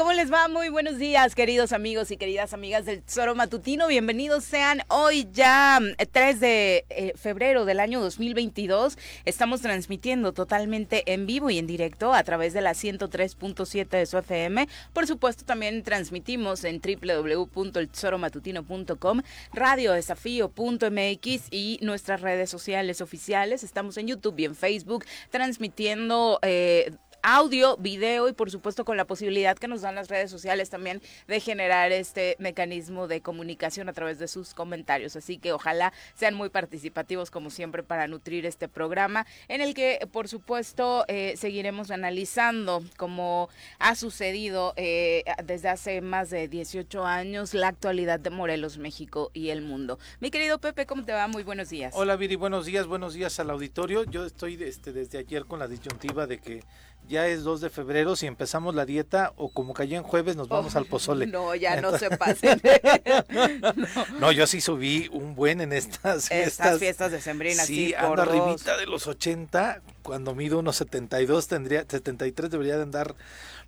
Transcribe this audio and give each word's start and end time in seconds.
¿Cómo 0.00 0.14
les 0.14 0.32
va? 0.32 0.48
Muy 0.48 0.70
buenos 0.70 0.96
días, 0.96 1.34
queridos 1.34 1.74
amigos 1.74 2.10
y 2.10 2.16
queridas 2.16 2.54
amigas 2.54 2.86
del 2.86 3.02
Tesoro 3.02 3.34
Matutino. 3.34 3.86
Bienvenidos 3.86 4.44
sean 4.44 4.80
hoy 4.88 5.28
ya 5.30 5.78
3 6.10 6.36
mm, 6.36 6.38
de 6.40 6.86
eh, 6.88 7.12
febrero 7.16 7.66
del 7.66 7.80
año 7.80 8.00
2022. 8.00 8.96
Estamos 9.26 9.60
transmitiendo 9.60 10.32
totalmente 10.32 11.12
en 11.12 11.26
vivo 11.26 11.50
y 11.50 11.58
en 11.58 11.66
directo 11.66 12.14
a 12.14 12.24
través 12.24 12.54
de 12.54 12.62
la 12.62 12.70
103.7 12.70 13.88
de 13.90 14.06
su 14.06 14.16
FM. 14.16 14.68
Por 14.94 15.06
supuesto, 15.06 15.44
también 15.44 15.82
transmitimos 15.82 16.64
en 16.64 16.80
www.eltesoromatutino.com, 16.80 19.20
radiodesafío.mx 19.52 21.48
y 21.50 21.78
nuestras 21.82 22.22
redes 22.22 22.48
sociales 22.48 23.02
oficiales. 23.02 23.64
Estamos 23.64 23.98
en 23.98 24.06
YouTube 24.06 24.38
y 24.38 24.46
en 24.46 24.56
Facebook 24.56 25.04
transmitiendo 25.30 26.38
eh, 26.40 26.90
audio, 27.22 27.76
video 27.76 28.28
y 28.28 28.32
por 28.32 28.50
supuesto 28.50 28.84
con 28.84 28.96
la 28.96 29.04
posibilidad 29.04 29.56
que 29.56 29.68
nos 29.68 29.82
dan 29.82 29.94
las 29.94 30.08
redes 30.08 30.30
sociales 30.30 30.70
también 30.70 31.02
de 31.26 31.40
generar 31.40 31.92
este 31.92 32.36
mecanismo 32.38 33.08
de 33.08 33.20
comunicación 33.20 33.88
a 33.88 33.92
través 33.92 34.18
de 34.18 34.28
sus 34.28 34.54
comentarios. 34.54 35.16
Así 35.16 35.38
que 35.38 35.52
ojalá 35.52 35.92
sean 36.14 36.34
muy 36.34 36.48
participativos 36.48 37.30
como 37.30 37.50
siempre 37.50 37.82
para 37.82 38.06
nutrir 38.08 38.46
este 38.46 38.68
programa 38.68 39.26
en 39.48 39.60
el 39.60 39.74
que 39.74 40.06
por 40.12 40.28
supuesto 40.28 41.04
eh, 41.08 41.34
seguiremos 41.36 41.90
analizando 41.90 42.82
como 42.96 43.48
ha 43.78 43.94
sucedido 43.94 44.74
eh, 44.76 45.24
desde 45.44 45.68
hace 45.68 46.00
más 46.00 46.30
de 46.30 46.48
18 46.48 47.04
años 47.04 47.54
la 47.54 47.68
actualidad 47.68 48.20
de 48.20 48.30
Morelos, 48.30 48.78
México 48.78 49.30
y 49.32 49.50
el 49.50 49.62
mundo. 49.62 49.98
Mi 50.20 50.30
querido 50.30 50.58
Pepe, 50.58 50.86
¿cómo 50.86 51.04
te 51.04 51.12
va? 51.12 51.28
Muy 51.28 51.42
buenos 51.42 51.70
días. 51.70 51.94
Hola 51.96 52.16
Viri, 52.16 52.36
buenos 52.36 52.66
días, 52.66 52.86
buenos 52.86 53.14
días 53.14 53.38
al 53.40 53.50
auditorio. 53.50 54.04
Yo 54.04 54.24
estoy 54.24 54.62
este, 54.62 54.92
desde 54.92 55.18
ayer 55.18 55.44
con 55.44 55.58
la 55.58 55.68
disyuntiva 55.68 56.26
de 56.26 56.38
que 56.38 56.62
ya 57.10 57.26
es 57.26 57.42
2 57.42 57.60
de 57.60 57.70
febrero, 57.70 58.14
si 58.14 58.26
empezamos 58.26 58.74
la 58.74 58.86
dieta 58.86 59.32
o 59.36 59.48
como 59.50 59.74
cayó 59.74 59.96
en 59.96 60.04
jueves 60.04 60.36
nos 60.36 60.48
vamos 60.48 60.76
al 60.76 60.86
pozole. 60.86 61.26
No, 61.30 61.54
ya 61.54 61.80
no 61.80 61.96
se 61.98 62.10
pasen. 62.10 62.60
no. 64.20 64.32
yo 64.32 64.46
sí 64.46 64.60
subí 64.60 65.08
un 65.12 65.34
buen 65.34 65.60
en 65.60 65.72
estas 65.72 66.28
fiestas. 66.28 66.48
Estas 66.48 66.78
fiestas 66.78 67.12
decembrinas, 67.12 67.66
sí. 67.66 67.88
Sí, 67.88 67.94
ando 67.94 68.22
arribita 68.22 68.76
de 68.76 68.86
los 68.86 69.06
80, 69.06 69.82
cuando 70.02 70.34
mido 70.34 70.58
unos 70.58 70.76
72, 70.76 71.48
tendría, 71.48 71.84
73 71.88 72.50
debería 72.50 72.76
de 72.76 72.82
andar 72.82 73.14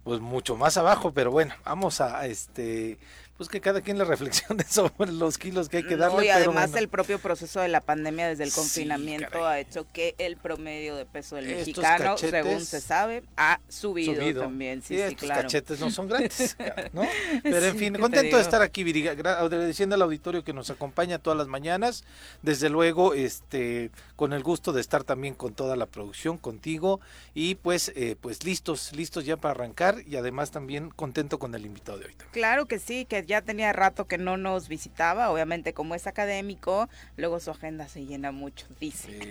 pues 0.05 0.21
mucho 0.21 0.57
más 0.57 0.77
abajo, 0.77 1.13
pero 1.13 1.31
bueno, 1.31 1.55
vamos 1.65 2.01
a 2.01 2.27
este 2.27 2.99
pues 3.43 3.49
que 3.51 3.61
cada 3.61 3.81
quien 3.81 3.99
le 3.99 4.05
reflexione 4.05 4.65
sobre 4.69 5.11
los 5.11 5.37
kilos 5.37 5.69
que 5.69 5.79
hay 5.79 5.83
que 5.83 5.97
darle. 5.97 6.27
y 6.27 6.29
además 6.29 6.73
el 6.77 6.89
propio 6.89 7.19
proceso 7.19 7.61
de 7.61 7.67
la 7.67 7.81
pandemia 7.81 8.29
desde 8.29 8.45
el 8.45 8.53
confinamiento 8.53 9.45
ha 9.45 9.59
hecho 9.59 9.85
que 9.93 10.15
el 10.19 10.37
promedio 10.37 10.95
de 10.95 11.07
peso 11.07 11.35
del 11.35 11.47
mexicano, 11.47 12.17
según 12.17 12.65
se 12.65 12.81
sabe, 12.81 13.25
ha 13.37 13.59
subido, 13.69 14.43
también. 14.43 14.81
Sí, 14.81 14.97
sí, 15.09 15.17
claro. 15.17 15.43
cachetes 15.43 15.81
no 15.81 15.91
son 15.91 16.07
gratis, 16.07 16.57
¿no? 16.93 17.03
Pero 17.43 17.67
en 17.67 17.77
fin, 17.77 17.95
contento 17.95 18.37
de 18.37 18.43
estar 18.43 18.63
aquí, 18.63 18.85
Viri, 18.85 19.09
agradeciendo 19.09 19.97
al 19.97 20.03
auditorio 20.03 20.45
que 20.45 20.53
nos 20.53 20.71
acompaña 20.71 21.19
todas 21.19 21.37
las 21.37 21.49
mañanas. 21.49 22.05
Desde 22.43 22.69
luego, 22.69 23.15
este, 23.15 23.91
con 24.15 24.33
el 24.33 24.45
gusto 24.45 24.73
de 24.73 24.81
estar 24.81 25.03
también 25.03 25.35
con 25.35 25.55
toda 25.55 25.75
la 25.75 25.87
producción, 25.87 26.39
contigo, 26.39 27.01
y 27.35 27.57
pues, 27.57 27.91
eh, 27.97 28.15
pues 28.21 28.45
listos, 28.45 28.93
listos 28.95 29.25
ya 29.25 29.37
para 29.37 29.53
arrancar, 29.53 29.97
y 30.07 30.15
además 30.15 30.53
también 30.53 30.91
contento 30.91 31.41
con 31.41 31.57
el 31.57 31.67
invitado 31.67 31.99
de 31.99 32.07
hoy. 32.07 32.15
Claro 32.31 32.67
que 32.67 32.79
sí, 32.79 33.05
que 33.05 33.25
ya 33.27 33.32
tenía 33.41 33.73
rato 33.73 34.07
que 34.07 34.19
no 34.19 34.37
nos 34.37 34.69
visitaba, 34.69 35.31
obviamente 35.31 35.73
como 35.73 35.95
es 35.95 36.07
académico, 36.07 36.91
luego 37.17 37.41
su 37.41 37.51
agenda 37.51 37.89
se 37.89 38.05
llena 38.05 38.33
mucho, 38.33 38.67
dice. 38.79 39.31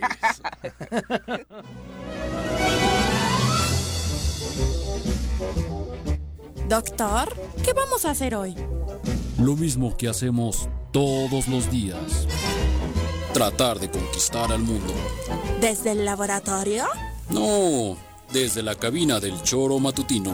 Doctor, 6.68 7.36
¿qué 7.62 7.72
vamos 7.74 8.04
a 8.06 8.10
hacer 8.10 8.34
hoy? 8.34 8.56
Lo 9.38 9.56
mismo 9.56 9.96
que 9.96 10.08
hacemos 10.08 10.68
todos 10.90 11.46
los 11.48 11.70
días. 11.70 12.26
Tratar 13.34 13.78
de 13.78 13.90
conquistar 13.90 14.50
al 14.52 14.60
mundo. 14.60 14.94
¿Desde 15.60 15.92
el 15.92 16.04
laboratorio? 16.04 16.84
No, 17.28 17.96
desde 18.32 18.62
la 18.62 18.74
cabina 18.74 19.20
del 19.20 19.42
choro 19.42 19.78
matutino. 19.78 20.32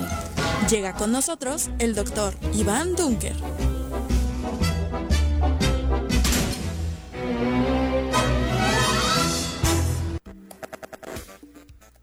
Llega 0.67 0.93
con 0.93 1.13
nosotros 1.13 1.71
el 1.79 1.95
doctor 1.95 2.35
Iván 2.53 2.95
Dunker. 2.95 3.35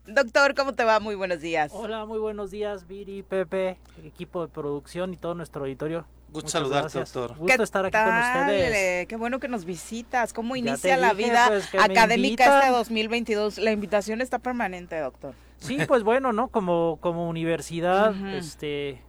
Doctor, 0.07 0.55
¿cómo 0.55 0.73
te 0.73 0.83
va? 0.83 0.99
Muy 0.99 1.13
buenos 1.13 1.41
días. 1.41 1.71
Hola, 1.75 2.05
muy 2.05 2.17
buenos 2.17 2.49
días, 2.49 2.87
Viri, 2.87 3.21
Pepe, 3.21 3.77
equipo 4.03 4.41
de 4.41 4.47
producción 4.51 5.13
y 5.13 5.17
todo 5.17 5.35
nuestro 5.35 5.61
auditorio. 5.61 6.05
Gusto 6.29 6.49
saludarte, 6.49 6.97
doctor. 6.99 7.35
Gusto 7.37 7.61
estar 7.61 7.85
aquí 7.85 7.95
con 7.97 8.17
ustedes. 8.17 9.07
Qué 9.07 9.15
bueno 9.15 9.39
que 9.39 9.47
nos 9.47 9.65
visitas. 9.65 10.33
¿Cómo 10.33 10.55
inicia 10.55 10.97
la 10.97 11.13
vida 11.13 11.47
pues, 11.49 11.69
académica 11.75 12.61
este 12.61 12.71
2022? 12.71 13.59
La 13.59 13.71
invitación 13.71 14.21
está 14.21 14.39
permanente, 14.39 14.97
doctor. 14.99 15.35
Sí, 15.65 15.77
pues 15.87 16.03
bueno, 16.03 16.33
¿no? 16.33 16.49
Como, 16.49 16.97
como 17.01 17.29
universidad, 17.29 18.13
este 18.35 19.01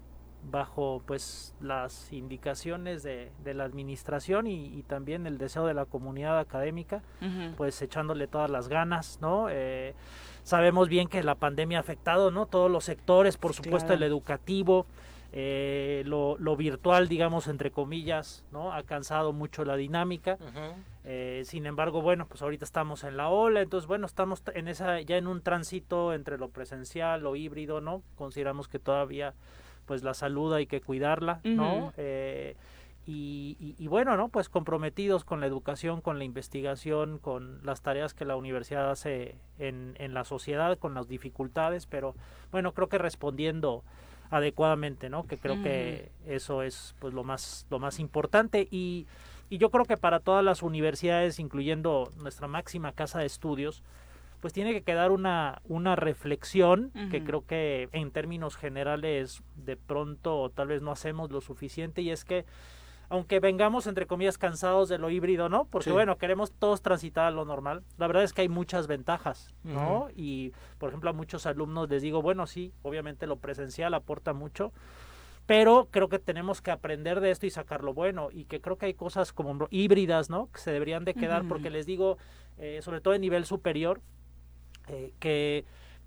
bajo 0.51 1.03
pues 1.07 1.55
las 1.61 2.13
indicaciones 2.13 3.03
de, 3.03 3.33
de 3.43 3.55
la 3.55 3.65
administración 3.65 4.47
y, 4.47 4.83
también 4.87 5.27
el 5.27 5.39
deseo 5.39 5.67
de 5.67 5.75
la 5.75 5.85
comunidad 5.87 6.39
académica, 6.39 7.03
pues 7.57 7.81
echándole 7.83 8.29
todas 8.29 8.51
las 8.51 8.69
ganas, 8.69 9.19
¿no? 9.21 9.49
Eh, 9.51 9.95
sabemos 10.45 10.89
bien 10.89 11.09
que 11.09 11.23
la 11.23 11.35
pandemia 11.35 11.79
ha 11.79 11.81
afectado, 11.81 12.31
¿no? 12.31 12.47
Todos 12.47 12.71
los 12.71 12.85
sectores, 12.85 13.37
por 13.37 13.55
supuesto 13.55 13.93
el 13.93 14.03
educativo, 14.03 14.87
eh, 15.39 16.03
lo, 16.07 16.39
lo, 16.39 16.57
virtual, 16.57 17.09
digamos, 17.09 17.47
entre 17.47 17.71
comillas, 17.71 18.43
¿no? 18.53 18.73
Ha 18.73 18.85
cansado 18.85 19.35
mucho 19.35 19.67
la 19.67 19.77
dinámica. 19.77 20.39
Eh, 21.05 21.43
sin 21.45 21.67
embargo, 21.67 22.01
bueno, 22.01 22.27
pues 22.27 22.41
ahorita 22.41 22.65
estamos 22.65 23.05
en 23.05 23.19
la 23.19 23.29
ola, 23.29 23.61
entonces, 23.61 23.87
bueno, 23.87 24.07
estamos 24.07 24.43
en 24.55 24.67
esa, 24.67 24.99
ya 25.03 25.19
en 25.19 25.27
un 25.27 25.43
tránsito 25.43 26.15
entre 26.15 26.39
lo 26.39 26.49
presencial, 26.49 27.21
lo 27.21 27.37
híbrido, 27.37 27.83
¿no? 27.83 28.03
Consideramos 28.17 28.67
que 28.67 28.79
todavía, 28.79 29.35
pues 29.85 30.03
la 30.03 30.15
salud 30.15 30.55
hay 30.55 30.67
que 30.67 30.81
cuidarla, 30.81 31.41
¿no? 31.45 31.93
Eh, 31.99 32.57
y, 33.05 33.75
y, 33.79 33.87
bueno, 33.89 34.17
¿no? 34.17 34.31
Pues 34.31 34.49
comprometidos 34.49 35.25
con 35.25 35.41
la 35.41 35.47
educación, 35.47 36.01
con 36.01 36.17
la 36.17 36.25
investigación, 36.25 37.19
con 37.19 37.61
las 37.63 37.83
tareas 37.83 38.15
que 38.15 38.25
la 38.25 38.37
universidad 38.37 38.91
hace 38.91 39.37
en, 39.59 39.97
en 39.99 40.15
la 40.15 40.25
sociedad, 40.25 40.79
con 40.79 40.95
las 40.95 41.09
dificultades, 41.09 41.85
pero 41.85 42.15
bueno, 42.53 42.73
creo 42.73 42.89
que 42.89 42.97
respondiendo 42.97 43.85
adecuadamente, 44.31 45.09
¿no? 45.09 45.27
Que 45.27 45.39
creo 45.39 45.63
que 45.63 46.11
eso 46.27 46.63
es 46.63 46.95
pues 46.99 47.15
lo 47.15 47.25
más 47.25 47.67
lo 47.71 47.79
más 47.79 47.99
importante. 47.99 48.69
Y 48.71 49.07
y 49.49 49.59
yo 49.59 49.71
creo 49.71 49.85
que 49.85 49.97
para 49.97 50.21
todas 50.21 50.45
las 50.45 50.63
universidades, 50.63 51.39
incluyendo 51.39 52.11
nuestra 52.19 52.49
máxima 52.49 52.93
casa 52.93 53.21
de 53.21 53.27
estudios, 53.27 53.83
pues 54.41 54.53
tiene 54.53 54.73
que 54.73 54.83
quedar 54.83 55.13
una, 55.13 55.63
una 55.69 55.97
reflexión 55.97 56.91
que 57.11 57.23
creo 57.23 57.47
que 57.47 57.89
en 57.93 58.11
términos 58.11 58.57
generales 58.57 59.43
de 59.55 59.77
pronto 59.77 60.51
tal 60.55 60.69
vez 60.69 60.83
no 60.83 60.91
hacemos 60.91 61.31
lo 61.31 61.41
suficiente. 61.41 62.03
Y 62.03 62.11
es 62.11 62.25
que 62.25 62.45
aunque 63.09 63.41
vengamos 63.41 63.87
entre 63.87 64.07
comillas 64.07 64.39
cansados 64.39 64.89
de 64.89 64.99
lo 64.99 65.11
híbrido, 65.11 65.49
¿no? 65.49 65.65
Porque 65.67 65.93
bueno, 65.93 66.19
queremos 66.19 66.53
todos 66.53 66.83
transitar 66.83 67.27
a 67.27 67.31
lo 67.31 67.45
normal. 67.45 67.83
La 67.99 68.07
verdad 68.07 68.25
es 68.25 68.33
que 68.33 68.43
hay 68.43 68.49
muchas 68.49 68.87
ventajas, 68.87 69.55
¿no? 69.63 70.09
Y 70.15 70.53
por 70.79 70.89
ejemplo 70.89 71.11
a 71.11 71.13
muchos 71.13 71.47
alumnos 71.47 71.89
les 71.89 72.03
digo, 72.03 72.23
bueno, 72.23 72.47
sí, 72.47 72.73
obviamente 72.83 73.27
lo 73.27 73.37
presencial 73.37 73.95
aporta 73.95 74.33
mucho, 74.33 74.73
pero 75.47 75.89
creo 75.91 76.09
que 76.09 76.19
tenemos 76.19 76.61
que 76.61 76.73
aprender 76.73 77.21
de 77.21 77.31
esto 77.31 77.47
y 77.47 77.51
sacar 77.51 77.85
lo 77.85 77.95
bueno 77.95 78.29
y 78.33 78.45
que 78.47 78.61
creo 78.61 78.77
que 78.77 78.87
hay 78.87 78.95
cosas 78.95 79.33
como 79.33 79.69
híbridas, 79.71 80.29
¿no? 80.29 80.51
Que 80.53 80.61
se 80.61 80.73
deberían 80.73 81.05
de 81.05 81.15
quedar 81.15 81.47
porque 81.47 81.71
les 81.71 81.87
digo, 81.87 82.19
eh, 82.59 82.81
sobre 82.83 83.01
todo 83.01 83.15
en 83.15 83.21
nivel 83.21 83.45
superior, 83.45 84.01
eh, 84.89 85.13
que 85.21 85.65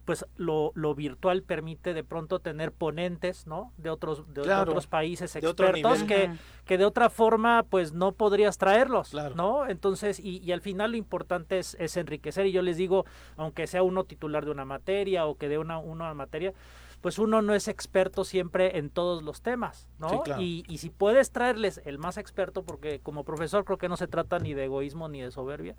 pues 0.09 0.25
lo, 0.37 0.71
lo, 0.73 0.95
virtual 0.95 1.43
permite 1.43 1.93
de 1.93 2.03
pronto 2.03 2.39
tener 2.39 2.71
ponentes, 2.71 3.45
¿no? 3.45 3.73
De 3.77 3.91
otros, 3.91 4.33
de, 4.33 4.41
otros 4.41 4.87
países 4.87 5.35
expertos 5.35 6.01
que, 6.01 6.31
que 6.65 6.79
de 6.79 6.85
otra 6.85 7.11
forma 7.11 7.61
pues 7.69 7.93
no 7.93 8.13
podrías 8.13 8.57
traerlos, 8.57 9.13
¿no? 9.35 9.67
Entonces, 9.67 10.19
y, 10.19 10.39
y, 10.39 10.51
al 10.51 10.61
final 10.61 10.93
lo 10.93 10.97
importante 10.97 11.59
es, 11.59 11.77
es 11.79 11.95
enriquecer. 11.95 12.47
Y 12.47 12.51
yo 12.51 12.63
les 12.63 12.77
digo, 12.77 13.05
aunque 13.37 13.67
sea 13.67 13.83
uno 13.83 14.03
titular 14.03 14.45
de 14.45 14.49
una 14.49 14.65
materia 14.65 15.27
o 15.27 15.37
que 15.37 15.47
de 15.47 15.59
una, 15.59 15.77
una 15.77 16.11
materia, 16.15 16.55
pues 17.01 17.19
uno 17.19 17.41
no 17.41 17.55
es 17.55 17.67
experto 17.67 18.23
siempre 18.23 18.77
en 18.77 18.89
todos 18.89 19.23
los 19.23 19.41
temas, 19.41 19.87
¿no? 19.99 20.23
y, 20.39 20.63
y, 20.67 20.77
si 20.79 20.89
puedes 20.89 21.31
traerles 21.31 21.81
el 21.85 21.97
más 21.97 22.17
experto, 22.17 22.63
porque 22.63 22.99
como 22.99 23.23
profesor 23.23 23.65
creo 23.65 23.77
que 23.77 23.89
no 23.89 23.97
se 23.97 24.07
trata 24.07 24.39
ni 24.39 24.53
de 24.53 24.65
egoísmo 24.65 25.09
ni 25.09 25.21
de 25.21 25.31
soberbia, 25.31 25.75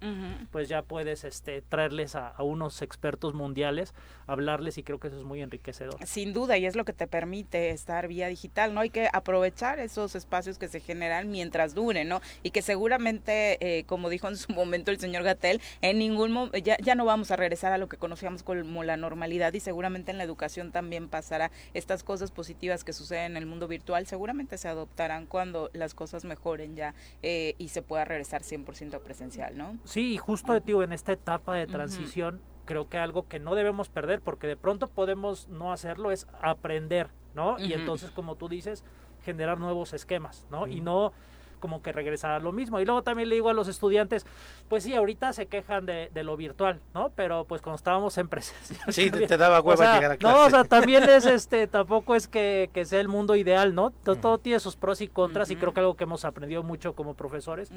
pues 0.50 0.68
ya 0.68 0.82
puedes 0.82 1.24
este, 1.24 1.62
traerles 1.62 2.16
a, 2.16 2.34
unos 2.38 2.82
expertos 2.82 3.34
mundiales, 3.34 3.94
hablarles 4.26 4.78
y 4.78 4.82
creo 4.82 4.98
que 4.98 5.08
eso 5.08 5.18
es 5.18 5.24
muy 5.24 5.42
enriquecedor. 5.42 5.96
Sin 6.06 6.32
duda, 6.32 6.56
y 6.56 6.66
es 6.66 6.76
lo 6.76 6.84
que 6.84 6.92
te 6.92 7.06
permite 7.06 7.70
estar 7.70 8.08
vía 8.08 8.28
digital, 8.28 8.74
¿no? 8.74 8.80
Hay 8.80 8.90
que 8.90 9.08
aprovechar 9.12 9.78
esos 9.78 10.14
espacios 10.14 10.58
que 10.58 10.68
se 10.68 10.80
generan 10.80 11.30
mientras 11.30 11.74
dure, 11.74 12.04
¿no? 12.04 12.20
Y 12.42 12.50
que 12.50 12.62
seguramente, 12.62 13.58
eh, 13.60 13.84
como 13.84 14.08
dijo 14.08 14.28
en 14.28 14.36
su 14.36 14.52
momento 14.54 14.90
el 14.90 14.98
señor 14.98 15.22
Gatel, 15.22 15.60
en 15.82 15.98
ningún 15.98 16.32
momento, 16.32 16.58
ya, 16.58 16.76
ya 16.78 16.94
no 16.94 17.04
vamos 17.04 17.30
a 17.30 17.36
regresar 17.36 17.72
a 17.72 17.78
lo 17.78 17.88
que 17.88 17.98
conocíamos 17.98 18.42
como 18.42 18.84
la 18.84 18.96
normalidad 18.96 19.52
y 19.52 19.60
seguramente 19.60 20.10
en 20.10 20.18
la 20.18 20.24
educación 20.24 20.72
también 20.72 21.09
pasará. 21.10 21.50
Estas 21.74 22.02
cosas 22.02 22.30
positivas 22.30 22.84
que 22.84 22.92
suceden 22.92 23.32
en 23.32 23.36
el 23.36 23.46
mundo 23.46 23.68
virtual 23.68 24.06
seguramente 24.06 24.56
se 24.56 24.68
adoptarán 24.68 25.26
cuando 25.26 25.70
las 25.72 25.94
cosas 25.94 26.24
mejoren 26.24 26.76
ya 26.76 26.94
eh, 27.22 27.54
y 27.58 27.68
se 27.68 27.82
pueda 27.82 28.04
regresar 28.04 28.42
100% 28.42 29.00
presencial, 29.00 29.58
¿no? 29.58 29.78
Sí, 29.84 30.16
justo 30.16 30.58
digo, 30.60 30.82
en 30.82 30.92
esta 30.92 31.12
etapa 31.12 31.54
de 31.54 31.66
transición, 31.66 32.40
creo 32.64 32.88
que 32.88 32.98
algo 32.98 33.26
que 33.28 33.40
no 33.40 33.54
debemos 33.54 33.88
perder, 33.88 34.20
porque 34.20 34.46
de 34.46 34.56
pronto 34.56 34.88
podemos 34.88 35.48
no 35.48 35.72
hacerlo, 35.72 36.10
es 36.10 36.26
aprender, 36.40 37.08
¿no? 37.34 37.58
Y 37.58 37.72
entonces, 37.72 38.10
como 38.10 38.36
tú 38.36 38.48
dices, 38.48 38.84
generar 39.24 39.58
nuevos 39.58 39.92
esquemas, 39.92 40.46
¿no? 40.50 40.66
Y 40.66 40.80
no 40.80 41.12
como 41.60 41.82
que 41.82 41.92
regresar 41.92 42.32
a 42.32 42.40
lo 42.40 42.52
mismo. 42.52 42.80
Y 42.80 42.84
luego 42.84 43.02
también 43.02 43.28
le 43.28 43.36
digo 43.36 43.48
a 43.48 43.52
los 43.52 43.68
estudiantes, 43.68 44.26
pues 44.68 44.84
sí, 44.84 44.94
ahorita 44.94 45.32
se 45.32 45.46
quejan 45.46 45.86
de, 45.86 46.10
lo 46.24 46.36
virtual, 46.36 46.80
¿no? 46.94 47.12
Pero 47.14 47.44
pues 47.44 47.62
cuando 47.62 47.76
estábamos 47.76 48.18
en 48.18 48.28
presencia. 48.30 48.78
Sí, 48.88 49.10
te, 49.10 49.36
daba 49.36 49.60
hueva 49.60 49.94
llegar 49.94 50.12
a 50.12 50.16
clase. 50.16 50.36
No, 50.36 50.46
o 50.46 50.50
sea, 50.50 50.64
también 50.64 51.04
es 51.04 51.26
este, 51.26 51.66
tampoco 51.66 52.14
es 52.14 52.26
que, 52.26 52.70
que 52.72 52.84
sea 52.84 53.00
el 53.00 53.08
mundo 53.08 53.36
ideal, 53.36 53.74
¿no? 53.74 53.90
Todo, 53.90 54.38
tiene 54.38 54.58
sus 54.58 54.76
pros 54.76 55.00
y 55.00 55.08
contras 55.08 55.50
y 55.50 55.56
creo 55.56 55.72
que 55.72 55.80
algo 55.80 55.96
que 55.96 56.04
hemos 56.04 56.24
aprendido 56.24 56.62
mucho 56.62 56.94
como 56.94 57.14
profesores, 57.14 57.70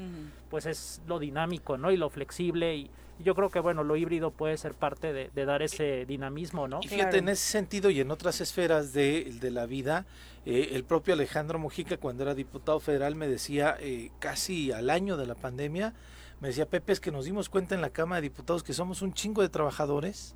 pues 0.50 0.66
es 0.66 1.00
lo 1.06 1.18
dinámico, 1.18 1.76
¿no? 1.78 1.90
Y 1.90 1.96
lo 1.96 2.10
flexible 2.10 2.74
y, 2.76 2.90
yo 3.18 3.34
creo 3.34 3.50
que 3.50 3.60
bueno, 3.60 3.84
lo 3.84 3.96
híbrido 3.96 4.30
puede 4.30 4.56
ser 4.56 4.74
parte 4.74 5.12
de, 5.12 5.44
dar 5.44 5.62
ese 5.62 6.04
dinamismo, 6.06 6.68
¿no? 6.68 6.80
Y 6.82 6.88
fíjate, 6.88 7.18
en 7.18 7.28
ese 7.28 7.44
sentido 7.44 7.90
y 7.90 8.00
en 8.00 8.10
otras 8.10 8.40
esferas 8.40 8.92
de, 8.92 9.36
de 9.40 9.50
la 9.50 9.66
vida, 9.66 10.06
eh, 10.46 10.70
el 10.72 10.84
propio 10.84 11.14
Alejandro 11.14 11.58
Mujica, 11.58 11.96
cuando 11.96 12.22
era 12.22 12.34
diputado 12.34 12.80
federal, 12.80 13.14
me 13.14 13.28
decía 13.28 13.76
eh, 13.80 14.10
casi 14.18 14.72
al 14.72 14.90
año 14.90 15.16
de 15.16 15.26
la 15.26 15.34
pandemia, 15.34 15.94
me 16.40 16.48
decía 16.48 16.66
Pepe, 16.66 16.92
es 16.92 17.00
que 17.00 17.12
nos 17.12 17.24
dimos 17.24 17.48
cuenta 17.48 17.74
en 17.74 17.80
la 17.80 17.90
Cámara 17.90 18.20
de 18.20 18.28
Diputados 18.28 18.62
que 18.62 18.72
somos 18.72 19.00
un 19.00 19.14
chingo 19.14 19.42
de 19.42 19.48
trabajadores 19.48 20.34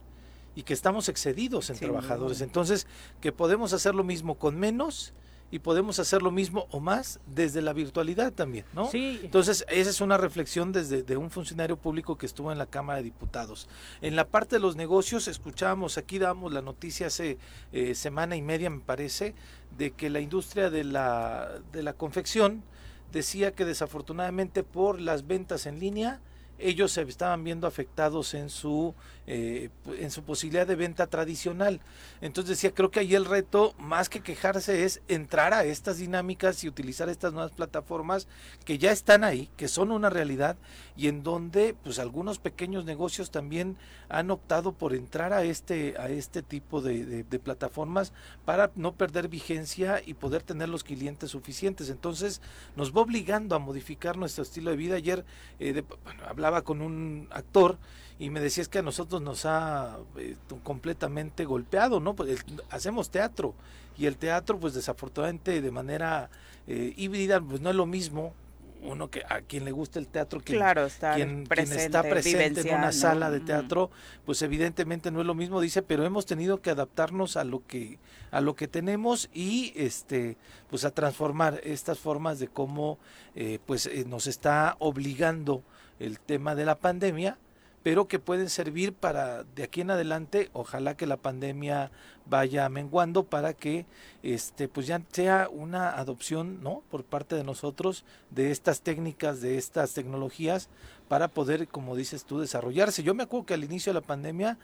y 0.55 0.63
que 0.63 0.73
estamos 0.73 1.09
excedidos 1.09 1.71
en 1.71 1.79
trabajadores. 1.79 2.41
Entonces, 2.41 2.87
que 3.21 3.33
podemos 3.33 3.73
hacer 3.73 3.95
lo 3.95 4.05
mismo 4.05 4.39
con 4.39 4.59
menos 4.59 5.13
y 5.51 5.61
podemos 5.61 5.99
hacer 5.99 6.23
lo 6.23 6.31
mismo 6.31 6.67
o 6.71 6.81
más 6.81 7.21
desde 7.27 7.63
la 7.63 7.73
virtualidad 7.73 8.33
también, 8.33 8.67
¿no? 8.75 8.91
Sí. 8.91 9.21
Entonces, 9.23 9.65
esa 9.69 9.91
es 9.91 10.01
una 10.01 10.19
reflexión 10.19 10.73
desde 10.73 11.03
de 11.03 11.17
un 11.17 11.31
funcionario 11.31 11.77
público 11.77 12.19
que 12.19 12.27
estuvo 12.27 12.53
en 12.53 12.59
la 12.59 12.67
Cámara 12.67 12.99
de 12.99 13.05
Diputados. 13.05 13.69
En 14.03 14.15
la 14.15 14.27
parte 14.27 14.57
de 14.57 14.61
los 14.61 14.77
negocios, 14.77 15.27
escuchábamos, 15.27 15.97
aquí 15.97 16.19
damos 16.19 16.53
la 16.53 16.61
noticia 16.61 17.07
hace 17.07 17.39
eh, 17.73 17.95
semana 17.95 18.37
y 18.37 18.43
media, 18.43 18.69
me 18.69 18.81
parece, 18.81 19.35
de 19.77 19.93
que 19.93 20.11
la 20.11 20.21
industria 20.21 20.69
de 20.69 20.85
la, 20.85 21.61
de 21.73 21.83
la 21.83 21.95
confección 21.95 22.63
decía 23.11 23.53
que 23.53 23.65
desafortunadamente 23.65 24.63
por 24.63 25.01
las 25.01 25.27
ventas 25.27 25.65
en 25.65 25.79
línea, 25.79 26.21
ellos 26.59 26.93
se 26.93 27.03
estaban 27.03 27.45
viendo 27.45 27.67
afectados 27.67 28.35
en 28.35 28.51
su 28.51 28.95
eh, 29.31 29.69
en 29.99 30.11
su 30.11 30.23
posibilidad 30.23 30.67
de 30.67 30.75
venta 30.75 31.07
tradicional. 31.07 31.81
Entonces 32.23 32.57
decía, 32.57 32.75
creo 32.75 32.91
que 32.91 33.01
ahí 33.01 33.15
el 33.15 33.27
reto, 33.27 33.75
más 33.79 34.09
que 34.09 34.23
quejarse, 34.23 34.85
es 34.87 35.03
entrar 35.07 35.53
a 35.53 35.65
estas 35.65 35.99
dinámicas 35.99 36.65
y 36.65 36.69
utilizar 36.69 37.11
estas 37.11 37.35
nuevas 37.35 37.53
plataformas 37.53 38.27
que 38.65 38.79
ya 38.79 38.91
están 38.91 39.25
ahí, 39.25 39.51
que 39.59 39.69
son 39.69 39.93
una 39.93 40.09
realidad 40.09 40.57
y 40.97 41.09
en 41.09 41.23
donde 41.23 41.77
pues 41.85 41.99
algunos 41.99 42.39
pequeños 42.39 42.87
negocios 42.87 43.31
también 43.31 43.77
han 44.09 44.31
optado 44.31 44.73
por 44.73 44.95
entrar 44.95 45.35
a 45.35 45.45
este, 45.45 45.95
a 45.99 46.09
este 46.09 46.43
tipo 46.43 46.81
de, 46.81 47.27
plataformas 47.45 48.15
para 48.47 48.71
no 48.77 48.95
perder 48.95 49.29
vigencia 49.29 50.01
y 50.05 50.15
poder 50.15 50.43
tener 50.43 50.71
los 50.71 50.85
clientes 50.85 51.33
suficientes. 51.33 51.91
Entonces 51.91 52.41
nos 52.77 52.97
va 52.97 53.03
obligando 53.03 53.55
a 53.55 53.59
modificar 53.59 54.17
nuestro 54.17 54.43
estilo 54.43 54.71
de 54.71 54.79
vida. 54.79 54.97
Ayer 54.97 55.27
eh, 55.61 55.83
hablaba 56.27 56.63
con 56.63 56.81
un 56.81 57.29
actor 57.31 57.77
y 58.19 58.31
me 58.31 58.41
decías 58.41 58.69
que 58.69 58.79
a 58.79 58.83
nosotros 58.83 59.23
nos 59.23 59.47
ha 59.47 59.99
eh, 60.17 60.37
completamente 60.65 61.45
golpeado, 61.45 62.01
¿no? 62.01 62.15
Pues 62.15 62.45
hacemos 62.71 63.11
teatro 63.11 63.55
y 63.97 64.07
el 64.07 64.17
teatro 64.17 64.59
pues 64.59 64.75
desafortunadamente 64.75 65.61
de 65.61 65.71
manera 65.71 66.31
eh, 66.67 66.95
híbrida 66.97 67.41
pues 67.41 67.61
no 67.61 67.71
es 67.71 67.77
lo 67.77 67.87
mismo 67.87 68.33
uno 68.81 69.11
que 69.11 69.25
a 69.29 69.41
quien 69.41 69.65
le 69.65 69.73
gusta 69.73 69.99
el 69.99 70.07
teatro 70.07 70.41
quien, 70.41 70.59
claro, 70.59 70.87
está 70.87 71.17
quien, 71.17 71.49
está 71.51 72.03
presente 72.03 72.61
en 72.61 72.77
una 72.77 72.93
sala 72.93 73.29
de 73.29 73.41
teatro 73.41 73.91
pues 74.25 74.41
evidentemente 74.43 75.11
no 75.11 75.21
es 75.21 75.27
lo 75.27 75.35
mismo 75.35 75.61
dice 75.61 75.83
pero 75.83 76.05
hemos 76.07 76.27
tenido 76.27 76.63
que 76.63 76.71
adaptarnos 76.71 77.37
a 77.37 77.43
lo 77.43 77.67
que 77.67 77.99
a 78.31 78.41
lo 78.41 78.55
que 78.55 78.69
tenemos 78.69 79.31
y 79.35 79.73
este 79.75 80.37
pues 80.71 80.85
a 80.85 80.93
transformar 80.93 81.61
estas 81.65 81.99
formas 81.99 82.39
de 82.39 82.47
cómo 82.47 83.01
eh, 83.35 83.59
pues 83.67 83.91
nos 84.07 84.29
está 84.29 84.77
obligando 84.79 85.65
el 85.99 86.21
tema 86.21 86.55
de 86.55 86.65
la 86.65 86.77
pandemia 86.77 87.37
pero 87.83 88.09
que 88.09 88.19
pueden 88.19 88.49
servir 88.49 88.93
para 88.93 89.45
de 89.45 89.63
aquí 89.63 89.81
en 89.81 89.91
adelante, 89.91 90.51
ojalá 90.53 90.97
que 90.97 91.07
la 91.07 91.17
pandemia 91.17 91.91
vaya 92.27 92.69
menguando 92.69 93.25
para 93.25 93.55
que 93.55 93.87
este 94.23 94.69
pues 94.69 94.87
ya 94.87 95.01
sea 95.13 95.49
una 95.51 95.91
adopción, 95.91 96.63
¿no? 96.63 96.83
por 96.91 97.05
parte 97.05 97.37
de 97.37 97.45
nosotros 97.45 98.05
de 98.31 98.51
estas 98.51 98.83
técnicas, 98.83 99.41
de 99.41 99.59
estas 99.59 99.95
tecnologías 99.95 100.69
para 101.09 101.29
poder, 101.29 101.69
como 101.69 101.97
dices 101.97 102.25
tú, 102.25 102.39
desarrollarse. 102.39 103.03
Yo 103.03 103.15
me 103.15 103.23
acuerdo 103.23 103.47
que 103.47 103.55
al 103.55 103.65
inicio 103.65 103.93
de 103.93 104.01
la 104.01 104.07
pandemia 104.07 104.59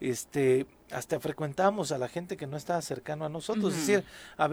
este 0.00 0.66
hasta 0.90 1.20
frecuentábamos 1.20 1.92
a 1.92 1.98
la 1.98 2.08
gente 2.08 2.36
que 2.38 2.46
no 2.46 2.56
estaba 2.56 2.80
cercano 2.80 3.26
a 3.26 3.28
nosotros, 3.28 3.74
es 3.74 3.86
decir, 3.86 4.04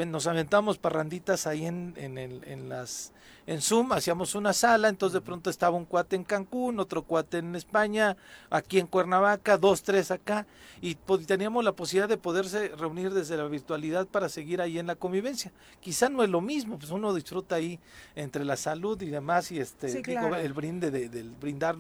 nos 0.07 0.27
aventamos 0.27 0.77
parranditas 0.77 1.47
ahí 1.47 1.65
en, 1.65 1.93
en, 1.95 2.17
el, 2.17 2.43
en 2.45 2.67
las 2.67 3.13
en 3.47 3.61
Zoom, 3.61 3.91
hacíamos 3.91 4.33
una 4.33 4.53
sala, 4.53 4.89
entonces 4.89 5.13
de 5.13 5.21
pronto 5.21 5.49
estaba 5.49 5.77
un 5.77 5.85
cuate 5.85 6.15
en 6.15 6.23
Cancún, 6.23 6.79
otro 6.79 7.03
cuate 7.03 7.37
en 7.37 7.55
España, 7.55 8.17
aquí 8.49 8.79
en 8.79 8.87
Cuernavaca, 8.87 9.57
dos, 9.57 9.83
tres 9.83 10.09
acá, 10.09 10.47
y 10.81 10.95
teníamos 11.27 11.63
la 11.63 11.71
posibilidad 11.73 12.09
de 12.09 12.17
poderse 12.17 12.69
reunir 12.69 13.13
desde 13.13 13.37
la 13.37 13.45
virtualidad 13.45 14.07
para 14.07 14.29
seguir 14.29 14.61
ahí 14.61 14.79
en 14.79 14.87
la 14.87 14.95
convivencia. 14.95 15.51
Quizá 15.79 16.09
no 16.09 16.23
es 16.23 16.29
lo 16.29 16.41
mismo, 16.41 16.79
pues 16.79 16.91
uno 16.91 17.13
disfruta 17.13 17.55
ahí 17.55 17.79
entre 18.15 18.45
la 18.45 18.57
salud 18.57 18.99
y 19.01 19.07
demás, 19.07 19.51
y 19.51 19.59
este 19.59 20.01
el 20.41 20.53
brinde 20.53 20.89
de, 20.89 21.09
del 21.09 21.29
brindar 21.31 21.75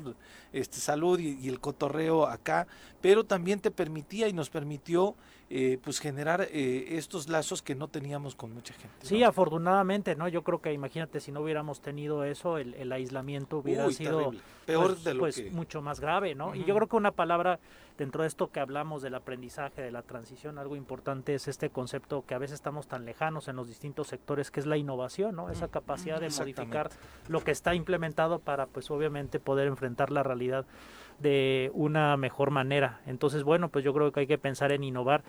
este 0.53 0.79
salud 0.79 1.19
y, 1.19 1.47
el 1.47 1.59
cotorreo 1.59 2.27
acá, 2.27 2.67
pero 3.01 3.23
también 3.23 3.59
te 3.59 3.71
permitía 3.71 4.27
y 4.27 4.33
nos 4.33 4.49
permitió 4.49 5.15
eh, 5.49 5.77
pues 5.83 5.99
generar 5.99 6.47
eh, 6.51 6.97
estos 6.97 7.29
lazos 7.29 7.61
que 7.61 7.75
no 7.75 7.87
teníamos 7.87 8.33
con 8.33 8.51
mucha 8.51 8.73
gente. 8.73 8.95
Sí, 9.03 9.21
afortunadamente, 9.21 10.15
¿no? 10.15 10.27
Yo 10.27 10.43
creo 10.43 10.59
que 10.59 10.73
imagínate 10.73 11.19
si 11.19 11.31
no 11.31 11.41
hubiéramos 11.41 11.81
tenido 11.81 12.23
eso, 12.23 12.57
el, 12.57 12.91
aislamiento 12.91 13.59
hubiera 13.59 13.89
sido 13.91 14.31
peor 14.65 14.93
pues, 14.93 15.03
de 15.03 15.13
lo 15.13 15.19
pues, 15.19 15.51
mucho 15.51 15.83
más 15.83 15.99
grave, 15.99 16.33
¿no? 16.33 16.55
Y 16.55 16.63
yo 16.63 16.73
creo 16.73 16.87
que 16.87 16.95
una 16.95 17.11
palabra 17.11 17.59
dentro 17.97 18.23
de 18.23 18.27
esto 18.27 18.51
que 18.51 18.59
hablamos 18.59 19.01
del 19.01 19.15
aprendizaje, 19.15 19.81
de 19.81 19.91
la 19.91 20.01
transición, 20.01 20.57
algo 20.57 20.75
importante 20.75 21.35
es 21.35 21.47
este 21.47 21.69
concepto 21.69 22.25
que 22.25 22.33
a 22.33 22.37
veces 22.37 22.55
estamos 22.55 22.87
tan 22.87 23.05
lejanos 23.05 23.47
en 23.47 23.55
los 23.55 23.67
distintos 23.67 24.07
sectores, 24.07 24.51
que 24.51 24.59
es 24.59 24.65
la 24.65 24.77
innovación, 24.77 25.35
¿no? 25.35 25.49
Esa 25.49 25.67
capacidad 25.67 26.19
de 26.19 26.29
modificar 26.29 26.89
lo 27.27 27.43
que 27.43 27.51
está 27.51 27.75
implementado 27.75 28.39
para, 28.39 28.65
pues 28.65 28.89
obviamente, 28.91 29.39
poder 29.39 29.67
enfrentar 29.67 30.11
la 30.11 30.23
realidad 30.23 30.65
de 31.19 31.71
una 31.73 32.17
mejor 32.17 32.51
manera. 32.51 33.01
Entonces, 33.05 33.43
bueno, 33.43 33.69
pues 33.69 33.83
yo 33.85 33.93
creo 33.93 34.11
que 34.11 34.21
hay 34.21 34.27
que 34.27 34.37
pensar 34.37 34.71
en 34.71 34.83
innovar. 34.83 35.23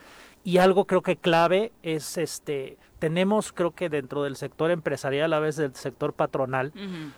Y 0.47 0.59
algo 0.59 0.85
creo 0.85 1.03
que 1.03 1.17
clave 1.17 1.73
es 1.83 2.17
este 2.17 2.79
tenemos, 2.99 3.53
creo 3.53 3.73
que 3.73 3.89
dentro 3.89 4.23
del 4.23 4.37
sector 4.37 4.71
empresarial, 4.71 5.33
a 5.33 5.39
veces 5.39 5.57
del 5.57 5.75
sector 5.75 6.15
patronal, 6.15 6.73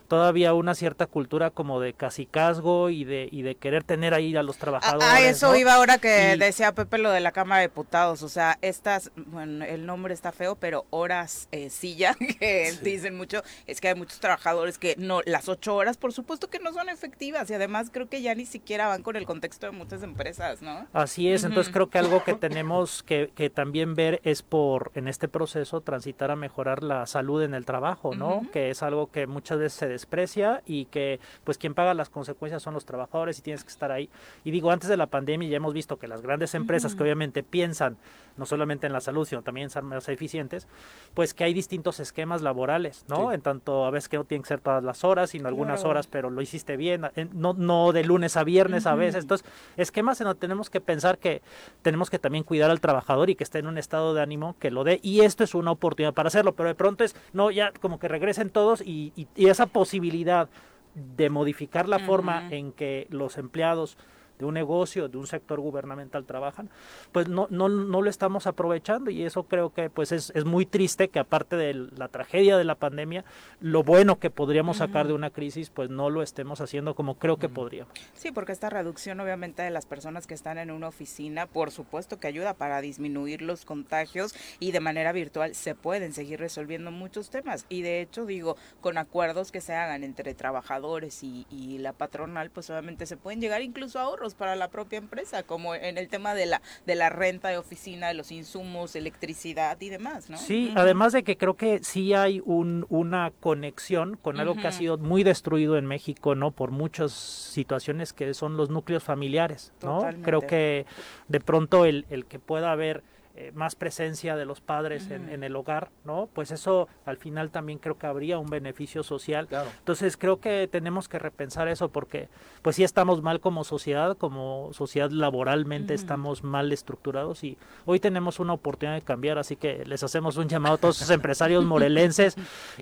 todavía 0.09 0.53
una 0.55 0.75
cierta 0.75 1.07
cultura 1.07 1.51
como 1.51 1.81
de 1.81 1.93
casicazgo 1.93 2.91
y 2.91 3.05
de, 3.05 3.29
y 3.31 3.43
de 3.43 3.55
querer 3.55 3.85
tener 3.85 4.15
ahí 4.15 4.35
a 4.37 4.43
los 4.43 4.59
trabajadores. 4.59 5.09
Ah, 5.09 5.21
eso 5.21 5.55
iba 5.57 5.75
ahora 5.75 5.99
que 5.99 6.37
decía 6.37 6.73
Pepe 6.73 6.99
lo 6.99 7.11
de 7.11 7.21
la 7.21 7.33
Cámara 7.33 7.61
de 7.61 7.69
Diputados, 7.69 8.23
o 8.23 8.29
sea, 8.29 8.59
estas, 8.61 9.13
bueno, 9.17 9.65
el 9.65 9.87
nombre 9.87 10.15
está 10.15 10.33
feo, 10.33 10.57
pero 10.57 10.87
horas 10.91 11.49
eh, 11.53 11.71
silla, 11.71 12.15
que 12.41 12.73
dicen 12.83 13.17
mucho, 13.17 13.43
es 13.67 13.81
que 13.81 13.89
hay 13.89 13.95
muchos 13.95 14.21
trabajadores 14.21 14.79
que 14.79 14.95
no, 14.99 15.21
las 15.25 15.49
ocho 15.49 15.75
horas, 15.77 15.97
por 15.97 16.13
supuesto 16.13 16.51
que 16.51 16.59
no 16.59 16.73
son 16.73 16.89
efectivas 16.89 17.49
y 17.51 17.55
además 17.55 17.91
creo 17.93 18.09
que 18.09 18.21
ya 18.21 18.35
ni 18.35 18.47
siquiera 18.47 18.89
van 18.89 19.03
con 19.03 19.17
el 19.17 19.27
contexto 19.27 19.67
de 19.67 19.73
muchas 19.73 20.03
empresas, 20.03 20.61
¿no? 20.61 20.87
Así 20.93 21.31
es, 21.31 21.45
entonces 21.45 21.73
creo 21.73 21.89
que 21.89 21.99
algo 21.99 22.25
que 22.25 22.35
tenemos 22.35 23.03
que, 23.03 23.18
que 23.35 23.51
también 23.51 23.95
ver 23.95 24.21
es 24.25 24.43
por, 24.43 24.91
en 24.95 25.09
este 25.09 25.29
proceso, 25.29 25.81
transitar 25.81 26.31
a 26.31 26.37
mejorar 26.37 26.83
la 26.83 27.07
salud 27.07 27.43
en 27.43 27.55
el 27.55 27.65
trabajo, 27.65 28.15
¿no? 28.15 28.43
Que 28.53 28.71
es 28.71 28.83
algo 28.83 29.11
que 29.11 29.27
muchas 29.27 29.59
veces 29.59 29.79
se 29.79 29.89
desprecia 29.89 30.63
y 30.67 30.87
que 30.87 31.21
pues 31.45 31.59
quien 31.59 31.75
paga 31.75 31.95
las 31.95 32.11
consecuencias 32.11 32.63
son 32.63 32.75
los 32.75 32.85
trabajadores 32.85 33.39
y 33.39 33.43
tienes 33.43 33.65
que 33.65 33.71
estar 33.71 33.93
ahí. 33.93 34.09
Y 34.45 34.51
digo, 34.51 34.71
antes 34.71 34.89
de 34.89 34.97
la 34.97 35.07
pandemia 35.07 35.49
ya 35.49 35.57
hemos 35.57 35.75
visto 35.75 35.99
que 35.99 36.09
las 36.09 36.23
grandes 36.23 36.55
empresas 36.55 36.95
que 36.95 37.03
obviamente 37.03 37.43
piensan 37.43 37.97
no 38.39 38.47
solamente 38.47 38.87
en 38.87 38.93
la 38.93 39.01
salud, 39.01 39.27
sino 39.27 39.43
también 39.43 39.65
en 39.65 39.71
ser 39.71 39.83
más 39.83 40.09
eficientes, 40.09 40.69
pues 41.15 41.35
que 41.35 41.45
hay 41.45 41.53
distintos 41.53 42.01
esquemas 42.01 42.41
laborales, 42.41 43.05
¿no? 43.09 43.33
En 43.33 43.41
tanto 43.41 43.85
a 43.85 43.91
veces 43.91 44.09
que 44.09 44.17
no 44.17 44.25
tienen 44.25 44.43
que 44.43 44.49
ser 44.49 44.61
todas 44.61 44.83
las 44.83 45.05
horas, 45.05 45.31
sino 45.31 45.49
algunas 45.49 45.85
horas, 45.85 46.07
pero 46.07 46.31
lo 46.31 46.41
hiciste 46.41 46.77
bien, 46.77 47.03
no, 47.33 47.53
no 47.53 47.93
de 47.93 48.05
lunes 48.05 48.37
a 48.37 48.45
viernes 48.45 48.87
a 48.87 48.95
veces. 48.95 49.25
Entonces, 49.25 49.47
esquemas 49.77 50.21
en 50.21 50.27
donde 50.27 50.41
tenemos 50.41 50.71
que 50.71 50.81
pensar 50.81 51.19
que 51.19 51.43
tenemos 51.83 52.11
que 52.11 52.19
también 52.19 52.45
cuidar 52.45 52.71
al 52.71 52.81
trabajador 52.81 53.08
y 53.29 53.35
que 53.35 53.45
esté 53.45 53.59
en 53.59 53.67
un 53.67 53.79
estado 53.79 54.13
de 54.13 54.23
ánimo 54.23 54.57
que 54.59 54.71
lo 54.71 54.85
dé. 54.85 55.01
Y 55.03 55.21
esto 55.21 55.45
es 55.45 55.55
una 55.55 55.71
oportunidad 55.71 56.13
para 56.13 56.29
hacerlo, 56.29 56.55
pero 56.55 56.69
de 56.69 56.75
pronto 56.75 57.05
es, 57.05 57.17
no, 57.33 57.51
ya 57.51 57.73
como 57.81 57.99
que 57.99 58.09
regresen 58.09 58.51
todos 58.51 58.83
y, 58.83 59.13
y, 59.17 59.47
esa 59.47 59.67
posibilidad 59.67 60.49
de 60.95 61.31
modificar 61.31 61.89
la 61.89 62.01
forma 62.01 62.49
en 62.51 62.73
que 62.73 63.07
los 63.11 63.39
empleados 63.39 63.97
de 64.39 64.45
un 64.45 64.55
negocio, 64.55 65.09
de 65.09 65.19
un 65.19 65.27
sector 65.27 65.61
gubernamental 65.61 66.25
trabajan, 66.25 66.71
pues 67.13 67.29
no, 67.29 67.47
no, 67.51 67.69
no 67.69 68.03
lo 68.03 68.11
estamos 68.11 68.47
aprovechando 68.47 69.11
y 69.11 69.23
eso 69.23 69.45
creo 69.45 69.73
que 69.73 69.91
pues 69.91 70.13
es, 70.13 70.33
es 70.35 70.45
muy 70.45 70.67
triste 70.67 71.09
que 71.09 71.19
aparte 71.19 71.57
de 71.57 71.75
la 71.75 72.09
tragedia 72.09 72.57
de 72.57 72.65
la 72.65 72.75
pandemia, 72.75 73.25
lo 73.61 73.83
bueno 73.83 74.19
que 74.19 74.31
podríamos 74.31 74.79
sacar 74.79 75.07
de 75.07 75.13
una 75.13 75.31
crisis, 75.31 75.71
pues 75.71 75.91
no 75.91 76.11
lo 76.11 76.23
estemos 76.23 76.61
haciendo 76.61 76.95
como 76.95 77.19
creo 77.19 77.39
que 77.39 77.49
podríamos. 77.49 77.93
Sí, 78.15 78.31
porque 78.33 78.53
esta 78.53 78.71
reducción 78.71 79.21
obviamente 79.21 79.63
de 79.63 79.71
las 79.71 79.87
personas 79.87 80.27
que 80.27 80.35
están 80.35 80.59
en 80.59 80.71
una 80.71 80.89
oficina, 80.89 81.47
por 81.47 81.71
supuesto 81.71 82.19
que 82.19 82.29
ayuda 82.29 82.55
para 82.55 82.81
disminuir 82.81 83.43
los 83.43 83.65
contagios 83.65 84.35
y 84.61 84.73
de 84.73 84.81
manera 84.81 85.13
virtual 85.13 85.55
se 85.55 85.75
pueden 85.75 86.13
seguir 86.13 86.41
resolviendo 86.41 86.91
muchos 86.91 87.31
temas. 87.31 87.67
Y 87.69 87.83
de 87.83 88.01
hecho, 88.01 88.27
digo, 88.27 88.57
con 88.81 88.99
acuerdos 88.99 89.53
que 89.53 89.61
se 89.61 89.75
hagan 89.75 90.05
entre 90.05 90.35
trabajadores 90.35 91.23
y, 91.23 91.47
y 91.51 91.79
la 91.79 91.93
patronal, 91.93 92.51
pues 92.51 92.71
obviamente 92.71 93.07
se 93.07 93.17
pueden 93.17 93.41
llegar 93.41 93.63
incluso 93.63 93.99
a 93.99 94.03
ahorros 94.03 94.28
para 94.35 94.57
la 94.57 94.69
propia 94.69 94.99
empresa, 94.99 95.43
como 95.43 95.75
en 95.75 95.99
el 95.99 96.09
tema 96.09 96.35
de 96.35 96.47
la, 96.47 96.63
de 96.87 96.95
la 96.95 97.11
renta 97.11 97.49
de 97.49 97.59
oficina, 97.59 98.09
de 98.09 98.15
los 98.15 98.33
insumos, 98.33 98.97
electricidad 98.97 99.81
y 99.81 99.89
demás, 99.89 100.31
¿no? 100.31 100.39
Sí, 100.39 100.73
además 100.77 101.13
de 101.13 101.23
que 101.23 101.37
creo 101.37 101.55
que 101.55 101.81
sí 101.83 102.15
hay 102.15 102.41
un, 102.45 102.87
una 102.89 103.33
conexión 103.41 104.17
con 104.17 104.41
algo 104.41 104.55
que 104.57 104.67
ha 104.67 104.73
sido 104.73 104.99
muy 104.99 105.23
destruido 105.23 105.77
en 105.77 105.87
México, 105.87 106.35
¿no? 106.35 106.51
Por 106.51 106.71
muchas 106.71 107.13
situaciones 107.13 108.13
que 108.13 108.33
son 108.35 108.57
los 108.57 108.71
núcleos 108.71 109.03
familiares, 109.03 109.73
¿no? 109.83 110.09
Creo 110.23 110.43
que 110.43 110.87
de 111.29 111.41
pronto 111.41 111.85
el, 111.85 112.07
el 112.11 112.27
que 112.27 112.39
pueda 112.39 112.73
haber 112.73 113.03
eh, 113.41 113.53
más 113.55 113.77
presencia 113.77 114.35
de 114.35 114.45
los 114.45 114.61
padres 114.61 115.13
en, 115.13 115.45
el 115.45 115.55
hogar, 115.55 115.91
¿no? 116.05 116.29
Pues 116.33 116.51
eso 116.51 116.89
al 117.07 117.19
final 117.19 117.53
también 117.53 117.79
creo 117.79 117.97
que 117.97 118.09
habría 118.09 118.37
un 118.37 118.51
beneficio 118.51 119.05
social. 119.05 119.47
Entonces 119.79 120.17
creo 120.17 120.41
que 120.41 120.67
tenemos 120.67 121.09
que 121.09 121.21
repensar 121.21 121.69
eso 121.69 121.89
porque 121.89 122.29
pues 122.63 122.75
sí 122.75 122.83
estamos 122.83 123.23
mal 123.23 123.39
como 123.39 123.63
sociedad, 123.63 124.17
como 124.17 124.71
sociedad 124.73 125.13
laboralmente 125.13 125.95
estamos 125.95 126.43
mal 126.43 126.73
estructurados 126.73 127.45
y 127.45 127.57
hoy 127.87 128.01
tenemos 128.01 128.41
una 128.41 128.55
oportunidad 128.55 128.97
de 128.97 129.03
cambiar, 129.03 129.39
así 129.39 129.55
que 129.55 129.85
les 129.85 130.03
hacemos 130.03 130.37
un 130.37 130.49
llamado 130.49 130.75
a 130.75 130.79
todos 130.79 131.01
los 131.01 131.11
empresarios 131.11 131.65
morelenses 131.65 132.35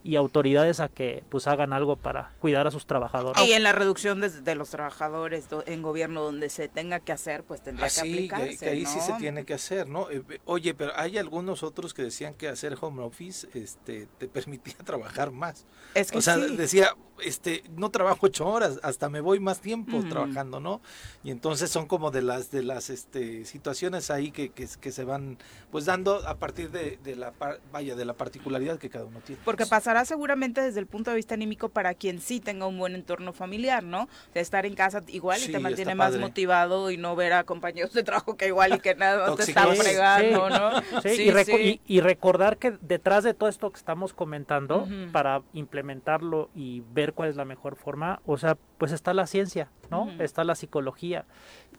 y 0.04 0.16
autoridades 0.16 0.80
a 0.80 0.88
que 0.88 1.22
pues 1.28 1.46
hagan 1.48 1.75
algo 1.75 1.96
para 1.96 2.32
cuidar 2.40 2.66
a 2.66 2.70
sus 2.70 2.86
trabajadores. 2.86 3.46
Y 3.46 3.52
en 3.52 3.62
la 3.62 3.72
reducción 3.72 4.22
de, 4.22 4.54
los 4.54 4.70
trabajadores 4.70 5.48
en 5.66 5.82
gobierno 5.82 6.22
donde 6.22 6.48
se 6.48 6.68
tenga 6.68 7.00
que 7.00 7.12
hacer, 7.12 7.44
pues 7.44 7.60
tendría 7.60 7.90
que 7.90 8.00
aplicarse, 8.00 8.56
que, 8.58 8.70
ahí 8.70 8.86
sí 8.86 9.00
se 9.00 9.12
tiene 9.14 9.44
que 9.44 9.52
hacer, 9.52 9.86
¿no? 9.86 10.10
Eh, 10.10 10.22
Oye, 10.49 10.75
pero 10.75 10.93
hay 10.95 11.19
algunos 11.19 11.65
otros 11.65 11.93
que 11.93 12.03
decían 12.03 12.33
que 12.35 12.49
hacer 12.49 12.79
home 12.81 13.03
office 13.03 13.49
este, 13.53 14.07
te 14.19 14.29
permitía 14.29 14.76
trabajar 14.85 15.33
más. 15.33 15.67
Es 15.95 16.12
que 16.12 16.19
o 16.19 16.23
sea, 16.23 16.37
decía, 16.37 16.95
este, 17.23 17.65
no 17.76 17.91
trabajo 17.91 18.26
ocho 18.26 18.47
horas, 18.47 18.79
hasta 18.83 19.09
me 19.09 19.21
voy 19.21 19.41
más 19.41 19.61
tiempo 19.61 20.03
trabajando, 20.09 20.61
¿no? 20.61 20.81
Y 21.25 21.31
entonces 21.31 21.71
son 21.71 21.87
como 21.87 22.11
de 22.11 22.23
las, 22.23 22.50
de 22.50 22.62
las 22.62 22.91
este, 22.91 23.45
situaciones 23.45 24.11
ahí 24.11 24.31
que, 24.31 24.50
que, 24.50 24.67
se 24.67 25.05
van 25.05 25.38
pues 25.71 25.85
dando 25.85 26.26
a 26.29 26.37
partir 26.37 26.71
de, 26.71 26.99
la 27.17 27.33
vaya 27.73 27.95
de 27.95 28.05
la 28.05 28.15
particularidad 28.15 28.79
que 28.79 28.91
cada 28.91 29.05
uno 29.05 29.21
tiene. 29.21 29.41
Porque 29.45 29.67
pasará 29.67 30.05
seguramente 30.05 30.61
desde 30.61 30.81
el 30.81 30.87
punto 30.87 31.11
de 31.11 31.17
vista 31.17 31.35
anímico 31.35 31.69
para 31.69 31.95
quien 31.95 32.21
sí 32.21 32.41
tenga 32.41 32.67
un 32.67 32.79
buen 32.79 32.95
entorno 32.95 33.33
familiar, 33.33 33.83
¿no? 33.83 34.09
De 34.35 34.41
estar 34.41 34.67
en 34.67 34.75
casa 34.75 35.03
igual 35.09 35.41
y 35.43 35.50
te 35.50 35.59
mantiene 35.59 35.95
más 35.95 36.17
motivado 36.17 36.91
y 36.91 36.97
no 36.97 37.17
ver 37.17 37.33
a 37.33 37.45
compañeros 37.45 37.93
de 37.93 38.03
trabajo 38.03 38.37
que 38.37 38.49
igual 38.49 38.75
y 38.75 38.79
que 38.81 38.95
nada 38.95 39.35
te 39.35 39.43
están 39.43 39.75
fregando, 39.76 40.36
¿no? 40.49 40.71
Sí, 41.02 41.78
y, 41.87 42.00
recordar 42.00 42.57
que 42.57 42.73
detrás 42.81 43.25
de 43.25 43.35
todo 43.35 43.49
esto 43.49 43.71
que 43.71 43.76
estamos 43.76 44.12
comentando, 44.12 44.88
para 45.12 45.43
implementarlo 45.52 46.50
y 46.55 46.83
ver 46.93 47.12
cuál 47.12 47.28
es 47.28 47.37
la 47.37 47.45
mejor 47.45 47.76
forma, 47.76 48.21
o 48.26 48.37
sea, 48.37 48.57
pues 48.78 48.93
está 48.93 49.14
la 49.14 49.26
ciencia, 49.26 49.71
¿no? 49.90 50.11
Está 50.19 50.45
la 50.45 50.55
psicología, 50.55 51.25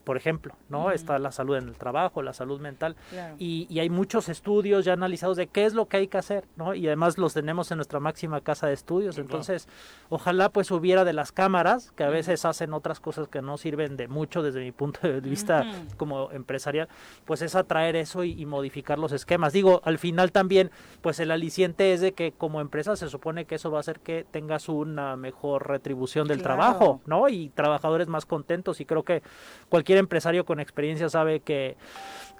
por 0.03 0.17
ejemplo, 0.17 0.55
¿no? 0.69 0.91
Está 0.91 1.19
la 1.19 1.31
salud 1.31 1.57
en 1.57 1.67
el 1.67 1.77
trabajo, 1.77 2.21
la 2.21 2.33
salud 2.33 2.59
mental. 2.59 2.95
Y, 3.37 3.77
hay 3.79 3.89
muchos 3.89 4.29
estudios 4.29 4.85
ya 4.85 4.93
analizados 4.93 5.37
de 5.37 5.47
qué 5.47 5.65
es 5.65 5.73
lo 5.73 5.87
que 5.87 5.97
hay 5.97 6.07
que 6.07 6.17
hacer, 6.17 6.45
¿no? 6.55 6.73
Y 6.73 6.87
además 6.87 7.17
los 7.17 7.33
tenemos 7.33 7.69
en 7.71 7.77
nuestra 7.77 7.99
máxima 7.99 8.41
casa 8.41 8.67
de 8.67 8.73
estudios. 8.73 9.17
Entonces, 9.17 9.67
ojalá 10.09 10.49
pues 10.49 10.71
hubiera 10.71 11.03
de 11.03 11.13
las 11.13 11.31
cámaras, 11.31 11.91
que 11.91 12.03
a 12.03 12.09
veces 12.09 12.45
hacen 12.45 12.73
otras 12.73 12.99
cosas 12.99 13.27
que 13.27 13.41
no 13.41 13.57
sirven 13.57 13.97
de 13.97 14.07
mucho 14.07 14.41
desde 14.41 14.61
mi 14.61 14.71
punto 14.71 15.07
de 15.07 15.19
vista 15.19 15.63
como 15.97 16.31
empresarial, 16.31 16.87
pues 17.25 17.41
es 17.41 17.55
atraer 17.55 17.95
eso 17.95 18.23
y, 18.23 18.45
modificar 18.47 18.97
los 18.97 19.11
esquemas. 19.11 19.51
Digo, 19.51 19.81
al 19.83 19.97
final 19.97 20.31
también, 20.31 20.71
pues 21.01 21.19
el 21.19 21.31
aliciente 21.31 21.91
es 21.91 21.99
de 21.99 22.13
que 22.13 22.31
como 22.31 22.61
empresa 22.61 22.95
se 22.95 23.09
supone 23.09 23.45
que 23.45 23.55
eso 23.55 23.71
va 23.71 23.77
a 23.77 23.81
hacer 23.81 23.99
que 23.99 24.25
tengas 24.29 24.69
una 24.69 25.17
mejor 25.17 25.67
retribución 25.67 26.27
del 26.27 26.41
trabajo, 26.41 27.01
¿no? 27.05 27.27
Y 27.27 27.49
trabajadores 27.49 28.07
más 28.07 28.25
contentos. 28.25 28.79
Y 28.79 28.85
creo 28.85 29.03
que 29.03 29.21
cualquier 29.69 29.86
empresario 29.95 30.45
con 30.45 30.59
experiencia 30.59 31.07
sabe 31.07 31.39
que 31.39 31.77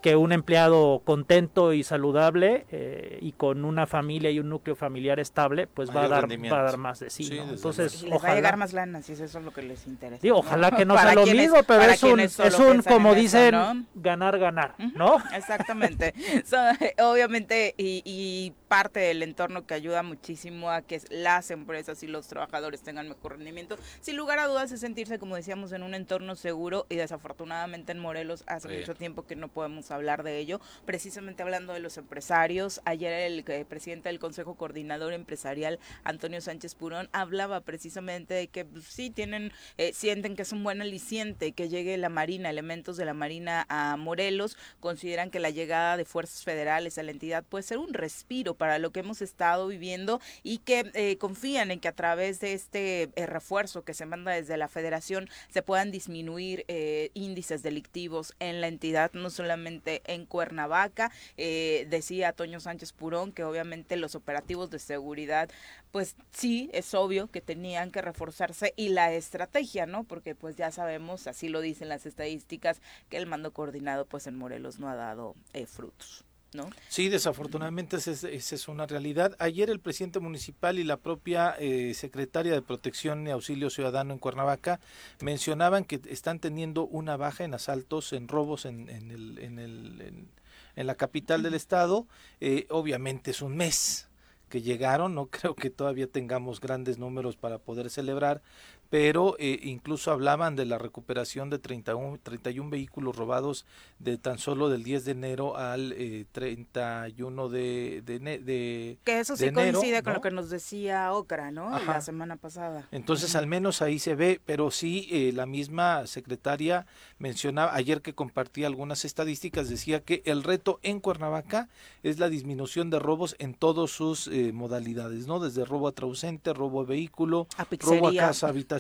que 0.01 0.15
un 0.15 0.31
empleado 0.31 1.01
contento 1.03 1.73
y 1.73 1.83
saludable 1.83 2.65
eh, 2.71 3.17
y 3.21 3.31
con 3.33 3.65
una 3.65 3.87
familia 3.87 4.29
y 4.31 4.39
un 4.39 4.49
núcleo 4.49 4.75
familiar 4.75 5.19
estable, 5.19 5.67
pues 5.67 5.95
va 5.95 6.03
a, 6.03 6.07
dar, 6.07 6.31
va 6.31 6.59
a 6.59 6.63
dar 6.63 6.77
más 6.77 6.99
de 6.99 7.09
sí. 7.09 7.29
Entonces, 7.37 8.03
les 8.03 8.23
va 8.23 8.29
a 8.29 8.35
llegar 8.35 8.57
más 8.57 8.73
lana, 8.73 9.01
si 9.01 9.13
eso 9.13 9.25
es 9.25 9.35
lo 9.35 9.51
que 9.51 9.61
les 9.61 9.87
interesa. 9.87 10.21
Sí, 10.21 10.29
ojalá 10.29 10.71
que 10.71 10.85
no 10.85 10.97
sea 10.97 11.15
lo 11.15 11.25
mismo, 11.25 11.63
pero 11.63 11.83
es 11.83 12.03
un, 12.03 12.19
es 12.19 12.59
un 12.59 12.81
como 12.83 13.15
dicen, 13.15 13.87
ganar, 13.95 14.37
ganar, 14.39 14.75
¿no? 14.95 15.17
Exactamente. 15.35 16.13
obviamente, 16.99 17.73
y, 17.77 18.01
y, 18.05 18.53
parte 18.67 18.99
del 18.99 19.23
entorno 19.23 19.65
que 19.65 19.73
ayuda 19.73 20.03
muchísimo 20.03 20.71
a 20.71 20.81
que 20.81 21.01
las 21.09 21.51
empresas 21.51 22.03
y 22.03 22.07
los 22.07 22.27
trabajadores 22.27 22.81
tengan 22.81 23.07
mejor 23.07 23.33
rendimiento, 23.33 23.77
sin 24.01 24.17
lugar 24.17 24.39
a 24.39 24.47
dudas 24.47 24.71
es 24.71 24.81
sentirse, 24.81 25.19
como 25.19 25.35
decíamos, 25.35 25.71
en 25.71 25.83
un 25.83 25.93
entorno 25.93 26.35
seguro 26.35 26.85
y 26.89 26.95
desafortunadamente 26.95 27.91
en 27.91 27.99
Morelos 27.99 28.43
hace 28.47 28.67
mucho 28.67 28.95
tiempo 28.95 29.25
que 29.25 29.35
no 29.35 29.47
podemos 29.47 29.91
hablar 29.91 30.23
de 30.23 30.37
ello, 30.37 30.59
precisamente 30.85 31.43
hablando 31.43 31.73
de 31.73 31.79
los 31.79 31.97
empresarios. 31.97 32.81
Ayer 32.85 33.13
el 33.13 33.43
eh, 33.47 33.65
presidente 33.67 34.09
del 34.09 34.19
Consejo 34.19 34.55
Coordinador 34.55 35.13
Empresarial, 35.13 35.79
Antonio 36.03 36.41
Sánchez 36.41 36.75
Purón, 36.75 37.09
hablaba 37.13 37.61
precisamente 37.61 38.33
de 38.33 38.47
que 38.47 38.65
pues, 38.65 38.85
sí 38.85 39.09
tienen, 39.09 39.51
eh, 39.77 39.93
sienten 39.93 40.35
que 40.35 40.41
es 40.41 40.51
un 40.51 40.63
buen 40.63 40.81
aliciente 40.81 41.53
que 41.53 41.69
llegue 41.69 41.97
la 41.97 42.09
Marina, 42.09 42.49
elementos 42.49 42.97
de 42.97 43.05
la 43.05 43.13
Marina 43.13 43.65
a 43.69 43.95
Morelos, 43.97 44.57
consideran 44.79 45.29
que 45.29 45.39
la 45.39 45.49
llegada 45.49 45.97
de 45.97 46.05
fuerzas 46.05 46.43
federales 46.43 46.97
a 46.97 47.03
la 47.03 47.11
entidad 47.11 47.43
puede 47.43 47.63
ser 47.63 47.77
un 47.77 47.93
respiro 47.93 48.56
para 48.57 48.79
lo 48.79 48.91
que 48.91 49.01
hemos 49.01 49.21
estado 49.21 49.67
viviendo 49.67 50.19
y 50.43 50.59
que 50.59 50.91
eh, 50.93 51.17
confían 51.17 51.71
en 51.71 51.79
que 51.79 51.87
a 51.87 51.95
través 51.95 52.39
de 52.39 52.53
este 52.53 53.09
refuerzo 53.15 53.83
que 53.83 53.93
se 53.93 54.05
manda 54.05 54.31
desde 54.31 54.57
la 54.57 54.67
federación 54.67 55.29
se 55.49 55.61
puedan 55.61 55.91
disminuir 55.91 56.65
índices 57.13 57.63
delictivos 57.63 58.33
en 58.39 58.61
la 58.61 58.67
entidad, 58.67 59.11
no 59.13 59.29
solamente 59.29 60.01
en 60.05 60.25
Cuernavaca. 60.25 61.11
Eh, 61.37 61.87
decía 61.89 62.33
Toño 62.33 62.59
Sánchez 62.59 62.93
Purón 62.93 63.31
que 63.31 63.43
obviamente 63.43 63.97
los 63.97 64.15
operativos 64.15 64.69
de 64.69 64.79
seguridad, 64.79 65.49
pues 65.91 66.15
sí, 66.31 66.69
es 66.73 66.93
obvio 66.93 67.27
que 67.27 67.41
tenían 67.41 67.91
que 67.91 68.01
reforzarse 68.01 68.73
y 68.75 68.89
la 68.89 69.13
estrategia, 69.13 69.85
¿no? 69.85 70.03
Porque 70.03 70.35
pues 70.35 70.55
ya 70.55 70.71
sabemos, 70.71 71.27
así 71.27 71.49
lo 71.49 71.61
dicen 71.61 71.89
las 71.89 72.05
estadísticas, 72.05 72.81
que 73.09 73.17
el 73.17 73.27
mando 73.27 73.53
coordinado 73.53 74.05
pues 74.05 74.27
en 74.27 74.37
Morelos 74.37 74.79
no 74.79 74.89
ha 74.89 74.95
dado 74.95 75.35
eh, 75.53 75.65
frutos. 75.65 76.26
¿No? 76.57 76.71
Sí, 76.89 77.07
desafortunadamente 77.07 77.97
esa 77.97 78.29
es, 78.29 78.67
una 78.67 78.87
realidad. 78.87 79.35
Ayer 79.37 79.69
el 79.69 79.79
presidente 79.79 80.19
municipal 80.19 80.79
y 80.79 80.83
la 80.83 80.97
propia 80.97 81.55
eh, 81.59 81.93
secretaria 81.93 82.51
de 82.51 82.63
Protección 82.63 83.27
y 83.27 83.29
Auxilio 83.29 83.69
Ciudadano 83.69 84.11
en 84.11 84.19
Cuernavaca 84.19 84.79
mencionaban 85.21 85.85
que 85.85 86.01
están 86.09 86.39
teniendo 86.39 86.87
una 86.87 87.15
baja 87.15 87.43
en 87.43 87.53
asaltos, 87.53 88.11
en 88.11 88.27
robos 88.27 88.65
en, 88.65 88.89
en, 88.89 89.11
el, 89.11 89.37
en, 89.37 89.59
el, 89.59 90.27
en, 90.75 90.87
la 90.87 90.95
capital 90.95 91.43
del 91.43 91.53
estado. 91.53 92.07
Eh, 92.41 92.65
obviamente 92.71 93.29
es 93.29 93.43
un 93.43 93.55
mes 93.55 94.07
que 94.49 94.61
llegaron, 94.61 95.13
no 95.13 95.27
creo 95.31 95.55
que 95.55 95.69
todavía 95.69 96.07
tengamos 96.07 96.59
grandes 96.59 96.97
números 96.97 97.35
para 97.35 97.59
poder 97.59 97.89
celebrar, 97.89 98.41
pero 98.89 99.35
eh, 99.39 99.59
incluso 99.63 100.11
hablaban 100.11 100.55
de 100.55 100.65
la 100.65 100.77
recuperación 100.77 101.49
de 101.49 101.59
31, 101.59 102.19
31 102.23 102.69
vehículos 102.69 103.15
robados 103.15 103.65
de 103.99 104.17
tan 104.17 104.37
solo 104.37 104.69
del 104.69 104.83
10 104.83 105.05
de 105.05 105.11
enero 105.11 105.57
al 105.57 105.93
eh, 105.93 106.25
31 106.31 107.49
de, 107.49 108.01
de, 108.05 108.19
de 108.19 108.97
Que 109.03 109.19
eso 109.19 109.35
sí 109.35 109.51
coincide 109.51 110.03
con 110.03 110.13
lo 110.13 110.21
que 110.21 110.31
nos 110.31 110.49
decía 110.49 111.11
Ocra, 111.13 111.51
¿no? 111.51 111.77
La 111.85 112.01
semana 112.01 112.37
pasada. 112.37 112.87
Entonces, 112.91 113.35
al 113.35 113.47
menos 113.47 113.81
ahí 113.81 113.99
se 113.99 114.15
ve, 114.15 114.39
pero 114.45 114.71
sí, 114.71 115.07
eh, 115.11 115.31
la 115.33 115.45
misma 115.45 116.07
secretaria 116.07 116.85
mencionaba, 117.19 117.75
ayer 117.75 118.01
que 118.01 118.13
compartía 118.13 118.67
algunas 118.67 119.03
estadísticas, 119.05 119.69
decía 119.69 120.01
que 120.01 120.21
el 120.25 120.43
reto 120.43 120.79
en 120.83 120.99
Cuernavaca 120.99 121.69
es 122.03 122.19
la 122.19 122.29
disminución 122.29 122.89
de 122.89 122.99
robos 122.99 123.35
en 123.39 123.53
todas 123.53 123.91
sus 123.91 124.27
eh, 124.27 124.51
modalidades, 124.53 125.27
¿no? 125.27 125.39
Desde 125.39 125.65
robo 125.65 125.87
a 125.87 125.91
trausente, 125.91 126.53
robo 126.53 126.81
a 126.81 126.85
vehículo, 126.85 127.47
robo 127.79 128.09
a 128.09 128.13
casa, 128.13 128.47
habitación 128.47 128.76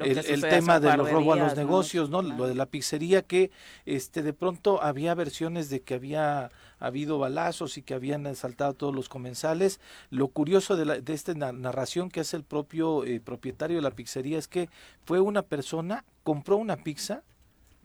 el, 0.00 0.40
tema 0.40 0.80
de 0.80 0.96
los 0.96 1.10
robos 1.10 1.38
a 1.38 1.44
los 1.44 1.56
negocios, 1.56 2.10
¿no? 2.10 2.22
Lo 2.22 2.46
de 2.46 2.54
la 2.54 2.66
pizzería 2.66 3.22
que 3.22 3.50
este 3.86 4.22
de 4.22 4.32
pronto 4.32 4.82
había 4.82 5.14
versiones 5.14 5.70
de 5.70 5.80
que 5.80 5.94
había 5.94 6.50
habido 6.78 7.18
balazos 7.18 7.78
y 7.78 7.82
que 7.82 7.94
habían 7.94 8.26
asaltado 8.26 8.74
todos 8.74 8.94
los 8.94 9.08
comensales. 9.08 9.80
Lo 10.10 10.28
curioso 10.28 10.76
de, 10.76 10.84
la, 10.84 11.00
de 11.00 11.12
esta 11.14 11.34
narración 11.34 12.10
que 12.10 12.20
hace 12.20 12.36
el 12.36 12.44
propio 12.44 13.04
eh, 13.04 13.20
propietario 13.20 13.76
de 13.76 13.82
la 13.82 13.92
pizzería 13.92 14.38
es 14.38 14.48
que 14.48 14.68
fue 15.04 15.20
una 15.20 15.42
persona, 15.42 16.04
compró 16.24 16.56
una 16.56 16.76
pizza, 16.76 17.22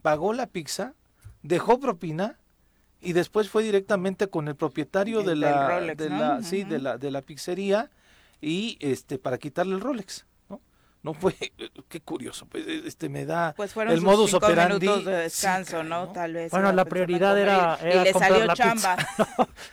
pagó 0.02 0.32
la 0.32 0.46
pizza, 0.46 0.94
dejó 1.42 1.78
propina 1.78 2.38
y 3.00 3.12
después 3.12 3.48
fue 3.48 3.62
directamente 3.62 4.28
con 4.28 4.48
el 4.48 4.56
propietario 4.56 5.22
de 5.22 5.36
la, 5.36 5.80
de 5.94 6.10
la, 6.10 6.42
sí, 6.42 6.64
de 6.64 6.80
la, 6.80 6.98
de 6.98 7.10
la 7.10 7.22
pizzería 7.22 7.90
y 8.40 8.76
este 8.80 9.18
para 9.18 9.38
quitarle 9.38 9.74
el 9.74 9.80
Rolex 9.80 10.26
no 11.02 11.14
fue 11.14 11.34
qué 11.88 12.00
curioso 12.00 12.46
pues 12.46 12.66
e, 12.66 12.86
este 12.86 13.08
me 13.08 13.24
da 13.24 13.54
pues 13.56 13.72
fueron 13.72 13.94
el 13.94 14.00
modus 14.00 14.34
operandi. 14.34 14.86
minutos 14.86 15.04
de 15.04 15.16
descanso 15.16 15.82
no 15.82 16.12
tal 16.12 16.34
vez 16.34 16.50
bueno 16.50 16.72
la 16.72 16.84
prioridad 16.84 17.38
era, 17.38 17.78
y 17.82 18.04
le 18.04 18.12
salió 18.12 18.54
chamba. 18.54 18.96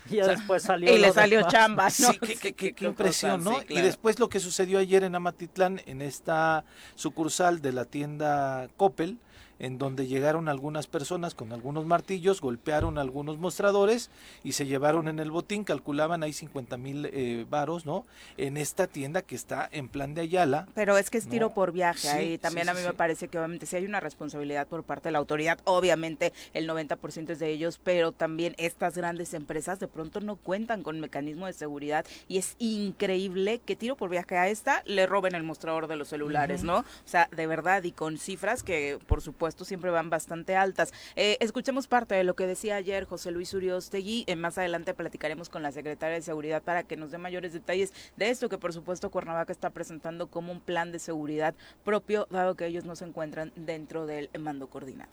Y 0.09 0.15
después 0.17 0.63
salió 0.63 0.93
y 0.93 0.99
le 0.99 1.11
salió 1.11 1.47
chamba 1.47 1.89
sí 1.89 2.05
qué, 2.19 2.53
qué, 2.53 2.73
qué, 2.73 2.85
impresión 2.85 3.43
no 3.43 3.59
y 3.67 3.81
después 3.81 4.19
lo 4.19 4.29
que 4.29 4.39
sucedió 4.39 4.79
ayer 4.79 5.03
en 5.03 5.15
Amatitlán 5.15 5.81
en 5.85 6.01
esta 6.01 6.63
sucursal 6.95 7.61
de 7.61 7.71
la 7.73 7.85
tienda 7.85 8.67
Coppel 8.77 9.19
en 9.59 9.77
donde 9.77 10.07
llegaron 10.07 10.49
algunas 10.49 10.87
personas 10.87 11.33
con 11.33 11.53
algunos 11.53 11.85
martillos, 11.85 12.41
golpearon 12.41 12.97
algunos 12.97 13.37
mostradores 13.37 14.09
y 14.43 14.53
se 14.53 14.65
llevaron 14.65 15.07
en 15.07 15.19
el 15.19 15.31
botín, 15.31 15.63
calculaban 15.63 16.23
ahí 16.23 16.33
50 16.33 16.77
mil 16.77 17.05
eh, 17.05 17.45
varos, 17.49 17.85
¿no? 17.85 18.05
En 18.37 18.57
esta 18.57 18.87
tienda 18.87 19.21
que 19.21 19.35
está 19.35 19.67
en 19.71 19.87
plan 19.87 20.13
de 20.13 20.21
Ayala. 20.21 20.67
Pero 20.73 20.97
es 20.97 21.09
que 21.09 21.17
es 21.17 21.27
tiro 21.27 21.53
por 21.53 21.71
viaje, 21.71 22.09
ahí 22.09 22.37
también 22.37 22.69
a 22.69 22.73
mí 22.73 22.81
me 22.85 22.93
parece 22.93 23.27
que 23.27 23.37
obviamente 23.37 23.65
si 23.65 23.75
hay 23.75 23.85
una 23.85 23.99
responsabilidad 23.99 24.67
por 24.67 24.83
parte 24.83 25.09
de 25.09 25.13
la 25.13 25.19
autoridad, 25.19 25.59
obviamente 25.63 26.33
el 26.53 26.67
90% 26.69 27.29
es 27.29 27.39
de 27.39 27.49
ellos, 27.49 27.79
pero 27.83 28.11
también 28.11 28.55
estas 28.57 28.97
grandes 28.97 29.33
empresas 29.33 29.79
de 29.79 29.87
pronto 29.87 30.19
no 30.19 30.35
cuentan 30.35 30.83
con 30.83 30.99
mecanismo 30.99 31.45
de 31.45 31.53
seguridad 31.53 32.05
y 32.27 32.37
es 32.37 32.55
increíble 32.59 33.59
que 33.65 33.75
tiro 33.75 33.95
por 33.95 34.09
viaje 34.09 34.37
a 34.37 34.49
esta 34.49 34.83
le 34.85 35.05
roben 35.05 35.35
el 35.35 35.43
mostrador 35.43 35.87
de 35.87 35.95
los 35.95 36.09
celulares, 36.09 36.63
¿no? 36.63 36.79
O 36.79 36.85
sea, 37.05 37.29
de 37.35 37.47
verdad 37.47 37.83
y 37.83 37.91
con 37.91 38.17
cifras 38.17 38.63
que 38.63 38.99
por 39.07 39.21
supuesto 39.21 39.44
siempre 39.53 39.91
van 39.91 40.09
bastante 40.09 40.55
altas. 40.55 40.93
Eh, 41.15 41.37
escuchemos 41.39 41.87
parte 41.87 42.15
de 42.15 42.23
lo 42.23 42.35
que 42.35 42.47
decía 42.47 42.75
ayer 42.75 43.05
José 43.05 43.31
Luis 43.31 43.53
Uriostegui. 43.53 44.23
Eh, 44.27 44.35
más 44.35 44.57
adelante 44.57 44.93
platicaremos 44.93 45.49
con 45.49 45.61
la 45.61 45.71
secretaria 45.71 46.15
de 46.15 46.21
Seguridad 46.21 46.63
para 46.63 46.83
que 46.83 46.97
nos 46.97 47.11
dé 47.11 47.17
mayores 47.17 47.53
detalles 47.53 47.93
de 48.17 48.29
esto 48.29 48.49
que 48.49 48.57
por 48.57 48.73
supuesto 48.73 49.11
Cuernavaca 49.11 49.51
está 49.51 49.69
presentando 49.69 50.27
como 50.27 50.51
un 50.51 50.61
plan 50.61 50.91
de 50.91 50.99
seguridad 50.99 51.53
propio, 51.83 52.27
dado 52.29 52.55
que 52.55 52.65
ellos 52.65 52.85
no 52.85 52.95
se 52.95 53.05
encuentran 53.05 53.51
dentro 53.55 54.05
del 54.05 54.29
mando 54.39 54.67
coordinado. 54.67 55.11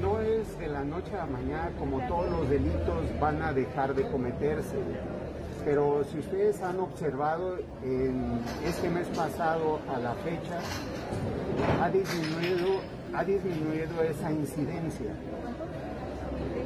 No 0.00 0.20
es 0.20 0.58
de 0.58 0.68
la 0.68 0.84
noche 0.84 1.12
a 1.12 1.18
la 1.18 1.26
mañana 1.26 1.70
como 1.78 2.06
todos 2.08 2.30
los 2.30 2.50
delitos 2.50 3.20
van 3.20 3.40
a 3.42 3.52
dejar 3.52 3.94
de 3.94 4.10
cometerse 4.10 4.76
pero 5.64 6.04
si 6.10 6.18
ustedes 6.18 6.60
han 6.62 6.78
observado 6.78 7.56
en 7.82 8.38
este 8.64 8.90
mes 8.90 9.06
pasado 9.08 9.80
a 9.94 9.98
la 9.98 10.12
fecha, 10.14 10.60
ha 11.82 11.88
disminuido, 11.88 12.80
ha 13.14 13.24
disminuido 13.24 14.02
esa 14.02 14.30
incidencia. 14.30 15.12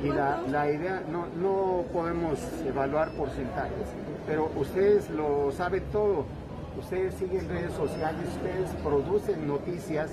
Y 0.02 0.08
la, 0.08 0.70
idea, 0.70 1.02
no, 1.10 1.26
no 1.40 1.84
podemos 1.92 2.38
evaluar 2.66 3.10
porcentajes, 3.12 3.88
pero 4.26 4.50
ustedes 4.56 5.08
lo 5.10 5.50
saben 5.52 5.82
todo. 5.92 6.24
Ustedes 6.78 7.14
siguen 7.14 7.48
redes 7.48 7.72
sociales, 7.72 8.20
ustedes 8.36 8.70
producen 8.84 9.48
noticias 9.48 10.12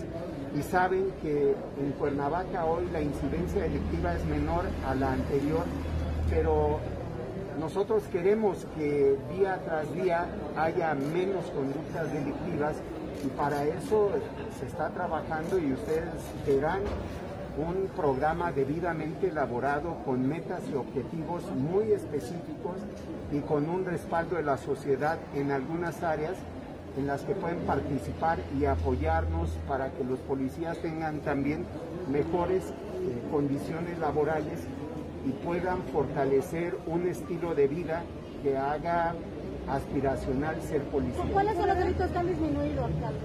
y 0.58 0.64
saben 0.64 1.12
que 1.22 1.54
en 1.80 1.92
Cuernavaca 1.92 2.66
hoy 2.66 2.88
la 2.92 3.02
incidencia 3.02 3.64
delictiva 3.64 4.16
es 4.16 4.26
menor 4.26 4.66
a 4.88 4.96
la 4.96 5.14
anterior, 5.14 5.64
pero 6.32 6.80
nosotros 7.60 8.04
queremos 8.12 8.66
que 8.78 9.18
día 9.34 9.60
tras 9.66 9.94
día 9.94 10.26
haya 10.58 10.94
menos 10.94 11.46
conductas 11.46 12.12
delictivas 12.12 12.76
y 13.24 13.28
para 13.30 13.64
eso 13.66 14.12
se 14.60 14.66
está 14.66 14.90
trabajando 14.90 15.58
y 15.58 15.74
ustedes 15.74 16.10
verán 16.46 16.82
un 17.58 17.88
programa 17.96 18.52
debidamente 18.52 19.30
elaborado 19.30 19.96
con 20.04 20.28
metas 20.28 20.62
y 20.70 20.76
objetivos 20.76 21.44
muy 21.56 21.94
específicos 21.94 22.76
y 23.32 23.40
con 23.40 23.70
un 23.70 23.86
respaldo 23.86 24.36
de 24.36 24.44
la 24.44 24.58
sociedad 24.58 25.18
en 25.34 25.52
algunas 25.52 26.04
áreas 26.04 26.36
en 26.98 27.08
las 27.08 27.22
que 27.22 27.34
pueden 27.34 27.60
participar 27.60 28.40
y 28.60 28.66
apoyarnos 28.66 29.50
para 29.68 29.92
que 29.92 30.04
los 30.04 30.20
policías 30.20 30.78
tengan 30.80 31.20
también 31.20 31.66
mejores 32.10 32.64
eh, 32.64 33.22
condiciones 33.32 34.00
laborales 34.00 34.60
y 35.26 35.32
puedan 35.46 35.82
fortalecer 35.92 36.78
un 36.86 37.08
estilo 37.08 37.56
de 37.56 37.68
vida 37.68 38.04
que 38.44 38.58
haga 38.58 39.16
aspiracional 39.68 40.62
ser 40.62 40.82
policía. 40.84 41.24
¿Cuáles 41.32 41.56
son 41.58 41.68
los 41.68 41.78
delitos 41.78 42.12
que 42.12 42.18
han 42.18 42.28
disminuido, 42.28 42.86
alcalde? 42.86 43.20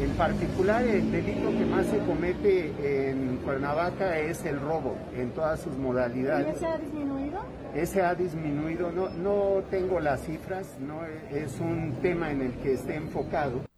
En 0.00 0.10
particular, 0.12 0.82
el 0.82 1.12
delito 1.12 1.50
que 1.50 1.66
más 1.66 1.84
se 1.86 1.98
comete 1.98 3.10
en 3.10 3.36
Cuernavaca 3.44 4.18
es 4.18 4.46
el 4.46 4.58
robo, 4.58 4.96
en 5.14 5.30
todas 5.32 5.60
sus 5.60 5.76
modalidades. 5.76 6.46
¿Y 6.46 6.50
ese 6.56 6.66
ha 6.66 6.78
disminuido? 6.78 7.40
Ese 7.74 8.02
ha 8.02 8.14
disminuido, 8.14 8.90
no, 8.90 9.10
no 9.10 9.62
tengo 9.70 10.00
las 10.00 10.22
cifras, 10.22 10.78
no 10.80 11.04
es 11.30 11.60
un 11.60 11.98
tema 12.00 12.30
en 12.30 12.40
el 12.40 12.52
que 12.54 12.72
esté 12.74 12.96
enfocado. 12.96 13.69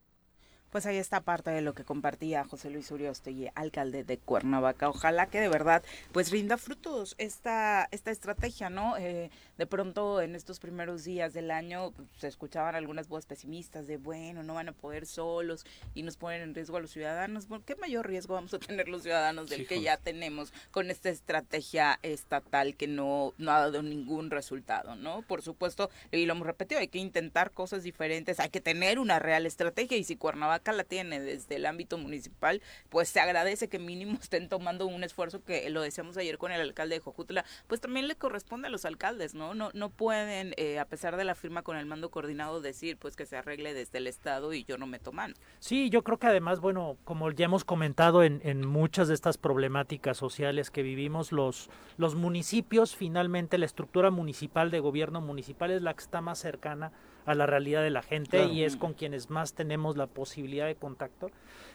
Pues 0.73 0.87
ahí 0.87 0.97
está 0.97 1.21
parte 1.21 1.51
de 1.51 1.61
lo 1.61 1.75
que 1.75 1.85
compartía 1.85 2.45
José 2.45 2.71
Luis 2.71 2.91
Uriostegui, 2.91 3.51
alcalde 3.55 4.05
de 4.05 4.17
Cuernavaca. 4.17 4.89
Ojalá 4.89 5.27
que 5.27 5.39
de 5.39 5.51
verdad 5.51 5.83
pues 6.13 6.31
rinda 6.31 6.57
frutos 6.57 7.15
esta, 7.19 7.87
esta 7.91 8.11
estrategia, 8.11 8.71
¿no? 8.71 8.97
Eh, 8.97 9.31
de 9.59 9.67
pronto 9.67 10.23
en 10.23 10.35
estos 10.35 10.61
primeros 10.61 11.05
días 11.05 11.35
del 11.35 11.51
año 11.51 11.93
se 12.17 12.27
escuchaban 12.27 12.75
algunas 12.75 13.09
voces 13.09 13.27
pesimistas 13.27 13.87
de, 13.87 13.99
bueno, 13.99 14.43
no 14.45 14.55
van 14.55 14.71
a 14.71 14.73
poder 14.73 15.05
solos 15.05 15.67
y 15.95 16.05
nos 16.05 16.17
ponen 16.17 16.41
en 16.41 16.55
riesgo 16.55 16.79
a 16.79 16.81
los 16.81 16.91
ciudadanos. 16.91 17.49
¿Qué 17.67 17.77
mayor 17.77 18.09
riesgo 18.09 18.33
vamos 18.33 18.55
a 18.55 18.59
tener 18.59 18.89
los 18.89 19.03
ciudadanos 19.03 19.51
del 19.51 19.67
que 19.67 19.83
ya 19.83 19.99
tenemos 19.99 20.55
con 20.71 20.91
esta 20.91 21.11
estrategia 21.11 21.99
estatal 22.01 22.77
que 22.77 22.87
no, 22.87 23.35
no 23.37 23.53
ha 23.53 23.59
dado 23.59 23.83
ningún 23.83 24.31
resultado, 24.31 24.97
¿no? 24.97 25.21
Por 25.21 25.43
supuesto, 25.43 25.91
y 26.11 26.25
lo 26.25 26.33
hemos 26.33 26.47
repetido, 26.47 26.81
hay 26.81 26.89
que 26.89 26.99
intentar 26.99 27.51
cosas 27.51 27.83
diferentes, 27.83 28.41
hay 28.41 28.49
que 28.49 28.63
tener 28.63 28.99
una 28.99 29.19
real 29.19 29.45
estrategia 29.45 29.99
y 29.99 30.05
si 30.05 30.17
Cuernavaca 30.17 30.62
la 30.71 30.85
tiene 30.85 31.21
desde 31.21 31.57
el 31.57 31.67
ámbito 31.67 31.99
municipal, 31.99 32.63
pues 32.91 33.09
se 33.09 33.19
agradece 33.19 33.69
que 33.69 33.81
mínimo 33.81 34.19
estén 34.23 34.49
tomando 34.49 34.87
un 34.87 35.03
esfuerzo 35.03 35.43
que 35.43 35.69
lo 35.71 35.83
decíamos 35.83 36.17
ayer 36.17 36.39
con 36.39 36.53
el 36.53 36.61
alcalde 36.61 36.97
de 36.97 37.01
Jojutla, 37.01 37.45
pues 37.67 37.81
también 37.81 38.07
le 38.07 38.15
corresponde 38.15 38.69
a 38.69 38.71
los 38.71 38.85
alcaldes, 38.85 39.35
¿no? 39.35 39.55
No, 39.55 39.71
no 39.75 39.91
pueden, 39.91 40.55
eh, 40.57 40.79
a 40.79 40.85
pesar 40.85 41.17
de 41.17 41.25
la 41.25 41.35
firma 41.35 41.63
con 41.63 41.77
el 41.77 41.87
mando 41.87 42.11
coordinado, 42.11 42.61
decir 42.61 42.97
pues 42.99 43.17
que 43.17 43.27
se 43.27 43.37
arregle 43.37 43.75
desde 43.75 43.99
el 43.99 44.07
Estado 44.07 44.53
y 44.53 44.63
yo 44.65 44.79
no 44.79 44.87
me 44.87 45.01
toman. 45.01 45.35
Sí, 45.59 45.91
yo 45.91 46.05
creo 46.05 46.19
que 46.19 46.27
además, 46.29 46.61
bueno, 46.61 46.99
como 47.05 47.31
ya 47.33 47.47
hemos 47.47 47.65
comentado 47.65 48.23
en, 48.23 48.41
en 48.45 48.67
muchas 48.67 49.09
de 49.09 49.15
estas 49.15 49.39
problemáticas 49.39 50.17
sociales 50.17 50.71
que 50.71 50.83
vivimos, 50.83 51.33
los, 51.33 51.71
los 51.97 52.15
municipios, 52.15 52.95
finalmente 52.95 53.59
la 53.59 53.67
estructura 53.67 54.11
municipal 54.11 54.71
de 54.71 54.81
gobierno 54.81 55.21
municipal 55.21 55.71
es 55.71 55.83
la 55.83 55.95
que 55.95 56.03
está 56.03 56.21
más 56.21 56.39
cercana 56.39 56.93
a 57.27 57.35
la 57.35 57.47
realidad 57.47 57.83
de 57.83 57.91
la 57.91 58.03
gente 58.03 58.47
y 58.47 58.65
es 58.65 58.77
con 58.77 58.95
quienes 58.95 59.31
más 59.31 59.55
tenemos 59.55 59.97
la 59.97 60.07
posibilidad 60.07 60.67
de 60.67 60.75
contacto. 60.75 61.31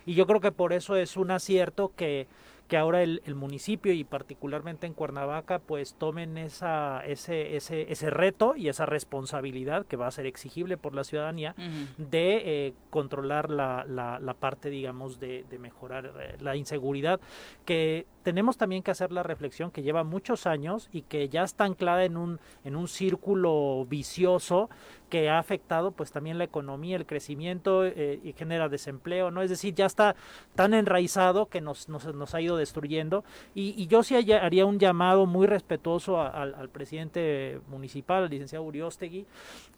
Y 0.05 0.13
yo 0.13 0.27
creo 0.27 0.41
que 0.41 0.51
por 0.51 0.73
eso 0.73 0.95
es 0.95 1.17
un 1.17 1.31
acierto 1.31 1.93
que 1.95 2.27
que 2.67 2.77
ahora 2.77 3.01
el, 3.01 3.21
municipio 3.36 3.93
y 3.93 4.03
particularmente 4.03 4.88
en 4.88 4.93
Cuernavaca 4.93 5.60
pues 5.60 5.93
tomen 5.93 6.38
esa, 6.38 7.06
ese, 7.06 7.56
ese, 7.56 7.91
ese 7.91 8.10
reto 8.10 8.56
y 8.56 8.67
esa 8.67 8.86
responsabilidad 8.86 9.86
que 9.86 9.95
va 9.95 10.08
a 10.08 10.12
ser 10.12 10.25
exigible 10.25 10.75
por 10.75 10.93
la 10.93 11.03
ciudadanía 11.03 11.56
de 11.97 12.67
eh, 12.67 12.73
controlar 12.89 13.49
la, 13.49 13.86
la, 13.88 14.34
parte 14.34 14.69
digamos 14.69 15.19
de, 15.19 15.45
de 15.49 15.60
mejorar 15.60 16.13
eh, 16.19 16.38
la 16.39 16.56
inseguridad 16.56 17.19
que 17.65 18.06
tenemos 18.27 18.58
también 18.58 18.84
que 18.84 18.91
hacer 18.91 19.13
la 19.13 19.23
reflexión 19.23 19.71
que 19.71 19.84
lleva 19.84 20.03
muchos 20.03 20.47
años 20.47 20.89
y 20.91 21.03
que 21.03 21.30
ya 21.30 21.43
está 21.43 21.63
anclada 21.63 22.03
en 22.03 22.17
un, 22.17 22.41
en 22.65 22.75
un 22.75 22.89
círculo 22.89 23.86
vicioso 23.89 24.69
que 25.10 25.30
ha 25.30 25.39
afectado 25.39 25.91
pues 25.91 26.12
también 26.12 26.38
la 26.38 26.43
economía, 26.43 26.97
el 26.97 27.06
crecimiento 27.06 27.86
eh, 27.86 28.19
y 28.21 28.34
genera 28.34 28.67
desempleo, 28.67 29.32
¿no? 29.32 29.41
Es 29.41 29.49
decir, 29.49 29.73
ya 29.73 29.86
está 29.86 30.17
tan 30.56 30.73
enraizado 30.73 31.45
que 31.45 31.62
nos, 31.62 31.88
nos, 31.88 32.13
nos 32.13 32.36
ha 32.36 32.41
ido 32.41 32.57
destruyendo. 32.58 33.24
Y, 33.56 33.88
yo 33.88 34.04
sí 34.04 34.15
haría 34.15 34.65
un 34.65 34.80
llamado 34.80 35.26
muy 35.26 35.48
respetuoso 35.48 36.20
al 36.22 36.70
presidente 36.70 37.62
municipal, 37.70 38.24
al 38.24 38.30
licenciado 38.30 38.65
Uriostegui, 38.65 39.26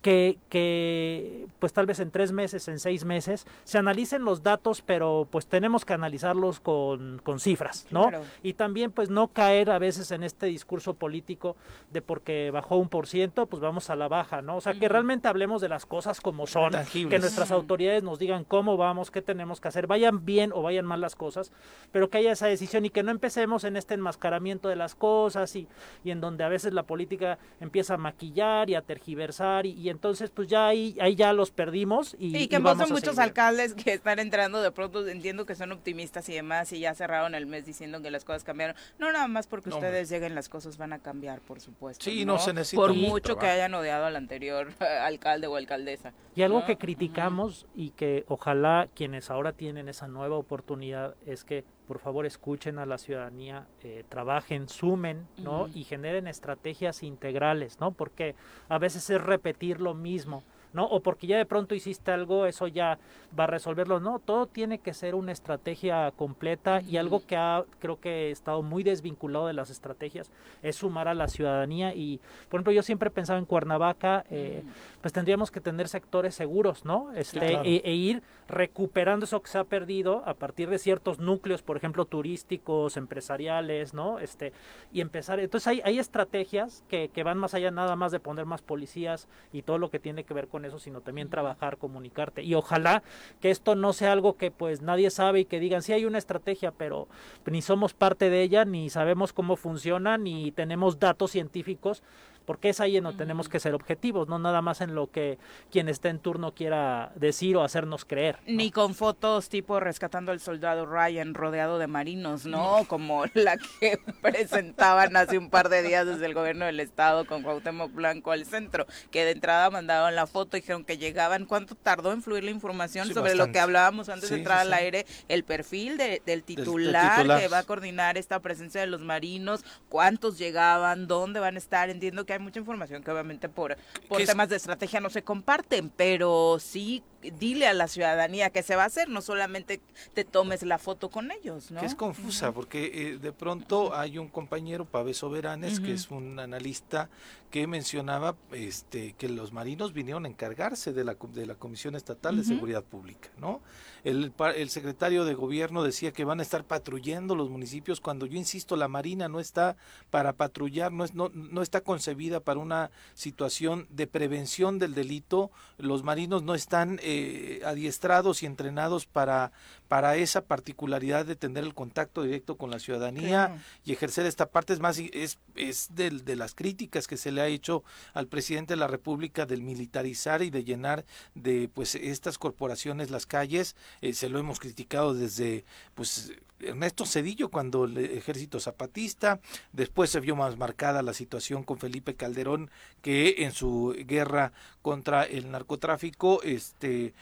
que, 0.02 0.38
que 0.48 1.48
pues 1.60 1.74
tal 1.74 1.86
vez 1.86 2.00
en 2.00 2.12
tres 2.12 2.32
meses, 2.32 2.68
en 2.68 2.80
seis 2.80 3.04
meses, 3.04 3.46
se 3.63 3.78
analicen 3.78 4.24
los 4.24 4.44
datos, 4.44 4.82
pero 4.82 5.28
pues 5.30 5.48
tenemos 5.48 5.84
que 5.84 5.94
analizarlos 5.94 6.60
con, 6.60 7.20
con 7.24 7.39
cifras, 7.39 7.88
¿no? 7.92 8.10
Y 8.42 8.54
también 8.54 8.92
pues 8.92 9.10
no 9.10 9.28
caer 9.28 9.72
a 9.72 9.80
veces 9.80 10.12
en 10.12 10.24
este 10.24 10.46
discurso 10.46 10.94
político 10.94 11.58
de 11.92 12.02
porque 12.02 12.50
bajó 12.52 12.78
un 12.78 12.88
por 12.88 13.08
ciento, 13.08 13.46
pues 13.48 13.62
vamos 13.62 13.89
a 13.89 13.96
la 13.96 14.08
baja, 14.08 14.42
¿no? 14.42 14.58
O 14.58 14.62
sea, 14.62 14.74
que 14.74 14.88
realmente 14.88 15.28
hablemos 15.28 15.62
de 15.62 15.70
las 15.70 15.86
cosas 15.86 16.22
como 16.22 16.48
son, 16.48 16.74
que 16.92 17.20
nuestras 17.20 17.52
autoridades 17.52 18.04
nos 18.04 18.20
digan 18.20 18.46
cómo 18.46 18.78
vamos, 18.78 19.12
qué 19.12 19.22
tenemos 19.22 19.60
que 19.60 19.68
hacer, 19.68 19.88
vayan 19.88 20.26
bien 20.26 20.52
o 20.54 20.62
vayan 20.62 20.86
mal 20.86 21.02
las 21.02 21.15
cosas, 21.15 21.52
pero 21.92 22.10
que 22.10 22.20
haya 22.20 22.32
esa 22.32 22.48
decisión 22.48 22.68
oposición 22.69 22.86
y 22.86 22.89
que 22.89 23.03
no 23.03 23.12
empecemos 23.12 23.63
en 23.63 23.75
este 23.75 23.93
enmascaramiento 23.95 24.69
de 24.69 24.75
las 24.75 24.95
cosas 24.95 25.55
y, 25.55 25.67
y 26.03 26.12
en 26.12 26.21
donde 26.21 26.43
a 26.43 26.49
veces 26.49 26.73
la 26.73 26.84
política 26.84 27.38
empieza 27.60 27.95
a 27.95 27.97
maquillar 27.97 28.69
y 28.69 28.75
a 28.75 28.82
tergiversar 28.82 29.65
y, 29.65 29.89
entonces 29.89 30.29
pues 30.29 30.47
ya 30.47 30.67
ahí, 30.67 30.95
ahí 31.01 31.15
ya 31.15 31.34
los 31.34 31.51
perdimos 31.51 32.15
y, 32.19 32.38
y 32.38 32.47
que 32.47 32.58
y 32.58 32.60
muchos 32.60 33.17
alcaldes 33.17 33.73
que 33.73 33.93
están 33.93 34.19
entrando 34.19 34.62
de 34.62 34.71
pronto 34.71 35.08
entiendo 35.08 35.45
que 35.45 35.55
son 35.55 35.71
optimistas 35.71 36.29
y 36.29 36.34
demás 36.34 36.71
y 36.71 36.79
ya 36.79 36.93
cerraron 36.93 37.34
el 37.34 37.45
mes 37.45 37.65
diciendo 37.65 38.01
que 38.01 38.12
las 38.12 38.23
cosas 38.23 38.43
cambiaron. 38.43 38.75
No 38.99 39.12
nada 39.12 39.27
más 39.27 39.47
porque 39.47 39.69
ustedes 39.69 40.10
lleguen 40.10 40.36
las 40.36 40.49
cosas 40.49 40.77
van 40.77 40.93
a 40.93 40.99
cambiar 40.99 41.39
por 41.41 41.60
supuesto 41.60 42.03
sí 42.03 42.25
no, 42.25 42.38
se 42.38 42.53
necesita 42.53 42.82
por 42.82 42.93
mucho 42.93 43.38
que 43.38 43.47
hayan 43.47 43.73
odiado 43.73 44.05
al 44.05 44.15
anterior 44.15 44.71
alcalde 44.79 45.47
o 45.47 45.55
alcaldesa 45.55 46.13
y 46.36 46.43
algo 46.43 46.65
que 46.65 46.77
criticamos 46.77 47.65
y 47.75 47.91
que 47.91 48.25
ojalá 48.27 48.88
quienes 48.93 49.32
ahora 49.32 49.53
tienen 49.53 49.89
esa 49.89 50.08
nueva 50.08 50.38
oportunidad 50.38 51.15
es 51.25 51.43
que 51.43 51.63
por 51.89 51.97
favor 51.97 52.28
escuchen 52.28 52.78
a 52.78 52.86
la 52.86 52.99
ciudadanía, 52.99 53.65
eh, 53.82 54.04
trabajen, 54.08 54.69
sumen, 54.69 55.28
¿no? 55.39 55.67
Y 55.73 55.86
generen 55.86 56.28
estrategias 56.28 57.02
integrales, 57.02 57.80
¿no? 57.80 57.93
Porque 57.93 58.36
a 58.67 58.78
veces 58.78 59.10
es 59.10 59.19
repetir 59.19 59.82
lo 59.82 59.95
mismo. 59.95 60.43
¿No? 60.73 60.86
O 60.86 61.01
porque 61.01 61.27
ya 61.27 61.38
de 61.38 61.45
pronto 61.45 61.75
hiciste 61.75 62.12
algo, 62.12 62.45
eso 62.45 62.67
ya 62.67 62.99
va 63.38 63.45
a 63.45 63.47
resolverlo. 63.47 63.99
No, 63.99 64.19
todo 64.19 64.45
tiene 64.45 64.79
que 64.79 64.93
ser 64.93 65.15
una 65.15 65.32
estrategia 65.32 66.12
completa 66.12 66.82
y 66.82 66.97
algo 66.97 67.25
que 67.25 67.38
ha, 67.38 67.63
creo 67.79 67.99
que 67.99 68.27
he 68.27 68.32
estado 68.32 68.62
muy 68.62 68.84
desvinculado 68.84 69.47
de 69.47 69.53
las 69.53 69.69
estrategias 69.69 70.32
es 70.62 70.75
sumar 70.75 71.08
a 71.08 71.13
la 71.13 71.27
ciudadanía 71.27 71.93
y, 71.95 72.19
por 72.49 72.60
ejemplo, 72.60 72.73
yo 72.73 72.84
siempre 72.84 73.08
he 73.08 73.12
pensado 73.12 73.39
en 73.39 73.45
Cuernavaca, 73.45 74.25
eh, 74.29 74.63
pues 75.01 75.13
tendríamos 75.13 75.51
que 75.51 75.62
tener 75.62 75.88
sectores 75.88 76.36
seguros, 76.36 76.86
¿no? 76.86 77.12
Este, 77.13 77.53
e, 77.63 77.82
e, 77.84 77.93
ir 77.93 78.21
recuperando 78.47 79.25
eso 79.25 79.41
que 79.41 79.49
se 79.49 79.58
ha 79.58 79.63
perdido 79.63 80.23
a 80.25 80.34
partir 80.34 80.69
de 80.69 80.79
ciertos 80.79 81.19
núcleos, 81.19 81.62
por 81.62 81.77
ejemplo, 81.77 82.05
turísticos, 82.05 82.97
empresariales, 82.97 83.93
¿no? 83.93 84.19
Este, 84.19 84.53
y 84.91 85.01
empezar, 85.01 85.39
entonces 85.39 85.67
hay, 85.67 85.82
hay 85.84 85.99
estrategias 85.99 86.84
que, 86.88 87.10
que 87.10 87.23
van 87.23 87.38
más 87.38 87.53
allá 87.53 87.71
nada 87.71 87.95
más 87.95 88.12
de 88.12 88.19
poner 88.19 88.45
más 88.45 88.62
policías 88.62 89.27
y 89.53 89.62
todo 89.62 89.77
lo 89.77 89.89
que 89.89 89.99
tiene 89.99 90.23
que 90.23 90.34
ver 90.34 90.47
con 90.47 90.59
eso, 90.65 90.80
sino 90.80 91.02
también 91.02 91.30
trabajar, 91.30 91.78
comunicarte. 91.78 92.43
Y 92.43 92.56
ojalá 92.56 93.04
que 93.41 93.52
esto 93.52 93.76
no 93.76 93.93
sea 93.93 94.12
algo 94.12 94.38
que 94.38 94.52
pues 94.52 94.82
nadie 94.82 95.10
sabe 95.10 95.41
y 95.41 95.45
que 95.45 95.60
digan, 95.60 95.82
sí 95.82 95.93
hay 95.93 96.06
una 96.06 96.17
estrategia, 96.17 96.72
pero 96.72 97.08
ni 97.45 97.62
somos 97.62 97.93
parte 97.93 98.30
de 98.30 98.41
ella, 98.41 98.65
ni 98.65 98.89
sabemos 98.89 99.34
cómo 99.34 99.56
funciona, 99.56 100.17
ni 100.17 100.52
tenemos 100.52 101.00
datos 101.00 101.32
científicos 101.32 102.04
porque 102.49 102.69
es 102.69 102.79
ahí 102.79 102.97
en 102.97 103.03
donde 103.03 103.19
tenemos 103.19 103.47
que 103.47 103.59
ser 103.59 103.75
objetivos, 103.75 104.27
no 104.27 104.39
nada 104.39 104.63
más 104.63 104.81
en 104.81 104.95
lo 104.95 105.12
que 105.12 105.38
quien 105.69 105.88
esté 105.88 106.09
en 106.09 106.17
turno 106.17 106.55
quiera 106.55 107.12
decir 107.13 107.55
o 107.55 107.63
hacernos 107.63 108.05
creer. 108.05 108.39
Ni 108.47 108.71
con 108.71 108.95
fotos 108.95 109.49
tipo 109.49 109.79
rescatando 109.79 110.31
al 110.31 110.39
soldado 110.39 110.88
Ryan 110.88 111.35
rodeado 111.35 111.77
de 111.77 111.85
marinos, 111.85 112.47
¿no? 112.47 112.85
Como 112.88 113.25
la 113.35 113.55
que 113.79 113.99
presentaban 114.23 115.15
hace 115.15 115.38
un 115.38 115.51
par 115.51 115.69
de 115.69 115.83
días 115.83 116.07
desde 116.07 116.25
el 116.25 116.33
gobierno 116.33 116.65
del 116.65 116.79
estado 116.79 117.27
con 117.27 117.43
Cuauhtémoc 117.43 117.93
Blanco 117.93 118.31
al 118.31 118.47
centro, 118.47 118.88
que 119.12 119.25
de 119.25 119.31
entrada 119.33 119.69
mandaban 119.69 120.15
la 120.15 120.25
foto 120.25 120.57
y 120.57 120.62
dijeron 120.62 120.85
que 120.85 120.97
llegaban, 120.97 121.45
¿cuánto 121.45 121.75
tardó 121.75 122.12
en 122.13 122.23
fluir 122.23 122.43
la 122.43 122.49
información 122.49 123.13
sobre 123.13 123.35
lo 123.35 123.51
que 123.51 123.59
hablábamos 123.59 124.09
antes 124.09 124.31
de 124.31 124.38
entrar 124.38 124.62
al 124.62 124.73
aire? 124.73 125.05
El 125.27 125.43
perfil 125.43 125.97
del, 125.97 126.43
titular 126.43 127.27
que 127.39 127.47
va 127.47 127.59
a 127.59 127.63
coordinar 127.63 128.17
esta 128.17 128.39
presencia 128.39 128.81
de 128.81 128.88
los 128.88 129.01
marinos, 129.01 129.63
cuántos 129.88 130.39
llegaban, 130.39 131.05
dónde 131.05 131.39
van 131.39 131.53
a 131.53 131.59
estar, 131.59 131.91
entiendo 131.91 132.25
que 132.25 132.33
hay 132.33 132.38
mucha 132.39 132.60
información 132.60 133.04
que 133.04 133.12
obviamente 133.12 133.49
por, 133.49 133.78
por 134.08 134.23
temas 134.23 134.49
de 134.49 134.56
estrategia 134.56 134.99
no 134.99 135.10
se 135.10 135.23
comparten, 135.23 135.89
pero 135.89 136.58
sí 136.60 137.04
dile 137.21 137.67
a 137.67 137.73
la 137.73 137.88
ciudadanía 137.88 138.49
que 138.49 138.63
se 138.63 138.75
va 138.75 138.84
a 138.84 138.86
hacer, 138.86 139.10
no 139.10 139.21
solamente 139.21 139.82
te 140.13 140.23
tomes 140.23 140.63
la 140.63 140.78
foto 140.78 141.10
con 141.10 141.32
ellos, 141.32 141.71
¿no? 141.71 141.80
Que 141.80 141.86
es 141.86 141.95
confusa, 141.95 142.52
porque 142.52 142.91
eh, 142.93 143.17
de 143.17 143.32
pronto 143.32 143.95
hay 143.95 144.17
un 144.17 144.30
compañero, 144.30 144.86
Pave 144.86 145.13
Soberanes, 145.13 145.80
que 145.80 145.93
es 145.93 146.10
un 146.12 146.39
analista 146.39 147.10
que 147.52 147.67
mencionaba 147.67 148.36
este 148.52 149.13
que 149.13 149.28
los 149.28 149.52
marinos 149.52 149.93
vinieron 149.93 150.25
a 150.25 150.30
encargarse 150.30 150.93
de 150.93 151.04
la, 151.04 151.17
de 151.34 151.45
la 151.45 151.56
Comisión 151.56 151.95
Estatal 151.95 152.38
de 152.38 152.43
Seguridad 152.43 152.84
Pública, 152.84 153.30
¿no? 153.38 153.62
El, 154.03 154.33
el 154.55 154.69
secretario 154.69 155.25
de 155.25 155.33
gobierno 155.33 155.83
decía 155.83 156.12
que 156.12 156.25
van 156.25 156.39
a 156.39 156.43
estar 156.43 156.63
patrullando 156.63 157.35
los 157.35 157.49
municipios 157.49 158.01
cuando 158.01 158.25
yo 158.25 158.38
insisto, 158.38 158.75
la 158.75 158.88
Marina 158.88 159.27
no 159.27 159.39
está 159.39 159.75
para 160.09 160.33
patrullar, 160.33 160.91
no, 160.91 161.03
es, 161.03 161.13
no, 161.13 161.29
no 161.33 161.62
está 161.62 161.81
concebida 161.81 162.39
para 162.39 162.59
una 162.59 162.91
situación 163.13 163.88
de 163.89 164.07
prevención 164.07 164.79
del 164.79 164.93
delito, 164.93 165.51
los 165.77 166.03
marinos 166.03 166.43
no 166.43 166.55
están 166.55 166.99
eh, 167.03 167.62
adiestrados 167.65 168.43
y 168.43 168.45
entrenados 168.45 169.05
para, 169.05 169.51
para 169.88 170.15
esa 170.15 170.41
particularidad 170.41 171.25
de 171.25 171.35
tener 171.35 171.63
el 171.63 171.73
contacto 171.73 172.23
directo 172.23 172.55
con 172.55 172.69
la 172.69 172.79
ciudadanía 172.79 173.57
y 173.85 173.91
ejercer 173.91 174.25
esta 174.25 174.47
parte, 174.47 174.73
es 174.73 174.79
más, 174.79 174.99
es, 174.99 175.39
es 175.55 175.89
de, 175.95 176.09
de 176.09 176.35
las 176.35 176.55
críticas 176.55 177.07
que 177.07 177.17
se 177.17 177.31
le 177.31 177.41
ha 177.41 177.47
hecho 177.47 177.83
al 178.13 178.27
presidente 178.27 178.73
de 178.73 178.77
la 178.77 178.88
República 178.88 179.45
del 179.45 179.62
militarizar 179.62 180.41
y 180.41 180.49
de 180.49 180.63
llenar 180.63 181.05
de 181.35 181.69
pues 181.73 181.95
estas 181.95 182.38
corporaciones 182.38 183.12
las 183.12 183.25
calles 183.25 183.75
eh, 184.02 184.13
se 184.13 184.30
lo 184.30 184.39
hemos 184.39 184.60
criticado 184.60 185.13
desde 185.13 185.65
pues 185.95 186.32
Ernesto 186.60 187.06
Cedillo 187.06 187.49
cuando 187.49 187.86
el 187.86 187.97
ejército 187.97 188.60
zapatista, 188.60 189.39
después 189.71 190.10
se 190.10 190.19
vio 190.19 190.36
más 190.36 190.58
marcada 190.58 191.02
la 191.02 191.13
situación 191.13 191.63
con 191.63 191.80
Felipe 191.80 192.15
Calderón 192.15 192.69
que 193.02 193.43
en 193.43 193.52
su 193.54 193.95
guerra 194.06 194.52
contra 194.82 195.23
el 195.23 195.52
narcotráfico 195.52 196.41
este 196.43 197.13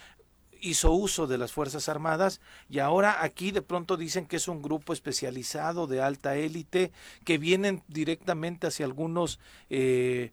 hizo 0.62 0.92
uso 0.92 1.28
de 1.28 1.38
las 1.38 1.52
Fuerzas 1.52 1.90
Armadas 1.90 2.42
y 2.70 2.80
ahora 2.80 3.24
aquí 3.24 3.52
de 3.52 3.62
pronto 3.62 3.98
dicen 3.98 4.26
que 4.26 4.38
es 4.38 4.48
un 4.48 4.62
grupo 4.62 4.94
especializado 4.94 5.88
de 5.88 6.02
alta 6.02 6.36
élite 6.36 6.92
que 7.24 7.38
vienen 7.38 7.84
directamente 7.88 8.68
hacia 8.68 8.86
algunos 8.86 9.40
eh, 9.70 10.32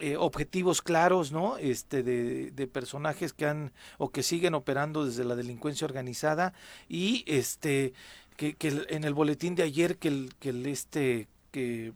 eh, 0.00 0.16
objetivos 0.16 0.82
claros, 0.82 1.30
¿no? 1.30 1.56
Este 1.56 2.02
de, 2.02 2.50
de, 2.50 2.66
personajes 2.66 3.32
que 3.32 3.46
han 3.46 3.72
o 3.96 4.10
que 4.10 4.24
siguen 4.24 4.54
operando 4.54 5.04
desde 5.04 5.24
la 5.24 5.36
delincuencia 5.36 5.84
organizada 5.84 6.52
y 6.88 7.24
este 7.28 7.94
que, 8.36 8.54
que 8.54 8.86
en 8.88 9.04
el 9.04 9.14
boletín 9.14 9.54
de 9.54 9.62
ayer 9.62 9.96
que 9.96 10.08
el 10.08 10.34
que 10.40 10.48
el 10.48 10.66
este 10.66 11.28
que 11.52 11.92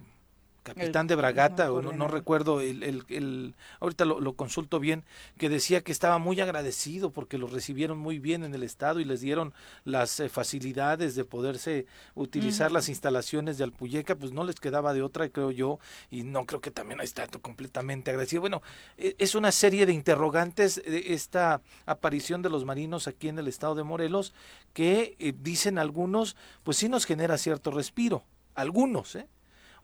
capitán 0.75 1.07
de 1.07 1.17
Bragata, 1.17 1.73
o 1.73 1.83
no, 1.83 2.09
recuerdo, 2.09 2.61
el, 2.61 3.05
el, 3.09 3.55
ahorita 3.81 4.05
lo, 4.05 4.33
consulto 4.35 4.81
bien, 4.81 5.05
que 5.37 5.49
decía 5.49 5.83
que 5.83 5.93
estaba 5.93 6.19
muy 6.19 6.41
agradecido 6.41 7.11
porque 7.11 7.39
lo 7.39 7.47
recibieron 7.47 7.99
muy 7.99 8.19
bien 8.19 8.45
en 8.45 8.55
el 8.55 8.63
Estado 8.63 9.01
y 9.01 9.05
les 9.05 9.21
dieron 9.21 9.53
las 9.85 10.21
eh, 10.21 10.29
facilidades 10.29 11.15
de 11.15 11.25
poderse 11.25 11.87
utilizar 12.15 12.71
las 12.73 12.89
instalaciones 12.89 13.59
de 13.59 13.65
Alpuyeca, 13.65 14.15
pues 14.15 14.33
no 14.33 14.45
les 14.45 14.57
quedaba 14.57 14.93
de 14.93 15.03
otra, 15.03 15.29
creo 15.29 15.51
yo, 15.51 15.79
y 16.11 16.23
no 16.23 16.47
creo 16.47 16.61
que 16.61 16.71
también 16.71 17.01
está 17.01 17.27
completamente 17.27 18.11
agradecido. 18.11 18.41
Bueno, 18.41 18.63
e, 18.97 19.17
es 19.19 19.35
una 19.35 19.53
serie 19.53 19.87
de 19.87 19.93
interrogantes 19.93 20.83
de 20.85 21.15
esta 21.15 21.61
aparición 21.87 22.43
de 22.43 22.51
los 22.51 22.65
marinos 22.65 23.09
aquí 23.09 23.29
en 23.29 23.39
el 23.39 23.49
Estado 23.49 23.75
de 23.75 23.85
Morelos 23.85 24.35
que 24.73 25.17
eh, 25.19 25.33
dicen 25.37 25.79
algunos, 25.79 26.37
pues 26.63 26.77
sí 26.77 26.89
nos 26.89 27.05
genera 27.05 27.39
cierto 27.39 27.71
respiro, 27.71 28.25
algunos, 28.55 29.17
¿eh? 29.17 29.27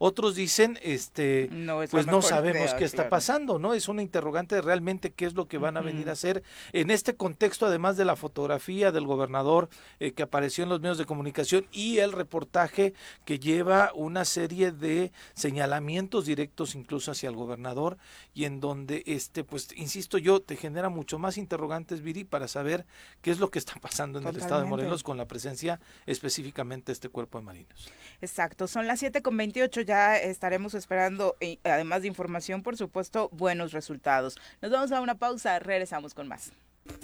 Otros 0.06 0.34
dicen, 0.34 0.78
este, 0.82 1.48
pues 1.90 2.06
no 2.06 2.20
sabemos 2.20 2.74
qué 2.74 2.84
está 2.84 3.08
pasando, 3.08 3.58
¿no? 3.58 3.72
Es 3.72 3.88
una 3.88 4.02
interrogante 4.02 4.54
de 4.54 4.60
realmente 4.60 5.14
qué 5.14 5.24
es 5.24 5.32
lo 5.32 5.48
que 5.48 5.56
van 5.56 5.78
a 5.78 5.80
venir 5.80 6.10
a 6.10 6.12
hacer 6.12 6.42
en 6.74 6.90
este 6.90 7.16
contexto, 7.16 7.64
además 7.64 7.96
de 7.96 8.04
la 8.04 8.14
fotografía 8.14 8.92
del 8.92 9.06
gobernador 9.06 9.70
eh, 10.00 10.12
que 10.12 10.22
apareció 10.22 10.62
en 10.62 10.68
los 10.68 10.82
medios 10.82 10.98
de 10.98 11.06
comunicación 11.06 11.66
y 11.72 12.00
el 12.00 12.12
reportaje 12.12 12.92
que 13.24 13.38
lleva 13.38 13.92
una 13.94 14.26
serie 14.26 14.72
de 14.72 15.10
señalamientos 15.32 16.26
directos 16.26 16.74
incluso 16.74 17.10
hacia 17.10 17.30
el 17.30 17.36
gobernador 17.36 17.96
y 18.34 18.44
en 18.44 18.60
donde, 18.60 19.04
este, 19.06 19.42
pues, 19.42 19.68
insisto 19.74 20.18
yo, 20.18 20.42
te 20.42 20.56
genera 20.56 20.90
mucho 20.90 21.18
más 21.18 21.38
interrogantes, 21.38 22.02
Viri, 22.02 22.24
para 22.24 22.46
saber 22.46 22.84
qué 23.22 23.30
es 23.30 23.38
lo 23.38 23.50
que 23.50 23.58
está 23.58 23.76
pasando 23.80 24.18
en 24.18 24.26
el 24.26 24.36
estado 24.36 24.60
de 24.60 24.66
Morelos 24.66 25.02
con 25.02 25.16
la 25.16 25.26
presencia 25.26 25.80
específicamente 26.04 26.88
de 26.88 26.92
este 26.92 27.08
cuerpo 27.08 27.38
de 27.38 27.44
marinos. 27.44 27.90
Exacto, 28.20 28.68
son 28.68 28.86
las 28.86 28.98
siete 28.98 29.22
con 29.22 29.34
veintiocho 29.38 29.80
ya 29.94 30.16
estaremos 30.16 30.74
esperando, 30.74 31.36
eh, 31.38 31.58
además 31.62 32.02
de 32.02 32.08
información, 32.08 32.64
por 32.64 32.76
supuesto, 32.76 33.28
buenos 33.32 33.70
resultados. 33.70 34.36
Nos 34.60 34.72
vamos 34.72 34.90
a 34.90 35.00
una 35.00 35.14
pausa, 35.14 35.60
regresamos 35.60 36.14
con 36.14 36.26
más. 36.26 36.52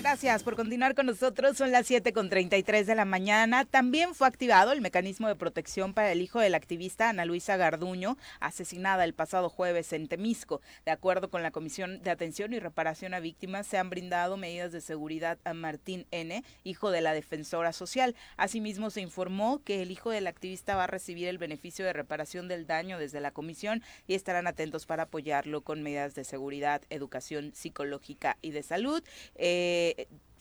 Gracias 0.01 0.43
por 0.43 0.57
continuar 0.57 0.95
con 0.95 1.07
nosotros. 1.07 1.59
Son 1.59 1.73
las 1.73 1.87
7 1.87 2.13
con 2.15 2.31
33 2.31 2.87
de 2.87 2.95
la 2.95 3.05
mañana. 3.05 3.65
También 3.65 4.15
fue 4.15 4.27
activado 4.27 4.73
el 4.73 4.81
mecanismo 4.81 5.29
de 5.29 5.37
protección 5.37 5.95
para 5.95 6.11
el 6.13 6.21
hijo 6.21 6.41
de 6.41 6.51
la 6.51 6.57
activista 6.57 7.11
Ana 7.11 7.25
Luisa 7.25 7.57
Garduño, 7.57 8.17
asesinada 8.41 9.05
el 9.05 9.15
pasado 9.15 9.49
jueves 9.49 9.93
en 9.93 10.09
Temisco. 10.09 10.63
De 10.85 10.91
acuerdo 10.91 11.31
con 11.31 11.43
la 11.43 11.51
Comisión 11.51 12.03
de 12.03 12.11
Atención 12.11 12.53
y 12.53 12.59
Reparación 12.59 13.15
a 13.15 13.21
Víctimas, 13.21 13.67
se 13.67 13.79
han 13.79 13.89
brindado 13.89 14.37
medidas 14.37 14.73
de 14.73 14.81
seguridad 14.81 15.39
a 15.45 15.55
Martín 15.55 16.07
N., 16.11 16.45
hijo 16.65 16.91
de 16.91 17.03
la 17.03 17.13
defensora 17.13 17.73
social. 17.73 18.17
Asimismo, 18.37 18.91
se 18.91 19.03
informó 19.03 19.63
que 19.63 19.83
el 19.83 19.91
hijo 19.91 20.11
del 20.11 20.27
activista 20.27 20.77
va 20.77 20.85
a 20.85 20.89
recibir 20.89 21.29
el 21.29 21.39
beneficio 21.39 21.85
de 21.85 21.93
reparación 21.93 22.49
del 22.49 22.67
daño 22.67 22.99
desde 22.99 23.21
la 23.21 23.33
comisión 23.33 23.83
y 24.07 24.15
estarán 24.15 24.47
atentos 24.47 24.87
para 24.87 25.05
apoyarlo 25.05 25.61
con 25.61 25.83
medidas 25.83 26.15
de 26.15 26.25
seguridad, 26.25 26.83
educación 26.91 27.53
psicológica 27.55 28.37
y 28.43 28.51
de 28.51 28.63
salud. 28.63 29.03
Eh, 29.37 29.70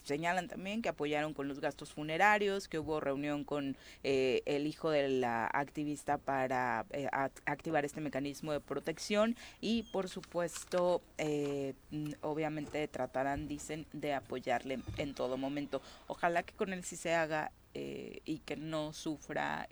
señalan 0.10 0.48
también 0.48 0.82
que 0.82 0.90
apoyaron 0.90 1.36
con 1.36 1.48
los 1.48 1.60
gastos 1.60 1.94
funerarios, 1.94 2.68
que 2.68 2.80
hubo 2.80 3.00
reunión 3.00 3.44
con 3.44 3.78
eh, 4.04 4.42
el 4.46 4.66
hijo 4.66 4.90
de 4.90 5.08
la 5.08 5.46
activista 5.46 6.18
para 6.18 6.86
eh, 6.90 7.08
activar 7.46 7.86
este 7.86 8.02
mecanismo 8.02 8.52
de 8.52 8.60
protección 8.60 9.36
y 9.62 9.84
por 9.92 10.10
supuesto, 10.10 11.04
eh, 11.20 11.76
obviamente 12.22 12.88
tratarán, 12.88 13.48
dicen, 13.48 13.86
de 13.94 14.16
apoyarle 14.16 14.80
en 14.98 15.14
todo 15.14 15.38
momento. 15.38 15.80
Ojalá 16.08 16.42
que 16.42 16.56
con 16.56 16.74
él 16.74 16.84
sí 16.84 16.96
se 16.96 17.14
haga 17.14 17.52
y 17.72 18.40
que 18.40 18.58
no 18.58 18.92
sufra 18.92 19.70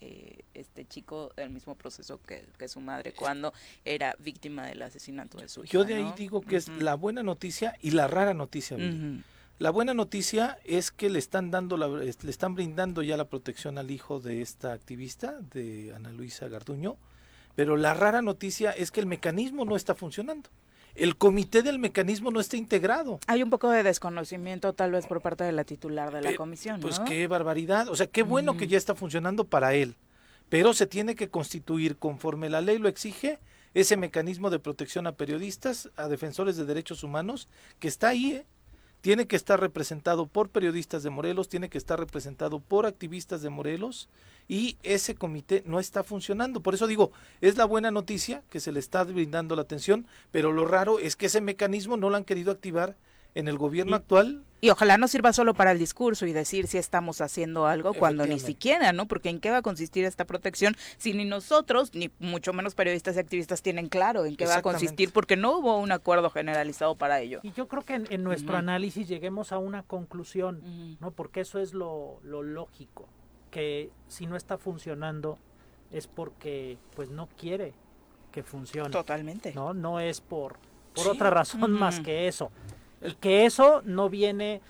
este 0.53 0.85
chico 0.85 1.33
el 1.35 1.49
mismo 1.49 1.75
proceso 1.75 2.21
que, 2.21 2.67
su 2.69 2.79
madre 2.79 3.11
cuando 3.11 3.53
era 3.83 4.15
víctima 4.19 4.67
del 4.67 4.81
asesinato 4.83 5.39
de 5.39 5.49
su 5.49 5.63
hijo. 5.63 5.73
Yo 5.73 5.83
de 5.83 5.95
ahí 5.95 6.13
digo 6.15 6.41
que 6.41 6.55
es 6.57 6.69
la 6.69 6.95
buena 6.95 7.23
noticia 7.23 7.75
y 7.81 7.91
la 7.91 8.07
rara 8.07 8.33
noticia. 8.33 8.77
La 9.59 9.71
buena 9.71 9.95
noticia 9.95 10.59
es 10.65 10.91
que 10.91 11.09
le 11.09 11.17
están 11.17 11.49
dando 11.49 11.77
la, 11.77 11.87
le 11.87 12.11
están 12.11 12.53
brindando 12.53 13.01
ya 13.01 13.17
la 13.17 13.25
protección 13.25 13.79
al 13.79 13.89
hijo 13.89 14.19
de 14.19 14.43
esta 14.43 14.71
activista, 14.71 15.39
de 15.51 15.93
Ana 15.95 16.11
Luisa 16.11 16.47
Garduño, 16.47 16.97
pero 17.55 17.75
la 17.75 17.95
rara 17.95 18.21
noticia 18.21 18.69
es 18.69 18.91
que 18.91 18.99
el 18.99 19.07
mecanismo 19.07 19.65
no 19.65 19.75
está 19.75 19.95
funcionando. 19.95 20.47
El 20.93 21.17
comité 21.17 21.63
del 21.63 21.79
mecanismo 21.79 22.29
no 22.29 22.39
está 22.39 22.55
integrado. 22.55 23.19
Hay 23.25 23.41
un 23.41 23.49
poco 23.49 23.69
de 23.71 23.81
desconocimiento 23.81 24.73
tal 24.73 24.91
vez 24.91 25.07
por 25.07 25.21
parte 25.21 25.43
de 25.43 25.51
la 25.51 25.63
titular 25.63 26.13
de 26.13 26.21
la 26.21 26.35
comisión. 26.35 26.79
Pues 26.79 26.99
qué 26.99 27.25
barbaridad. 27.27 27.87
O 27.89 27.95
sea, 27.95 28.05
qué 28.07 28.21
bueno 28.21 28.57
que 28.57 28.67
ya 28.67 28.77
está 28.77 28.93
funcionando 28.93 29.45
para 29.45 29.73
él. 29.73 29.95
Pero 30.49 30.73
se 30.73 30.85
tiene 30.85 31.15
que 31.15 31.29
constituir 31.29 31.97
conforme 31.97 32.49
la 32.49 32.61
ley 32.61 32.77
lo 32.77 32.89
exige 32.89 33.39
ese 33.73 33.97
mecanismo 33.97 34.49
de 34.49 34.59
protección 34.59 35.07
a 35.07 35.13
periodistas, 35.13 35.89
a 35.97 36.07
defensores 36.07 36.57
de 36.57 36.65
derechos 36.65 37.03
humanos, 37.03 37.47
que 37.79 37.87
está 37.87 38.09
ahí, 38.09 38.31
¿eh? 38.31 38.45
Tiene 39.07 39.25
que 39.25 39.37
estar 39.37 39.57
representado 39.57 40.25
por 40.25 40.49
periodistas 40.49 41.01
de 41.01 41.09
Morelos, 41.09 41.47
tiene 41.47 41.69
que 41.69 41.77
estar 41.77 41.97
representado 41.97 42.59
por 42.59 42.85
activistas 42.85 43.41
de 43.41 43.49
Morelos 43.49 44.09
y 44.49 44.75
ese 44.83 45.15
comité 45.15 45.63
no 45.65 45.79
está 45.79 46.03
funcionando. 46.03 46.59
Por 46.59 46.73
eso 46.73 46.87
digo, 46.87 47.13
es 47.39 47.55
la 47.55 47.63
buena 47.63 47.89
noticia 47.89 48.43
que 48.49 48.59
se 48.59 48.73
le 48.73 48.81
está 48.81 49.05
brindando 49.05 49.55
la 49.55 49.61
atención, 49.61 50.05
pero 50.29 50.51
lo 50.51 50.65
raro 50.65 50.99
es 50.99 51.15
que 51.15 51.27
ese 51.27 51.39
mecanismo 51.39 51.95
no 51.95 52.09
lo 52.09 52.17
han 52.17 52.25
querido 52.25 52.51
activar 52.51 52.97
en 53.37 53.47
el 53.47 53.57
gobierno 53.57 53.95
actual. 53.95 54.43
Y 54.59 54.71
ojalá 54.71 54.97
no 54.97 55.07
sirva 55.07 55.31
solo 55.31 55.53
para 55.53 55.71
el 55.71 55.77
discurso 55.77 56.25
y 56.25 56.33
decir 56.33 56.65
si 56.65 56.79
estamos 56.79 57.21
haciendo 57.21 57.67
algo 57.67 57.93
cuando 57.93 58.25
ni 58.25 58.39
siquiera, 58.39 58.91
¿no? 58.91 59.07
Porque 59.07 59.29
en 59.29 59.39
qué 59.39 59.51
va 59.51 59.57
a 59.57 59.61
consistir 59.61 60.03
esta 60.05 60.25
protección 60.25 60.75
si 60.97 61.13
ni 61.13 61.25
nosotros, 61.25 61.93
ni 61.93 62.09
mucho 62.17 62.53
menos 62.53 62.73
periodistas 62.73 63.15
y 63.15 63.19
activistas 63.19 63.61
tienen 63.61 63.87
claro 63.87 64.25
en 64.25 64.35
qué 64.35 64.47
va 64.47 64.55
a 64.55 64.61
consistir, 64.63 65.13
porque 65.13 65.35
no 65.35 65.59
hubo 65.59 65.77
un 65.77 65.91
acuerdo 65.91 66.31
generalizado 66.31 66.95
para 66.95 67.21
ello. 67.21 67.39
Y 67.43 67.51
yo 67.51 67.67
creo 67.67 67.83
que 67.83 68.03
en, 68.09 68.23
nuestro 68.23 68.57
análisis 68.57 69.07
lleguemos 69.07 69.51
a 69.51 69.59
una 69.59 69.83
conclusión, 69.83 70.97
¿no? 70.99 71.11
Porque 71.11 71.41
eso 71.41 71.59
es 71.59 71.75
lo, 71.75 72.19
lo 72.23 72.41
lógico, 72.41 73.07
que 73.51 73.91
si 74.07 74.25
no 74.25 74.35
está 74.35 74.57
funcionando 74.57 75.37
es 75.91 76.07
porque 76.07 76.79
pues 76.95 77.11
no 77.11 77.29
quiere 77.37 77.73
que 78.31 78.41
funcione. 78.41 78.89
Totalmente. 78.89 79.53
No, 79.53 79.75
no 79.75 79.99
es 79.99 80.19
por, 80.19 80.57
por 80.95 81.07
otra 81.09 81.29
razón 81.29 81.71
más 81.71 81.99
que 81.99 82.27
eso. 82.27 82.51
Y 83.01 83.13
que 83.15 83.45
eso 83.45 83.81
no 83.85 84.09
viene, 84.09 84.61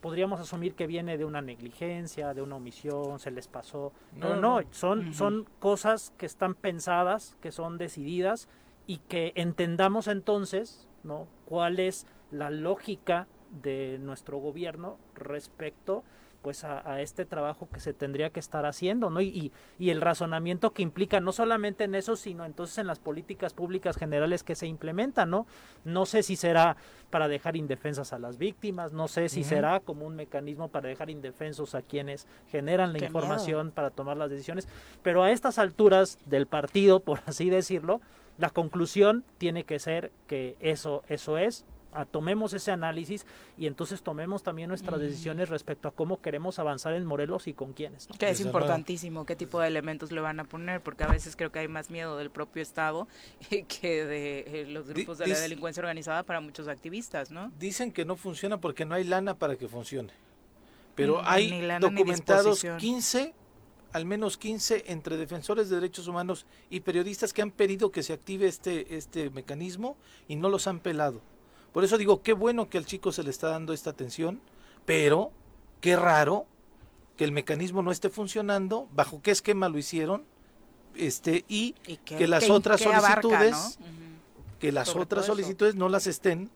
podríamos 0.00 0.40
asumir 0.40 0.74
que 0.74 0.86
viene 0.86 1.16
de 1.18 1.24
una 1.24 1.42
negligencia, 1.42 2.34
de 2.34 2.42
una 2.42 2.56
omisión, 2.56 3.18
se 3.18 3.30
les 3.30 3.48
pasó. 3.48 3.92
No, 4.14 4.36
no, 4.36 4.60
son, 4.70 5.14
son 5.14 5.46
cosas 5.58 6.12
que 6.18 6.26
están 6.26 6.54
pensadas, 6.54 7.36
que 7.40 7.52
son 7.52 7.78
decididas 7.78 8.48
y 8.86 8.98
que 8.98 9.32
entendamos 9.34 10.06
entonces, 10.06 10.86
¿no? 11.02 11.26
¿Cuál 11.44 11.80
es 11.80 12.06
la 12.30 12.50
lógica 12.50 13.26
de 13.62 13.98
nuestro 14.00 14.38
gobierno 14.38 14.98
respecto 15.14 16.04
pues 16.46 16.62
a, 16.62 17.00
este 17.00 17.24
trabajo 17.24 17.68
que 17.72 17.80
se 17.80 17.92
tendría 17.92 18.30
que 18.30 18.38
estar 18.38 18.66
haciendo, 18.66 19.10
¿no? 19.10 19.20
Y, 19.20 19.50
y, 19.80 19.90
el 19.90 20.00
razonamiento 20.00 20.70
que 20.72 20.82
implica 20.82 21.18
no 21.18 21.32
solamente 21.32 21.82
en 21.82 21.96
eso, 21.96 22.14
sino 22.14 22.44
entonces 22.44 22.78
en 22.78 22.86
las 22.86 23.00
políticas 23.00 23.52
públicas 23.52 23.96
generales 23.96 24.44
que 24.44 24.54
se 24.54 24.68
implementan, 24.68 25.28
¿no? 25.28 25.48
No 25.84 26.06
sé 26.06 26.22
si 26.22 26.36
será 26.36 26.76
para 27.10 27.26
dejar 27.26 27.56
indefensas 27.56 28.12
a 28.12 28.20
las 28.20 28.38
víctimas, 28.38 28.92
no 28.92 29.08
sé 29.08 29.28
si 29.28 29.42
será 29.42 29.80
como 29.80 30.06
un 30.06 30.14
mecanismo 30.14 30.68
para 30.68 30.88
dejar 30.88 31.10
indefensos 31.10 31.74
a 31.74 31.82
quienes 31.82 32.28
generan 32.52 32.92
la 32.92 33.04
información 33.04 33.72
para 33.72 33.90
tomar 33.90 34.16
las 34.16 34.30
decisiones, 34.30 34.68
pero 35.02 35.24
a 35.24 35.32
estas 35.32 35.58
alturas 35.58 36.16
del 36.26 36.46
partido, 36.46 37.00
por 37.04 37.22
así 37.26 37.50
decirlo, 37.50 38.00
la 38.38 38.50
conclusión 38.50 39.24
tiene 39.38 39.64
que 39.64 39.80
ser 39.80 40.12
que 40.28 40.56
eso, 40.60 41.02
eso 41.08 41.38
es, 41.38 41.64
tomemos 42.04 42.52
ese 42.52 42.70
análisis 42.70 43.26
y 43.56 43.66
entonces 43.66 44.02
tomemos 44.02 44.42
también 44.42 44.68
nuestras 44.68 45.00
decisiones 45.00 45.48
respecto 45.48 45.88
a 45.88 45.90
cómo 45.90 46.20
queremos 46.20 46.58
avanzar 46.58 46.94
en 46.94 47.06
Morelos 47.06 47.46
y 47.46 47.54
con 47.54 47.72
quiénes. 47.72 48.08
Que 48.18 48.30
es 48.30 48.40
importantísimo 48.40 49.24
qué 49.24 49.36
tipo 49.36 49.60
de 49.60 49.68
elementos 49.68 50.12
le 50.12 50.20
van 50.20 50.40
a 50.40 50.44
poner, 50.44 50.80
porque 50.80 51.04
a 51.04 51.08
veces 51.08 51.36
creo 51.36 51.50
que 51.50 51.60
hay 51.60 51.68
más 51.68 51.90
miedo 51.90 52.16
del 52.16 52.30
propio 52.30 52.62
Estado 52.62 53.08
que 53.80 54.04
de 54.04 54.62
eh, 54.62 54.66
los 54.68 54.88
grupos 54.88 55.18
de 55.18 55.28
la 55.28 55.40
delincuencia 55.40 55.80
organizada 55.80 56.22
para 56.22 56.40
muchos 56.40 56.68
activistas, 56.68 57.30
¿no? 57.30 57.50
Dicen 57.58 57.92
que 57.92 58.04
no 58.04 58.16
funciona 58.16 58.60
porque 58.60 58.84
no 58.84 58.94
hay 58.94 59.04
lana 59.04 59.34
para 59.34 59.56
que 59.56 59.68
funcione, 59.68 60.12
pero 60.94 61.20
hay 61.24 61.66
documentados 61.80 62.64
15 62.78 63.34
al 63.92 64.04
menos 64.04 64.36
15 64.36 64.84
entre 64.88 65.16
defensores 65.16 65.70
de 65.70 65.76
derechos 65.76 66.06
humanos 66.06 66.44
y 66.68 66.80
periodistas 66.80 67.32
que 67.32 67.40
han 67.40 67.50
pedido 67.50 67.90
que 67.90 68.02
se 68.02 68.12
active 68.12 68.46
este, 68.46 68.94
este 68.94 69.30
mecanismo 69.30 69.96
y 70.28 70.36
no 70.36 70.50
los 70.50 70.66
han 70.66 70.80
pelado. 70.80 71.22
Por 71.76 71.84
eso 71.84 71.98
digo, 71.98 72.22
qué 72.22 72.32
bueno 72.32 72.70
que 72.70 72.78
al 72.78 72.86
chico 72.86 73.12
se 73.12 73.22
le 73.22 73.28
está 73.28 73.50
dando 73.50 73.74
esta 73.74 73.90
atención, 73.90 74.40
pero 74.86 75.30
qué 75.82 75.94
raro 75.94 76.46
que 77.18 77.24
el 77.24 77.32
mecanismo 77.32 77.82
no 77.82 77.92
esté 77.92 78.08
funcionando, 78.08 78.88
bajo 78.94 79.20
qué 79.20 79.30
esquema 79.30 79.68
lo 79.68 79.76
hicieron, 79.76 80.24
este, 80.94 81.44
y, 81.48 81.74
que 82.06 82.28
las 82.28 82.48
otras 82.48 82.80
solicitudes, 82.80 83.78
que 84.58 84.72
las 84.72 84.96
otras 84.96 85.26
solicitudes 85.26 85.74
no 85.74 85.90
las 85.90 86.06
estén 86.06 86.50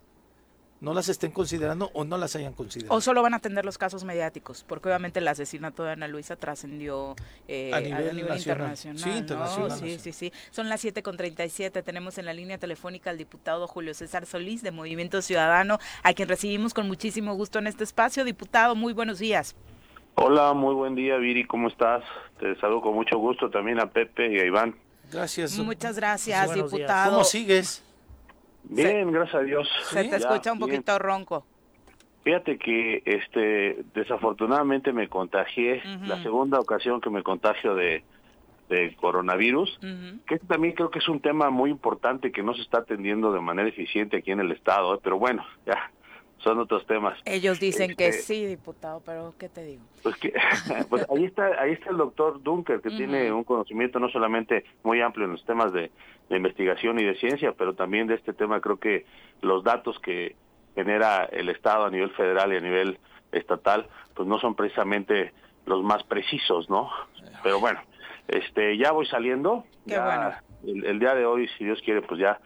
no 0.81 0.95
las 0.95 1.09
estén 1.09 1.31
considerando 1.31 1.91
o 1.93 2.05
no 2.05 2.17
las 2.17 2.35
hayan 2.37 2.55
considerado. 2.55 2.97
O 2.97 3.01
solo 3.01 3.23
van 3.23 3.35
a 3.35 3.37
atender 3.37 3.65
los 3.65 3.77
casos 3.77 4.05
mediáticos, 4.05 4.65
porque 4.67 4.89
obviamente 4.89 5.19
el 5.19 5.29
asesinato 5.29 5.85
de 5.85 5.93
Ana 5.93 6.09
Luisa 6.09 6.37
trascendió 6.37 7.15
eh, 7.49 7.71
a 7.75 7.81
nivel, 7.81 8.19
internacional. 8.19 8.99
Sí, 8.99 9.11
internacional. 9.11 9.79
Sí, 9.79 9.99
sí, 9.99 10.13
sí. 10.13 10.33
Son 10.51 10.69
las 10.69 10.83
7.37. 10.85 11.83
Tenemos 11.85 12.17
en 12.19 12.25
la 12.27 12.33
línea 12.33 12.59
telefónica 12.59 13.11
al 13.11 13.19
diputado 13.19 13.67
Julio 13.67 13.93
César 13.93 14.25
Solís 14.25 14.63
de 14.63 14.71
Movimiento 14.71 15.21
Ciudadano, 15.21 15.79
a 16.03 16.15
quien 16.15 16.29
recibimos 16.29 16.73
con 16.73 16.87
muchísimo 16.87 17.35
gusto 17.35 17.59
en 17.59 17.67
este 17.67 17.85
espacio. 17.85 18.25
Diputado, 18.25 18.75
muy 18.75 18.95
buenos 18.95 19.19
días. 19.19 19.55
Hola, 20.15 20.55
muy 20.55 20.75
buen 20.75 20.95
día, 20.95 21.17
Viri, 21.17 21.47
¿cómo 21.47 21.69
estás? 21.69 22.03
Te 22.39 22.59
saludo 22.61 22.83
con 22.83 22.95
mucho 22.95 23.17
gusto 23.19 23.49
también 23.51 23.81
a 23.81 23.91
Pepe 23.91 24.33
y 24.33 24.39
a 24.39 24.45
Iván. 24.45 24.75
Gracias. 25.13 25.59
Muchas 25.59 25.97
gracias, 25.97 26.55
diputado. 26.55 27.13
¿Cómo 27.13 27.25
sigues? 27.25 27.83
Bien, 28.65 29.11
gracias 29.11 29.35
a 29.35 29.45
Dios. 29.45 29.69
Se 29.85 30.05
te 30.05 30.17
escucha 30.17 30.53
un 30.53 30.59
poquito 30.59 30.99
ronco. 30.99 31.45
Fíjate 32.23 32.59
que 32.59 33.03
este 33.07 33.83
desafortunadamente 33.95 34.93
me 34.93 35.09
contagié, 35.09 35.83
la 36.07 36.23
segunda 36.23 36.61
ocasión 36.61 37.01
que 37.01 37.09
me 37.09 37.23
contagio 37.23 37.75
de, 37.75 38.05
de 38.69 38.95
coronavirus, 39.01 39.81
que 40.27 40.39
también 40.39 40.75
creo 40.75 40.91
que 40.91 40.99
es 40.99 41.09
un 41.09 41.21
tema 41.21 41.51
muy 41.51 41.71
importante 41.71 42.31
que 42.31 42.43
no 42.43 42.55
se 42.55 42.63
está 42.63 42.79
atendiendo 42.79 43.33
de 43.33 43.41
manera 43.41 43.69
eficiente 43.69 44.19
aquí 44.19 44.33
en 44.33 44.41
el 44.41 44.53
Estado, 44.53 44.95
¿eh? 44.95 44.99
pero 45.03 45.19
bueno, 45.19 45.45
ya 45.67 45.91
son 46.43 46.59
otros 46.59 46.87
temas. 46.87 47.19
Ellos 47.25 47.61
dicen 47.61 47.95
que 47.95 48.09
este, 48.09 48.23
sí, 48.23 48.47
diputado, 48.47 49.03
pero 49.05 49.35
¿qué 49.39 49.49
te 49.49 49.65
digo? 49.65 49.83
Pues, 50.03 50.17
que, 50.17 50.33
pues 50.91 51.07
ahí 51.11 51.25
está 51.25 51.61
ahí 51.61 51.73
está 51.73 51.91
el 51.91 51.97
doctor 51.97 52.43
Dunker, 52.43 52.81
que 52.81 52.91
tiene 52.91 53.33
un 53.33 53.45
conocimiento 53.45 53.99
no 53.99 54.09
solamente 54.09 54.65
muy 54.83 55.01
amplio 55.01 55.27
en 55.27 55.33
los 55.33 55.45
temas 55.45 55.73
de, 55.73 55.91
de 56.29 56.37
investigación 56.37 56.99
y 56.99 57.05
de 57.05 57.15
ciencia, 57.17 57.53
pero 57.53 57.75
también 57.75 58.07
de 58.07 58.15
este 58.15 58.33
tema 58.33 58.61
creo 58.61 58.79
que 58.79 59.05
los 59.43 59.65
datos 59.65 59.99
que 60.01 60.37
genera 60.75 61.25
el 61.25 61.49
Estado 61.49 61.85
a 61.85 61.91
nivel 61.91 62.11
federal 62.11 62.53
y 62.53 62.57
a 62.57 62.61
nivel 62.61 62.99
estatal, 63.33 63.87
pues 64.15 64.29
no 64.29 64.39
son 64.39 64.55
precisamente 64.55 65.33
los 65.67 65.83
más 65.83 66.03
precisos, 66.05 66.69
¿no? 66.71 66.91
Pero 67.43 67.61
bueno, 67.61 67.81
este 68.29 68.77
ya 68.77 68.93
voy 68.93 69.07
saliendo. 69.07 69.65
ya 69.85 70.43
el, 70.65 70.99
día 70.99 71.15
de 71.15 71.27
hoy, 71.27 71.49
si 71.57 71.65
Dios 71.65 71.81
quiere, 71.85 72.03
pues 72.03 72.21
ya 72.21 72.41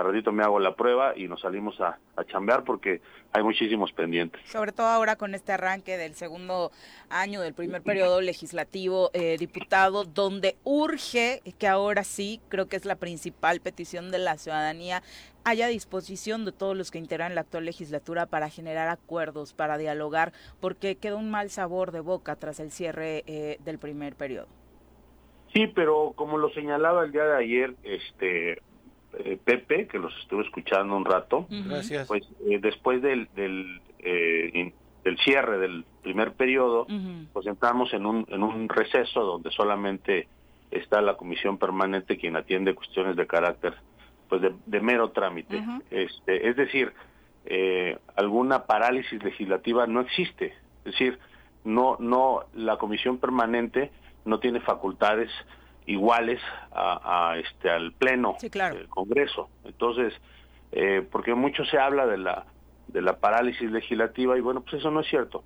a 0.00 0.02
ratito 0.02 0.32
me 0.32 0.42
hago 0.42 0.58
la 0.58 0.74
prueba 0.74 1.16
y 1.16 1.28
nos 1.28 1.42
salimos 1.42 1.80
a, 1.80 1.98
a 2.16 2.24
chambear 2.24 2.64
porque 2.64 3.00
hay 3.32 3.42
muchísimos 3.42 3.92
pendientes. 3.92 4.40
Sobre 4.46 4.72
todo 4.72 4.86
ahora 4.86 5.16
con 5.16 5.34
este 5.34 5.52
arranque 5.52 5.96
del 5.96 6.14
segundo 6.14 6.72
año 7.10 7.40
del 7.40 7.54
primer 7.54 7.82
periodo 7.82 8.20
legislativo, 8.20 9.10
eh, 9.12 9.36
diputado, 9.38 10.04
donde 10.04 10.56
urge 10.64 11.42
que 11.58 11.68
ahora 11.68 12.02
sí, 12.02 12.40
creo 12.48 12.68
que 12.68 12.76
es 12.76 12.84
la 12.84 12.96
principal 12.96 13.60
petición 13.60 14.10
de 14.10 14.18
la 14.18 14.38
ciudadanía, 14.38 15.02
haya 15.44 15.68
disposición 15.68 16.44
de 16.44 16.52
todos 16.52 16.76
los 16.76 16.90
que 16.90 16.98
integran 16.98 17.34
la 17.34 17.42
actual 17.42 17.64
legislatura 17.64 18.26
para 18.26 18.48
generar 18.48 18.88
acuerdos, 18.88 19.52
para 19.52 19.78
dialogar, 19.78 20.32
porque 20.60 20.96
queda 20.96 21.16
un 21.16 21.30
mal 21.30 21.50
sabor 21.50 21.92
de 21.92 22.00
boca 22.00 22.36
tras 22.36 22.58
el 22.58 22.70
cierre 22.70 23.22
eh, 23.26 23.58
del 23.64 23.78
primer 23.78 24.16
periodo. 24.16 24.48
Sí, 25.52 25.66
pero 25.66 26.12
como 26.14 26.38
lo 26.38 26.50
señalaba 26.50 27.04
el 27.04 27.12
día 27.12 27.24
de 27.24 27.36
ayer, 27.36 27.74
este 27.82 28.62
eh, 29.18 29.38
Pepe, 29.42 29.86
que 29.86 29.98
los 29.98 30.16
estuve 30.18 30.44
escuchando 30.44 30.96
un 30.96 31.04
rato. 31.04 31.46
Gracias. 31.48 32.08
Pues 32.08 32.28
eh, 32.48 32.58
después 32.60 33.02
del, 33.02 33.28
del 33.34 33.80
eh, 33.98 34.72
del 35.04 35.18
cierre 35.18 35.58
del 35.58 35.84
primer 36.02 36.32
periodo, 36.32 36.86
pues 37.32 37.46
entramos 37.46 37.92
en 37.94 38.06
un, 38.06 38.26
en 38.28 38.42
un 38.42 38.68
receso 38.68 39.22
donde 39.22 39.50
solamente 39.50 40.28
está 40.70 41.00
la 41.00 41.16
comisión 41.16 41.58
permanente 41.58 42.16
quien 42.18 42.36
atiende 42.36 42.74
cuestiones 42.74 43.16
de 43.16 43.26
carácter 43.26 43.74
pues 44.28 44.42
de, 44.42 44.80
mero 44.80 45.10
trámite. 45.10 45.60
este, 45.90 46.48
es 46.48 46.56
decir, 46.56 46.92
eh, 47.46 47.98
alguna 48.14 48.64
parálisis 48.64 49.22
legislativa 49.22 49.86
no 49.88 50.00
existe. 50.00 50.54
Es 50.84 50.92
decir, 50.92 51.18
no, 51.64 51.96
no, 51.98 52.44
la 52.54 52.76
comisión 52.76 53.18
permanente 53.18 53.90
no 54.24 54.38
tiene 54.38 54.60
facultades 54.60 55.30
iguales 55.90 56.40
a, 56.72 57.34
este 57.38 57.70
al 57.70 57.92
pleno 57.92 58.36
del 58.40 58.88
Congreso. 58.88 59.48
Entonces, 59.64 60.14
eh, 60.72 61.06
porque 61.10 61.34
mucho 61.34 61.64
se 61.64 61.78
habla 61.78 62.06
de 62.06 62.18
la 62.18 62.46
de 62.88 63.02
la 63.02 63.18
parálisis 63.18 63.70
legislativa 63.70 64.36
y 64.36 64.40
bueno, 64.40 64.62
pues 64.62 64.74
eso 64.74 64.90
no 64.90 65.00
es 65.00 65.06
cierto. 65.08 65.44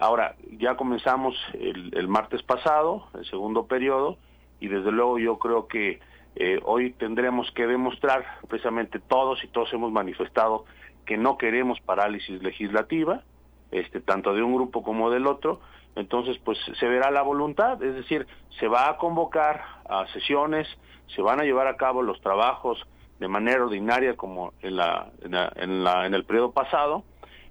Ahora, 0.00 0.34
ya 0.58 0.76
comenzamos 0.76 1.34
el, 1.52 1.90
el 1.94 2.08
martes 2.08 2.42
pasado, 2.42 3.08
el 3.18 3.26
segundo 3.26 3.66
periodo, 3.66 4.16
y 4.60 4.68
desde 4.68 4.92
luego 4.92 5.18
yo 5.18 5.38
creo 5.38 5.66
que 5.68 6.00
eh, 6.36 6.60
hoy 6.64 6.92
tendremos 6.92 7.50
que 7.52 7.66
demostrar, 7.66 8.24
precisamente 8.48 8.98
todos 8.98 9.44
y 9.44 9.48
todos 9.48 9.72
hemos 9.74 9.92
manifestado 9.92 10.64
que 11.04 11.16
no 11.16 11.36
queremos 11.36 11.80
parálisis 11.80 12.42
legislativa, 12.42 13.22
este, 13.70 14.00
tanto 14.00 14.34
de 14.34 14.42
un 14.42 14.54
grupo 14.54 14.82
como 14.82 15.10
del 15.10 15.26
otro, 15.26 15.60
entonces 15.96 16.38
pues 16.44 16.58
se 16.78 16.86
verá 16.86 17.10
la 17.10 17.22
voluntad, 17.22 17.82
es 17.82 17.94
decir, 17.94 18.26
se 18.60 18.68
va 18.68 18.88
a 18.88 18.96
convocar 18.98 19.64
a 19.88 20.06
sesiones, 20.12 20.68
se 21.14 21.22
van 21.22 21.40
a 21.40 21.44
llevar 21.44 21.66
a 21.66 21.76
cabo 21.76 22.02
los 22.02 22.20
trabajos 22.20 22.78
de 23.18 23.28
manera 23.28 23.64
ordinaria 23.64 24.14
como 24.14 24.52
en 24.60 24.76
la, 24.76 25.10
en, 25.22 25.82
la, 25.82 26.06
en 26.06 26.14
el 26.14 26.24
periodo 26.24 26.52
pasado, 26.52 27.02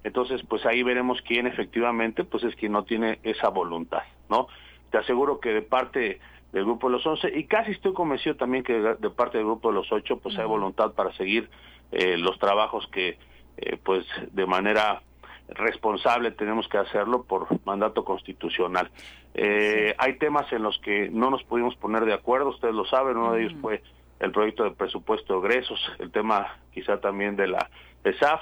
entonces 0.04 0.40
pues 0.48 0.64
ahí 0.64 0.84
veremos 0.84 1.20
quién 1.22 1.48
efectivamente 1.48 2.22
pues 2.22 2.44
es 2.44 2.54
quien 2.54 2.72
no 2.72 2.84
tiene 2.84 3.18
esa 3.24 3.48
voluntad, 3.48 4.02
¿no? 4.30 4.46
Te 4.90 4.98
aseguro 4.98 5.40
que 5.40 5.52
de 5.52 5.62
parte 5.62 6.20
del 6.52 6.64
grupo 6.64 6.86
de 6.86 6.92
los 6.92 7.04
11 7.04 7.36
y 7.36 7.44
casi 7.44 7.72
estoy 7.72 7.92
convencido 7.92 8.36
también 8.36 8.62
que 8.62 8.74
de 8.74 9.10
parte 9.10 9.38
del 9.38 9.46
grupo 9.46 9.70
de 9.70 9.74
los 9.74 9.90
8 9.90 10.18
pues 10.18 10.38
hay 10.38 10.46
voluntad 10.46 10.92
para 10.92 11.12
seguir 11.14 11.50
eh, 11.90 12.16
los 12.16 12.38
trabajos 12.38 12.86
que 12.92 13.18
eh, 13.56 13.76
pues 13.82 14.06
de 14.30 14.46
manera 14.46 15.02
responsable 15.48 16.30
tenemos 16.32 16.68
que 16.68 16.78
hacerlo 16.78 17.22
por 17.24 17.46
mandato 17.64 18.04
constitucional. 18.04 18.90
Eh, 19.34 19.94
hay 19.98 20.18
temas 20.18 20.50
en 20.52 20.62
los 20.62 20.78
que 20.80 21.08
no 21.10 21.30
nos 21.30 21.42
pudimos 21.44 21.76
poner 21.76 22.04
de 22.04 22.14
acuerdo, 22.14 22.50
ustedes 22.50 22.74
lo 22.74 22.84
saben, 22.86 23.16
uno 23.16 23.32
de 23.32 23.42
ellos 23.42 23.54
fue 23.60 23.82
el 24.18 24.32
proyecto 24.32 24.64
de 24.64 24.70
presupuesto 24.70 25.34
de 25.40 25.46
egresos, 25.46 25.80
el 25.98 26.10
tema 26.10 26.58
quizá 26.72 27.00
también 27.00 27.36
de 27.36 27.48
la 27.48 27.70
SAF, 28.18 28.40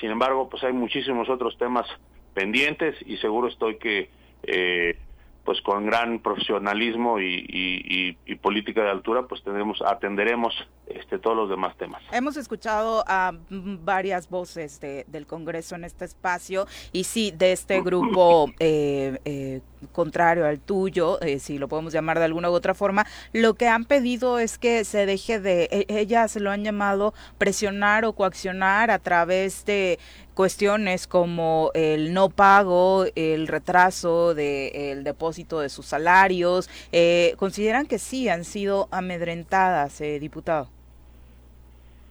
sin 0.00 0.10
embargo, 0.10 0.48
pues 0.48 0.62
hay 0.64 0.72
muchísimos 0.72 1.28
otros 1.28 1.56
temas 1.58 1.86
pendientes 2.34 2.94
y 3.06 3.16
seguro 3.16 3.48
estoy 3.48 3.78
que 3.78 4.10
eh, 4.42 4.98
pues 5.46 5.62
con 5.62 5.86
gran 5.86 6.18
profesionalismo 6.18 7.20
y, 7.20 8.18
política 8.42 8.82
de 8.82 8.90
altura, 8.90 9.22
pues 9.26 9.42
tendremos, 9.42 9.80
atenderemos 9.82 10.54
este, 10.86 11.18
todos 11.18 11.36
los 11.36 11.48
demás 11.48 11.76
temas. 11.76 12.02
Hemos 12.12 12.36
escuchado 12.36 13.02
a 13.06 13.32
varias 13.48 14.28
voces 14.28 14.80
del 14.80 15.26
Congreso 15.26 15.74
en 15.76 15.84
este 15.84 16.04
espacio 16.04 16.66
y 16.92 17.04
sí, 17.04 17.32
de 17.34 17.52
este 17.52 17.80
grupo 17.82 18.50
eh, 18.58 19.18
eh, 19.24 19.60
contrario 19.92 20.46
al 20.46 20.60
tuyo, 20.60 21.20
eh, 21.20 21.38
si 21.38 21.58
lo 21.58 21.68
podemos 21.68 21.92
llamar 21.92 22.18
de 22.18 22.24
alguna 22.24 22.50
u 22.50 22.52
otra 22.52 22.74
forma, 22.74 23.06
lo 23.32 23.54
que 23.54 23.68
han 23.68 23.84
pedido 23.84 24.38
es 24.38 24.58
que 24.58 24.84
se 24.84 25.06
deje 25.06 25.40
de, 25.40 25.68
e, 25.70 25.86
ellas 25.88 26.36
lo 26.36 26.50
han 26.50 26.64
llamado 26.64 27.14
presionar 27.38 28.04
o 28.04 28.12
coaccionar 28.12 28.90
a 28.90 28.98
través 28.98 29.64
de 29.64 29.98
cuestiones 30.36 31.06
como 31.08 31.70
el 31.74 32.12
no 32.12 32.28
pago, 32.28 33.06
el 33.16 33.48
retraso 33.48 34.34
del 34.34 35.02
depósito 35.02 35.60
de 35.60 35.70
sus 35.70 35.86
salarios, 35.86 36.70
eh, 36.92 37.34
consideran 37.38 37.86
que 37.86 37.98
sí 37.98 38.28
han 38.28 38.44
sido 38.44 38.86
amedrentadas, 38.92 40.00
eh, 40.02 40.20
diputado. 40.20 40.68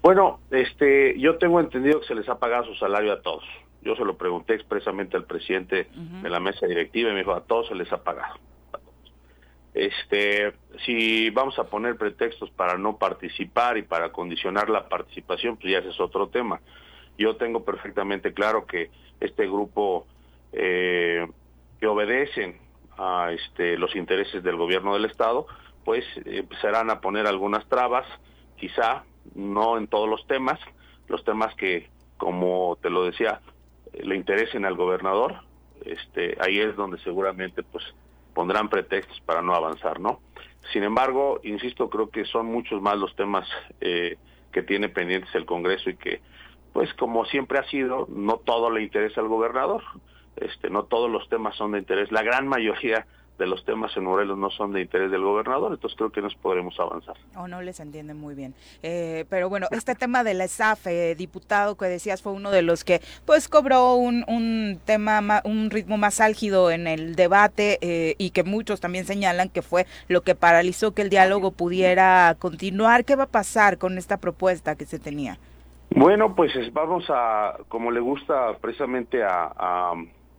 Bueno, 0.02 0.40
este, 0.50 1.18
yo 1.20 1.38
tengo 1.38 1.60
entendido 1.60 2.02
que 2.02 2.08
se 2.08 2.16
les 2.16 2.28
ha 2.28 2.40
pagado 2.40 2.66
su 2.66 2.76
salario 2.76 3.14
a 3.14 3.22
todos. 3.22 3.44
Yo 3.84 3.96
se 3.96 4.04
lo 4.04 4.18
pregunté 4.18 4.56
expresamente 4.56 5.16
al 5.16 5.26
presidente 5.26 5.88
de 5.94 6.30
la 6.30 6.40
mesa 6.40 6.66
directiva 6.66 7.12
y 7.12 7.14
me 7.14 7.20
dijo 7.20 7.34
a 7.34 7.42
todos 7.42 7.68
se 7.68 7.76
les 7.76 7.92
ha 7.94 8.04
pagado. 8.04 8.36
Este, 9.76 10.54
si 10.86 11.30
vamos 11.30 11.60
a 11.60 11.66
poner 11.66 11.96
pretextos 11.96 12.50
para 12.50 12.78
no 12.78 12.98
participar 12.98 13.78
y 13.78 13.84
para 13.84 14.12
condicionar 14.12 14.70
la 14.70 14.90
participación, 14.90 15.58
pues 15.58 15.72
ya 15.72 15.80
ese 15.80 15.90
es 15.90 16.00
otro 16.00 16.28
tema. 16.30 16.60
Yo 17.18 17.38
tengo 17.38 17.64
perfectamente 17.64 18.34
claro 18.34 18.66
que 18.66 18.90
este 19.20 19.48
grupo 19.48 20.06
eh, 20.52 21.28
que 21.80 21.88
obedecen 21.88 22.58
a 22.98 23.32
este, 23.32 23.78
los 23.78 23.96
intereses 23.96 24.44
del 24.44 24.56
gobierno 24.56 24.94
del 24.94 25.06
Estado, 25.06 25.48
pues 25.84 26.06
empezarán 26.26 26.90
a 26.90 27.02
poner 27.02 27.28
algunas 27.28 27.68
trabas, 27.68 28.06
quizá 28.58 29.04
no 29.34 29.78
en 29.78 29.88
todos 29.88 30.10
los 30.10 30.26
temas, 30.28 30.60
los 31.08 31.24
temas 31.24 31.54
que, 31.56 31.90
como 32.18 32.78
te 32.82 32.90
lo 32.90 33.06
decía, 33.06 33.42
le 33.94 34.16
interesen 34.16 34.66
al 34.66 34.76
gobernador, 34.76 35.36
este, 35.86 36.38
ahí 36.40 36.60
es 36.60 36.76
donde 36.76 36.98
seguramente 37.00 37.64
pues 37.64 37.84
pondrán 38.34 38.70
pretextos 38.70 39.20
para 39.22 39.42
no 39.42 39.54
avanzar, 39.54 40.00
¿no? 40.00 40.20
Sin 40.74 40.84
embargo, 40.84 41.40
insisto, 41.44 41.90
creo 41.90 42.10
que 42.10 42.26
son 42.26 42.48
muchos 42.48 42.82
más 42.82 42.98
los 42.98 43.16
temas 43.16 43.48
eh, 43.82 44.18
que 44.52 44.64
tiene 44.64 44.90
pendientes 44.90 45.34
el 45.36 45.46
Congreso 45.46 45.90
y 45.90 45.96
que 45.96 46.22
pues 46.76 46.94
como 46.96 47.24
siempre 47.24 47.58
ha 47.58 47.64
sido, 47.70 48.06
no 48.10 48.36
todo 48.36 48.70
le 48.70 48.84
interesa 48.84 49.22
al 49.22 49.30
gobernador, 49.30 49.82
este, 50.36 50.70
no 50.70 50.84
todos 50.84 51.10
los 51.10 51.30
temas 51.30 51.56
son 51.56 51.72
de 51.72 51.80
interés, 51.80 52.12
la 52.12 52.22
gran 52.22 52.50
mayoría 52.50 53.08
de 53.40 53.48
los 53.48 53.64
temas 53.64 53.96
en 53.96 54.04
Morelos 54.04 54.38
no 54.38 54.50
son 54.50 54.74
de 54.74 54.82
interés 54.82 55.10
del 55.10 55.22
gobernador, 55.22 55.72
entonces 55.72 55.98
creo 55.98 56.12
que 56.12 56.22
nos 56.22 56.36
podremos 56.36 56.78
avanzar. 56.78 57.16
O 57.38 57.48
no 57.48 57.62
les 57.62 57.80
entiende 57.80 58.14
muy 58.14 58.36
bien. 58.36 58.54
Eh, 58.84 59.24
pero 59.30 59.48
bueno, 59.48 59.68
este 59.72 59.96
tema 59.96 60.26
de 60.26 60.34
la 60.34 60.50
SAF, 60.50 60.88
eh, 60.88 61.16
diputado, 61.16 61.78
que 61.78 61.86
decías 61.86 62.22
fue 62.22 62.34
uno 62.34 62.52
de 62.52 62.62
los 62.62 62.84
que 62.84 63.00
pues 63.26 63.48
cobró 63.48 63.96
un, 63.96 64.26
un 64.28 64.78
tema, 64.84 65.42
un 65.46 65.70
ritmo 65.70 65.96
más 65.96 66.20
álgido 66.20 66.72
en 66.72 66.88
el 66.88 67.16
debate 67.16 67.78
eh, 67.80 68.16
y 68.18 68.32
que 68.32 68.44
muchos 68.44 68.82
también 68.82 69.06
señalan 69.06 69.48
que 69.48 69.62
fue 69.62 69.86
lo 70.10 70.24
que 70.24 70.36
paralizó 70.36 70.94
que 70.94 71.04
el 71.04 71.10
diálogo 71.10 71.52
pudiera 71.52 72.36
continuar. 72.38 73.06
¿Qué 73.06 73.16
va 73.16 73.24
a 73.24 73.28
pasar 73.28 73.78
con 73.78 73.98
esta 73.98 74.18
propuesta 74.18 74.76
que 74.76 74.86
se 74.86 75.00
tenía? 75.00 75.40
Bueno, 75.96 76.36
pues 76.36 76.52
vamos 76.74 77.06
a, 77.10 77.58
como 77.70 77.90
le 77.90 78.02
gusta 78.02 78.58
precisamente 78.60 79.24
a, 79.24 79.94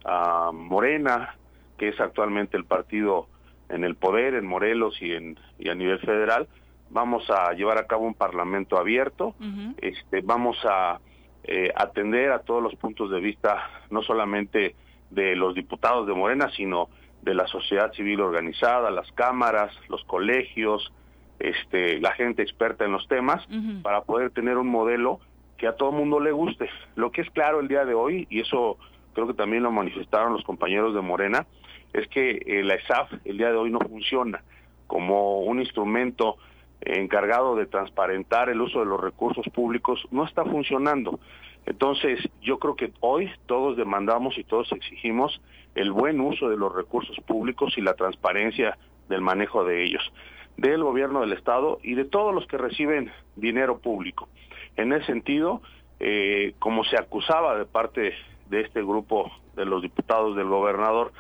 a, 0.05 0.53
Morena, 0.53 1.35
que 1.79 1.89
es 1.89 1.99
actualmente 1.99 2.59
el 2.59 2.67
partido 2.67 3.27
en 3.71 3.83
el 3.83 3.97
poder 3.97 4.35
en 4.35 4.47
Morelos 4.47 5.01
y, 5.01 5.13
en, 5.13 5.39
y 5.59 5.71
a 5.71 5.75
nivel 5.75 5.99
federal, 6.01 6.47
vamos 6.91 7.29
a 7.31 7.55
llevar 7.55 7.79
a 7.79 7.87
cabo 7.87 8.05
un 8.05 8.13
parlamento 8.13 8.77
abierto, 8.77 9.35
este, 9.79 10.21
vamos 10.21 10.59
a 10.65 11.01
eh, 11.43 11.73
atender 11.75 12.33
a 12.33 12.41
todos 12.41 12.63
los 12.63 12.75
puntos 12.77 13.11
de 13.11 13.21
vista, 13.21 13.71
no 13.91 14.03
solamente 14.03 14.77
de 15.11 15.37
los 15.37 15.55
diputados 15.55 16.07
de 16.07 16.13
Morena, 16.13 16.51
sino 16.55 16.91
de 17.23 17.35
la 17.35 17.47
sociedad 17.47 17.93
civil 17.95 18.21
organizada, 18.21 18.91
las 18.91 19.11
cámaras, 19.13 19.75
los 19.89 20.05
colegios, 20.05 20.93
este, 21.39 21.99
la 21.99 22.13
gente 22.13 22.43
experta 22.43 22.85
en 22.85 22.93
los 22.93 23.09
temas, 23.09 23.43
para 23.83 24.03
poder 24.03 24.31
tener 24.33 24.59
un 24.59 24.69
modelo 24.69 25.21
que 25.57 25.67
a 25.67 25.77
todo 25.77 25.93
mundo 25.93 26.21
le 26.21 26.33
guste. 26.33 26.69
Lo 26.95 27.11
que 27.11 27.23
es 27.23 27.31
claro 27.31 27.61
el 27.61 27.69
día 27.69 27.85
de 27.85 27.95
hoy, 27.95 28.27
y 28.31 28.41
eso 28.41 28.79
creo 29.15 29.27
que 29.27 29.35
también 29.35 29.63
lo 29.63 29.73
manifestaron 29.73 30.33
los 30.33 30.45
compañeros 30.45 30.95
de 30.95 31.01
Morena, 31.01 31.47
es 31.93 32.07
que 32.09 32.43
eh, 32.47 32.63
la 32.63 32.75
ESAF 32.75 33.11
el 33.25 33.39
día 33.39 33.51
de 33.51 33.57
hoy 33.57 33.71
no 33.71 33.79
funciona 33.81 34.43
como 34.87 35.41
un 35.41 35.61
instrumento 35.61 36.37
encargado 36.81 37.57
de 37.57 37.67
transparentar 37.67 38.49
el 38.49 38.61
uso 38.61 38.81
de 38.81 38.87
los 38.87 39.01
recursos 39.01 39.47
públicos, 39.49 40.07
no 40.11 40.25
está 40.25 40.45
funcionando. 40.45 41.19
Entonces, 41.65 42.21
yo 42.43 42.59
creo 42.59 42.77
que 42.77 42.93
hoy 43.01 43.31
todos 43.47 43.77
demandamos 43.77 44.39
y 44.39 44.45
todos 44.45 44.71
exigimos 44.73 45.41
el 45.75 45.91
buen 45.91 46.21
uso 46.21 46.49
de 46.49 46.57
los 46.57 46.75
recursos 46.75 47.17
públicos 47.27 47.77
y 47.77 47.81
la 47.81 47.95
transparencia 47.95 48.79
del 49.09 49.21
manejo 49.21 49.65
de 49.65 49.85
ellos, 49.85 50.13
del 50.57 50.83
gobierno 50.83 51.21
del 51.21 51.33
Estado 51.33 51.79
y 51.83 51.95
de 51.95 52.05
todos 52.05 52.35
los 52.35 52.47
que 52.47 52.57
reciben 52.57 53.11
dinero 53.35 53.79
público. 53.79 54.29
En 54.77 54.93
ese 54.93 55.07
sentido, 55.07 55.63
eh, 56.01 56.55
como 56.59 56.85
se 56.85 56.97
acusaba 56.97 57.57
de 57.59 57.65
parte 57.65 58.15
de 58.49 58.61
este 58.61 58.83
grupo 58.83 59.31
de 59.55 59.65
los 59.65 59.83
diputados 59.83 60.37
del 60.37 60.47
gobernador, 60.47 61.13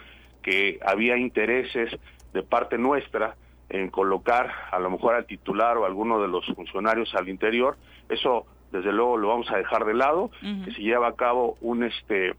que 0.42 0.78
había 0.84 1.16
intereses 1.16 1.98
de 2.32 2.42
parte 2.42 2.78
nuestra 2.78 3.36
en 3.68 3.90
colocar 3.90 4.52
a 4.70 4.78
lo 4.78 4.90
mejor 4.90 5.14
al 5.14 5.26
titular 5.26 5.76
o 5.76 5.84
a 5.84 5.88
alguno 5.88 6.20
de 6.20 6.28
los 6.28 6.46
funcionarios 6.54 7.14
al 7.14 7.28
interior, 7.28 7.76
eso 8.09 8.46
desde 8.70 8.92
luego 8.92 9.16
lo 9.16 9.28
vamos 9.28 9.50
a 9.50 9.57
dejar 9.57 9.84
de 9.84 9.94
lado, 9.94 10.30
que 10.64 10.72
se 10.72 10.82
lleva 10.82 11.09
a 11.09 11.16
cabo 11.16 11.57
un 11.61 11.82
este 11.82 12.34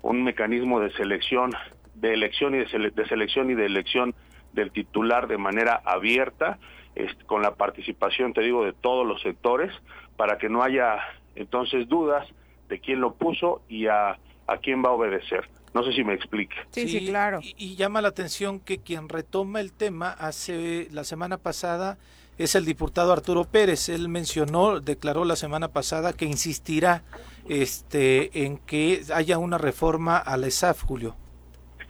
un 0.00 0.24
mecanismo 0.24 0.80
de 0.80 0.90
selección, 0.94 1.52
de 1.94 2.12
elección 2.12 2.54
y 2.54 2.58
de, 2.58 2.90
de 2.90 3.06
selección 3.06 3.50
y 3.50 3.54
de 3.54 3.66
elección 3.66 4.14
del 4.52 4.72
titular 4.72 5.28
de 5.28 5.38
manera 5.38 5.80
abierta, 5.84 6.58
este, 6.94 7.24
con 7.24 7.40
la 7.42 7.54
participación, 7.54 8.34
te 8.34 8.42
digo, 8.42 8.64
de 8.64 8.72
todos 8.72 9.06
los 9.06 9.22
sectores, 9.22 9.72
para 10.16 10.38
que 10.38 10.48
no 10.48 10.62
haya 10.62 10.98
entonces 11.34 11.88
dudas 11.88 12.26
de 12.68 12.80
quién 12.80 13.00
lo 13.00 13.14
puso 13.14 13.62
y 13.68 13.86
a, 13.86 14.18
a 14.46 14.56
quién 14.58 14.82
va 14.84 14.90
a 14.90 14.92
obedecer. 14.92 15.48
No 15.74 15.82
sé 15.82 15.92
si 15.92 16.04
me 16.04 16.12
explique. 16.12 16.54
Sí, 16.70 16.86
sí, 16.86 17.06
claro. 17.06 17.40
Y, 17.42 17.76
llama 17.76 18.02
la 18.02 18.08
atención 18.08 18.60
que 18.60 18.78
quien 18.78 19.08
retoma 19.08 19.60
el 19.60 19.72
tema 19.72 20.10
hace 20.10 20.88
la 20.90 21.04
semana 21.04 21.38
pasada 21.38 21.96
es 22.36 22.54
el 22.54 22.66
diputado 22.66 23.12
Arturo 23.12 23.44
Pérez. 23.44 23.88
Él 23.88 24.08
mencionó, 24.08 24.80
declaró 24.80 25.24
la 25.24 25.36
semana 25.36 25.68
pasada 25.68 26.12
que 26.12 26.26
insistirá 26.26 27.02
este, 27.48 28.44
en 28.44 28.58
que 28.58 29.00
haya 29.14 29.38
una 29.38 29.56
reforma 29.56 30.18
a 30.18 30.36
la 30.36 30.48
ESAF, 30.48 30.82
Julio. 30.82 31.16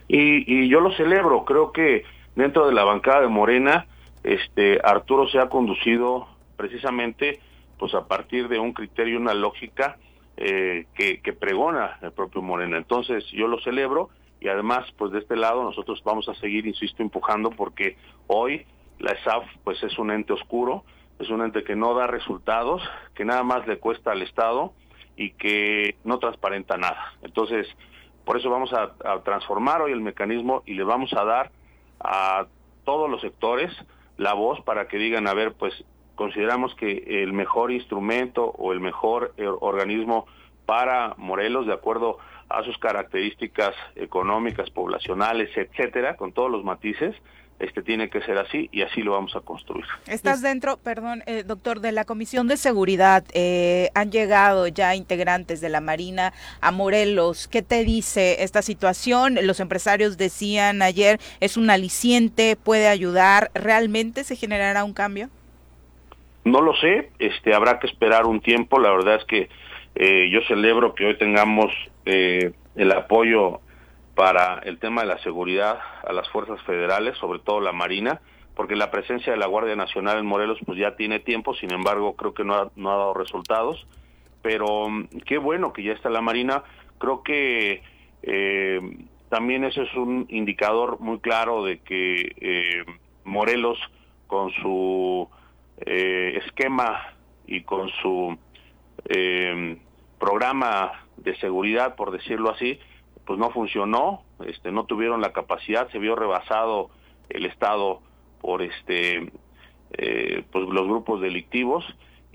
Y, 0.07 0.61
y 0.61 0.69
yo 0.69 0.79
lo 0.79 0.93
celebro. 0.95 1.43
Creo 1.43 1.73
que 1.73 2.03
dentro 2.35 2.67
de 2.67 2.73
la 2.73 2.85
bancada 2.85 3.21
de 3.21 3.27
Morena, 3.27 3.87
este 4.23 4.79
Arturo 4.81 5.27
se 5.27 5.39
ha 5.39 5.49
conducido 5.49 6.27
precisamente 6.55 7.41
pues 7.77 7.93
a 7.93 8.07
partir 8.07 8.47
de 8.47 8.59
un 8.59 8.73
criterio, 8.73 9.19
una 9.19 9.33
lógica 9.33 9.97
eh, 10.37 10.85
que, 10.95 11.21
que, 11.21 11.33
pregona 11.33 11.97
el 12.01 12.11
propio 12.11 12.41
Morena. 12.41 12.77
Entonces 12.77 13.25
yo 13.31 13.47
lo 13.47 13.59
celebro 13.59 14.09
y 14.39 14.47
además 14.47 14.85
pues 14.97 15.11
de 15.11 15.19
este 15.19 15.35
lado 15.35 15.63
nosotros 15.63 16.01
vamos 16.03 16.27
a 16.29 16.33
seguir, 16.35 16.65
insisto, 16.65 17.03
empujando 17.03 17.51
porque 17.51 17.97
hoy 18.27 18.65
la 18.99 19.11
ESAF 19.11 19.45
pues 19.63 19.81
es 19.83 19.97
un 19.99 20.11
ente 20.11 20.33
oscuro, 20.33 20.83
es 21.19 21.29
un 21.29 21.41
ente 21.41 21.63
que 21.63 21.75
no 21.75 21.93
da 21.93 22.07
resultados, 22.07 22.81
que 23.13 23.25
nada 23.25 23.43
más 23.43 23.67
le 23.67 23.77
cuesta 23.77 24.11
al 24.11 24.21
Estado 24.21 24.73
y 25.15 25.31
que 25.31 25.95
no 26.03 26.17
transparenta 26.19 26.77
nada. 26.77 27.13
Entonces, 27.21 27.67
por 28.25 28.37
eso 28.37 28.49
vamos 28.49 28.73
a, 28.73 28.93
a 29.05 29.21
transformar 29.21 29.81
hoy 29.81 29.91
el 29.91 30.01
mecanismo 30.01 30.63
y 30.65 30.73
le 30.73 30.83
vamos 30.83 31.13
a 31.13 31.23
dar 31.23 31.51
a 31.99 32.47
todos 32.85 33.09
los 33.09 33.21
sectores 33.21 33.71
la 34.17 34.33
voz 34.33 34.61
para 34.61 34.87
que 34.87 34.97
digan, 34.97 35.27
a 35.27 35.33
ver, 35.33 35.53
pues 35.53 35.73
consideramos 36.15 36.75
que 36.75 37.23
el 37.23 37.33
mejor 37.33 37.71
instrumento 37.71 38.45
o 38.45 38.73
el 38.73 38.79
mejor 38.79 39.33
eh, 39.37 39.47
organismo 39.47 40.25
para 40.65 41.15
Morelos, 41.17 41.67
de 41.67 41.73
acuerdo 41.73 42.17
a 42.49 42.63
sus 42.63 42.77
características 42.77 43.73
económicas, 43.95 44.69
poblacionales, 44.69 45.49
etcétera, 45.57 46.15
con 46.15 46.33
todos 46.33 46.51
los 46.51 46.63
matices, 46.63 47.15
este 47.59 47.81
tiene 47.81 48.09
que 48.09 48.21
ser 48.21 48.37
así 48.37 48.69
y 48.71 48.81
así 48.81 49.01
lo 49.01 49.13
vamos 49.13 49.35
a 49.35 49.41
construir. 49.41 49.85
Estás 50.07 50.41
dentro, 50.41 50.77
perdón, 50.77 51.23
eh, 51.25 51.43
doctor, 51.43 51.79
de 51.79 51.91
la 51.91 52.03
Comisión 52.03 52.47
de 52.47 52.57
Seguridad. 52.57 53.23
Eh, 53.33 53.89
han 53.93 54.11
llegado 54.11 54.67
ya 54.67 54.95
integrantes 54.95 55.61
de 55.61 55.69
la 55.69 55.79
Marina 55.79 56.33
a 56.61 56.71
Morelos. 56.71 57.47
¿Qué 57.47 57.61
te 57.61 57.83
dice 57.83 58.43
esta 58.43 58.61
situación? 58.61 59.37
Los 59.43 59.59
empresarios 59.59 60.17
decían 60.17 60.81
ayer, 60.81 61.19
es 61.39 61.55
un 61.55 61.69
aliciente, 61.69 62.55
puede 62.55 62.87
ayudar. 62.87 63.51
¿Realmente 63.53 64.23
se 64.23 64.35
generará 64.35 64.83
un 64.83 64.93
cambio? 64.93 65.29
No 66.45 66.61
lo 66.61 66.75
sé, 66.75 67.11
este 67.19 67.53
habrá 67.53 67.79
que 67.79 67.87
esperar 67.87 68.25
un 68.25 68.41
tiempo. 68.41 68.79
La 68.79 68.91
verdad 68.91 69.15
es 69.15 69.25
que 69.25 69.49
eh, 69.95 70.29
yo 70.31 70.41
celebro 70.47 70.93
que 70.93 71.05
hoy 71.05 71.17
tengamos 71.17 71.71
eh, 72.05 72.53
el 72.75 72.91
apoyo 72.91 73.61
para 74.15 74.59
el 74.59 74.79
tema 74.79 75.01
de 75.01 75.07
la 75.07 75.19
seguridad 75.19 75.79
a 76.05 76.13
las 76.13 76.29
fuerzas 76.29 76.61
federales, 76.63 77.17
sobre 77.17 77.39
todo 77.39 77.59
la 77.61 77.71
Marina, 77.71 78.21
porque 78.55 78.75
la 78.75 78.91
presencia 78.91 79.33
de 79.33 79.39
la 79.39 79.47
Guardia 79.47 79.75
Nacional 79.75 80.19
en 80.19 80.25
Morelos 80.25 80.59
pues 80.65 80.77
ya 80.77 80.95
tiene 80.95 81.19
tiempo, 81.19 81.55
sin 81.55 81.73
embargo 81.73 82.15
creo 82.15 82.33
que 82.33 82.43
no 82.43 82.55
ha, 82.55 82.71
no 82.75 82.91
ha 82.91 82.97
dado 82.97 83.13
resultados, 83.13 83.87
pero 84.41 84.89
mm, 84.89 85.07
qué 85.25 85.37
bueno 85.37 85.73
que 85.73 85.83
ya 85.83 85.93
está 85.93 86.09
la 86.09 86.21
Marina, 86.21 86.63
creo 86.99 87.23
que 87.23 87.81
eh, 88.21 88.79
también 89.29 89.63
ese 89.63 89.81
es 89.83 89.93
un 89.95 90.27
indicador 90.29 90.99
muy 90.99 91.19
claro 91.19 91.63
de 91.63 91.79
que 91.79 92.35
eh, 92.39 92.83
Morelos 93.23 93.79
con 94.27 94.51
su 94.51 95.27
eh, 95.81 96.39
esquema 96.45 97.13
y 97.45 97.61
con 97.61 97.89
su 98.01 98.37
eh, 99.05 99.77
programa 100.19 101.05
de 101.17 101.35
seguridad, 101.37 101.95
por 101.95 102.11
decirlo 102.11 102.51
así, 102.51 102.79
pues 103.25 103.39
no 103.39 103.51
funcionó, 103.51 104.23
este, 104.45 104.71
no 104.71 104.85
tuvieron 104.85 105.21
la 105.21 105.33
capacidad, 105.33 105.89
se 105.91 105.99
vio 105.99 106.15
rebasado 106.15 106.89
el 107.29 107.45
Estado 107.45 108.01
por 108.41 108.61
este, 108.61 109.31
eh, 109.93 110.43
pues 110.51 110.67
los 110.67 110.87
grupos 110.87 111.21
delictivos. 111.21 111.85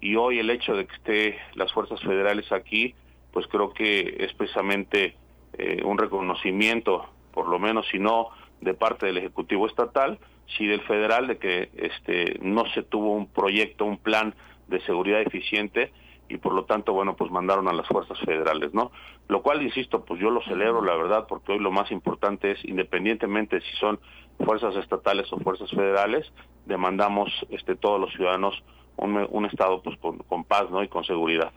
Y 0.01 0.16
hoy 0.16 0.39
el 0.39 0.51
hecho 0.51 0.74
de 0.74 0.86
que 0.86 0.95
esté 0.95 1.39
las 1.55 1.72
fuerzas 1.72 2.01
federales 2.01 2.51
aquí, 2.53 2.95
pues 3.32 3.47
creo 3.49 3.72
que 3.72 4.16
es 4.20 4.32
precisamente 4.34 5.16
eh, 5.55 5.82
un 5.84 5.99
reconocimiento, 5.99 7.09
por 7.32 7.49
lo 7.49 7.59
menos 7.59 7.86
si 7.91 7.99
no 7.99 8.28
de 8.61 8.74
parte 8.74 9.07
del 9.07 9.18
Ejecutivo 9.18 9.66
Estatal, 9.66 10.18
si 10.57 10.66
del 10.66 10.80
federal 10.82 11.26
de 11.26 11.38
que 11.38 11.70
este 11.76 12.38
no 12.40 12.64
se 12.74 12.82
tuvo 12.82 13.12
un 13.12 13.26
proyecto, 13.26 13.84
un 13.84 13.99
plan 13.99 14.34
de 14.68 14.80
seguridad 14.80 15.20
eficiente 15.20 15.92
y 16.28 16.36
por 16.36 16.53
lo 16.53 16.64
tanto, 16.64 16.92
bueno, 16.92 17.16
pues 17.16 17.30
mandaron 17.30 17.68
a 17.68 17.72
las 17.72 17.86
fuerzas 17.88 18.18
federales, 18.20 18.74
¿no? 18.74 18.92
Lo 19.28 19.42
cual, 19.42 19.62
insisto, 19.62 20.05
pues 20.05 20.20
yo 20.20 20.30
lo 20.30 20.42
celebro, 20.42 20.82
la 20.84 20.94
verdad, 20.94 21.26
porque 21.26 21.53
hoy 21.53 21.59
lo 21.59 21.70
más 21.70 21.90
importante 21.90 22.51
es, 22.53 22.64
independientemente 22.64 23.61
si 23.61 23.76
son 23.78 23.99
fuerzas 24.44 24.76
estatales 24.76 25.32
o 25.32 25.38
fuerzas 25.38 25.70
federales, 25.70 26.30
demandamos 26.66 27.30
este 27.49 27.76
todos 27.76 27.99
los 27.99 28.12
ciudadanos 28.12 28.62
un, 28.96 29.26
un 29.30 29.46
Estado 29.46 29.82
pues 29.82 29.96
con, 29.99 30.18
con 30.18 30.44
paz, 30.44 30.70
¿no? 30.70 30.82
Y 30.82 30.88
con 30.88 31.05
seguridad. 31.05 31.53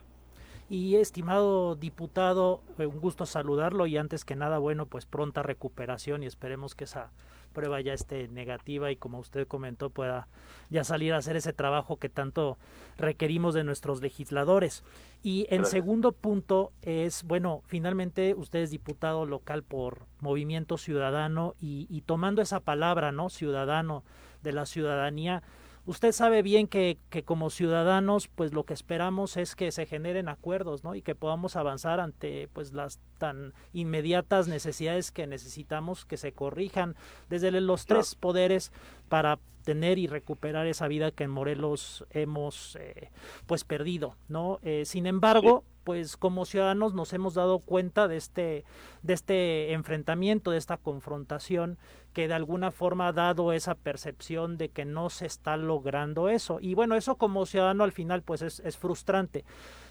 Y 0.69 0.95
estimado 0.95 1.75
diputado, 1.75 2.61
eh, 2.79 2.85
un 2.85 3.01
gusto 3.01 3.25
saludarlo 3.25 3.87
y 3.87 3.97
antes 3.97 4.23
que 4.23 4.37
nada, 4.37 4.57
bueno, 4.57 4.85
pues 4.85 5.05
pronta 5.05 5.43
recuperación 5.43 6.23
y 6.23 6.27
esperemos 6.27 6.75
que 6.75 6.85
esa 6.85 7.11
prueba 7.51 7.81
ya 7.81 7.93
esté 7.93 8.27
negativa 8.27 8.91
y 8.91 8.95
como 8.95 9.19
usted 9.19 9.47
comentó 9.47 9.89
pueda 9.89 10.27
ya 10.69 10.83
salir 10.83 11.13
a 11.13 11.17
hacer 11.17 11.35
ese 11.35 11.53
trabajo 11.53 11.97
que 11.97 12.09
tanto 12.09 12.57
requerimos 12.97 13.53
de 13.53 13.63
nuestros 13.63 14.01
legisladores. 14.01 14.83
Y 15.23 15.45
en 15.49 15.65
segundo 15.65 16.13
punto 16.13 16.71
es, 16.81 17.23
bueno, 17.23 17.61
finalmente 17.65 18.33
usted 18.35 18.59
es 18.59 18.71
diputado 18.71 19.25
local 19.25 19.63
por 19.63 20.07
Movimiento 20.19 20.77
Ciudadano 20.77 21.53
y, 21.59 21.87
y 21.89 22.01
tomando 22.01 22.41
esa 22.41 22.59
palabra, 22.59 23.11
¿no? 23.11 23.29
Ciudadano 23.29 24.03
de 24.41 24.51
la 24.53 24.65
ciudadanía, 24.65 25.43
usted 25.85 26.11
sabe 26.11 26.41
bien 26.41 26.67
que, 26.67 26.97
que, 27.09 27.23
como 27.23 27.49
ciudadanos, 27.49 28.27
pues 28.27 28.53
lo 28.53 28.63
que 28.65 28.73
esperamos 28.73 29.37
es 29.37 29.55
que 29.55 29.71
se 29.71 29.85
generen 29.85 30.29
acuerdos, 30.29 30.83
¿no? 30.83 30.95
Y 30.95 31.01
que 31.01 31.15
podamos 31.15 31.55
avanzar 31.55 31.99
ante, 31.99 32.49
pues, 32.53 32.73
las 32.73 32.99
tan 33.17 33.53
inmediatas 33.73 34.47
necesidades 34.47 35.11
que 35.11 35.27
necesitamos 35.27 36.05
que 36.05 36.17
se 36.17 36.33
corrijan 36.33 36.95
desde 37.29 37.51
los 37.51 37.85
tres 37.85 38.15
poderes 38.15 38.71
para 39.09 39.39
tener 39.63 39.99
y 39.99 40.07
recuperar 40.07 40.65
esa 40.67 40.87
vida 40.87 41.11
que 41.11 41.23
en 41.23 41.31
Morelos 41.31 42.05
hemos, 42.09 42.75
eh, 42.79 43.09
pues, 43.45 43.63
perdido, 43.63 44.15
¿no? 44.27 44.59
Eh, 44.63 44.85
sin 44.85 45.05
embargo, 45.05 45.63
pues 45.83 46.17
como 46.17 46.45
ciudadanos 46.45 46.93
nos 46.93 47.13
hemos 47.13 47.33
dado 47.33 47.59
cuenta 47.59 48.07
de 48.07 48.17
este 48.17 48.65
de 49.01 49.13
este 49.13 49.73
enfrentamiento, 49.73 50.51
de 50.51 50.57
esta 50.57 50.77
confrontación 50.77 51.77
que 52.13 52.27
de 52.27 52.33
alguna 52.33 52.71
forma 52.71 53.07
ha 53.07 53.13
dado 53.13 53.53
esa 53.53 53.75
percepción 53.75 54.57
de 54.57 54.69
que 54.69 54.85
no 54.85 55.09
se 55.09 55.25
está 55.25 55.55
logrando 55.55 56.27
eso. 56.27 56.59
Y 56.59 56.73
bueno, 56.73 56.95
eso 56.95 57.15
como 57.15 57.45
ciudadano 57.45 57.83
al 57.83 57.93
final 57.93 58.21
pues 58.21 58.41
es, 58.41 58.59
es 58.59 58.77
frustrante. 58.77 59.45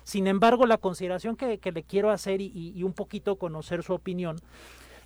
Sin 0.05 0.27
embargo, 0.27 0.67
la 0.67 0.79
consideración 0.79 1.37
que, 1.37 1.61
le 1.63 1.83
quiero 1.83 2.11
hacer 2.11 2.41
y, 2.41 2.83
un 2.83 2.93
poquito 2.93 3.37
conocer 3.37 3.83
su 3.83 3.95
opinión 3.95 4.37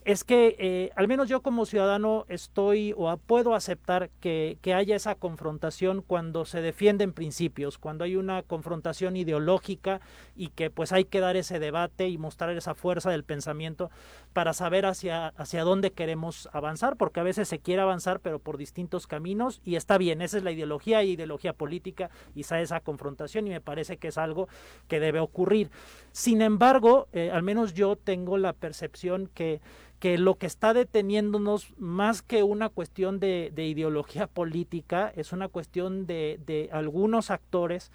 es 0.05 0.23
que 0.23 0.57
eh, 0.59 0.91
al 0.97 1.09
menos 1.09 1.29
yo 1.29 1.41
como 1.41 1.65
ciudadano 1.65 2.27
estoy 2.29 2.95
o 2.97 3.17
puedo 3.17 3.55
aceptar 3.55 4.11
que, 4.21 4.59
que, 4.61 4.75
haya 4.75 4.97
esa 4.97 5.15
confrontación 5.15 6.03
cuando 6.03 6.45
se 6.45 6.61
defienden 6.61 7.13
principios, 7.13 7.79
cuando 7.79 8.05
hay 8.05 8.17
una 8.17 8.43
confrontación 8.43 9.17
ideológica 9.17 10.03
y 10.37 10.49
que 10.49 10.69
pues 10.69 10.93
hay 10.93 11.07
que 11.07 11.21
dar 11.21 11.37
ese 11.37 11.59
debate 11.59 12.09
y 12.09 12.19
mostrar 12.19 12.51
esa 12.51 12.75
fuerza 12.75 13.11
del 13.11 13.25
pensamiento 13.25 13.91
para 14.35 14.53
saber 14.53 14.85
hacia, 14.85 15.29
hacia 15.29 15.65
dónde 15.65 15.93
queremos 15.93 16.51
avanzar, 16.53 16.97
porque 16.97 17.21
a 17.21 17.25
veces 17.25 17.49
se 17.49 17.61
quiere 17.61 17.81
avanzar 17.81 18.21
pero 18.21 18.39
por 18.41 18.59
distintos 18.59 19.07
caminos 19.07 19.63
y 19.65 19.77
está 19.77 19.97
bien, 19.97 20.21
esa 20.21 20.37
es 20.37 20.45
la 20.45 20.53
ideología 20.53 21.03
y 21.03 21.13
ideología 21.13 21.55
política 21.55 22.11
y 22.35 22.43
esa, 22.43 22.61
esa 22.61 22.81
confrontación 22.81 23.47
y 23.47 23.51
me 23.51 23.63
parece 23.63 23.97
que 23.97 24.09
es 24.09 24.19
algo 24.19 24.49
que 24.87 25.01
debe 25.01 25.21
ocurrir. 25.21 25.71
Sin 26.13 26.43
embargo, 26.43 27.09
eh, 27.13 27.31
al 27.33 27.43
menos 27.43 27.73
yo 27.73 27.97
tengo 27.97 28.37
la 28.37 28.53
percepción 28.53 29.31
que 29.33 29.63
que 30.05 30.19
lo 30.19 30.35
que 30.35 30.45
está 30.45 30.75
deteniéndonos 30.75 31.73
más 31.79 32.21
que 32.21 32.43
una 32.43 32.69
cuestión 32.69 33.21
de, 33.21 33.51
de 33.55 33.67
ideología 33.67 34.27
política 34.41 35.11
es 35.17 35.33
una 35.33 35.49
cuestión 35.49 36.07
de 36.07 36.69
algunos 36.73 37.31
actores 37.31 37.91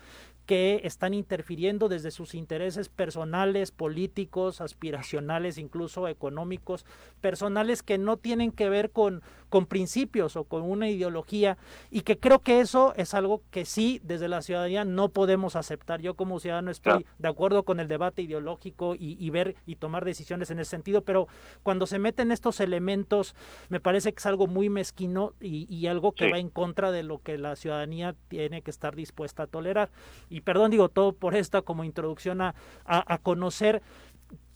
que 0.49 0.81
están 0.83 1.13
interfiriendo 1.13 1.89
desde 1.89 2.09
sus 2.09 2.33
intereses 2.33 2.89
personales, 2.89 3.69
políticos, 3.69 4.61
aspiracionales, 4.61 5.59
incluso 5.59 6.07
económicos, 6.07 6.87
personales 7.21 7.83
que 7.83 7.99
no 7.99 8.17
tienen 8.17 8.51
que 8.51 8.67
ver 8.67 8.89
con, 8.89 9.21
con 9.49 9.65
principios 9.65 10.35
o 10.35 10.43
con 10.43 10.61
una 10.61 10.89
ideología 10.89 11.57
y 11.91 12.01
que 12.01 12.17
creo 12.17 12.39
que 12.39 12.61
eso 12.61 12.93
es 12.95 13.13
algo 13.13 13.41
que 13.51 13.65
sí 13.65 13.99
desde 14.03 14.27
la 14.27 14.41
ciudadanía 14.41 14.85
no 14.85 15.09
podemos 15.09 15.55
aceptar. 15.55 16.01
Yo 16.01 16.13
como 16.15 16.39
ciudadano 16.39 16.71
estoy 16.71 17.05
de 17.17 17.27
acuerdo 17.27 17.63
con 17.63 17.79
el 17.79 17.87
debate 17.87 18.21
ideológico 18.21 18.95
y, 18.95 19.17
y, 19.19 19.29
ver 19.29 19.55
y 19.65 19.75
tomar 19.75 20.05
decisiones 20.05 20.51
en 20.51 20.59
ese 20.59 20.71
sentido, 20.71 21.01
pero 21.01 21.27
cuando 21.63 21.87
se 21.87 21.99
meten 21.99 22.31
estos 22.31 22.59
elementos 22.59 23.35
me 23.69 23.79
parece 23.79 24.13
que 24.13 24.19
es 24.19 24.25
algo 24.25 24.47
muy 24.47 24.69
mezquino 24.69 25.33
y, 25.41 25.67
y 25.73 25.87
algo 25.87 26.11
que 26.11 26.25
sí. 26.25 26.31
va 26.31 26.39
en 26.39 26.49
contra 26.49 26.91
de 26.91 27.03
lo 27.03 27.21
que 27.21 27.37
la 27.37 27.55
ciudadanía 27.55 28.15
tiene 28.27 28.61
que 28.61 28.71
estar 28.71 28.95
dispuesta 28.95 29.43
a 29.43 29.47
tolerar. 29.47 29.89
Y 30.29 30.41
perdón, 30.41 30.71
digo 30.71 30.89
todo 30.89 31.13
por 31.13 31.35
esta 31.35 31.61
como 31.61 31.83
introducción 31.83 32.41
a, 32.41 32.55
a, 32.85 33.13
a 33.13 33.17
conocer 33.17 33.81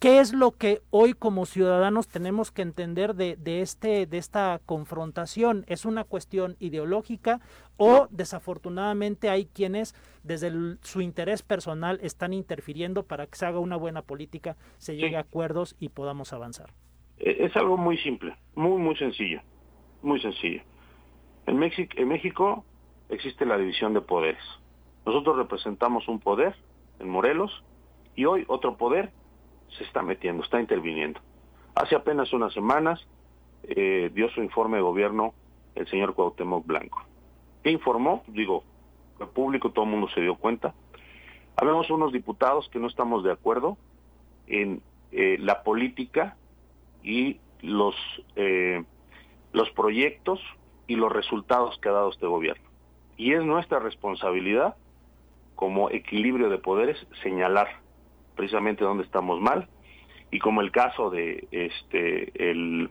¿Qué 0.04 0.20
es 0.20 0.34
lo 0.34 0.50
que 0.50 0.82
hoy 0.90 1.14
como 1.14 1.46
ciudadanos 1.46 2.08
tenemos 2.08 2.52
que 2.52 2.60
entender 2.60 3.14
de, 3.14 3.36
de, 3.36 3.62
este, 3.62 4.04
de 4.04 4.18
esta 4.18 4.60
confrontación? 4.66 5.64
¿Es 5.66 5.86
una 5.86 6.04
cuestión 6.04 6.56
ideológica 6.58 7.40
o 7.78 8.06
desafortunadamente 8.10 9.30
hay 9.30 9.46
quienes 9.46 9.94
desde 10.22 10.52
su 10.82 11.00
interés 11.00 11.42
personal 11.42 11.98
están 12.02 12.34
interfiriendo 12.34 13.04
para 13.04 13.26
que 13.26 13.36
se 13.36 13.46
haga 13.46 13.58
una 13.60 13.76
buena 13.76 14.02
política, 14.02 14.56
se 14.76 14.96
llegue 14.96 15.16
a 15.16 15.20
acuerdos 15.20 15.74
y 15.80 15.88
podamos 15.88 16.34
avanzar? 16.34 16.68
E, 17.16 17.46
es 17.46 17.56
algo 17.56 17.78
muy 17.78 17.96
simple, 17.96 18.36
muy, 18.54 18.78
muy 18.78 18.96
sencillo, 18.96 19.40
muy 20.02 20.20
sencillo. 20.20 20.62
En, 21.46 21.58
México, 21.58 21.94
en 21.96 22.08
México 22.08 22.64
existe 23.08 23.46
la 23.46 23.56
división 23.56 23.94
de 23.94 24.02
poderes. 24.02 24.42
Nosotros 25.06 25.36
representamos 25.36 26.08
un 26.08 26.20
poder 26.20 26.54
en 26.98 27.08
Morelos 27.08 27.64
y 28.16 28.26
hoy 28.26 28.44
otro 28.48 28.76
poder 28.76 29.12
se 29.76 29.84
está 29.84 30.02
metiendo, 30.02 30.42
está 30.42 30.60
interviniendo. 30.60 31.20
Hace 31.74 31.96
apenas 31.96 32.32
unas 32.32 32.52
semanas 32.52 33.04
eh, 33.64 34.10
dio 34.14 34.28
su 34.30 34.42
informe 34.42 34.76
de 34.76 34.82
gobierno 34.82 35.34
el 35.74 35.88
señor 35.88 36.14
Cuauhtémoc 36.14 36.66
Blanco. 36.66 37.02
¿Qué 37.62 37.70
informó? 37.70 38.22
Digo, 38.28 38.62
el 39.20 39.28
público, 39.28 39.70
todo 39.70 39.84
el 39.84 39.90
mundo 39.90 40.08
se 40.14 40.20
dio 40.20 40.36
cuenta. 40.36 40.74
Habemos 41.56 41.90
unos 41.90 42.12
diputados 42.12 42.68
que 42.68 42.78
no 42.78 42.88
estamos 42.88 43.24
de 43.24 43.32
acuerdo 43.32 43.76
en 44.46 44.82
eh, 45.12 45.36
la 45.40 45.62
política 45.62 46.36
y 47.02 47.38
los, 47.62 47.94
eh, 48.36 48.82
los 49.52 49.70
proyectos 49.70 50.40
y 50.86 50.96
los 50.96 51.12
resultados 51.12 51.78
que 51.78 51.88
ha 51.88 51.92
dado 51.92 52.10
este 52.10 52.26
gobierno. 52.26 52.64
Y 53.16 53.32
es 53.32 53.44
nuestra 53.44 53.78
responsabilidad 53.78 54.76
como 55.54 55.90
equilibrio 55.90 56.50
de 56.50 56.58
poderes 56.58 56.96
señalar 57.22 57.83
precisamente 58.34 58.84
dónde 58.84 59.04
estamos 59.04 59.40
mal 59.40 59.68
y 60.30 60.38
como 60.38 60.60
el 60.60 60.72
caso 60.72 61.10
de 61.10 61.46
este 61.50 62.50
el 62.50 62.90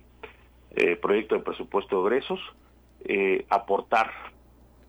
eh, 0.75 0.95
proyecto 0.95 1.35
de 1.35 1.41
presupuesto 1.41 2.01
de 2.01 2.07
egresos 2.07 2.39
eh, 3.05 3.45
aportar 3.49 4.11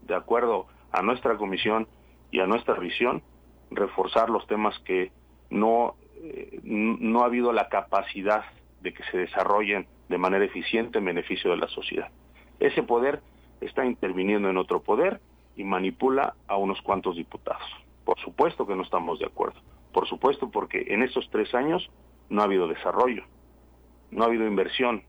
de 0.02 0.14
acuerdo 0.14 0.66
a 0.92 1.02
nuestra 1.02 1.36
comisión 1.36 1.88
y 2.30 2.40
a 2.40 2.46
nuestra 2.46 2.74
visión 2.74 3.22
reforzar 3.70 4.30
los 4.30 4.46
temas 4.46 4.78
que 4.80 5.10
no 5.50 5.94
eh, 6.22 6.60
no 6.62 7.22
ha 7.22 7.26
habido 7.26 7.52
la 7.52 7.68
capacidad 7.68 8.44
de 8.80 8.92
que 8.92 9.02
se 9.10 9.18
desarrollen 9.18 9.86
de 10.08 10.18
manera 10.18 10.44
eficiente 10.44 10.98
en 10.98 11.06
beneficio 11.06 11.50
de 11.50 11.56
la 11.56 11.68
sociedad. 11.68 12.10
Ese 12.60 12.82
poder 12.82 13.20
está 13.60 13.84
interviniendo 13.84 14.48
en 14.48 14.58
otro 14.58 14.82
poder 14.82 15.20
y 15.56 15.64
manipula 15.64 16.34
a 16.46 16.56
unos 16.56 16.80
cuantos 16.82 17.16
diputados. 17.16 17.66
Por 18.04 18.18
supuesto 18.20 18.66
que 18.66 18.76
no 18.76 18.82
estamos 18.82 19.18
de 19.18 19.26
acuerdo. 19.26 19.60
Por 19.94 20.08
supuesto, 20.08 20.50
porque 20.50 20.86
en 20.88 21.04
estos 21.04 21.30
tres 21.30 21.54
años 21.54 21.88
no 22.28 22.42
ha 22.42 22.46
habido 22.46 22.66
desarrollo, 22.66 23.22
no 24.10 24.24
ha 24.24 24.26
habido 24.26 24.44
inversión, 24.44 25.04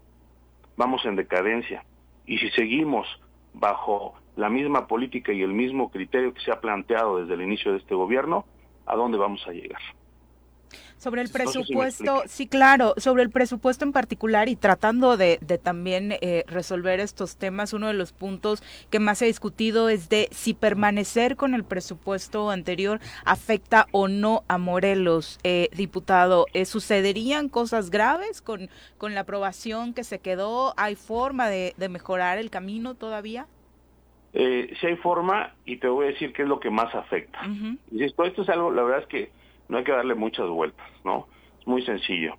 vamos 0.77 1.03
en 1.05 1.15
decadencia. 1.15 1.83
Y 2.27 2.37
si 2.37 2.51
seguimos 2.51 3.07
bajo 3.53 4.13
la 4.35 4.47
misma 4.47 4.85
política 4.85 5.33
y 5.33 5.41
el 5.41 5.53
mismo 5.53 5.89
criterio 5.89 6.35
que 6.35 6.41
se 6.41 6.51
ha 6.51 6.61
planteado 6.61 7.17
desde 7.17 7.33
el 7.33 7.41
inicio 7.41 7.71
de 7.71 7.79
este 7.79 7.95
gobierno, 7.95 8.45
¿a 8.85 8.95
dónde 8.95 9.17
vamos 9.17 9.45
a 9.47 9.51
llegar? 9.53 9.81
Sobre 11.05 11.21
el 11.21 11.29
presupuesto, 11.29 12.23
sí, 12.25 12.47
claro, 12.47 12.95
sobre 12.97 13.21
el 13.21 13.29
presupuesto 13.29 13.85
en 13.85 13.91
particular 13.91 14.49
y 14.49 14.55
tratando 14.55 15.17
de, 15.17 15.37
también 15.61 16.13
eh, 16.19 16.43
resolver 16.47 16.99
estos 16.99 17.37
temas, 17.37 17.73
uno 17.73 17.85
de 17.89 17.93
los 17.93 18.11
puntos 18.11 18.63
que 18.89 18.97
más 18.97 19.19
se 19.19 19.25
ha 19.25 19.27
discutido 19.27 19.87
es 19.89 20.09
de 20.09 20.27
si 20.31 20.55
permanecer 20.55 21.35
con 21.35 21.53
el 21.53 21.63
presupuesto 21.63 22.49
anterior 22.49 22.99
afecta 23.23 23.85
o 23.91 24.07
no 24.07 24.45
a 24.47 24.57
Morelos, 24.57 25.37
eh, 25.43 25.69
diputado. 25.75 26.47
Eh, 26.53 26.65
¿Sucederían 26.65 27.49
cosas 27.49 27.91
graves 27.91 28.41
con, 28.41 28.71
con 28.97 29.13
la 29.13 29.19
aprobación 29.19 29.93
que 29.93 30.03
se 30.03 30.17
quedó? 30.17 30.73
¿Hay 30.75 30.95
forma 30.95 31.49
de, 31.49 31.75
mejorar 31.87 32.39
el 32.39 32.49
camino 32.49 32.95
todavía? 32.95 33.45
Eh, 34.33 34.73
sí 34.81 34.87
hay 34.87 34.95
forma 34.95 35.53
y 35.67 35.77
te 35.77 35.87
voy 35.87 36.05
a 36.05 36.09
decir 36.09 36.33
qué 36.33 36.41
es 36.41 36.47
lo 36.47 36.59
que 36.59 36.71
más 36.71 36.95
afecta. 36.95 37.41
y 37.91 38.03
esto 38.03 38.23
es 38.25 38.49
algo, 38.49 38.71
la 38.71 38.81
verdad 38.81 39.01
es 39.01 39.07
que 39.07 39.44
no 39.69 39.77
hay 39.77 39.83
que 39.83 39.91
darle 39.91 40.15
muchas 40.15 40.47
vueltas, 40.47 40.87
¿no? 41.03 41.27
Es 41.59 41.67
muy 41.67 41.83
sencillo. 41.83 42.35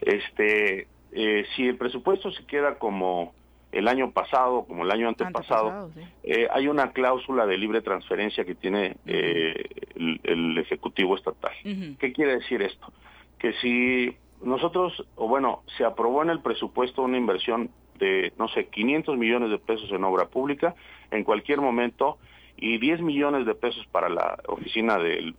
Este, 0.00 0.88
eh, 1.12 1.44
si 1.54 1.66
el 1.66 1.76
presupuesto 1.76 2.30
se 2.30 2.44
queda 2.46 2.78
como 2.78 3.34
el 3.72 3.86
año 3.88 4.10
pasado, 4.10 4.64
como 4.64 4.84
el 4.84 4.90
año 4.90 5.08
antepasado, 5.08 5.90
eh, 6.24 6.48
hay 6.52 6.68
una 6.68 6.92
cláusula 6.92 7.46
de 7.46 7.56
libre 7.56 7.82
transferencia 7.82 8.44
que 8.44 8.54
tiene 8.54 8.96
eh, 9.06 9.54
el, 9.94 10.58
Ejecutivo 10.58 11.16
Estatal. 11.16 11.52
¿Qué 11.98 12.12
quiere 12.12 12.36
decir 12.36 12.62
esto? 12.62 12.92
Que 13.38 13.52
si 13.54 14.16
nosotros, 14.42 15.04
o 15.16 15.28
bueno, 15.28 15.62
se 15.76 15.84
aprobó 15.84 16.22
en 16.22 16.30
el 16.30 16.40
presupuesto 16.40 17.02
una 17.02 17.16
inversión 17.16 17.70
de, 17.98 18.32
no 18.38 18.48
sé, 18.48 18.66
500 18.66 19.16
millones 19.16 19.50
de 19.50 19.58
pesos 19.58 19.90
en 19.92 20.04
obra 20.04 20.26
pública, 20.26 20.74
en 21.10 21.24
cualquier 21.24 21.60
momento, 21.60 22.18
y 22.56 22.78
10 22.78 23.00
millones 23.02 23.46
de 23.46 23.54
pesos 23.54 23.86
para 23.90 24.08
la 24.08 24.38
oficina 24.48 24.98
del 24.98 25.34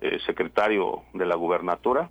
eh, 0.00 0.18
secretario 0.26 1.02
de 1.12 1.26
la 1.26 1.36
gubernatura. 1.36 2.10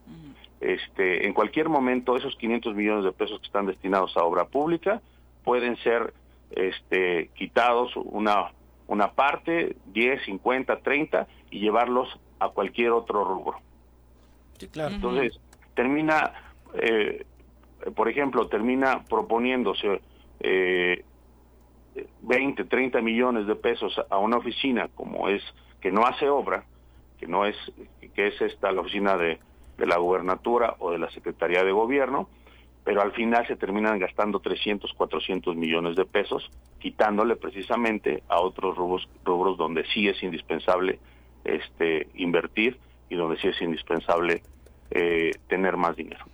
Este, 0.62 1.28
en 1.28 1.34
cualquier 1.34 1.68
momento 1.68 2.16
esos 2.16 2.36
500 2.38 2.74
millones 2.76 3.04
de 3.04 3.12
pesos 3.12 3.40
que 3.40 3.48
están 3.48 3.66
destinados 3.66 4.16
a 4.16 4.24
obra 4.24 4.46
pública 4.46 5.02
pueden 5.44 5.76
ser 5.78 6.14
este, 6.52 7.30
quitados 7.36 7.92
una, 7.98 8.52
una 8.88 9.12
parte, 9.12 9.76
10, 9.88 10.24
50, 10.24 10.78
30 10.78 11.28
y 11.52 11.60
llevarlos 11.60 12.08
a 12.40 12.50
cualquier 12.50 12.92
otro 12.92 13.24
rubro. 13.24 13.60
Entonces, 14.96 15.40
termina, 15.76 16.32
eh, 16.76 17.26
por 17.96 18.08
ejemplo, 18.08 18.48
termina 18.48 19.04
proponiéndose 19.04 20.02
eh, 20.40 21.04
20, 22.22 22.64
30 22.66 23.02
millones 23.02 23.48
de 23.48 23.56
pesos 23.56 24.00
a 24.10 24.18
una 24.18 24.38
oficina 24.38 24.88
como 24.96 25.28
es 25.28 25.42
que 25.82 25.92
no 25.92 26.06
hace 26.06 26.30
obra, 26.30 26.64
que 27.24 27.32
no 27.32 27.46
es, 27.46 27.56
que 28.16 28.28
es 28.28 28.42
esta 28.42 28.72
la 28.74 28.82
oficina 28.82 29.16
de, 29.16 29.40
de 29.78 29.86
la 29.86 29.98
gubernatura 29.98 30.76
o 30.80 30.92
de 30.92 31.00
la 31.00 31.10
Secretaría 31.12 31.64
de 31.64 31.72
Gobierno, 31.72 32.28
pero 32.84 33.02
al 33.02 33.14
final 33.14 33.48
se 33.48 33.56
terminan 33.56 33.98
gastando 33.98 34.40
300, 34.40 34.94
400 34.94 35.56
millones 35.56 35.96
de 35.96 36.04
pesos, 36.04 36.50
quitándole 36.80 37.38
precisamente 37.38 38.24
a 38.28 38.42
otros 38.42 38.76
rubros, 38.76 39.08
rubros 39.24 39.58
donde 39.58 39.86
sí 39.94 40.10
es 40.10 40.22
indispensable 40.22 41.00
este, 41.46 42.08
invertir 42.16 42.78
y 43.10 43.16
donde 43.16 43.40
sí 43.40 43.48
es 43.48 43.62
indispensable 43.62 44.44
eh, 44.92 45.32
tener 45.48 45.78
más 45.78 45.96
dinero. 45.96 46.26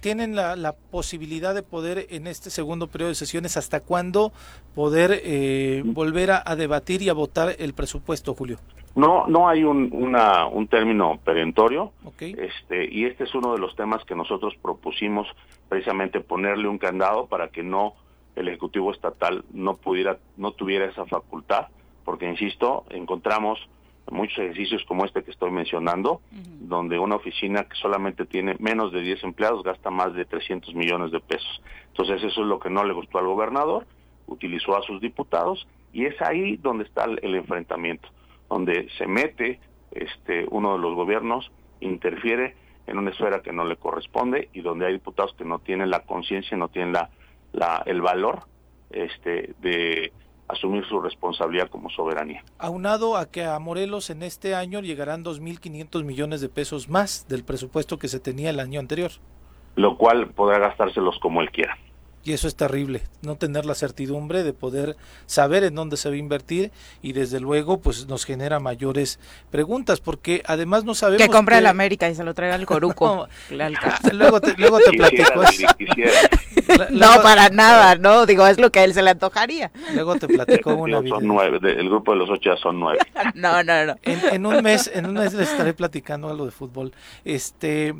¿Tienen 0.00 0.34
la, 0.34 0.56
la, 0.56 0.72
posibilidad 0.72 1.54
de 1.54 1.62
poder 1.62 2.06
en 2.08 2.26
este 2.26 2.48
segundo 2.48 2.86
periodo 2.86 3.10
de 3.10 3.14
sesiones 3.14 3.58
hasta 3.58 3.80
cuándo 3.80 4.32
poder 4.74 5.20
eh, 5.22 5.82
volver 5.84 6.30
a, 6.30 6.42
a, 6.44 6.56
debatir 6.56 7.02
y 7.02 7.10
a 7.10 7.12
votar 7.12 7.54
el 7.58 7.74
presupuesto, 7.74 8.34
Julio? 8.34 8.58
No, 8.94 9.26
no 9.26 9.48
hay 9.48 9.64
un, 9.64 9.90
una, 9.92 10.46
un 10.46 10.68
término 10.68 11.18
perentorio, 11.24 11.92
este, 12.20 12.88
y 12.88 13.06
este 13.06 13.24
es 13.24 13.34
uno 13.34 13.52
de 13.52 13.58
los 13.58 13.74
temas 13.74 14.04
que 14.04 14.14
nosotros 14.14 14.54
propusimos 14.62 15.26
precisamente 15.68 16.20
ponerle 16.20 16.68
un 16.68 16.78
candado 16.78 17.26
para 17.26 17.48
que 17.48 17.64
no 17.64 17.94
el 18.36 18.48
ejecutivo 18.48 18.92
estatal 18.92 19.44
no 19.52 19.74
pudiera, 19.74 20.18
no 20.36 20.52
tuviera 20.52 20.84
esa 20.84 21.06
facultad, 21.06 21.68
porque 22.04 22.28
insisto, 22.28 22.84
encontramos 22.90 23.58
muchos 24.12 24.38
ejercicios 24.38 24.84
como 24.86 25.04
este 25.04 25.24
que 25.24 25.32
estoy 25.32 25.50
mencionando, 25.50 26.20
donde 26.60 26.98
una 26.98 27.16
oficina 27.16 27.64
que 27.64 27.74
solamente 27.76 28.26
tiene 28.26 28.54
menos 28.60 28.92
de 28.92 29.00
10 29.00 29.24
empleados 29.24 29.64
gasta 29.64 29.90
más 29.90 30.14
de 30.14 30.24
300 30.24 30.72
millones 30.74 31.10
de 31.10 31.20
pesos. 31.20 31.62
Entonces 31.88 32.22
eso 32.22 32.42
es 32.42 32.46
lo 32.46 32.60
que 32.60 32.70
no 32.70 32.84
le 32.84 32.92
gustó 32.92 33.18
al 33.18 33.26
gobernador, 33.26 33.86
utilizó 34.26 34.76
a 34.76 34.82
sus 34.82 35.00
diputados 35.00 35.66
y 35.92 36.04
es 36.04 36.20
ahí 36.22 36.56
donde 36.58 36.84
está 36.84 37.04
el 37.04 37.34
enfrentamiento 37.34 38.08
donde 38.54 38.88
se 38.98 39.08
mete 39.08 39.58
este 39.90 40.46
uno 40.48 40.74
de 40.74 40.78
los 40.78 40.94
gobiernos, 40.94 41.50
interfiere 41.80 42.54
en 42.86 42.98
una 42.98 43.10
esfera 43.10 43.42
que 43.42 43.52
no 43.52 43.64
le 43.64 43.76
corresponde 43.76 44.48
y 44.52 44.60
donde 44.60 44.86
hay 44.86 44.92
diputados 44.92 45.34
que 45.36 45.44
no 45.44 45.58
tienen 45.58 45.90
la 45.90 46.04
conciencia, 46.04 46.56
no 46.56 46.68
tienen 46.68 46.92
la, 46.92 47.10
la, 47.52 47.82
el 47.84 48.00
valor 48.00 48.42
este, 48.90 49.54
de 49.60 50.12
asumir 50.46 50.84
su 50.86 51.00
responsabilidad 51.00 51.68
como 51.68 51.90
soberanía. 51.90 52.44
Aunado 52.58 53.16
a 53.16 53.28
que 53.28 53.42
a 53.44 53.58
Morelos 53.58 54.08
en 54.10 54.22
este 54.22 54.54
año 54.54 54.80
llegarán 54.80 55.24
2.500 55.24 56.04
millones 56.04 56.40
de 56.40 56.48
pesos 56.48 56.88
más 56.88 57.26
del 57.26 57.42
presupuesto 57.42 57.98
que 57.98 58.06
se 58.06 58.20
tenía 58.20 58.50
el 58.50 58.60
año 58.60 58.78
anterior. 58.78 59.10
Lo 59.74 59.96
cual 59.96 60.28
podrá 60.28 60.60
gastárselos 60.60 61.18
como 61.18 61.40
él 61.40 61.50
quiera. 61.50 61.76
Y 62.24 62.32
eso 62.32 62.48
es 62.48 62.56
terrible, 62.56 63.02
no 63.22 63.36
tener 63.36 63.66
la 63.66 63.74
certidumbre 63.74 64.42
de 64.42 64.52
poder 64.52 64.96
saber 65.26 65.64
en 65.64 65.74
dónde 65.74 65.96
se 65.96 66.08
va 66.08 66.14
a 66.14 66.18
invertir 66.18 66.72
y 67.02 67.12
desde 67.12 67.38
luego 67.38 67.80
pues 67.80 68.06
nos 68.06 68.24
genera 68.24 68.60
mayores 68.60 69.18
preguntas 69.50 70.00
porque 70.00 70.42
además 70.46 70.84
no 70.84 70.94
sabemos 70.94 71.22
que 71.22 71.30
compra 71.30 71.58
el 71.58 71.66
América 71.66 72.08
y 72.08 72.14
se 72.14 72.24
lo 72.24 72.34
traiga 72.34 72.54
al 72.54 72.66
Coruco. 72.66 73.28
luego 74.12 74.40
te, 74.40 74.54
luego 74.56 74.78
te 74.78 74.92
platico 74.92 75.42
no, 76.90 77.22
para 77.22 77.48
nada, 77.50 77.96
no, 77.96 78.26
digo, 78.26 78.46
es 78.46 78.58
lo 78.58 78.70
que 78.70 78.80
a 78.80 78.84
él 78.84 78.94
se 78.94 79.02
le 79.02 79.10
antojaría. 79.10 79.70
Luego 79.94 80.16
te 80.16 80.28
platico 80.28 80.74
una 80.74 81.02
son 81.06 81.26
nueve, 81.26 81.58
el 81.62 81.88
grupo 81.88 82.12
de 82.12 82.18
los 82.18 82.30
ocho 82.30 82.50
ya 82.50 82.56
son 82.56 82.80
nueve. 82.80 83.00
no, 83.34 83.62
no, 83.62 83.86
no. 83.86 83.96
En, 84.02 84.46
un 84.46 84.62
mes, 84.62 84.90
en 84.92 85.06
un 85.06 85.14
mes 85.14 85.34
les 85.34 85.50
estaré 85.50 85.74
platicando 85.74 86.28
algo 86.28 86.44
de 86.44 86.50
fútbol. 86.50 86.92
Este, 87.24 87.94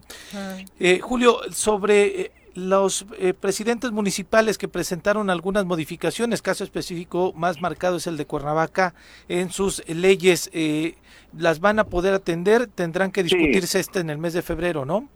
eh, 0.80 1.00
Julio, 1.00 1.40
sobre 1.50 2.20
eh, 2.20 2.32
los 2.54 3.06
eh, 3.18 3.34
presidentes 3.34 3.90
municipales 3.92 4.58
que 4.58 4.68
presentaron 4.68 5.30
algunas 5.30 5.64
modificaciones, 5.64 6.42
caso 6.42 6.64
específico 6.64 7.32
más 7.36 7.60
marcado 7.60 7.96
es 7.96 8.06
el 8.06 8.16
de 8.16 8.26
Cuernavaca, 8.26 8.94
en 9.28 9.50
sus 9.50 9.86
leyes, 9.88 10.50
eh, 10.52 10.94
¿las 11.36 11.60
van 11.60 11.78
a 11.78 11.84
poder 11.84 12.14
atender? 12.14 12.66
Tendrán 12.66 13.10
que 13.10 13.22
discutirse 13.22 13.80
este 13.80 14.00
en 14.00 14.10
el 14.10 14.18
mes 14.18 14.32
de 14.32 14.42
febrero, 14.42 14.84
¿no? 14.84 15.08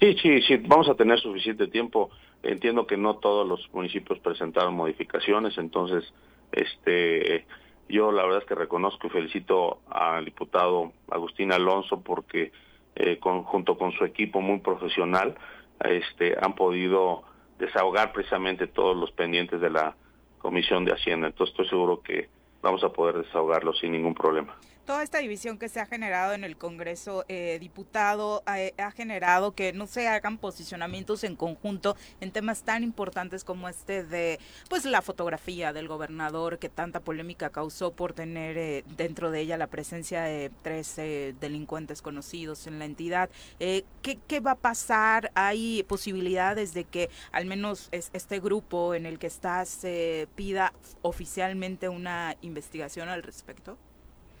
Sí, 0.00 0.16
sí, 0.22 0.42
sí, 0.42 0.56
vamos 0.56 0.88
a 0.88 0.94
tener 0.94 1.20
suficiente 1.20 1.68
tiempo. 1.68 2.10
Entiendo 2.42 2.86
que 2.86 2.96
no 2.96 3.16
todos 3.16 3.46
los 3.46 3.68
municipios 3.72 4.18
presentaron 4.18 4.74
modificaciones, 4.74 5.58
entonces, 5.58 6.10
este, 6.52 7.44
yo 7.88 8.10
la 8.10 8.22
verdad 8.22 8.40
es 8.40 8.48
que 8.48 8.54
reconozco 8.54 9.06
y 9.06 9.10
felicito 9.10 9.80
al 9.90 10.24
diputado 10.24 10.92
Agustín 11.10 11.52
Alonso 11.52 12.00
porque 12.00 12.50
eh, 12.96 13.18
junto 13.20 13.76
con 13.76 13.92
su 13.92 14.04
equipo 14.04 14.40
muy 14.40 14.60
profesional, 14.60 15.34
este, 15.80 16.36
han 16.40 16.54
podido 16.54 17.22
desahogar 17.58 18.12
precisamente 18.12 18.66
todos 18.66 18.96
los 18.96 19.10
pendientes 19.12 19.60
de 19.60 19.70
la 19.70 19.96
Comisión 20.38 20.84
de 20.84 20.92
Hacienda. 20.92 21.28
Entonces 21.28 21.52
estoy 21.52 21.68
seguro 21.68 22.02
que 22.02 22.28
vamos 22.62 22.82
a 22.84 22.90
poder 22.90 23.18
desahogarlo 23.18 23.72
sin 23.74 23.92
ningún 23.92 24.14
problema 24.14 24.56
toda 24.84 25.02
esta 25.02 25.18
división 25.18 25.58
que 25.58 25.68
se 25.68 25.80
ha 25.80 25.86
generado 25.86 26.32
en 26.32 26.44
el 26.44 26.56
Congreso, 26.56 27.24
eh, 27.28 27.58
diputado, 27.60 28.42
ha, 28.46 28.90
generado 28.90 29.52
que 29.52 29.72
no 29.72 29.86
se 29.86 30.08
hagan 30.08 30.38
posicionamientos 30.38 31.24
en 31.24 31.36
conjunto 31.36 31.96
en 32.20 32.32
temas 32.32 32.62
tan 32.62 32.82
importantes 32.82 33.44
como 33.44 33.68
este 33.68 34.04
de 34.04 34.38
pues 34.68 34.84
la 34.84 35.02
fotografía 35.02 35.72
del 35.72 35.88
gobernador 35.88 36.58
que 36.58 36.68
tanta 36.68 37.00
polémica 37.00 37.50
causó 37.50 37.92
por 37.92 38.12
tener 38.12 38.58
eh, 38.58 38.84
dentro 38.96 39.30
de 39.30 39.40
ella 39.40 39.56
la 39.56 39.68
presencia 39.68 40.22
de 40.22 40.50
tres 40.62 40.96
delincuentes 40.96 42.02
conocidos 42.02 42.66
en 42.66 42.78
la 42.78 42.84
entidad. 42.84 43.30
Eh, 43.58 43.84
¿qué, 44.02 44.40
va 44.40 44.52
a 44.52 44.56
pasar? 44.56 45.30
¿Hay 45.34 45.84
posibilidades 45.84 46.74
de 46.74 46.84
que 46.84 47.10
al 47.32 47.46
menos 47.46 47.88
este 47.92 48.40
grupo 48.40 48.94
en 48.94 49.06
el 49.06 49.18
que 49.18 49.26
estás 49.26 49.86
pida 50.34 50.72
oficialmente 51.02 51.88
una 51.88 52.36
investigación 52.40 53.08
al 53.08 53.22
respecto? 53.22 53.78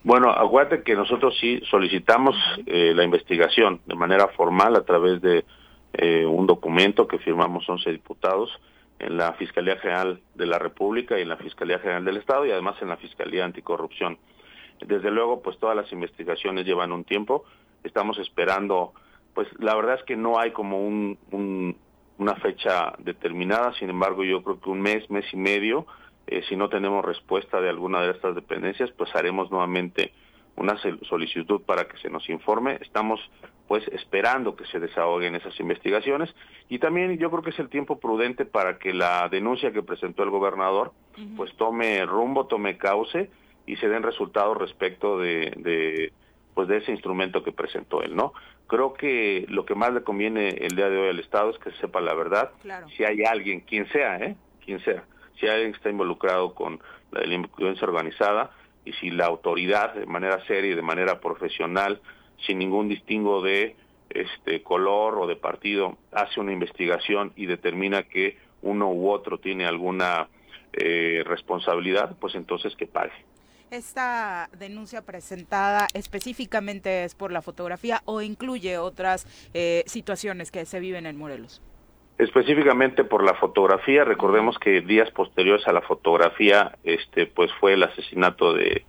Bueno, 0.02 0.30
acuérdate 0.30 0.82
que 0.82 0.94
nosotros 0.94 1.36
sí 1.38 1.60
solicitamos 1.70 2.34
eh, 2.64 2.94
la 2.94 3.04
investigación 3.04 3.80
de 3.84 3.94
manera 3.94 4.28
formal 4.28 4.74
a 4.76 4.84
través 4.84 5.20
de 5.20 5.44
eh, 5.92 6.24
un 6.24 6.46
documento 6.46 7.06
que 7.06 7.18
firmamos 7.18 7.68
11 7.68 7.90
diputados 7.92 8.50
en 8.98 9.18
la 9.18 9.34
Fiscalía 9.34 9.76
General 9.76 10.18
de 10.34 10.46
la 10.46 10.58
República 10.58 11.18
y 11.18 11.22
en 11.22 11.28
la 11.28 11.36
Fiscalía 11.36 11.78
General 11.80 12.04
del 12.04 12.16
Estado 12.16 12.46
y 12.46 12.50
además 12.50 12.76
en 12.80 12.88
la 12.88 12.96
Fiscalía 12.96 13.44
Anticorrupción. 13.44 14.18
Desde 14.86 15.10
luego, 15.10 15.42
pues 15.42 15.58
todas 15.58 15.76
las 15.76 15.92
investigaciones 15.92 16.64
llevan 16.64 16.92
un 16.92 17.04
tiempo. 17.04 17.44
Estamos 17.84 18.18
esperando, 18.18 18.94
pues 19.34 19.48
la 19.58 19.74
verdad 19.74 19.96
es 19.96 20.04
que 20.04 20.16
no 20.16 20.38
hay 20.38 20.52
como 20.52 20.86
un, 20.86 21.76
una 22.16 22.34
fecha 22.36 22.94
determinada, 22.98 23.74
sin 23.74 23.90
embargo 23.90 24.24
yo 24.24 24.42
creo 24.42 24.60
que 24.60 24.70
un 24.70 24.80
mes, 24.80 25.10
mes 25.10 25.26
y 25.32 25.36
medio 25.36 25.86
eh, 26.26 26.42
si 26.48 26.56
no 26.56 26.68
tenemos 26.68 27.04
respuesta 27.04 27.60
de 27.60 27.68
alguna 27.68 28.02
de 28.02 28.12
estas 28.12 28.34
dependencias, 28.34 28.90
pues 28.92 29.14
haremos 29.14 29.50
nuevamente 29.50 30.12
una 30.56 30.76
solicitud 31.08 31.62
para 31.62 31.88
que 31.88 31.96
se 31.98 32.10
nos 32.10 32.28
informe. 32.28 32.78
Estamos 32.80 33.20
pues 33.66 33.86
esperando 33.88 34.56
que 34.56 34.66
se 34.66 34.80
desahoguen 34.80 35.36
esas 35.36 35.58
investigaciones 35.60 36.34
y 36.68 36.80
también 36.80 37.16
yo 37.18 37.30
creo 37.30 37.42
que 37.42 37.50
es 37.50 37.58
el 37.60 37.68
tiempo 37.68 38.00
prudente 38.00 38.44
para 38.44 38.78
que 38.78 38.92
la 38.92 39.28
denuncia 39.28 39.72
que 39.72 39.82
presentó 39.82 40.24
el 40.24 40.30
gobernador 40.30 40.92
pues 41.36 41.54
tome 41.56 42.04
rumbo, 42.04 42.46
tome 42.46 42.76
cauce 42.78 43.30
y 43.66 43.76
se 43.76 43.88
den 43.88 44.02
resultados 44.02 44.56
respecto 44.58 45.18
de, 45.18 45.52
de 45.56 46.12
pues 46.54 46.66
de 46.66 46.78
ese 46.78 46.90
instrumento 46.90 47.44
que 47.44 47.52
presentó 47.52 48.02
él, 48.02 48.16
¿no? 48.16 48.32
Creo 48.66 48.92
que 48.92 49.46
lo 49.48 49.64
que 49.64 49.74
más 49.74 49.94
le 49.94 50.02
conviene 50.02 50.48
el 50.48 50.74
día 50.74 50.88
de 50.90 50.98
hoy 50.98 51.08
al 51.08 51.20
Estado 51.20 51.50
es 51.50 51.58
que 51.58 51.70
se 51.70 51.78
sepa 51.78 52.00
la 52.00 52.14
verdad, 52.14 52.50
si 52.96 53.04
hay 53.04 53.22
alguien, 53.22 53.60
quien 53.60 53.86
sea, 53.88 54.18
¿eh? 54.18 54.36
Quien 54.64 54.80
sea, 54.80 55.04
si 55.40 55.48
alguien 55.48 55.74
está 55.74 55.88
involucrado 55.88 56.54
con 56.54 56.80
la 57.10 57.20
delincuencia 57.20 57.86
organizada 57.86 58.50
y 58.84 58.92
si 58.94 59.10
la 59.10 59.26
autoridad 59.26 59.94
de 59.94 60.06
manera 60.06 60.44
seria 60.46 60.72
y 60.72 60.76
de 60.76 60.82
manera 60.82 61.20
profesional, 61.20 62.00
sin 62.46 62.58
ningún 62.58 62.88
distingo 62.88 63.42
de 63.42 63.76
este 64.10 64.62
color 64.62 65.18
o 65.18 65.26
de 65.26 65.36
partido, 65.36 65.96
hace 66.12 66.40
una 66.40 66.52
investigación 66.52 67.32
y 67.36 67.46
determina 67.46 68.02
que 68.02 68.38
uno 68.62 68.90
u 68.90 69.10
otro 69.10 69.38
tiene 69.38 69.66
alguna 69.66 70.28
eh, 70.72 71.22
responsabilidad, 71.24 72.16
pues 72.20 72.34
entonces 72.34 72.74
que 72.76 72.86
pague. 72.86 73.12
¿Esta 73.70 74.50
denuncia 74.58 75.02
presentada 75.02 75.86
específicamente 75.94 77.04
es 77.04 77.14
por 77.14 77.30
la 77.30 77.40
fotografía 77.40 78.02
o 78.04 78.20
incluye 78.20 78.78
otras 78.78 79.26
eh, 79.54 79.84
situaciones 79.86 80.50
que 80.50 80.64
se 80.66 80.80
viven 80.80 81.06
en 81.06 81.16
Morelos? 81.16 81.62
Específicamente 82.20 83.04
por 83.04 83.24
la 83.24 83.34
fotografía. 83.34 84.04
Recordemos 84.04 84.58
que 84.58 84.82
días 84.82 85.10
posteriores 85.10 85.66
a 85.66 85.72
la 85.72 85.80
fotografía, 85.80 86.76
este, 86.84 87.26
pues 87.26 87.50
fue 87.58 87.72
el 87.72 87.82
asesinato 87.82 88.52
de, 88.52 88.84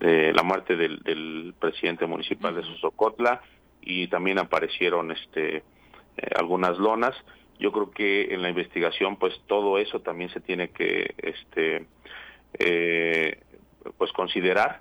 la 0.00 0.42
muerte 0.42 0.74
del, 0.74 1.54
presidente 1.60 2.06
municipal 2.06 2.54
de 2.56 2.62
Sosocotla 2.62 3.42
y 3.82 4.08
también 4.08 4.38
aparecieron, 4.38 5.12
este, 5.12 5.56
eh, 5.56 5.62
algunas 6.34 6.78
lonas. 6.78 7.14
Yo 7.60 7.70
creo 7.70 7.90
que 7.90 8.34
en 8.34 8.42
la 8.42 8.48
investigación, 8.48 9.16
pues 9.16 9.34
todo 9.46 9.78
eso 9.78 10.00
también 10.00 10.30
se 10.30 10.40
tiene 10.40 10.70
que, 10.70 11.14
este, 11.18 11.86
eh, 12.58 13.38
pues 13.96 14.10
considerar. 14.12 14.80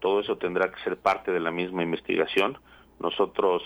Todo 0.00 0.20
eso 0.20 0.36
tendrá 0.36 0.70
que 0.70 0.82
ser 0.82 0.98
parte 0.98 1.32
de 1.32 1.40
la 1.40 1.50
misma 1.50 1.82
investigación. 1.82 2.58
Nosotros, 3.00 3.62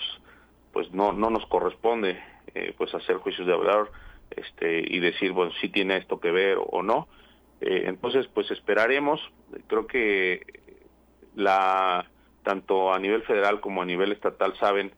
pues 0.71 0.91
no, 0.91 1.11
no 1.11 1.29
nos 1.29 1.45
corresponde 1.47 2.21
eh, 2.53 2.73
pues 2.77 2.93
hacer 2.93 3.17
juicios 3.17 3.47
de 3.47 3.55
valor 3.55 3.91
este, 4.31 4.83
y 4.85 4.99
decir, 4.99 5.31
bueno, 5.31 5.51
si 5.61 5.69
tiene 5.69 5.97
esto 5.97 6.19
que 6.19 6.31
ver 6.31 6.57
o, 6.59 6.81
no. 6.81 7.07
Eh, 7.61 7.83
entonces, 7.87 8.27
pues 8.33 8.49
esperaremos. 8.51 9.21
Creo 9.67 9.87
que 9.87 10.41
la 11.35 12.05
tanto 12.43 12.93
a 12.93 12.99
nivel 12.99 13.23
federal 13.23 13.61
como 13.61 13.81
a 13.81 13.85
nivel 13.85 14.11
estatal 14.11 14.53
saben 14.59 14.91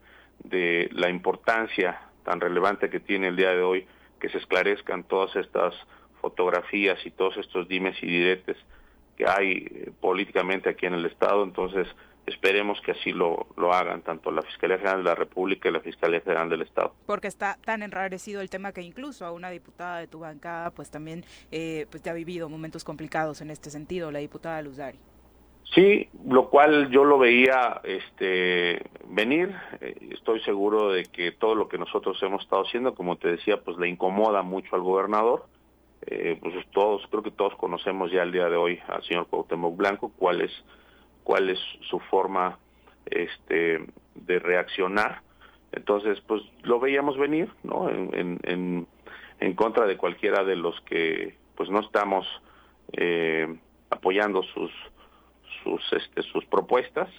de 0.44 0.90
la 0.92 1.10
importancia 1.10 2.02
tan 2.24 2.42
relevante 2.42 2.90
que 2.90 3.00
tiene 3.00 3.28
el 3.28 3.36
día 3.36 3.52
de 3.52 3.62
hoy 3.62 3.88
que 4.20 4.30
se 4.30 4.40
esclarezcan 4.40 5.04
todas 5.04 5.36
estas 5.36 5.76
fotografías 6.22 6.98
y 7.06 7.12
todos 7.12 7.38
estos 7.38 7.68
dimes 7.68 7.96
y 8.02 8.08
diretes 8.08 8.58
que 9.16 9.26
hay 9.28 9.68
eh, 9.70 9.92
políticamente 10.02 10.70
aquí 10.70 10.86
en 10.88 10.96
el 10.96 11.06
Estado. 11.06 11.44
Entonces, 11.44 11.88
esperemos 12.28 12.80
que 12.82 12.92
así 12.92 13.12
lo, 13.12 13.48
lo 13.58 13.74
hagan 13.74 14.02
tanto 14.02 14.32
la 14.32 14.42
Fiscalía 14.42 14.78
General 14.78 14.98
de 14.98 15.10
la 15.10 15.16
República 15.16 15.70
y 15.70 15.72
la 15.72 15.80
Fiscalía 15.80 16.22
General 16.22 16.50
del 16.50 16.62
Estado. 16.62 16.94
Porque 17.06 17.28
está 17.28 17.58
tan 17.64 17.84
enrarecido 17.84 18.42
el 18.42 18.50
tema 18.50 18.72
que 18.72 18.82
incluso 18.82 19.26
a 19.26 19.32
una 19.32 19.50
diputada 19.50 20.00
de 20.00 20.08
tu 20.08 20.20
bancada 20.20 20.72
pues 20.72 20.90
también 20.92 21.26
eh, 21.52 21.88
pues 21.90 22.04
ya 22.04 22.12
ha 22.12 22.16
vivido 22.16 22.50
momentos 22.50 22.84
complicados 22.84 23.42
en 23.42 23.52
este 23.52 23.70
sentido, 23.70 24.12
la 24.12 24.20
diputada 24.20 24.62
Luzari. 24.62 25.00
Sí, 25.74 26.08
lo 26.28 26.50
cual 26.50 26.90
yo 26.90 27.04
lo 27.04 27.18
veía 27.18 27.82
este 27.84 28.82
venir. 29.10 29.54
Eh, 29.82 30.10
estoy 30.12 30.40
seguro 30.42 30.92
de 30.92 31.04
que 31.04 31.32
todo 31.32 31.56
lo 31.56 31.68
que 31.68 31.78
nosotros 31.78 32.22
hemos 32.22 32.44
estado 32.44 32.64
haciendo, 32.64 32.94
como 32.94 33.18
te 33.18 33.30
decía, 33.30 33.58
pues 33.62 33.78
le 33.78 33.90
incomoda 33.90 34.42
mucho 34.44 34.76
al 34.76 34.82
gobernador. 34.82 35.48
Eh, 36.06 36.38
pues 36.40 36.54
todos, 36.72 37.02
creo 37.10 37.24
que 37.24 37.32
todos 37.32 37.56
conocemos 37.56 38.12
ya 38.12 38.22
el 38.22 38.32
día 38.32 38.48
de 38.48 38.56
hoy 38.56 38.80
al 38.88 39.04
señor 39.04 39.28
Cuauhtémoc 39.28 39.76
Blanco, 39.76 40.12
cuál 40.18 40.42
es 40.42 40.52
cuál 41.26 41.50
es 41.50 41.60
su 41.90 42.00
forma 42.00 42.58
este, 43.08 43.84
de 44.14 44.40
reaccionar. 44.40 45.22
Entonces, 45.74 46.22
pues 46.28 46.42
lo 46.62 46.80
veíamos 46.80 47.18
venir, 47.18 47.50
¿no? 47.64 47.90
En, 47.90 48.40
en, 48.44 48.88
en, 49.40 49.54
contra 49.56 49.86
de 49.88 49.98
cualquiera 49.98 50.46
de 50.46 50.56
los 50.56 50.80
que, 50.82 51.36
pues 51.56 51.70
no 51.70 51.82
estamos 51.82 52.26
eh, 52.94 53.54
apoyando 53.90 54.44
sus, 54.44 54.72
sus, 55.64 55.82
este, 55.94 56.22
sus 56.22 56.46
propuestas. 56.46 57.10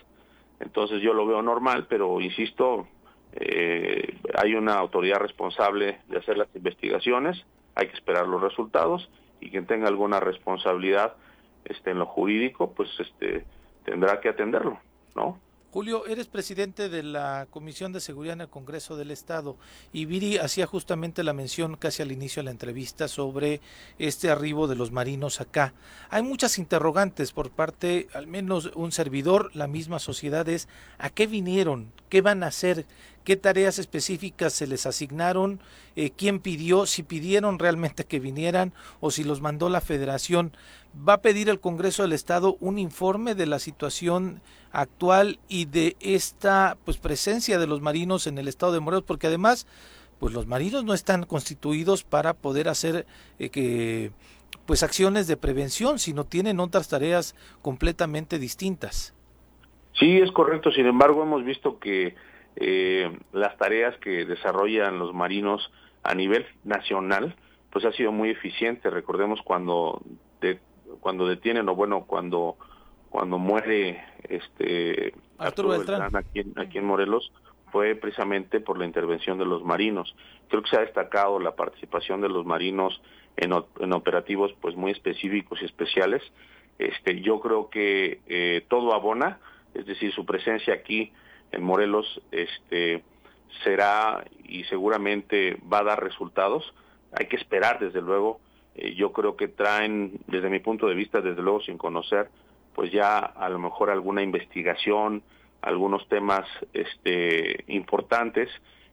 Entonces 0.61 1.03
yo 1.03 1.13
lo 1.13 1.27
veo 1.27 1.43
normal, 1.43 1.87
pero 1.89 2.21
insisto, 2.21 2.87
eh, 3.33 4.17
hay 4.39 4.55
una 4.55 4.75
autoridad 4.75 5.19
responsable 5.19 5.99
de 6.09 6.19
hacer 6.19 6.39
las 6.39 6.49
investigaciones, 6.55 7.45
hay 7.75 7.89
que 7.89 7.95
esperar 7.95 8.27
los 8.29 8.41
resultados 8.41 9.11
y 9.41 9.51
quien 9.51 9.67
tenga 9.67 9.89
alguna 9.89 10.21
responsabilidad 10.21 11.15
este, 11.65 11.91
en 11.91 11.99
lo 11.99 12.07
jurídico, 12.07 12.73
pues 12.73 12.89
este, 13.01 13.45
tendrá 13.87 14.21
que 14.21 14.29
atenderlo, 14.29 14.79
¿no? 15.15 15.41
Julio, 15.73 16.07
eres 16.07 16.27
presidente 16.27 16.89
de 16.89 17.03
la 17.03 17.49
Comisión 17.51 17.93
de 17.93 18.01
Seguridad 18.01 18.33
en 18.33 18.41
el 18.41 18.49
Congreso 18.49 18.97
del 18.97 19.11
Estado 19.11 19.57
y 19.93 20.07
Viri 20.07 20.39
hacía 20.39 20.67
justamente 20.67 21.23
la 21.23 21.35
mención 21.35 21.77
casi 21.77 22.03
al 22.03 22.13
inicio 22.13 22.41
de 22.41 22.45
la 22.45 22.51
entrevista 22.51 23.09
sobre 23.09 23.61
este 23.99 24.31
arribo 24.31 24.69
de 24.69 24.77
los 24.77 24.91
marinos 24.91 25.43
acá. 25.43 25.75
Hay 26.09 26.23
muchas 26.23 26.59
interrogantes 26.59 27.33
por 27.33 27.51
parte, 27.51 28.09
al 28.15 28.27
menos 28.27 28.71
un 28.75 28.91
servidor, 28.91 29.55
la 29.55 29.67
misma 29.67 29.99
sociedad 29.99 30.49
es 30.49 30.67
¿a 30.97 31.11
qué 31.11 31.27
vinieron? 31.27 31.93
¿Qué 32.09 32.23
van 32.23 32.43
a 32.43 32.47
hacer? 32.47 32.87
¿Qué 33.27 33.35
tareas 33.35 33.81
específicas 33.81 34.53
se 34.53 34.69
les 34.69 34.87
asignaron? 34.87 35.59
Eh, 35.97 36.13
¿Quién 36.17 36.39
pidió? 36.39 36.87
Si 36.87 37.03
pidieron 37.03 37.59
realmente 37.59 38.05
que 38.05 38.21
vinieran 38.21 38.73
o 39.01 39.11
si 39.11 39.25
los 39.25 39.41
mandó 39.41 39.69
la 39.69 39.81
federación. 39.81 40.53
¿Va 40.97 41.15
a 41.15 41.23
pedir 41.23 41.49
el 41.49 41.59
Congreso 41.59 42.05
del 42.05 42.13
Estado 42.13 42.57
un 42.61 42.79
informe 42.79 43.35
de 43.35 43.47
la 43.47 43.59
situación 43.59 44.43
actual 44.71 45.41
y 45.49 45.65
de 45.65 45.97
esta 45.99 46.79
pues 46.85 46.99
presencia 46.99 47.59
de 47.59 47.67
los 47.67 47.81
marinos 47.81 48.29
en 48.29 48.39
el 48.39 48.47
estado 48.47 48.71
de 48.71 48.79
Morelos? 48.79 49.03
Porque 49.05 49.27
además, 49.27 49.67
pues 50.21 50.33
los 50.33 50.47
marinos 50.47 50.85
no 50.85 50.95
están 50.95 51.25
constituidos 51.25 52.05
para 52.05 52.33
poder 52.33 52.69
hacer 52.69 53.07
eh, 53.41 53.49
que 53.49 54.13
pues 54.67 54.85
acciones 54.85 55.27
de 55.27 55.37
prevención, 55.37 55.99
sino 55.99 56.23
tienen 56.23 56.61
otras 56.61 56.87
tareas 56.87 57.35
completamente 57.61 58.39
distintas. 58.39 59.15
Sí, 59.99 60.19
es 60.19 60.31
correcto. 60.31 60.71
Sin 60.71 60.87
embargo, 60.87 61.25
hemos 61.25 61.45
visto 61.45 61.81
que 61.81 62.15
eh, 62.57 63.17
las 63.33 63.57
tareas 63.59 63.97
que 63.99 64.25
desarrollan 64.25 64.99
los 64.99 65.15
marinos 65.15 65.71
a 66.03 66.15
nivel 66.15 66.47
nacional, 66.65 67.35
pues 67.71 67.85
ha 67.85 67.93
sido 67.93 68.13
muy 68.13 68.31
eficiente. 68.31 68.91
Recordemos 68.91 69.41
cuando 69.43 70.01
de, 70.41 70.59
cuando 71.01 71.27
detienen 71.27 71.69
o 71.69 71.75
bueno 71.75 72.05
cuando 72.07 72.57
cuando 73.11 73.39
muere 73.39 74.03
este 74.29 75.15
Arturo, 75.39 75.71
Beltrán, 75.71 76.15
aquí, 76.17 76.45
aquí, 76.57 76.79
en 76.79 76.87
Morelos 76.87 77.33
fue 77.73 77.95
precisamente 77.95 78.61
por 78.61 78.79
la 78.79 78.87
intervención 78.87 79.39
de 79.39 79.45
los 79.45 79.65
marinos. 79.65 80.15
Creo 80.49 80.63
que 80.63 80.71
se 80.71 80.77
ha 80.77 80.81
destacado 80.81 81.39
la 81.39 81.55
participación 81.57 82.21
de 82.21 82.29
los 82.29 82.47
marinos 82.47 83.01
en, 83.37 83.53
en 83.81 83.93
operativos 83.93 84.55
pues 84.61 84.77
muy 84.77 84.93
específicos 84.93 85.61
y 85.61 85.67
especiales. 85.67 86.23
Este, 86.79 87.21
yo 87.21 87.41
creo 87.41 87.71
que 87.71 88.21
eh, 88.27 88.65
todo 88.69 88.95
abona, 88.95 89.39
es 89.75 89.87
decir, 89.87 90.13
su 90.13 90.25
presencia 90.25 90.75
aquí 90.75 91.13
en 91.53 91.63
Morelos 91.63 92.21
este, 92.31 93.03
será 93.65 94.25
y 94.45 94.65
seguramente 94.65 95.59
va 95.73 95.79
a 95.79 95.85
dar 95.85 96.03
resultados. 96.03 96.75
Hay 97.13 97.27
que 97.27 97.37
esperar, 97.37 97.79
desde 97.79 98.01
luego. 98.01 98.41
Eh, 98.75 98.95
yo 98.95 99.13
creo 99.13 99.37
que 99.37 99.49
traen, 99.49 100.21
desde 100.27 100.51
mi 100.51 100.61
punto 100.61 100.87
de 100.87 100.95
vista, 100.95 101.21
desde 101.21 101.43
luego 101.43 101.61
sin 101.63 101.79
conocer, 101.79 102.29
pues 102.75 102.93
ya 102.93 103.19
a 103.19 103.49
lo 103.49 103.59
mejor 103.59 103.91
alguna 103.91 104.23
investigación, 104.23 105.23
algunos 105.63 106.07
temas 106.09 106.47
este, 106.73 107.65
importantes 107.69 108.51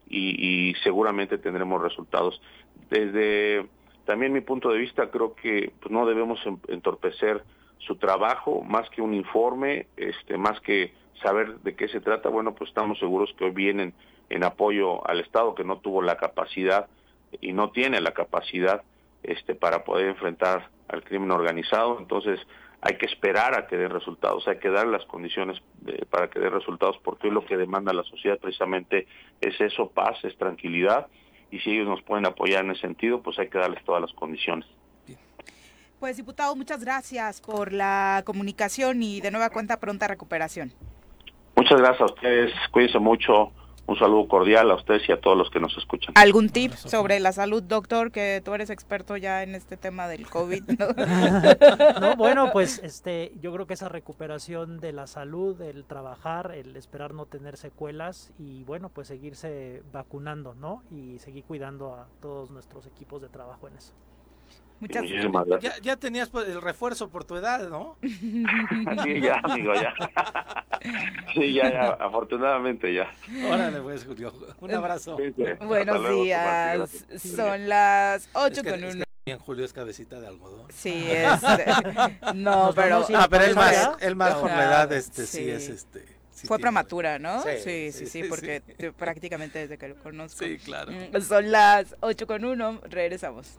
y, 0.08 0.70
y 0.70 0.76
seguramente 0.84 1.38
tendremos 1.38 1.82
resultados. 1.82 2.41
Desde 2.89 3.66
también 4.06 4.34
mi 4.34 4.41
punto 4.41 4.70
de 4.70 4.80
vista, 4.80 5.10
creo 5.10 5.36
que 5.36 5.72
pues, 5.80 5.91
no 5.91 6.06
debemos 6.06 6.39
entorpecer 6.68 7.43
su 7.80 7.95
trabajo, 7.97 8.62
más 8.62 8.89
que 8.89 9.01
un 9.01 9.14
informe, 9.14 9.88
este, 9.97 10.38
más 10.38 10.60
que 10.62 10.93
saber 11.24 11.59
de 11.59 11.76
qué 11.76 11.88
se 11.88 12.01
trata, 12.01 12.30
bueno, 12.30 12.53
pues 12.53 12.69
estamos 12.69 12.99
seguros 12.99 13.34
que 13.38 13.45
hoy 13.45 13.51
vienen 13.51 13.93
en 14.30 14.43
apoyo 14.43 15.07
al 15.07 15.19
Estado 15.19 15.55
que 15.55 15.63
no 15.63 15.80
tuvo 15.80 16.01
la 16.01 16.17
capacidad 16.17 16.88
y 17.41 17.53
no 17.53 17.71
tiene 17.71 18.01
la 18.01 18.11
capacidad 18.11 18.84
este 19.24 19.55
para 19.55 19.84
poder 19.84 20.07
enfrentar 20.07 20.69
al 20.88 21.03
crimen 21.03 21.32
organizado, 21.32 21.97
entonces 21.99 22.39
hay 22.82 22.97
que 22.97 23.05
esperar 23.05 23.57
a 23.57 23.65
que 23.67 23.78
dé 23.78 23.88
resultados, 23.88 24.47
hay 24.47 24.59
que 24.59 24.69
dar 24.69 24.86
las 24.88 25.05
condiciones 25.05 25.61
para 26.09 26.30
que 26.30 26.39
dé 26.39 26.49
resultados, 26.49 26.97
porque 27.03 27.28
hoy 27.28 27.34
lo 27.34 27.45
que 27.45 27.55
demanda 27.55 27.93
la 27.93 28.03
sociedad 28.03 28.38
precisamente 28.38 29.07
es 29.39 29.59
eso, 29.61 29.89
paz, 29.89 30.17
es 30.24 30.38
tranquilidad, 30.38 31.07
y 31.49 31.59
si 31.59 31.71
ellos 31.71 31.88
nos 31.88 32.01
pueden 32.01 32.26
apoyar 32.26 32.65
en 32.65 32.71
ese 32.71 32.82
sentido, 32.82 33.21
pues 33.21 33.39
hay 33.39 33.47
que 33.47 33.57
darles 33.57 33.84
todas 33.86 34.01
las 34.01 34.11
condiciones. 34.13 34.67
Pues 35.99 36.17
diputado, 36.17 36.53
muchas 36.57 36.84
gracias 36.84 37.39
por 37.39 37.71
la 37.71 38.24
comunicación 38.26 39.01
y 39.01 39.21
de 39.21 39.32
nueva 39.32 39.49
cuenta 39.51 39.80
pronta 39.80 40.05
recuperación. 40.09 40.74
Muchas 41.56 41.80
gracias 41.80 42.01
a 42.01 42.14
ustedes, 42.14 42.51
cuídense 42.72 42.99
mucho. 42.99 43.51
Un 43.86 43.97
saludo 43.97 44.30
cordial 44.30 44.72
a 44.72 44.76
ustedes 44.76 45.08
y 45.10 45.12
a 45.12 45.20
todos 45.20 45.38
los 45.38 45.49
que 45.49 45.60
nos 45.60 45.78
escuchan. 45.78 46.14
¿Algún 46.16 46.49
tip 46.49 46.72
sobre 46.72 47.20
la 47.20 47.34
salud, 47.34 47.62
doctor? 47.62 48.12
Que 48.12 48.41
tú 48.43 48.54
eres 48.54 48.70
experto 48.70 49.18
ya 49.18 49.43
en 49.43 49.56
este 49.56 49.76
tema 49.76 50.08
del 50.08 50.26
COVID. 50.30 50.64
¿no? 51.99 52.16
bueno, 52.16 52.51
pues 52.54 52.80
este, 52.82 53.34
yo 53.41 53.51
creo 53.51 53.68
que 53.68 53.74
esa 53.74 53.89
recuperación 53.89 54.80
de 54.80 54.93
la 54.93 55.06
salud, 55.06 55.60
el 55.62 55.84
trabajar, 55.84 56.54
el 56.56 56.78
esperar 56.78 57.14
no 57.14 57.26
tener 57.26 57.58
secuelas 57.58 58.32
y 58.39 58.64
bueno, 58.64 58.88
pues 58.88 59.10
seguirse 59.10 59.84
vacunando, 59.91 60.56
¿no? 60.56 60.82
Y 60.89 61.20
seguir 61.20 61.43
cuidando 61.43 61.93
a 61.93 62.08
todos 62.22 62.51
nuestros 62.51 62.88
equipos 62.88 63.22
de 63.22 63.28
trabajo 63.28 63.68
en 63.68 63.76
eso. 63.76 63.93
Muchas 64.80 65.03
gracias. 65.03 65.61
Ya, 65.61 65.74
ya, 65.82 65.95
tenías 65.97 66.30
pues, 66.30 66.47
el 66.47 66.61
refuerzo 66.61 67.09
por 67.09 67.24
tu 67.24 67.36
edad, 67.36 67.69
¿no? 67.69 67.97
sí, 68.01 69.21
ya, 69.21 69.39
amigo, 69.43 69.74
ya. 69.74 69.93
sí, 71.34 71.53
ya, 71.53 71.71
ya, 71.71 71.88
afortunadamente 71.93 72.93
ya. 72.93 73.09
Órale, 73.49 73.82
pues, 73.82 74.05
Julio. 74.05 74.34
Un 74.59 74.74
abrazo. 74.74 75.17
Buenos 75.65 76.09
días. 76.09 76.89
Son 77.17 77.69
las 77.69 78.30
8 78.34 78.63
con 78.63 78.84
1. 78.84 79.03
Bien, 79.26 79.39
Julio 79.39 79.63
es 79.63 79.71
cabecita 79.71 80.19
de 80.19 80.28
algodón. 80.28 80.67
Sí, 80.74 81.07
es. 81.09 81.41
no, 82.36 82.74
pero. 82.76 83.05
Ah, 83.15 83.28
pero 83.30 83.45
él 83.45 83.55
más, 83.55 83.91
él 84.01 84.15
más 84.17 84.36
por 84.36 84.49
la 84.49 84.63
edad, 84.63 84.91
este, 84.91 85.26
sí, 85.26 85.49
es 85.49 85.69
este. 85.69 86.05
Fue 86.45 86.59
prematura, 86.59 87.19
¿no? 87.19 87.41
Sí, 87.41 87.93
sí, 87.93 88.05
sí, 88.05 88.24
porque 88.24 88.61
prácticamente 88.97 89.59
desde 89.59 89.78
que 89.78 89.88
lo 89.88 89.95
conozco. 89.95 90.43
Sí, 90.43 90.57
claro. 90.57 90.91
Son 91.21 91.51
las 91.51 91.95
8 92.01 92.28
con 92.28 92.43
1, 92.43 92.82
regresamos. 92.89 93.57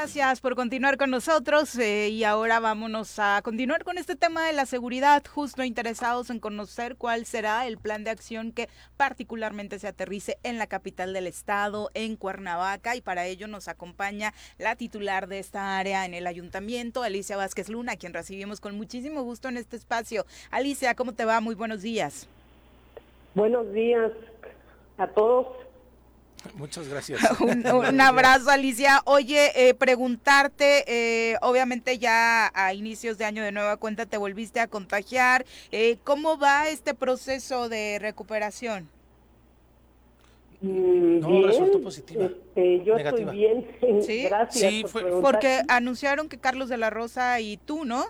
Gracias 0.00 0.40
por 0.40 0.54
continuar 0.54 0.96
con 0.96 1.10
nosotros 1.10 1.76
eh, 1.76 2.08
y 2.08 2.24
ahora 2.24 2.58
vámonos 2.58 3.18
a 3.18 3.40
continuar 3.42 3.84
con 3.84 3.98
este 3.98 4.16
tema 4.16 4.46
de 4.46 4.52
la 4.52 4.64
seguridad, 4.64 5.22
justo 5.26 5.62
interesados 5.62 6.30
en 6.30 6.38
conocer 6.38 6.96
cuál 6.96 7.26
será 7.26 7.66
el 7.66 7.76
plan 7.76 8.02
de 8.04 8.10
acción 8.10 8.52
que 8.52 8.68
particularmente 8.96 9.78
se 9.78 9.88
aterrice 9.88 10.38
en 10.42 10.58
la 10.58 10.68
capital 10.68 11.12
del 11.12 11.26
estado, 11.26 11.90
en 11.92 12.16
Cuernavaca, 12.16 12.96
y 12.96 13.02
para 13.02 13.26
ello 13.26 13.46
nos 13.46 13.68
acompaña 13.68 14.32
la 14.58 14.76
titular 14.76 15.26
de 15.26 15.38
esta 15.40 15.76
área 15.76 16.06
en 16.06 16.14
el 16.14 16.26
ayuntamiento, 16.26 17.02
Alicia 17.02 17.36
Vázquez 17.36 17.68
Luna, 17.68 17.96
quien 17.96 18.14
recibimos 18.14 18.60
con 18.60 18.76
muchísimo 18.76 19.22
gusto 19.22 19.48
en 19.48 19.56
este 19.56 19.76
espacio. 19.76 20.24
Alicia, 20.50 20.94
¿cómo 20.94 21.12
te 21.12 21.24
va? 21.24 21.40
Muy 21.40 21.56
buenos 21.56 21.82
días. 21.82 22.28
Buenos 23.34 23.70
días 23.72 24.12
a 24.98 25.08
todos. 25.08 25.69
Muchas 26.54 26.88
gracias. 26.90 27.20
un, 27.40 28.00
abrazo, 28.00 28.50
Alicia. 28.50 29.00
Oye, 29.04 29.50
eh, 29.54 29.74
preguntarte, 29.74 30.84
eh, 30.86 31.36
obviamente 31.42 31.98
ya 31.98 32.50
a 32.54 32.74
inicios 32.74 33.18
de 33.18 33.24
año 33.24 33.42
de 33.42 33.52
nueva 33.52 33.76
cuenta 33.76 34.06
te 34.06 34.16
volviste 34.16 34.60
a 34.60 34.66
contagiar. 34.66 35.44
Eh, 35.70 35.98
¿Cómo 36.04 36.38
va 36.38 36.68
este 36.68 36.94
proceso 36.94 37.68
de 37.68 37.98
recuperación? 38.00 38.88
Mm, 40.60 41.20
no, 41.20 41.46
resultó 41.46 41.80
positiva. 41.80 42.24
Este, 42.24 42.84
yo 42.84 42.96
estoy 42.96 43.24
bien. 43.24 43.66
¿Sí? 44.02 44.24
Gracias. 44.24 44.70
Sí, 44.70 44.84
fue, 44.86 45.04
porque 45.20 45.62
anunciaron 45.68 46.28
que 46.28 46.38
Carlos 46.38 46.68
de 46.68 46.76
la 46.76 46.90
Rosa 46.90 47.40
y 47.40 47.56
tú, 47.56 47.84
¿no? 47.84 48.04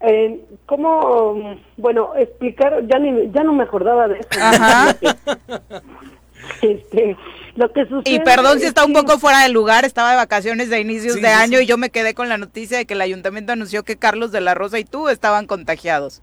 Eh, 0.00 0.44
¿Cómo? 0.66 1.56
Bueno, 1.76 2.14
explicar, 2.16 2.86
ya, 2.86 2.98
ni, 2.98 3.30
ya 3.32 3.42
no 3.42 3.52
me 3.52 3.64
acordaba 3.64 4.06
de 4.06 4.18
eso. 4.20 4.28
Ajá. 4.40 4.96
Este, 6.62 7.16
lo 7.56 7.72
que 7.72 7.86
y 8.04 8.20
perdón 8.20 8.60
si 8.60 8.66
está 8.66 8.84
un 8.84 8.92
poco 8.92 9.18
fuera 9.18 9.42
de 9.42 9.48
lugar, 9.48 9.84
estaba 9.84 10.10
de 10.10 10.16
vacaciones 10.16 10.70
de 10.70 10.80
inicios 10.80 11.20
de 11.20 11.28
año 11.28 11.60
y 11.60 11.66
yo 11.66 11.76
me 11.76 11.90
quedé 11.90 12.14
con 12.14 12.28
la 12.28 12.38
noticia 12.38 12.78
de 12.78 12.86
que 12.86 12.94
el 12.94 13.00
ayuntamiento 13.00 13.52
anunció 13.52 13.82
que 13.82 13.96
Carlos 13.96 14.30
de 14.30 14.40
la 14.40 14.54
Rosa 14.54 14.78
y 14.78 14.84
tú 14.84 15.08
estaban 15.08 15.46
contagiados. 15.46 16.22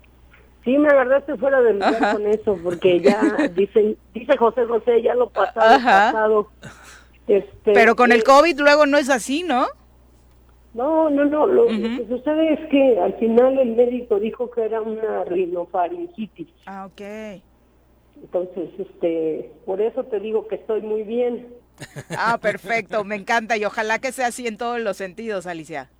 Sí, 0.64 0.78
me 0.78 0.88
agarraste 0.88 1.36
fuera 1.38 1.62
de 1.62 1.74
lugar 1.74 2.14
con 2.14 2.26
eso, 2.26 2.58
porque 2.64 3.00
ya 3.00 3.20
dice, 3.56 3.98
dice 4.14 4.38
José 4.38 4.66
José, 4.66 5.02
ya 5.02 5.14
lo 5.14 5.30
pasado, 5.30 5.76
pasado. 5.76 6.50
Este, 7.28 7.74
Pero 7.74 7.96
con 7.96 8.12
el 8.12 8.22
eh, 8.22 8.24
COVID 8.24 8.60
luego 8.60 8.86
no 8.86 8.98
es 8.98 9.10
así, 9.10 9.44
¿no? 9.44 9.68
No, 10.74 11.10
no, 11.10 11.26
no. 11.26 11.48
Lo, 11.48 11.68
que 11.68 12.06
sucede 12.10 12.54
es 12.54 12.70
que 12.70 13.00
al 13.00 13.14
final 13.16 13.58
el 13.60 13.76
médico 13.76 14.20
dijo 14.20 14.52
que 14.52 14.64
era 14.64 14.82
una 14.82 15.24
rinofaringitis. 15.24 16.48
Ah, 16.66 16.88
ok. 16.88 17.42
Entonces, 18.22 18.70
este, 18.80 19.52
por 19.66 19.82
eso 19.82 20.04
te 20.06 20.20
digo 20.20 20.48
que 20.48 20.56
estoy 20.56 20.82
muy 20.82 21.04
bien. 21.04 21.48
Ah, 22.18 22.38
perfecto, 22.42 23.04
me 23.04 23.16
encanta 23.16 23.58
y 23.58 23.66
ojalá 23.66 24.00
que 24.00 24.14
sea 24.14 24.28
así 24.28 24.48
en 24.48 24.58
todos 24.58 24.80
los 24.80 24.96
sentidos, 24.96 25.46
Alicia. 25.46 25.92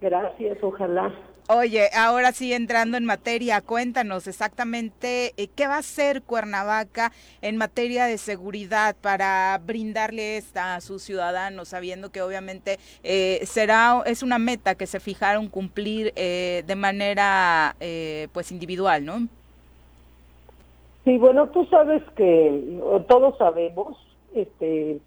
Gracias, 0.00 0.58
ojalá. 0.62 1.14
Oye, 1.48 1.90
ahora 1.94 2.32
sí 2.32 2.52
entrando 2.52 2.96
en 2.96 3.04
materia, 3.04 3.60
cuéntanos 3.60 4.28
exactamente 4.28 5.34
eh, 5.36 5.48
qué 5.48 5.66
va 5.66 5.74
a 5.74 5.78
hacer 5.78 6.22
Cuernavaca 6.22 7.12
en 7.40 7.56
materia 7.56 8.06
de 8.06 8.16
seguridad 8.16 8.96
para 9.00 9.60
brindarle 9.64 10.36
esta 10.36 10.76
a 10.76 10.80
sus 10.80 11.02
ciudadanos, 11.02 11.68
sabiendo 11.68 12.10
que 12.12 12.22
obviamente 12.22 12.78
eh, 13.02 13.40
será 13.44 14.02
es 14.06 14.22
una 14.22 14.38
meta 14.38 14.76
que 14.76 14.86
se 14.86 15.00
fijaron 15.00 15.48
cumplir 15.48 16.12
eh, 16.14 16.62
de 16.66 16.76
manera 16.76 17.76
pues 18.32 18.52
individual, 18.52 19.04
¿no? 19.04 19.28
Sí, 21.04 21.18
bueno, 21.18 21.48
tú 21.50 21.64
sabes 21.66 22.02
que 22.16 22.80
todos 23.08 23.36
sabemos, 23.36 23.96
este, 24.34 25.00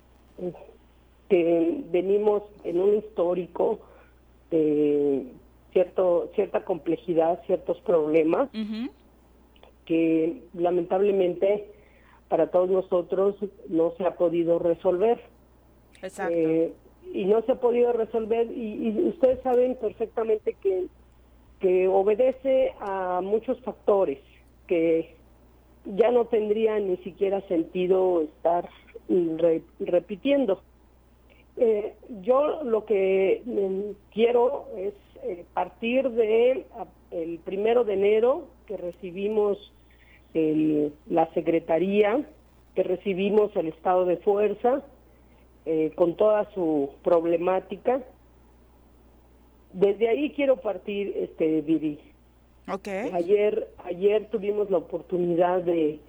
que 1.29 1.83
venimos 1.91 2.43
en 2.63 2.81
un 2.81 2.95
histórico 2.97 3.79
de 4.51 5.27
cierto, 5.71 6.29
cierta 6.35 6.65
complejidad, 6.65 7.41
ciertos 7.45 7.79
problemas 7.81 8.49
que 9.85 10.41
lamentablemente 10.53 11.71
para 12.27 12.47
todos 12.47 12.69
nosotros 12.69 13.35
no 13.69 13.93
se 13.97 14.05
ha 14.05 14.15
podido 14.15 14.59
resolver. 14.59 15.21
Exacto. 16.01 16.35
Eh, 16.35 16.73
y 17.13 17.25
no 17.25 17.41
se 17.43 17.53
ha 17.53 17.55
podido 17.55 17.93
resolver 17.93 18.51
y, 18.51 18.89
y, 18.89 19.07
ustedes 19.09 19.39
saben 19.43 19.75
perfectamente 19.75 20.57
que, 20.61 20.87
que 21.59 21.87
obedece 21.87 22.73
a 22.79 23.21
muchos 23.23 23.59
factores 23.61 24.19
que 24.67 25.14
ya 25.86 26.11
no 26.11 26.25
tendría 26.25 26.79
ni 26.79 26.97
siquiera 26.97 27.41
sentido 27.47 28.21
estar 28.21 28.69
repitiendo. 29.79 30.61
Eh, 31.57 31.93
yo 32.21 32.63
lo 32.63 32.86
que 32.86 33.41
mm, 33.45 34.13
quiero 34.13 34.65
es 34.77 34.93
eh, 35.23 35.45
partir 35.53 36.09
de 36.09 36.65
el 37.11 37.39
primero 37.39 37.83
de 37.83 37.93
enero 37.93 38.47
que 38.67 38.77
recibimos 38.77 39.71
la 41.07 41.33
secretaría, 41.33 42.25
que 42.75 42.83
recibimos 42.83 43.55
el 43.55 43.69
estado 43.69 44.03
de 44.03 44.17
fuerza 44.17 44.83
eh, 45.65 45.93
con 45.95 46.15
toda 46.15 46.51
su 46.53 46.91
problemática. 47.03 48.03
Desde 49.73 50.09
ahí 50.09 50.31
quiero 50.31 50.57
partir, 50.57 51.13
este 51.17 51.61
Viri. 51.61 51.99
Okay. 52.68 53.11
Ayer, 53.13 53.68
ayer 53.84 54.28
tuvimos 54.32 54.72
la 54.72 54.78
oportunidad 54.78 55.61
de 55.61 55.99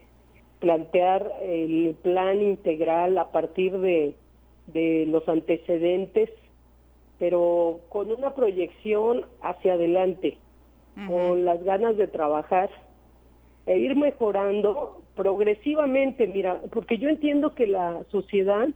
plantear 0.58 1.30
el 1.42 1.94
plan 2.02 2.40
integral 2.40 3.18
a 3.18 3.30
partir 3.30 3.78
de, 3.78 4.14
de 4.68 5.04
los 5.06 5.28
antecedentes, 5.28 6.30
pero 7.18 7.80
con 7.90 8.10
una 8.10 8.34
proyección 8.34 9.26
hacia 9.42 9.74
adelante, 9.74 10.38
con 11.06 11.44
las 11.44 11.62
ganas 11.62 11.98
de 11.98 12.06
trabajar 12.06 12.70
e 13.66 13.78
ir 13.78 13.96
mejorando 13.96 15.02
progresivamente, 15.14 16.26
mira, 16.26 16.62
porque 16.72 16.96
yo 16.96 17.10
entiendo 17.10 17.54
que 17.54 17.66
la 17.66 18.02
sociedad 18.10 18.68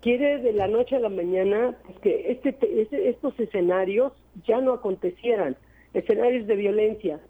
quiere 0.00 0.38
de 0.38 0.52
la 0.52 0.68
noche 0.68 0.96
a 0.96 1.00
la 1.00 1.10
mañana 1.10 1.76
pues, 1.84 1.98
que 1.98 2.32
este, 2.32 2.56
estos 3.08 3.38
escenarios 3.38 4.12
ya 4.46 4.60
no 4.60 4.72
acontecieran 4.72 5.56
escenarios 5.94 6.46
de 6.46 6.56
violencia. 6.56 7.20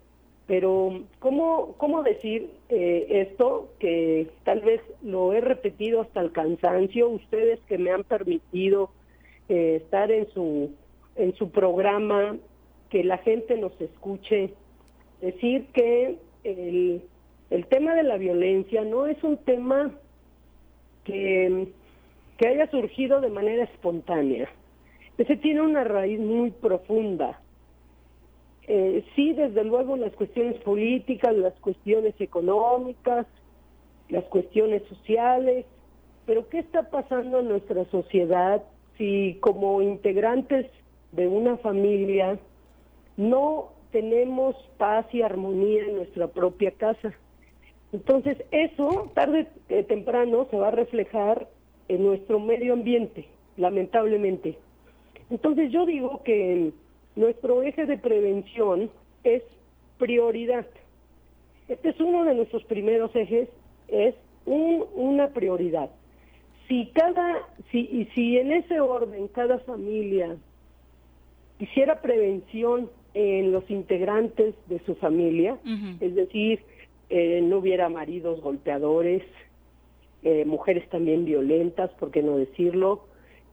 Pero, 0.47 1.05
¿cómo, 1.21 1.75
cómo 1.79 2.03
decir 2.03 2.51
eh, 2.69 3.07
esto? 3.09 3.71
Que 3.79 4.29
tal 4.45 4.61
vez 4.61 4.81
lo 5.03 5.33
he 5.33 5.41
repetido 5.41 6.03
hasta 6.03 6.21
el 6.21 6.33
cansancio, 6.33 7.09
ustedes 7.09 7.61
que 7.61 7.79
me 7.79 7.91
han 7.91 8.05
permitido 8.05 8.91
eh, 9.49 9.81
estar 9.83 10.11
en 10.11 10.29
su, 10.33 10.71
en 11.17 11.35
su 11.37 11.51
programa, 11.51 12.37
que 12.91 13.05
la 13.05 13.19
gente 13.19 13.57
nos 13.57 13.79
escuche, 13.81 14.51
decir 15.23 15.67
que 15.73 16.19
el, 16.45 17.03
el 17.49 17.67
tema 17.67 17.95
de 17.95 18.03
la 18.03 18.19
violencia 18.19 18.85
no 18.85 19.07
es 19.07 19.23
un 19.25 19.39
tema 19.39 19.93
que, 21.05 21.69
que 22.37 22.49
haya 22.49 22.71
surgido 22.71 23.23
de 23.23 23.31
manera 23.31 23.65
espontánea. 23.65 24.47
Ese 25.17 25.37
tiene 25.37 25.63
una 25.63 25.85
raíz 25.85 26.21
muy 26.21 26.51
profunda 26.51 27.41
eh, 28.67 29.05
sí, 29.15 29.33
desde 29.35 29.63
luego 29.65 29.97
las 29.97 30.13
cuestiones 30.15 30.57
políticas, 30.63 31.37
las 31.37 31.55
cuestiones 31.61 32.15
económicas, 32.19 33.27
las 34.09 34.25
cuestiones 34.25 34.83
sociales, 34.89 35.67
pero 36.27 36.49
¿qué 36.49 36.61
está 36.61 36.91
pasando 36.91 37.41
en 37.41 37.49
nuestra 37.49 37.85
sociedad 37.87 38.63
si 38.97 39.37
como 39.41 39.83
integrantes 39.83 40.67
de 41.13 41.29
una 41.29 41.59
familia 41.59 42.39
no 43.17 43.73
tenemos 43.93 44.57
paz 44.79 45.07
y 45.13 45.23
armonía 45.23 45.85
en 45.85 45.97
nuestra 45.97 46.29
propia 46.29 46.71
casa? 46.71 47.13
Entonces 47.93 48.39
eso, 48.51 49.11
tarde 49.15 49.47
o 49.71 49.85
temprano, 49.85 50.47
se 50.51 50.57
va 50.57 50.69
a 50.69 50.73
reflejar 50.73 51.49
en 51.89 52.03
nuestro 52.03 52.41
medio 52.41 52.73
ambiente, 52.73 53.29
lamentablemente. 53.59 54.59
Entonces 55.31 55.71
yo 55.71 55.85
digo 55.87 56.23
que 56.25 56.73
nuestro 57.17 57.63
eje 57.63 57.87
de 57.87 57.99
prevención 57.99 58.91
es 59.23 59.43
prioridad. 59.99 60.67
Este 61.69 61.91
es 61.91 62.01
uno 62.01 62.25
de 62.25 62.35
nuestros 62.35 62.65
primeros 62.65 63.15
ejes, 63.15 63.49
es 63.89 64.15
una 64.45 65.29
prioridad. 65.29 65.91
Si 66.69 66.87
cada, 66.95 67.49
si, 67.71 67.81
y 67.81 68.07
si 68.15 68.39
en 68.39 68.53
ese 68.53 68.81
orden 68.81 69.29
cada 69.29 69.59
familia 69.61 70.37
hiciera 71.59 72.01
prevención 72.01 72.91
en 73.15 73.53
los 73.53 73.71
integrantes 73.71 74.55
de 74.67 74.81
su 74.81 74.95
familia, 74.97 75.57
es 76.01 76.15
decir, 76.15 76.61
eh, 77.11 77.41
no 77.43 77.59
hubiera 77.59 77.89
maridos 77.89 78.41
golpeadores, 78.41 79.23
eh, 80.23 80.45
mujeres 80.45 80.89
también 80.89 81.25
violentas, 81.25 81.91
por 81.93 82.11
qué 82.11 82.23
no 82.23 82.37
decirlo, 82.37 83.05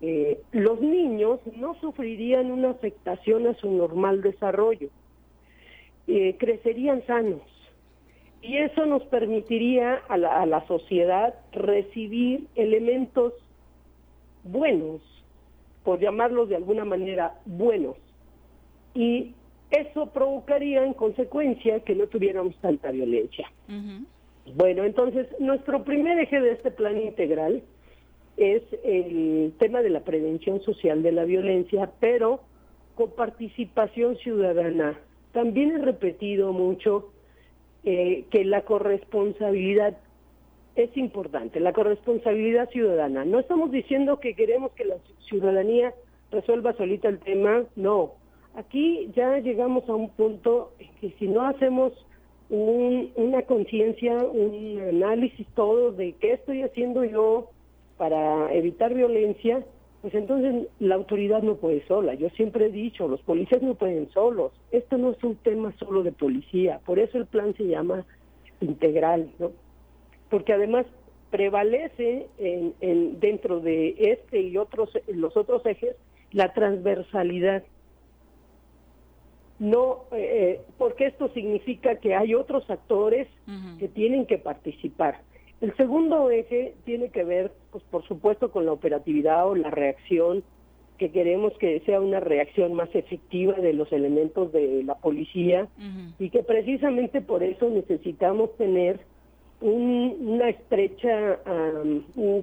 eh, 0.02 0.42
los 0.52 0.82
niños 0.82 1.40
no 1.56 1.76
sufrirían 1.76 2.52
una 2.52 2.72
afectación 2.72 3.46
a 3.48 3.54
su 3.56 3.70
normal 3.72 4.22
desarrollo, 4.22 4.90
eh, 6.08 6.36
crecerían 6.40 7.06
sanos. 7.06 7.42
Y 8.42 8.58
eso 8.58 8.88
nos 8.88 9.04
permitiría 9.04 10.02
a 10.10 10.18
la, 10.18 10.42
a 10.42 10.46
la 10.48 10.66
sociedad 10.66 11.36
recibir 11.52 12.48
elementos 12.56 13.34
buenos, 14.44 15.02
por 15.84 16.00
llamarlos 16.00 16.50
de 16.50 16.56
alguna 16.56 16.84
manera 16.84 17.40
buenos. 17.46 17.96
Y 18.96 19.36
eso 19.70 20.08
provocaría 20.08 20.84
en 20.84 20.94
consecuencia 20.94 21.80
que 21.82 21.96
no 21.96 22.08
tuviéramos 22.08 22.56
tanta 22.58 22.92
violencia. 22.92 23.50
Bueno, 24.56 24.84
entonces 24.84 25.28
nuestro 25.40 25.84
primer 25.84 26.20
eje 26.20 26.42
de 26.42 26.54
este 26.54 26.72
plan 26.72 27.00
integral 27.00 27.64
es 28.38 28.64
el 28.84 29.54
tema 29.60 29.82
de 29.82 29.90
la 29.90 30.02
prevención 30.02 30.62
social 30.62 31.04
de 31.04 31.12
la 31.12 31.26
violencia, 31.26 31.92
pero 32.00 32.42
con 32.96 33.12
participación 33.12 34.18
ciudadana. 34.18 35.00
También 35.32 35.72
he 35.72 35.78
repetido 35.78 36.54
mucho 36.54 37.12
eh, 37.84 38.26
que 38.30 38.44
la 38.46 38.62
corresponsabilidad 38.62 39.98
es 40.76 40.96
importante, 40.96 41.60
la 41.60 41.74
corresponsabilidad 41.74 42.70
ciudadana. 42.70 43.26
No 43.26 43.40
estamos 43.40 43.72
diciendo 43.72 44.20
que 44.20 44.36
queremos 44.36 44.72
que 44.74 44.86
la 44.86 44.96
ciudadanía 45.28 45.94
resuelva 46.32 46.74
solita 46.74 47.10
el 47.10 47.20
tema, 47.20 47.64
no. 47.76 48.14
Aquí 48.56 49.10
ya 49.16 49.38
llegamos 49.40 49.88
a 49.90 49.96
un 49.96 50.10
punto 50.10 50.74
que 51.00 51.12
si 51.20 51.28
no 51.28 51.42
hacemos 51.42 51.94
una 52.50 53.42
conciencia, 53.44 54.14
un 54.18 54.82
análisis 54.90 55.48
todo 55.56 55.94
de 55.94 56.14
qué 56.20 56.34
estoy 56.34 56.64
haciendo 56.64 57.06
yo, 57.06 57.50
para 58.02 58.52
evitar 58.52 58.96
violencia, 58.96 59.64
pues 60.02 60.16
entonces 60.16 60.68
la 60.80 60.96
autoridad 60.96 61.44
no 61.44 61.58
puede 61.58 61.86
sola. 61.86 62.16
Yo 62.16 62.32
siempre 62.32 62.66
he 62.66 62.72
dicho, 62.72 63.08
los 63.08 63.22
policías 63.22 63.62
no 63.62 63.76
pueden 63.76 64.10
solos. 64.10 64.54
Esto 64.72 64.98
no 64.98 65.12
es 65.12 65.24
un 65.24 65.36
tema 65.36 65.72
solo 65.78 66.02
de 66.02 66.12
policía, 66.12 66.80
por 66.84 66.98
eso 66.98 67.20
el 67.20 67.28
plan 67.28 67.54
se 67.56 67.68
llama 67.68 68.04
integral, 68.60 69.30
¿no? 69.38 69.52
Porque 70.32 70.52
además 70.52 70.88
prevalece 71.30 72.26
en, 72.40 72.74
en 72.82 73.20
dentro 73.20 73.60
de 73.60 73.94
este 74.00 74.42
y 74.42 74.58
otros 74.58 74.90
los 75.06 75.38
otros 75.38 75.64
ejes 75.68 75.96
la 76.32 76.54
transversalidad. 76.54 77.62
No, 79.60 80.06
eh, 80.12 80.18
eh, 80.18 80.62
porque 80.80 81.06
esto 81.06 81.30
significa 81.36 81.98
que 81.98 82.16
hay 82.16 82.34
otros 82.34 82.68
actores 82.68 83.28
que 83.78 83.88
tienen 83.88 84.26
que 84.26 84.40
participar. 84.40 85.22
El 85.62 85.76
segundo 85.78 86.30
eje 86.32 86.74
tiene 86.86 87.10
que 87.10 87.24
ver, 87.24 87.52
pues 87.72 87.84
por 87.86 88.04
supuesto, 88.08 88.52
con 88.52 88.66
la 88.66 88.74
operatividad 88.74 89.48
o 89.48 89.56
la 89.56 89.70
reacción, 89.70 90.44
que 90.98 91.12
queremos 91.12 91.54
que 91.58 91.80
sea 91.82 92.00
una 92.00 92.20
reacción 92.20 92.74
más 92.74 92.90
efectiva 92.94 93.54
de 93.54 93.74
los 93.74 93.92
elementos 93.92 94.52
de 94.52 94.84
la 94.84 94.96
policía 94.96 95.68
y 96.20 96.30
que 96.30 96.44
precisamente 96.44 97.22
por 97.22 97.42
eso 97.42 97.70
necesitamos 97.70 98.56
tener 98.58 99.00
una 99.62 100.50
estrecha 100.50 101.40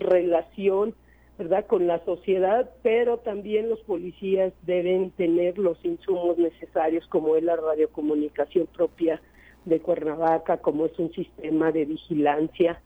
relación 0.01 0.95
¿verdad? 1.39 1.67
Con 1.67 1.87
la 1.87 2.05
sociedad, 2.05 2.69
pero 2.83 3.19
también 3.19 3.69
los 3.69 3.79
policías 3.81 4.53
deben 4.63 5.13
tener 5.13 5.57
los 5.57 5.83
insumos 5.85 6.37
necesarios 6.37 7.07
como 7.07 7.37
es 7.37 7.45
la 7.45 7.55
radiocomunicación 7.55 8.67
propia 8.67 9.23
de 9.65 9.79
Cuernavaca, 9.79 10.57
como 10.57 10.87
es 10.87 10.99
un 10.99 11.13
sistema 11.13 11.71
de 11.71 11.85
vigilancia, 11.85 12.83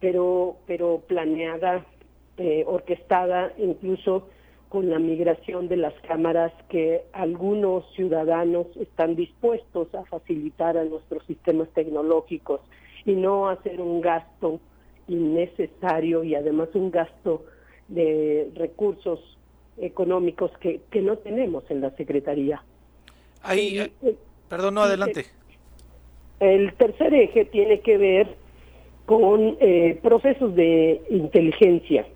pero, 0.00 0.56
pero 0.66 1.02
planeada, 1.06 1.84
eh, 2.38 2.64
orquestada 2.66 3.52
incluso 3.58 4.28
con 4.70 4.88
la 4.88 4.98
migración 4.98 5.68
de 5.68 5.76
las 5.76 5.94
cámaras 6.06 6.52
que 6.68 7.02
algunos 7.12 7.84
ciudadanos 7.94 8.66
están 8.76 9.16
dispuestos 9.16 9.92
a 9.94 10.04
facilitar 10.04 10.78
a 10.78 10.84
nuestros 10.84 11.24
sistemas 11.26 11.68
tecnológicos 11.74 12.60
y 13.04 13.12
no 13.12 13.48
hacer 13.48 13.80
un 13.80 14.00
gasto 14.00 14.60
innecesario 15.08 16.22
y 16.22 16.36
además 16.36 16.68
un 16.74 16.92
gasto 16.92 17.44
de 17.88 18.48
recursos 18.54 19.18
económicos 19.76 20.52
que, 20.58 20.80
que 20.90 21.02
no 21.02 21.18
tenemos 21.18 21.68
en 21.68 21.80
la 21.80 21.90
Secretaría. 21.96 22.62
Ahí, 23.42 23.92
perdón, 24.48 24.74
no, 24.74 24.82
adelante. 24.82 25.26
El 26.38 26.72
tercer 26.74 27.12
eje 27.12 27.44
tiene 27.44 27.80
que 27.80 27.98
ver 27.98 28.36
con 29.10 29.56
eh, 29.58 29.98
procesos 30.04 30.54
de 30.54 31.02
inteligencia, 31.10 32.06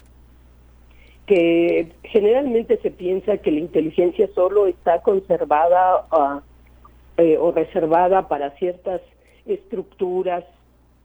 que 1.26 1.88
generalmente 2.04 2.78
se 2.82 2.92
piensa 2.92 3.38
que 3.38 3.50
la 3.50 3.58
inteligencia 3.58 4.28
solo 4.32 4.68
está 4.68 5.02
conservada 5.02 6.06
ah, 6.12 6.42
eh, 7.16 7.36
o 7.36 7.50
reservada 7.50 8.28
para 8.28 8.52
ciertas 8.58 9.00
estructuras 9.44 10.44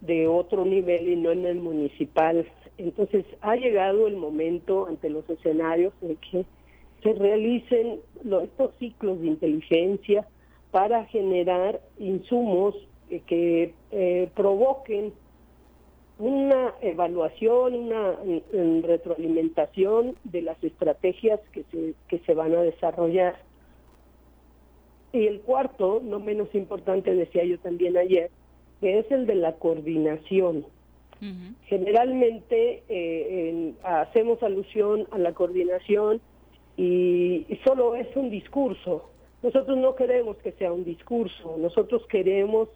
de 0.01 0.27
otro 0.27 0.63
nivel 0.63 1.09
y 1.09 1.15
no 1.15 1.31
en 1.31 1.47
el 1.47 1.57
municipal. 1.57 2.45
Entonces 2.77 3.25
ha 3.41 3.55
llegado 3.55 4.05
el 4.05 4.15
momento 4.15 4.85
ante 4.85 5.09
los 5.09 5.27
escenarios 5.27 5.91
de 6.01 6.17
que 6.17 6.45
se 7.01 7.13
realicen 7.13 7.99
estos 8.43 8.75
ciclos 8.77 9.19
de 9.21 9.25
inteligencia 9.25 10.27
para 10.69 11.05
generar 11.05 11.81
insumos 11.97 12.75
que 13.25 13.73
eh, 13.89 14.29
provoquen 14.35 15.13
una 16.19 16.75
evaluación, 16.81 17.73
una 17.73 18.15
retroalimentación 18.83 20.15
de 20.25 20.41
las 20.41 20.61
estrategias 20.63 21.39
que 21.53 21.63
se, 21.71 21.95
que 22.07 22.19
se 22.19 22.33
van 22.33 22.53
a 22.53 22.61
desarrollar. 22.61 23.37
Y 25.13 25.25
el 25.25 25.39
cuarto, 25.41 26.01
no 26.03 26.19
menos 26.19 26.53
importante, 26.53 27.15
decía 27.15 27.43
yo 27.45 27.57
también 27.59 27.97
ayer, 27.97 28.29
que 28.81 28.99
es 28.99 29.09
el 29.11 29.25
de 29.25 29.35
la 29.35 29.53
coordinación. 29.53 30.65
Generalmente 31.65 32.83
eh, 32.87 33.73
hacemos 33.83 34.41
alusión 34.41 35.05
a 35.11 35.17
la 35.17 35.33
coordinación 35.33 36.21
y, 36.77 37.45
solo 37.65 37.95
es 37.95 38.07
un 38.15 38.29
discurso. 38.29 39.09
Nosotros 39.43 39.77
no 39.77 39.95
queremos 39.95 40.37
que 40.37 40.53
sea 40.53 40.71
un 40.71 40.85
discurso, 40.85 41.57
nosotros 41.57 42.05
queremos 42.07 42.69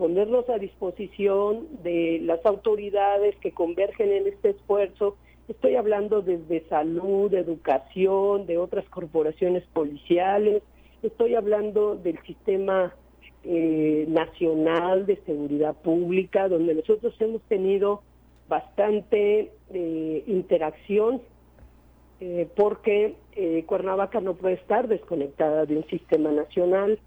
ponernos 0.00 0.48
a 0.48 0.56
disposición 0.56 1.68
de 1.82 2.20
las 2.22 2.46
autoridades 2.46 3.36
que 3.36 3.52
convergen 3.52 4.10
en 4.10 4.28
este 4.28 4.48
esfuerzo. 4.48 5.18
Estoy 5.46 5.76
hablando 5.76 6.22
desde 6.22 6.66
salud, 6.70 7.34
educación, 7.34 8.46
de 8.46 8.56
otras 8.56 8.88
corporaciones 8.88 9.62
policiales, 9.74 10.62
estoy 11.02 11.34
hablando 11.34 11.96
del 11.96 12.18
sistema 12.22 12.94
eh, 13.44 14.06
nacional 14.08 15.04
de 15.04 15.16
seguridad 15.26 15.76
pública, 15.76 16.48
donde 16.48 16.76
nosotros 16.76 17.14
hemos 17.20 17.42
tenido 17.42 18.00
bastante 18.48 19.52
eh, 19.68 20.24
interacción, 20.26 21.20
eh, 22.20 22.48
porque 22.56 23.16
Cuernavaca 23.66 24.22
no 24.22 24.32
puede 24.32 24.54
estar 24.54 24.88
desconectada 24.88 25.66
de 25.66 25.76
un 25.76 25.84
sistema 25.88 26.30
nacional. 26.30 26.98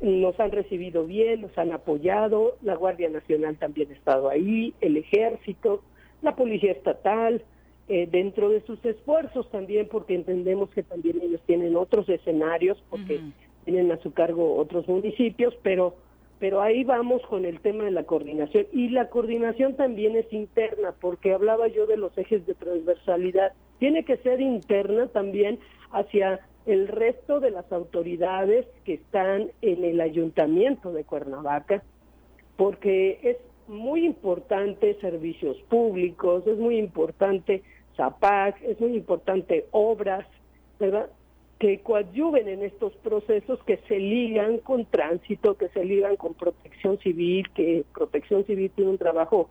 Nos 0.00 0.38
han 0.38 0.52
recibido 0.52 1.04
bien, 1.04 1.42
nos 1.42 1.56
han 1.58 1.72
apoyado, 1.72 2.56
la 2.62 2.76
Guardia 2.76 3.08
Nacional 3.10 3.56
también 3.56 3.90
ha 3.90 3.94
estado 3.94 4.28
ahí, 4.28 4.74
el 4.80 4.96
Ejército, 4.96 5.82
la 6.22 6.36
Policía 6.36 6.72
Estatal, 6.72 7.42
dentro 7.88 8.50
de 8.50 8.60
sus 8.62 8.84
esfuerzos 8.84 9.50
también, 9.50 9.88
porque 9.90 10.14
entendemos 10.14 10.68
que 10.70 10.82
también 10.82 11.20
ellos 11.22 11.40
tienen 11.46 11.74
otros 11.74 12.08
escenarios, 12.08 12.82
porque 12.90 13.20
tienen 13.64 13.90
a 13.90 13.96
su 13.98 14.12
cargo 14.12 14.56
otros 14.56 14.86
municipios, 14.86 15.54
pero 15.62 15.96
pero 16.38 16.62
ahí 16.62 16.84
vamos 16.84 17.20
con 17.22 17.44
el 17.44 17.60
tema 17.60 17.84
de 17.84 17.90
la 17.90 18.04
coordinación. 18.04 18.66
Y 18.72 18.90
la 18.90 19.08
coordinación 19.08 19.74
también 19.74 20.14
es 20.14 20.32
interna 20.32 20.94
porque 21.00 21.32
hablaba 21.32 21.66
yo 21.66 21.86
de 21.86 21.96
los 21.96 22.16
ejes 22.16 22.46
de 22.46 22.54
transversalidad. 22.54 23.52
Tiene 23.80 24.04
que 24.04 24.18
ser 24.18 24.40
interna 24.40 25.08
también 25.08 25.58
hacia 25.90 26.38
el 26.68 26.86
resto 26.86 27.40
de 27.40 27.50
las 27.50 27.72
autoridades 27.72 28.66
que 28.84 28.94
están 28.94 29.50
en 29.62 29.84
el 29.84 30.00
ayuntamiento 30.02 30.92
de 30.92 31.02
Cuernavaca 31.02 31.82
porque 32.56 33.18
es 33.22 33.38
muy 33.68 34.04
importante 34.04 34.94
servicios 35.00 35.56
públicos 35.70 36.46
es 36.46 36.58
muy 36.58 36.76
importante 36.76 37.62
ZAPAC 37.96 38.62
es 38.62 38.78
muy 38.80 38.94
importante 38.96 39.66
obras 39.70 40.26
verdad 40.78 41.10
que 41.58 41.80
coadyuven 41.80 42.48
en 42.48 42.62
estos 42.62 42.94
procesos 42.96 43.58
que 43.64 43.78
se 43.88 43.98
ligan 43.98 44.58
con 44.58 44.84
tránsito, 44.84 45.56
que 45.56 45.68
se 45.70 45.84
ligan 45.84 46.14
con 46.14 46.34
protección 46.34 46.98
civil, 46.98 47.48
que 47.52 47.84
protección 47.94 48.44
civil 48.44 48.70
tiene 48.76 48.92
un 48.92 48.98
trabajo 48.98 49.50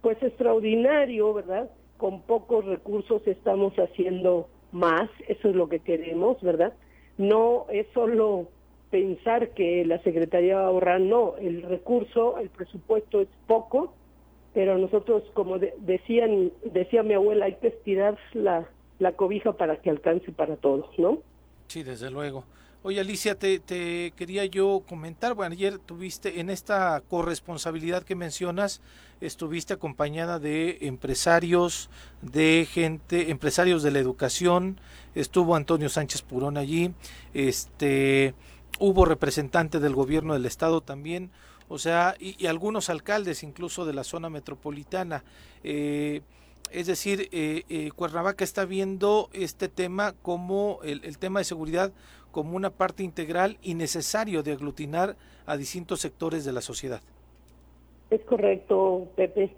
pues 0.00 0.16
extraordinario, 0.22 1.34
¿verdad? 1.34 1.70
Con 1.98 2.22
pocos 2.22 2.64
recursos 2.64 3.20
estamos 3.26 3.74
haciendo 3.74 4.48
más, 4.72 5.08
eso 5.28 5.48
es 5.48 5.54
lo 5.54 5.68
que 5.68 5.80
queremos, 5.80 6.40
¿verdad? 6.42 6.72
No 7.18 7.66
es 7.70 7.86
solo 7.94 8.48
pensar 8.90 9.50
que 9.50 9.84
la 9.84 10.02
Secretaría 10.02 10.56
va 10.56 10.62
a 10.64 10.66
ahorrar, 10.66 11.00
no, 11.00 11.36
el 11.36 11.62
recurso, 11.62 12.38
el 12.38 12.50
presupuesto 12.50 13.20
es 13.20 13.28
poco, 13.46 13.94
pero 14.54 14.76
nosotros, 14.76 15.22
como 15.32 15.58
decían, 15.58 16.52
decía 16.64 17.02
mi 17.02 17.14
abuela, 17.14 17.46
hay 17.46 17.54
que 17.54 17.68
estirar 17.68 18.18
la, 18.34 18.68
la 18.98 19.12
cobija 19.12 19.52
para 19.54 19.80
que 19.80 19.88
alcance 19.88 20.30
para 20.32 20.56
todos, 20.56 20.86
¿no? 20.98 21.18
Sí, 21.68 21.82
desde 21.82 22.10
luego. 22.10 22.44
Oye, 22.84 22.98
Alicia, 22.98 23.38
te, 23.38 23.60
quería 24.16 24.44
yo 24.46 24.82
comentar, 24.88 25.34
bueno, 25.34 25.52
ayer 25.52 25.78
tuviste 25.78 26.40
en 26.40 26.50
esta 26.50 27.00
corresponsabilidad 27.08 28.02
que 28.02 28.16
mencionas, 28.16 28.80
estuviste 29.20 29.74
acompañada 29.74 30.40
de 30.40 30.78
empresarios, 30.80 31.90
de 32.22 32.66
gente, 32.68 33.30
empresarios 33.30 33.84
de 33.84 33.92
la 33.92 34.00
educación, 34.00 34.80
estuvo 35.14 35.54
Antonio 35.54 35.88
Sánchez 35.88 36.22
Purón 36.22 36.56
allí, 36.56 36.92
este, 37.34 38.34
hubo 38.80 39.04
representante 39.04 39.78
del 39.78 39.94
gobierno 39.94 40.34
del 40.34 40.46
estado 40.46 40.80
también, 40.80 41.30
o 41.68 41.78
sea, 41.78 42.16
y, 42.18 42.46
algunos 42.46 42.90
alcaldes 42.90 43.44
incluso 43.44 43.84
de 43.84 43.92
la 43.92 44.02
zona 44.02 44.28
metropolitana. 44.28 45.22
Eh, 45.62 46.22
es 46.72 46.86
decir, 46.86 47.28
eh, 47.32 47.64
eh, 47.68 47.90
Cuernavaca 47.94 48.44
está 48.44 48.64
viendo 48.64 49.28
este 49.34 49.68
tema 49.68 50.12
como 50.22 50.80
el, 50.82 51.18
tema 51.18 51.40
de 51.40 51.44
seguridad 51.44 51.92
como 52.32 52.56
una 52.56 52.70
parte 52.70 53.04
integral 53.04 53.58
y 53.62 53.74
necesario 53.74 54.42
de 54.42 54.52
aglutinar 54.52 55.14
a 55.46 55.56
distintos 55.56 56.00
sectores 56.00 56.44
de 56.44 56.52
la 56.52 56.60
sociedad. 56.60 57.00
Es 58.10 58.20
correcto, 58.22 59.06
Pepe. 59.14 59.54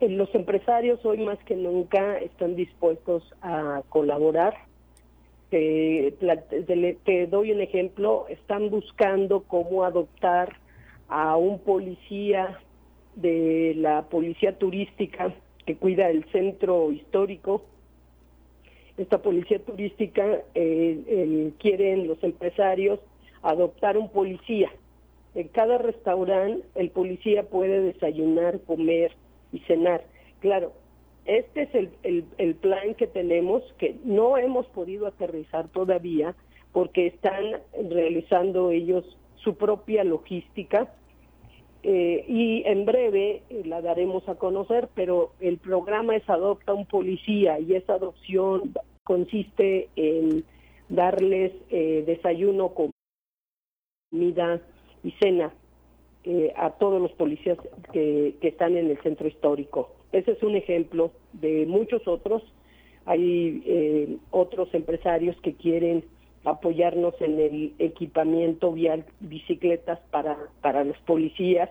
los 0.00 0.34
empresarios 0.34 1.04
hoy 1.04 1.18
más 1.18 1.38
que 1.44 1.56
nunca 1.56 2.18
están 2.18 2.54
dispuestos 2.54 3.22
a 3.40 3.82
colaborar. 3.88 4.54
te, 5.50 6.14
doy 7.30 7.52
un 7.52 7.60
ejemplo, 7.60 8.26
están 8.28 8.68
buscando 8.68 9.42
cómo 9.44 9.84
adoptar 9.84 10.56
a 11.08 11.36
un 11.36 11.58
policía 11.60 12.58
de 13.16 13.74
la 13.76 14.02
policía 14.08 14.58
turística 14.58 15.34
que 15.66 15.76
cuida 15.76 16.08
el 16.08 16.24
centro 16.32 16.90
histórico. 16.92 17.64
Esta 19.02 19.20
policía 19.20 19.58
turística 19.58 20.42
eh, 20.54 21.50
quieren 21.58 22.06
los 22.06 22.22
empresarios 22.22 23.00
adoptar 23.42 23.98
un 23.98 24.08
policía. 24.08 24.70
En 25.34 25.48
cada 25.48 25.76
restaurante 25.78 26.64
el 26.76 26.90
policía 26.90 27.42
puede 27.42 27.80
desayunar, 27.80 28.60
comer 28.60 29.10
y 29.52 29.58
cenar. 29.60 30.04
Claro, 30.38 30.72
este 31.24 31.62
es 31.62 31.74
el, 31.74 31.90
el, 32.04 32.24
el 32.38 32.54
plan 32.54 32.94
que 32.94 33.08
tenemos, 33.08 33.64
que 33.76 33.96
no 34.04 34.38
hemos 34.38 34.66
podido 34.66 35.08
aterrizar 35.08 35.66
todavía 35.70 36.36
porque 36.70 37.08
están 37.08 37.60
realizando 37.90 38.70
ellos 38.70 39.04
su 39.34 39.56
propia 39.56 40.04
logística 40.04 40.94
eh, 41.82 42.24
y 42.28 42.62
en 42.66 42.84
breve 42.84 43.42
eh, 43.50 43.62
la 43.64 43.82
daremos 43.82 44.28
a 44.28 44.36
conocer, 44.36 44.88
pero 44.94 45.32
el 45.40 45.58
programa 45.58 46.14
es 46.14 46.30
Adopta 46.30 46.72
un 46.72 46.86
Policía 46.86 47.58
y 47.58 47.74
esa 47.74 47.94
adopción 47.94 48.72
consiste 49.04 49.88
en 49.96 50.44
darles 50.88 51.52
eh, 51.70 52.04
desayuno, 52.06 52.72
comida 54.10 54.60
y 55.02 55.10
cena 55.12 55.52
eh, 56.24 56.52
a 56.56 56.70
todos 56.70 57.00
los 57.00 57.12
policías 57.12 57.58
que, 57.92 58.36
que 58.40 58.48
están 58.48 58.76
en 58.76 58.90
el 58.90 58.98
centro 59.02 59.26
histórico. 59.26 59.90
Ese 60.12 60.32
es 60.32 60.42
un 60.42 60.54
ejemplo 60.54 61.10
de 61.32 61.66
muchos 61.66 62.06
otros. 62.06 62.42
Hay 63.06 63.62
eh, 63.66 64.16
otros 64.30 64.72
empresarios 64.74 65.36
que 65.40 65.54
quieren 65.54 66.04
apoyarnos 66.44 67.14
en 67.20 67.40
el 67.40 67.74
equipamiento 67.78 68.72
vial, 68.72 69.04
bicicletas 69.20 69.98
para, 70.10 70.36
para 70.60 70.84
los 70.84 70.98
policías. 70.98 71.70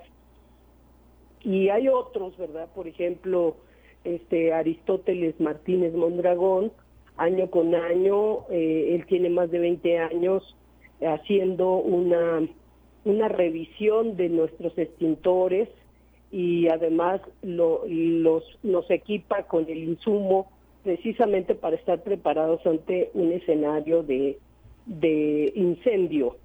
Y 1.44 1.70
hay 1.70 1.88
otros, 1.88 2.38
¿verdad? 2.38 2.68
Por 2.74 2.88
ejemplo, 2.88 3.56
este 4.04 4.54
Aristóteles 4.54 5.40
Martínez 5.40 5.94
Mondragón, 5.94 6.72
año 7.22 7.50
con 7.50 7.76
año, 7.76 8.50
eh, 8.50 8.96
él 8.96 9.06
tiene 9.06 9.30
más 9.30 9.52
de 9.52 9.60
20 9.60 10.00
años 10.00 10.56
haciendo 11.02 11.78
una, 11.78 12.48
una 13.06 13.28
revisión 13.28 14.18
de 14.18 14.30
nuestros 14.30 14.78
extintores 14.78 15.70
y 16.32 16.68
además 16.70 17.22
lo, 17.42 17.84
los, 17.88 18.44
nos 18.64 18.90
equipa 18.90 19.44
con 19.44 19.70
el 19.70 19.84
insumo 19.84 20.52
precisamente 20.84 21.56
para 21.56 21.76
estar 21.76 22.02
preparados 22.02 22.66
ante 22.66 23.12
un 23.14 23.32
escenario 23.32 24.04
de, 24.04 24.38
de 24.86 25.52
incendio. 25.56 26.38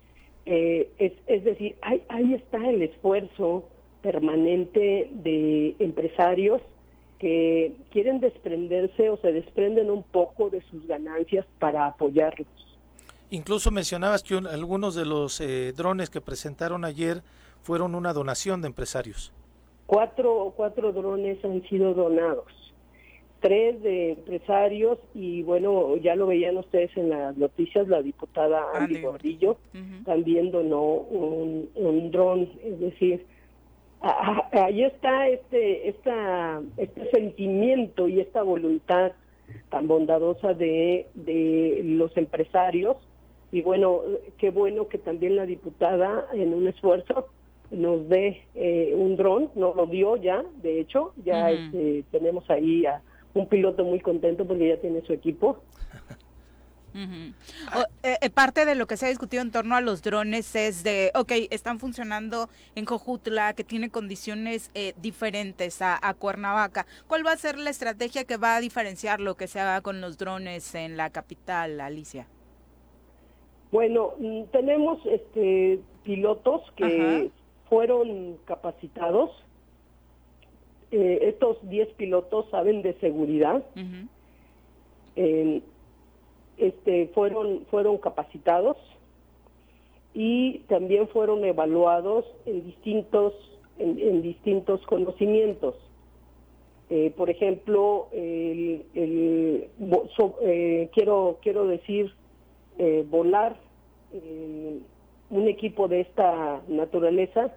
Eh, 0.45 0.89
es, 0.99 1.13
es 1.27 1.45
decir, 1.45 1.77
ahí, 1.83 2.03
ahí 2.09 2.35
está 2.35 2.59
el 2.69 2.83
esfuerzo 2.83 3.65
permanente 4.03 5.09
de 5.11 5.75
empresarios 5.79 6.61
que 7.19 7.75
quieren 7.91 8.21
desprenderse 8.21 9.11
o 9.11 9.17
se 9.19 9.33
desprenden 9.33 9.91
un 9.91 10.03
poco 10.03 10.51
de 10.51 10.61
sus 10.71 10.87
ganancias 10.87 11.47
para 11.59 11.87
apoyarlos. 11.87 12.47
Incluso 13.31 13.71
mencionabas 13.71 14.23
que 14.23 14.35
algunos 14.35 14.95
de 14.95 15.05
los 15.05 15.41
eh, 15.41 15.73
drones 15.77 16.11
que 16.11 16.21
presentaron 16.21 16.85
ayer 16.85 17.23
fueron 17.63 17.95
una 17.95 18.13
donación 18.13 18.61
de 18.61 18.69
empresarios. 18.69 19.33
Cuatro, 19.87 20.53
cuatro 20.57 20.93
drones 20.93 21.45
han 21.45 21.63
sido 21.69 21.95
donados, 21.95 22.53
tres 23.41 23.83
de 23.83 24.13
empresarios 24.13 24.99
y 25.15 25.43
bueno, 25.43 25.97
ya 25.97 26.15
lo 26.15 26.27
veían 26.27 26.57
ustedes 26.57 26.97
en 26.97 27.11
las 27.11 27.37
noticias, 27.37 27.89
la 27.89 28.03
diputada 28.03 28.65
Andy 28.75 29.01
Gordillo 29.01 29.57
también 30.05 30.51
donó 30.51 30.83
un, 30.83 31.69
un 31.75 32.11
dron, 32.11 32.49
es 32.63 32.81
decir, 32.81 33.27
ahí 34.01 34.85
está 34.85 35.29
este, 35.29 35.89
esta, 35.89 36.61
este 36.77 37.11
sentimiento 37.11 38.09
y 38.09 38.21
esta 38.21 38.43
voluntad 38.43 39.13
tan 39.71 39.87
bondadosa 39.87 40.55
de, 40.55 41.07
de 41.15 41.81
los 41.85 42.17
empresarios. 42.17 42.97
Y 43.53 43.63
bueno, 43.63 44.01
qué 44.39 44.51
bueno 44.51 44.89
que 44.89 44.99
también 44.99 45.37
la 45.37 45.47
diputada 45.47 46.27
en 46.33 46.53
un 46.53 46.69
esfuerzo 46.69 47.29
nos 47.71 48.09
dé 48.09 48.43
eh, 48.55 48.93
un 48.97 49.17
dron, 49.17 49.51
nos 49.55 49.75
lo 49.77 49.87
dio 49.87 50.17
ya, 50.17 50.45
de 50.63 50.81
hecho, 50.81 51.13
ya 51.25 51.51
este, 51.51 52.05
tenemos 52.11 52.49
ahí 52.51 52.87
a 52.87 53.03
un 53.35 53.49
piloto 53.49 53.85
muy 53.85 54.01
contento 54.01 54.47
porque 54.47 54.69
ya 54.69 54.77
tiene 54.79 55.03
su 55.03 55.13
equipo. 55.13 55.59
Eh, 56.97 58.17
eh, 58.23 58.31
parte 58.31 58.65
de 58.65 58.75
lo 58.75 58.87
que 58.87 58.97
se 58.97 59.07
ha 59.07 59.09
discutido 59.11 59.43
en 59.43 59.51
torno 59.51 59.77
a 59.77 59.81
los 59.81 60.03
drones 60.03 60.55
es 60.57 60.83
de, 60.83 61.13
ok, 61.15 61.33
están 61.51 61.79
funcionando 61.79 62.49
en 62.75 62.87
Cojutla, 62.87 63.53
que 63.53 63.65
tiene 63.65 63.91
condiciones 63.91 64.71
eh, 64.75 64.95
diferentes 64.97 65.83
a, 65.83 65.99
Cuernavaca. 66.19 66.87
¿Cuál 67.07 67.27
va 67.27 67.33
a 67.33 67.37
ser 67.37 67.59
la 67.59 67.71
estrategia 67.71 68.25
que 68.25 68.39
va 68.39 68.57
a 68.57 68.61
diferenciar 68.61 69.21
lo 69.21 69.35
que 69.35 69.47
se 69.47 69.61
haga 69.61 69.83
con 69.83 70.01
los 70.01 70.17
drones 70.17 70.75
en 70.75 70.97
la 70.97 71.11
capital, 71.11 71.81
Alicia? 71.81 72.27
Bueno, 73.71 74.13
mm, 74.19 74.45
tenemos 74.53 74.99
este 75.07 75.81
pilotos 76.05 76.63
que 76.77 77.31
fueron 77.69 78.39
capacitados. 78.45 79.31
estos 80.91 81.59
10 81.69 81.89
pilotos 81.95 82.49
saben 82.51 82.81
de 82.81 82.95
seguridad 83.01 83.63
este, 86.59 87.09
fueron, 87.09 87.67
fueron 87.71 87.99
capacitados 87.99 88.77
y 90.15 90.61
también 90.69 91.09
fueron 91.09 91.45
evaluados 91.45 92.25
en 92.47 92.65
distintos, 92.65 93.35
en, 93.79 94.23
distintos 94.23 94.81
conocimientos. 94.87 95.75
Eh, 96.89 97.13
por 97.17 97.29
ejemplo, 97.29 98.09
el, 98.13 98.87
eh, 98.95 100.91
quiero, 100.95 101.39
quiero 101.43 101.67
decir, 101.67 102.15
eh, 102.79 103.05
volar 103.09 103.57
un 105.29 105.49
equipo 105.49 105.89
de 105.89 106.01
esta 106.01 106.63
naturaleza 106.69 107.53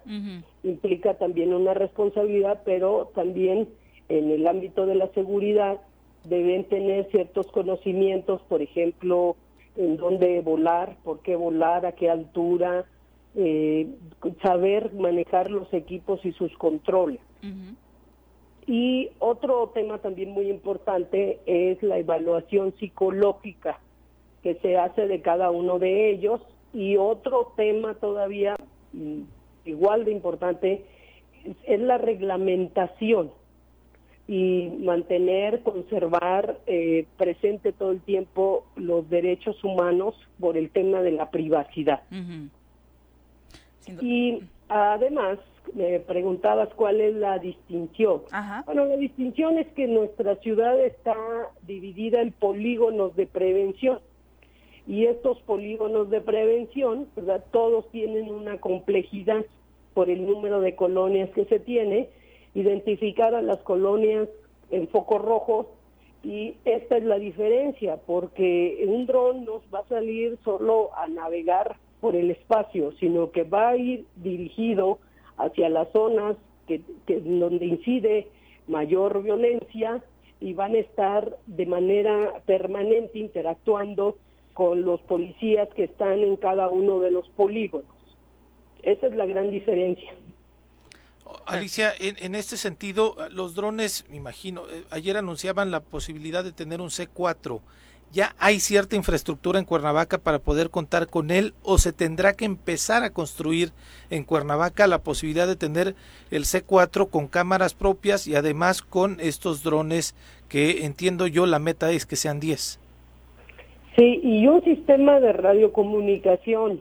implica 0.62 1.14
también 1.14 1.54
una 1.54 1.72
responsabilidad, 1.72 2.60
pero 2.66 3.10
también 3.14 3.68
en 4.10 4.30
el 4.30 4.46
ámbito 4.46 4.84
de 4.84 4.96
la 4.96 5.06
seguridad 5.14 5.80
deben 6.24 6.64
tener 6.64 7.10
ciertos 7.10 7.46
conocimientos, 7.48 8.40
por 8.42 8.62
ejemplo, 8.62 9.36
en 9.76 9.96
dónde 9.96 10.40
volar, 10.40 10.96
por 11.04 11.20
qué 11.20 11.36
volar, 11.36 11.86
a 11.86 11.92
qué 11.92 12.10
altura, 12.10 12.84
eh, 13.34 13.88
saber 14.42 14.92
manejar 14.94 15.50
los 15.50 15.72
equipos 15.72 16.24
y 16.24 16.32
sus 16.32 16.56
controles. 16.58 17.20
Y 18.66 19.08
otro 19.18 19.70
tema 19.74 19.98
también 19.98 20.30
muy 20.30 20.48
importante 20.50 21.40
es 21.46 21.82
la 21.82 21.98
evaluación 21.98 22.74
psicológica 22.78 23.80
que 24.42 24.54
se 24.56 24.76
hace 24.76 25.06
de 25.06 25.20
cada 25.22 25.50
uno 25.50 25.78
de 25.78 26.10
ellos. 26.10 26.40
Y 26.72 26.96
otro 26.96 27.52
tema 27.56 27.94
todavía 27.94 28.56
mm, 28.92 29.22
igual 29.64 30.04
de 30.04 30.12
importante 30.12 30.84
es 31.64 31.80
la 31.80 31.98
reglamentación 31.98 33.32
y 34.30 34.70
mantener, 34.84 35.60
conservar 35.64 36.56
eh, 36.68 37.04
presente 37.16 37.72
todo 37.72 37.90
el 37.90 38.00
tiempo 38.00 38.64
los 38.76 39.10
derechos 39.10 39.56
humanos 39.64 40.14
por 40.38 40.56
el 40.56 40.70
tema 40.70 41.02
de 41.02 41.10
la 41.10 41.32
privacidad. 41.32 42.02
Y 44.00 44.40
además, 44.68 45.40
me 45.74 45.98
preguntabas 45.98 46.68
cuál 46.74 47.00
es 47.00 47.12
la 47.16 47.40
distinción. 47.40 48.22
Bueno, 48.66 48.84
la 48.84 48.96
distinción 48.98 49.58
es 49.58 49.66
que 49.72 49.88
nuestra 49.88 50.36
ciudad 50.36 50.78
está 50.78 51.16
dividida 51.66 52.22
en 52.22 52.30
polígonos 52.30 53.16
de 53.16 53.26
prevención. 53.26 53.98
Y 54.86 55.06
estos 55.06 55.40
polígonos 55.40 56.08
de 56.08 56.20
prevención, 56.20 57.08
¿verdad? 57.16 57.44
todos 57.50 57.90
tienen 57.90 58.30
una 58.30 58.58
complejidad 58.58 59.44
por 59.92 60.08
el 60.08 60.24
número 60.24 60.60
de 60.60 60.76
colonias 60.76 61.30
que 61.30 61.46
se 61.46 61.58
tiene 61.58 62.10
identificar 62.54 63.34
a 63.34 63.42
las 63.42 63.58
colonias 63.60 64.28
en 64.70 64.88
foco 64.88 65.18
rojo 65.18 65.70
y 66.22 66.54
esta 66.64 66.96
es 66.96 67.04
la 67.04 67.18
diferencia 67.18 67.96
porque 68.06 68.84
un 68.86 69.06
dron 69.06 69.44
nos 69.44 69.62
va 69.72 69.80
a 69.80 69.88
salir 69.88 70.38
solo 70.44 70.90
a 70.96 71.08
navegar 71.08 71.76
por 72.00 72.16
el 72.16 72.30
espacio, 72.30 72.92
sino 72.92 73.30
que 73.30 73.44
va 73.44 73.70
a 73.70 73.76
ir 73.76 74.04
dirigido 74.16 74.98
hacia 75.36 75.68
las 75.68 75.90
zonas 75.92 76.36
que, 76.66 76.82
donde 77.08 77.66
incide 77.66 78.28
mayor 78.68 79.22
violencia 79.22 80.02
y 80.40 80.54
van 80.54 80.74
a 80.74 80.78
estar 80.78 81.36
de 81.46 81.66
manera 81.66 82.42
permanente 82.46 83.18
interactuando 83.18 84.16
con 84.54 84.82
los 84.82 85.00
policías 85.02 85.68
que 85.70 85.84
están 85.84 86.20
en 86.20 86.36
cada 86.36 86.68
uno 86.68 87.00
de 87.00 87.10
los 87.10 87.28
polígonos. 87.30 87.88
Esa 88.82 89.06
es 89.06 89.14
la 89.14 89.26
gran 89.26 89.50
diferencia. 89.50 90.12
Alicia, 91.46 91.92
en, 91.98 92.34
este 92.34 92.56
sentido, 92.56 93.16
los 93.30 93.54
drones, 93.54 94.04
me 94.10 94.16
imagino, 94.16 94.62
eh, 94.70 94.84
ayer 94.90 95.16
anunciaban 95.16 95.70
la 95.70 95.80
posibilidad 95.80 96.44
de 96.44 96.52
tener 96.52 96.80
un 96.80 96.90
C4. 96.90 97.60
¿Ya 98.12 98.34
hay 98.38 98.58
cierta 98.58 98.96
infraestructura 98.96 99.60
en 99.60 99.64
Cuernavaca 99.64 100.18
para 100.18 100.40
poder 100.40 100.70
contar 100.70 101.06
con 101.06 101.30
él 101.30 101.54
o 101.62 101.78
se 101.78 101.92
tendrá 101.92 102.32
que 102.32 102.44
empezar 102.44 103.04
a 103.04 103.10
construir 103.10 103.70
en 104.10 104.24
Cuernavaca 104.24 104.88
la 104.88 104.98
posibilidad 104.98 105.46
de 105.46 105.54
tener 105.54 105.94
el 106.32 106.42
C4 106.42 107.08
con 107.08 107.28
cámaras 107.28 107.74
propias 107.74 108.26
y 108.26 108.34
además 108.34 108.82
con 108.82 109.18
estos 109.20 109.62
drones 109.62 110.16
que 110.48 110.84
entiendo 110.84 111.28
yo 111.28 111.46
la 111.46 111.60
meta 111.60 111.92
es 111.92 112.04
que 112.04 112.16
sean 112.16 112.40
10? 112.40 112.80
Sí, 113.96 114.20
y 114.24 114.46
un 114.48 114.62
sistema 114.64 115.20
de 115.20 115.32
radiocomunicación 115.32 116.80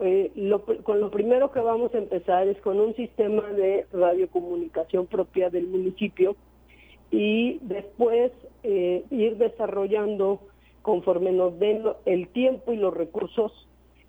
eh, 0.00 0.32
lo, 0.34 0.64
con 0.82 1.00
lo 1.00 1.10
primero 1.10 1.50
que 1.52 1.60
vamos 1.60 1.94
a 1.94 1.98
empezar 1.98 2.48
es 2.48 2.58
con 2.60 2.80
un 2.80 2.94
sistema 2.96 3.42
de 3.52 3.86
radiocomunicación 3.92 5.06
propia 5.06 5.50
del 5.50 5.66
municipio 5.66 6.36
y 7.10 7.58
después 7.62 8.32
eh, 8.62 9.04
ir 9.10 9.36
desarrollando 9.36 10.40
conforme 10.82 11.32
nos 11.32 11.58
den 11.58 11.82
el 12.06 12.28
tiempo 12.28 12.72
y 12.72 12.76
los 12.76 12.94
recursos 12.94 13.52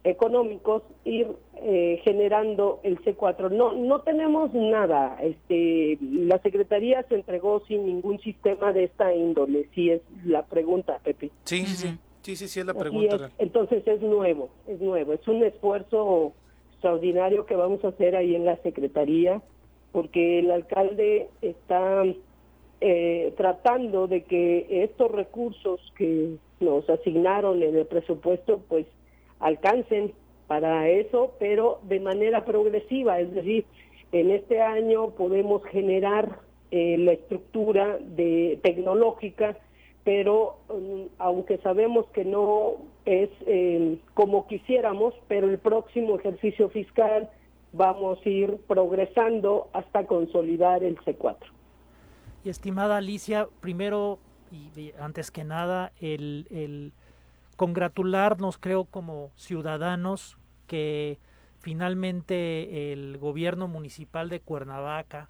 económicos 0.04 0.84
ir 1.04 1.28
eh, 1.58 2.00
generando 2.04 2.80
el 2.84 3.00
C4. 3.02 3.52
No 3.52 3.74
no 3.74 4.02
tenemos 4.02 4.54
nada. 4.54 5.18
Este 5.22 5.98
la 6.02 6.40
secretaría 6.40 7.04
se 7.04 7.16
entregó 7.16 7.62
sin 7.68 7.86
ningún 7.86 8.20
sistema 8.20 8.74
de 8.74 8.86
esta 8.86 9.14
índole. 9.14 9.68
Si 9.76 9.90
es 9.90 10.02
la 10.26 10.46
pregunta, 10.46 11.00
Pepe. 11.04 11.32
Sí, 11.44 11.66
sí, 11.66 11.88
sí. 11.88 11.98
Sí, 12.22 12.36
sí, 12.36 12.48
sí, 12.48 12.60
es 12.60 12.66
la 12.66 12.74
pregunta. 12.74 13.32
Entonces 13.40 13.86
es 13.88 14.02
nuevo, 14.02 14.50
es 14.68 14.80
nuevo, 14.80 15.14
es 15.14 15.28
un 15.28 15.44
esfuerzo 15.44 16.34
extraordinario 16.74 17.46
que 17.46 17.56
vamos 17.56 17.84
a 17.84 17.90
hacer 17.90 18.16
ahí 18.16 18.36
en 18.36 18.46
la 18.46 18.58
Secretaría, 18.58 19.42
porque 19.92 20.40
el 20.40 20.52
alcalde 20.52 21.30
está 21.42 22.04
eh, 22.80 23.34
tratando 23.38 24.08
de 24.08 24.24
que 24.24 24.84
estos 24.84 25.12
recursos 25.12 25.80
que 25.98 26.38
nos 26.60 26.90
asignaron 26.90 27.62
en 27.62 27.76
el 27.76 27.86
presupuesto, 27.86 28.62
pues 28.68 28.86
alcancen 29.40 30.14
para 30.48 30.90
eso, 30.90 31.34
pero 31.40 31.80
de 31.84 32.00
manera 32.00 32.46
progresiva, 32.46 33.20
es 33.20 33.34
decir, 33.34 33.66
en 34.12 34.32
este 34.32 34.62
año 34.62 35.12
podemos 35.12 35.64
generar 35.66 36.40
eh, 36.72 36.98
la 36.98 37.14
estructura 37.14 37.98
de 38.00 38.60
tecnológica, 38.62 39.58
pero 40.04 40.58
um, 40.70 41.08
aunque 41.20 41.58
sabemos 41.60 42.06
que 42.14 42.26
no 42.26 42.78
es 43.06 43.30
eh, 43.46 44.00
como 44.14 44.48
quisiéramos, 44.48 45.14
pero 45.28 45.50
el 45.50 45.60
próximo 45.60 46.18
ejercicio 46.18 46.70
fiscal 46.70 47.30
vamos 47.74 48.20
a 48.26 48.30
ir 48.30 48.58
progresando 48.68 49.70
hasta 49.74 50.06
consolidar 50.06 50.84
el 50.84 50.98
C4. 51.00 51.38
Y 52.44 52.50
estimada 52.50 52.98
Alicia, 52.98 53.48
primero 53.60 54.20
y 54.52 54.92
antes 55.00 55.32
que 55.32 55.44
nada, 55.44 55.94
el, 56.02 56.48
el 56.52 56.94
congratularnos, 57.56 58.58
creo, 58.58 58.86
como 58.86 59.32
ciudadanos 59.36 60.38
que 60.68 61.20
finalmente 61.60 62.92
el 62.92 63.18
gobierno 63.18 63.68
municipal 63.68 64.30
de 64.30 64.40
Cuernavaca 64.40 65.30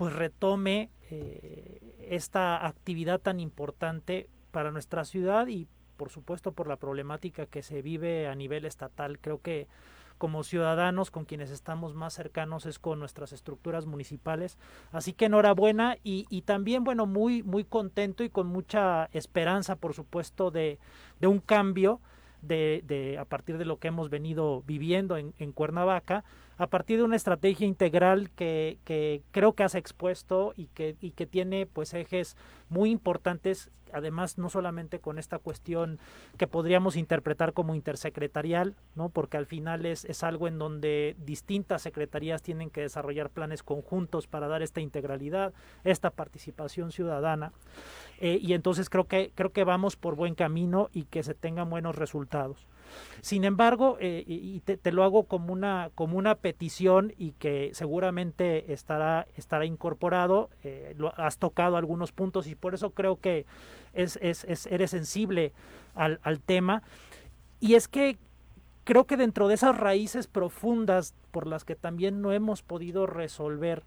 pues 0.00 0.14
retome 0.14 0.88
eh, 1.10 1.78
esta 2.08 2.66
actividad 2.66 3.20
tan 3.20 3.38
importante 3.38 4.30
para 4.50 4.70
nuestra 4.70 5.04
ciudad 5.04 5.46
y 5.48 5.68
por 5.98 6.08
supuesto 6.08 6.52
por 6.52 6.68
la 6.68 6.76
problemática 6.76 7.44
que 7.44 7.62
se 7.62 7.82
vive 7.82 8.26
a 8.26 8.34
nivel 8.34 8.64
estatal. 8.64 9.18
Creo 9.18 9.42
que 9.42 9.68
como 10.16 10.42
ciudadanos 10.42 11.10
con 11.10 11.26
quienes 11.26 11.50
estamos 11.50 11.94
más 11.94 12.14
cercanos 12.14 12.64
es 12.64 12.78
con 12.78 12.98
nuestras 12.98 13.34
estructuras 13.34 13.84
municipales. 13.84 14.56
Así 14.90 15.12
que 15.12 15.26
enhorabuena 15.26 15.98
y, 16.02 16.24
y 16.30 16.40
también, 16.40 16.82
bueno, 16.82 17.04
muy, 17.04 17.42
muy 17.42 17.64
contento 17.64 18.24
y 18.24 18.30
con 18.30 18.46
mucha 18.46 19.10
esperanza, 19.12 19.76
por 19.76 19.92
supuesto, 19.92 20.50
de, 20.50 20.78
de 21.20 21.26
un 21.26 21.40
cambio 21.40 22.00
de, 22.40 22.82
de, 22.86 23.18
a 23.18 23.26
partir 23.26 23.58
de 23.58 23.66
lo 23.66 23.78
que 23.78 23.88
hemos 23.88 24.08
venido 24.08 24.62
viviendo 24.66 25.18
en, 25.18 25.34
en 25.38 25.52
Cuernavaca, 25.52 26.24
a 26.60 26.66
partir 26.66 26.98
de 26.98 27.04
una 27.04 27.16
estrategia 27.16 27.66
integral 27.66 28.30
que, 28.32 28.78
que 28.84 29.22
creo 29.30 29.54
que 29.54 29.62
has 29.62 29.74
expuesto 29.74 30.52
y 30.56 30.66
que, 30.66 30.94
y 31.00 31.12
que 31.12 31.26
tiene 31.26 31.64
pues 31.64 31.94
ejes 31.94 32.36
muy 32.70 32.90
importantes 32.90 33.70
además 33.92 34.38
no 34.38 34.48
solamente 34.48 35.00
con 35.00 35.18
esta 35.18 35.38
cuestión 35.38 35.98
que 36.36 36.46
podríamos 36.46 36.96
interpretar 36.96 37.52
como 37.52 37.74
intersecretarial, 37.74 38.74
¿no? 38.94 39.08
porque 39.08 39.36
al 39.36 39.46
final 39.46 39.86
es, 39.86 40.04
es 40.04 40.22
algo 40.22 40.48
en 40.48 40.58
donde 40.58 41.16
distintas 41.18 41.82
secretarías 41.82 42.42
tienen 42.42 42.70
que 42.70 42.82
desarrollar 42.82 43.30
planes 43.30 43.62
conjuntos 43.62 44.26
para 44.26 44.48
dar 44.48 44.62
esta 44.62 44.80
integralidad, 44.80 45.52
esta 45.84 46.10
participación 46.10 46.92
ciudadana. 46.92 47.52
Eh, 48.18 48.38
y 48.40 48.52
entonces 48.52 48.90
creo 48.90 49.04
que, 49.04 49.32
creo 49.34 49.52
que 49.52 49.64
vamos 49.64 49.96
por 49.96 50.14
buen 50.14 50.34
camino 50.34 50.90
y 50.92 51.04
que 51.04 51.22
se 51.22 51.34
tengan 51.34 51.70
buenos 51.70 51.96
resultados. 51.96 52.66
Sin 53.20 53.44
embargo, 53.44 53.98
eh, 54.00 54.24
y 54.26 54.60
te, 54.60 54.92
lo 54.92 55.04
hago 55.04 55.24
como 55.24 55.52
una, 55.52 55.90
como 55.94 56.18
una 56.18 56.34
petición 56.34 57.12
y 57.16 57.32
que 57.32 57.70
seguramente 57.72 58.72
estará, 58.72 59.26
estará 59.36 59.64
incorporado, 59.64 60.50
eh, 60.64 60.96
has 61.16 61.38
tocado 61.38 61.76
algunos 61.76 62.12
puntos 62.12 62.46
y 62.46 62.54
por 62.60 62.74
eso 62.74 62.90
creo 62.90 63.16
que 63.16 63.46
es, 63.92 64.18
es, 64.22 64.44
es 64.44 64.66
eres 64.66 64.90
sensible 64.90 65.52
al, 65.94 66.20
al 66.22 66.40
tema. 66.40 66.82
Y 67.58 67.74
es 67.74 67.88
que 67.88 68.18
creo 68.84 69.06
que 69.06 69.16
dentro 69.16 69.48
de 69.48 69.54
esas 69.54 69.76
raíces 69.76 70.26
profundas 70.26 71.14
por 71.30 71.46
las 71.46 71.64
que 71.64 71.76
también 71.76 72.20
no 72.20 72.32
hemos 72.32 72.62
podido 72.62 73.06
resolver 73.06 73.82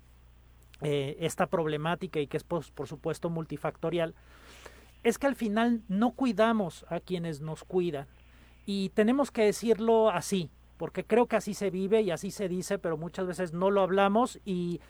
eh, 0.82 1.18
esta 1.20 1.48
problemática 1.48 2.20
y 2.20 2.28
que 2.28 2.38
es 2.38 2.44
por, 2.44 2.70
por, 2.74 2.88
supuesto 2.88 3.30
multifactorial, 3.30 4.16
es 5.04 5.18
que 5.18 5.28
al 5.28 5.36
final 5.36 5.82
no 5.88 6.12
cuidamos 6.12 6.86
a 6.90 7.00
quienes 7.00 7.42
nos 7.42 7.64
cuidan. 7.64 8.08
Y 8.66 8.90
tenemos 8.90 9.32
que 9.32 9.44
decirlo 9.44 10.10
así, 10.10 10.50
porque 10.78 11.04
creo 11.04 11.28
que 11.28 11.36
así 11.36 11.54
se 11.54 11.70
vive 11.70 12.02
y 12.02 12.12
así 12.12 12.32
se 12.32 12.50
dice, 12.50 12.80
pero 12.80 12.98
muchas 12.98 13.28
veces 13.28 13.54
no 13.54 13.72
lo 13.72 13.82
hablamos 13.82 14.40
y 14.46 14.82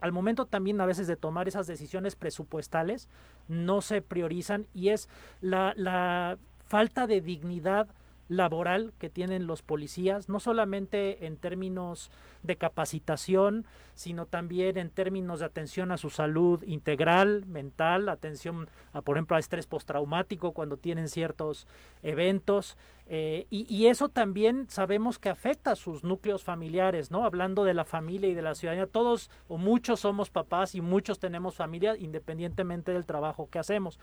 al 0.00 0.12
momento 0.12 0.46
también 0.46 0.80
a 0.80 0.86
veces 0.86 1.06
de 1.06 1.16
tomar 1.16 1.48
esas 1.48 1.66
decisiones 1.66 2.16
presupuestales 2.16 3.08
no 3.48 3.80
se 3.80 4.02
priorizan 4.02 4.66
y 4.74 4.90
es 4.90 5.08
la, 5.40 5.74
la 5.76 6.38
falta 6.66 7.06
de 7.06 7.20
dignidad 7.20 7.88
laboral 8.30 8.92
que 8.98 9.10
tienen 9.10 9.48
los 9.48 9.62
policías, 9.62 10.28
no 10.28 10.38
solamente 10.38 11.26
en 11.26 11.36
términos 11.36 12.12
de 12.44 12.56
capacitación, 12.56 13.66
sino 13.94 14.24
también 14.24 14.78
en 14.78 14.88
términos 14.88 15.40
de 15.40 15.46
atención 15.46 15.90
a 15.90 15.98
su 15.98 16.10
salud 16.10 16.62
integral, 16.62 17.44
mental, 17.46 18.08
atención 18.08 18.70
a, 18.92 19.02
por 19.02 19.16
ejemplo, 19.16 19.36
a 19.36 19.40
estrés 19.40 19.66
postraumático 19.66 20.52
cuando 20.52 20.76
tienen 20.76 21.08
ciertos 21.08 21.66
eventos. 22.02 22.78
Eh, 23.08 23.48
y, 23.50 23.66
y, 23.68 23.88
eso 23.88 24.08
también 24.08 24.70
sabemos 24.70 25.18
que 25.18 25.28
afecta 25.28 25.72
a 25.72 25.76
sus 25.76 26.04
núcleos 26.04 26.44
familiares, 26.44 27.10
¿no? 27.10 27.24
Hablando 27.24 27.64
de 27.64 27.74
la 27.74 27.84
familia 27.84 28.30
y 28.30 28.34
de 28.34 28.42
la 28.42 28.54
ciudadanía, 28.54 28.86
todos 28.86 29.28
o 29.48 29.58
muchos 29.58 29.98
somos 29.98 30.30
papás 30.30 30.76
y 30.76 30.80
muchos 30.80 31.18
tenemos 31.18 31.56
familia 31.56 31.96
independientemente 31.96 32.92
del 32.92 33.06
trabajo 33.06 33.50
que 33.50 33.58
hacemos. 33.58 33.98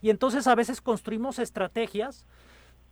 Y 0.00 0.10
entonces 0.10 0.46
a 0.46 0.54
veces 0.54 0.80
construimos 0.80 1.40
estrategias 1.40 2.24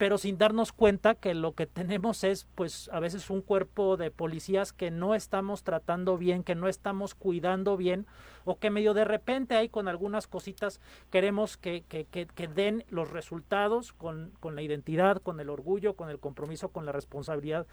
pero 0.00 0.16
sin 0.16 0.38
darnos 0.38 0.72
cuenta 0.72 1.14
que 1.14 1.34
lo 1.34 1.52
que 1.52 1.66
tenemos 1.66 2.24
es 2.24 2.46
pues 2.54 2.88
a 2.90 3.00
veces 3.00 3.28
un 3.28 3.42
cuerpo 3.42 3.98
de 3.98 4.10
policías 4.10 4.72
que 4.72 4.90
no 4.90 5.14
estamos 5.14 5.62
tratando 5.62 6.16
bien, 6.16 6.42
que 6.42 6.54
no 6.54 6.68
estamos 6.68 7.14
cuidando 7.14 7.76
bien 7.76 8.06
o 8.46 8.58
que 8.58 8.70
medio 8.70 8.94
de 8.94 9.04
repente 9.04 9.56
hay 9.56 9.68
con 9.68 9.88
algunas 9.88 10.26
cositas 10.26 10.80
queremos 11.10 11.58
que, 11.58 11.84
que, 11.86 12.06
que, 12.06 12.48
den 12.48 12.82
los 12.88 13.10
resultados 13.10 13.92
con, 13.92 14.32
con 14.40 14.56
la 14.56 14.62
identidad, 14.62 15.20
con 15.20 15.38
el 15.38 15.50
orgullo, 15.50 15.92
con 15.96 16.08
el 16.08 16.18
compromiso, 16.18 16.70
con 16.70 16.86
la 16.86 16.92
responsabilidad 16.92 17.66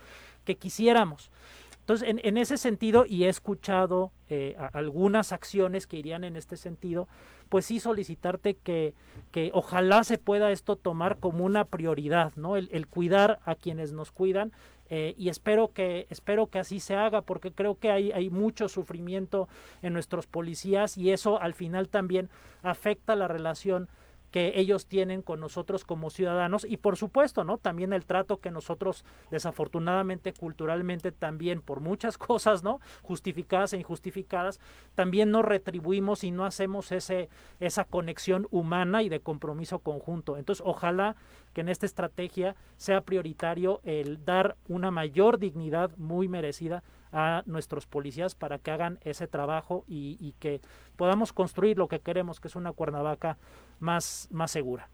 que 0.43 0.55
quisiéramos. 0.55 1.31
Entonces, 1.79 2.09
en, 2.21 2.35
ese 2.35 2.57
sentido, 2.57 3.05
y 3.07 3.23
he 3.23 3.29
escuchado 3.29 4.11
eh, 4.27 4.57
algunas 4.73 5.31
acciones 5.31 5.87
que 5.87 5.95
irían 5.95 6.25
en 6.25 6.35
este 6.35 6.57
sentido, 6.57 7.07
pues 7.49 7.65
sí 7.65 7.79
solicitarte 7.79 8.55
que, 8.55 8.93
que 9.31 9.51
ojalá 9.53 10.03
se 10.03 10.17
pueda 10.17 10.51
esto 10.51 10.75
tomar 10.75 11.17
como 11.19 11.45
una 11.45 11.65
prioridad, 11.65 12.33
¿no? 12.35 12.55
El, 12.57 12.69
el 12.71 12.87
cuidar 12.87 13.39
a 13.45 13.55
quienes 13.55 13.93
nos 13.93 14.11
cuidan 14.11 14.51
eh, 14.89 15.15
y 15.17 15.29
espero 15.29 15.73
que 15.73 16.07
espero 16.09 16.47
que 16.47 16.59
así 16.59 16.79
se 16.79 16.95
haga 16.95 17.21
porque 17.21 17.51
creo 17.51 17.75
que 17.75 17.91
hay, 17.91 18.11
hay 18.13 18.29
mucho 18.29 18.69
sufrimiento 18.69 19.49
en 19.81 19.93
nuestros 19.93 20.27
policías 20.27 20.97
y 20.97 21.11
eso 21.11 21.41
al 21.41 21.53
final 21.53 21.89
también 21.89 22.29
afecta 22.63 23.15
la 23.15 23.27
relación 23.27 23.89
que 24.37 24.51
ellos 24.53 24.85
tienen 24.85 25.23
con 25.23 25.39
nosotros 25.39 25.83
como 25.83 26.11
ciudadanos 26.11 26.63
y 26.63 26.77
por 26.77 26.95
supuesto, 26.95 27.43
¿no? 27.43 27.57
También 27.57 27.91
el 27.91 28.05
trato 28.05 28.39
que 28.39 28.51
nosotros 28.51 29.03
desafortunadamente 29.31 30.31
culturalmente 30.31 31.11
también 31.11 31.59
por 31.59 31.79
muchas 31.79 32.17
cosas, 32.19 32.61
¿no? 32.61 32.79
justificadas 33.01 33.73
e 33.73 33.77
injustificadas, 33.77 34.59
también 34.93 35.31
no 35.31 35.41
retribuimos 35.41 36.23
y 36.23 36.29
no 36.29 36.45
hacemos 36.45 36.91
ese 36.91 37.29
esa 37.59 37.85
conexión 37.85 38.47
humana 38.51 39.01
y 39.01 39.09
de 39.09 39.21
compromiso 39.21 39.79
conjunto. 39.79 40.37
Entonces, 40.37 40.63
ojalá 40.63 41.15
que 41.53 41.61
en 41.61 41.69
esta 41.69 41.87
estrategia 41.87 42.55
sea 42.75 43.01
prioritario 43.01 43.81
el 43.85 44.23
dar 44.23 44.55
una 44.67 44.91
mayor 44.91 45.39
dignidad 45.39 45.89
muy 45.97 46.27
merecida 46.27 46.83
a 47.11 47.43
nuestros 47.45 47.85
policías 47.85 48.35
para 48.35 48.59
que 48.59 48.71
hagan 48.71 48.99
ese 49.03 49.27
trabajo 49.27 49.83
y, 49.87 50.33
que 50.39 50.61
podamos 50.95 51.33
construir 51.33 51.77
lo 51.77 51.87
que 51.87 51.99
queremos, 51.99 52.39
que 52.39 52.47
es 52.47 52.55
una 52.55 52.71
Cuernavaca 52.71 53.37
más, 53.79 54.27
más 54.31 54.51
segura. 54.51 54.89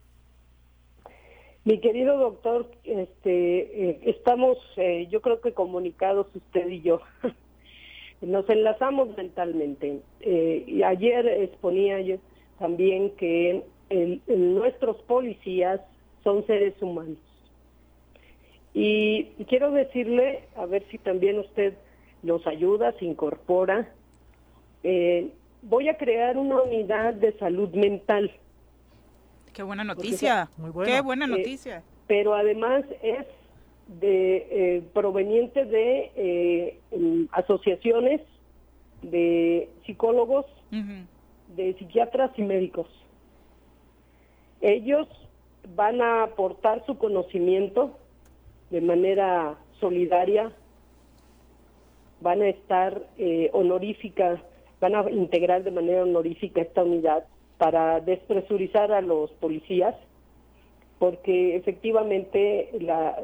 Mi 1.65 1.79
querido 1.79 2.17
doctor, 2.17 2.69
este, 2.83 3.89
eh, 3.89 3.99
estamos, 4.03 4.57
eh, 4.75 5.07
yo 5.09 5.21
creo 5.21 5.39
que 5.39 5.53
comunicados 5.53 6.27
usted 6.35 6.67
y 6.67 6.81
yo. 6.81 6.99
Nos 8.21 8.49
enlazamos 8.49 9.15
mentalmente. 9.15 10.01
Eh, 10.21 10.63
y 10.67 10.83
ayer 10.83 11.25
exponía 11.27 12.01
yo 12.01 12.17
también 12.59 13.11
que 13.11 13.63
el, 13.89 14.21
nuestros 14.27 15.01
policías 15.03 15.79
son 16.23 16.45
seres 16.47 16.73
humanos. 16.81 17.17
Y 18.73 19.25
quiero 19.47 19.71
decirle, 19.71 20.45
a 20.55 20.65
ver 20.65 20.83
si 20.89 20.97
también 20.97 21.39
usted 21.39 21.75
nos 22.23 22.45
ayuda, 22.47 22.93
se 22.99 23.05
incorpora. 23.05 23.89
Eh, 24.83 25.31
voy 25.61 25.89
a 25.89 25.97
crear 25.97 26.37
una 26.37 26.61
unidad 26.61 27.13
de 27.13 27.37
salud 27.37 27.69
mental. 27.73 28.31
Qué 29.53 29.61
buena 29.61 29.83
noticia, 29.83 30.49
Muy 30.57 30.71
bueno. 30.71 30.91
qué 30.91 31.01
buena 31.01 31.27
noticia. 31.27 31.77
Eh, 31.77 31.83
pero 32.07 32.33
además 32.33 32.83
es 33.03 33.25
de 33.99 34.47
eh, 34.49 34.83
proveniente 34.93 35.65
de 35.65 36.11
eh, 36.15 36.79
asociaciones 37.31 38.21
de 39.01 39.69
psicólogos, 39.85 40.45
uh 40.71 40.75
-huh. 40.75 41.05
de 41.55 41.73
psiquiatras 41.75 42.31
y 42.37 42.41
médicos. 42.41 42.87
Ellos 44.61 45.07
van 45.75 46.01
a 46.01 46.23
aportar 46.23 46.85
su 46.85 46.97
conocimiento 46.97 47.97
de 48.69 48.81
manera 48.81 49.55
solidaria 49.79 50.51
van 52.23 52.41
a 52.41 52.49
estar 52.49 53.03
eh, 53.17 53.49
honoríficas, 53.53 54.39
van 54.79 54.95
a 54.95 55.09
integrar 55.11 55.63
de 55.63 55.71
manera 55.71 56.03
honorífica 56.03 56.61
esta 56.61 56.83
unidad 56.83 57.25
para 57.57 57.99
despresurizar 57.99 58.91
a 58.91 59.01
los 59.01 59.29
policías, 59.33 59.95
porque 60.99 61.55
efectivamente 61.57 62.69
la, 62.79 63.21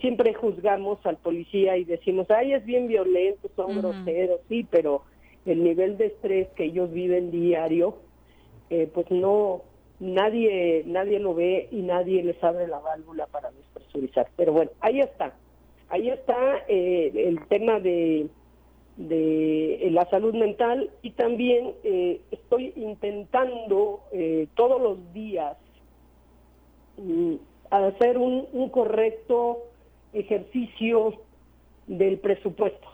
siempre 0.00 0.34
juzgamos 0.34 1.04
al 1.04 1.16
policía 1.16 1.76
y 1.78 1.84
decimos, 1.84 2.30
ay, 2.30 2.52
es 2.52 2.64
bien 2.64 2.88
violento, 2.88 3.50
son 3.56 3.78
groseros, 3.78 4.40
sí, 4.48 4.66
pero 4.70 5.02
el 5.46 5.64
nivel 5.64 5.96
de 5.96 6.06
estrés 6.06 6.48
que 6.56 6.64
ellos 6.64 6.92
viven 6.92 7.30
diario, 7.30 7.96
eh, 8.68 8.88
pues 8.92 9.10
no, 9.10 9.62
nadie, 9.98 10.82
nadie 10.86 11.18
lo 11.18 11.34
ve 11.34 11.68
y 11.70 11.80
nadie 11.80 12.22
les 12.22 12.42
abre 12.44 12.68
la 12.68 12.80
válvula 12.80 13.26
para 13.26 13.50
despresurizar. 13.50 14.28
Pero 14.36 14.52
bueno, 14.52 14.70
ahí 14.80 15.00
está, 15.00 15.32
ahí 15.88 16.10
está 16.10 16.64
eh, 16.68 17.12
el 17.14 17.46
tema 17.48 17.80
de, 17.80 18.28
de 18.96 19.88
la 19.92 20.08
salud 20.10 20.34
mental 20.34 20.90
y 21.02 21.10
también 21.12 21.72
eh, 21.84 22.20
estoy 22.30 22.72
intentando 22.76 24.00
todos 24.54 24.80
los 24.80 25.12
días 25.12 25.56
mm, 26.96 27.34
hacer 27.70 28.18
un, 28.18 28.46
un 28.52 28.68
correcto 28.70 29.64
ejercicio 30.12 31.14
del 31.86 32.18
presupuesto 32.18 32.88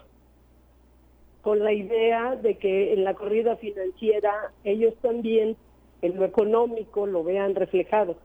con 1.45 1.59
la 1.59 1.71
idea 1.71 2.35
de 2.35 2.57
que 2.57 2.91
en 2.91 3.03
la 3.03 3.13
corrida 3.13 3.55
financiera 3.57 4.51
ellos 4.63 4.95
también 5.03 5.55
en 6.01 6.15
lo 6.15 6.25
económico 6.25 7.05
lo 7.05 7.23
vean 7.23 7.53
reflejado. 7.53 8.15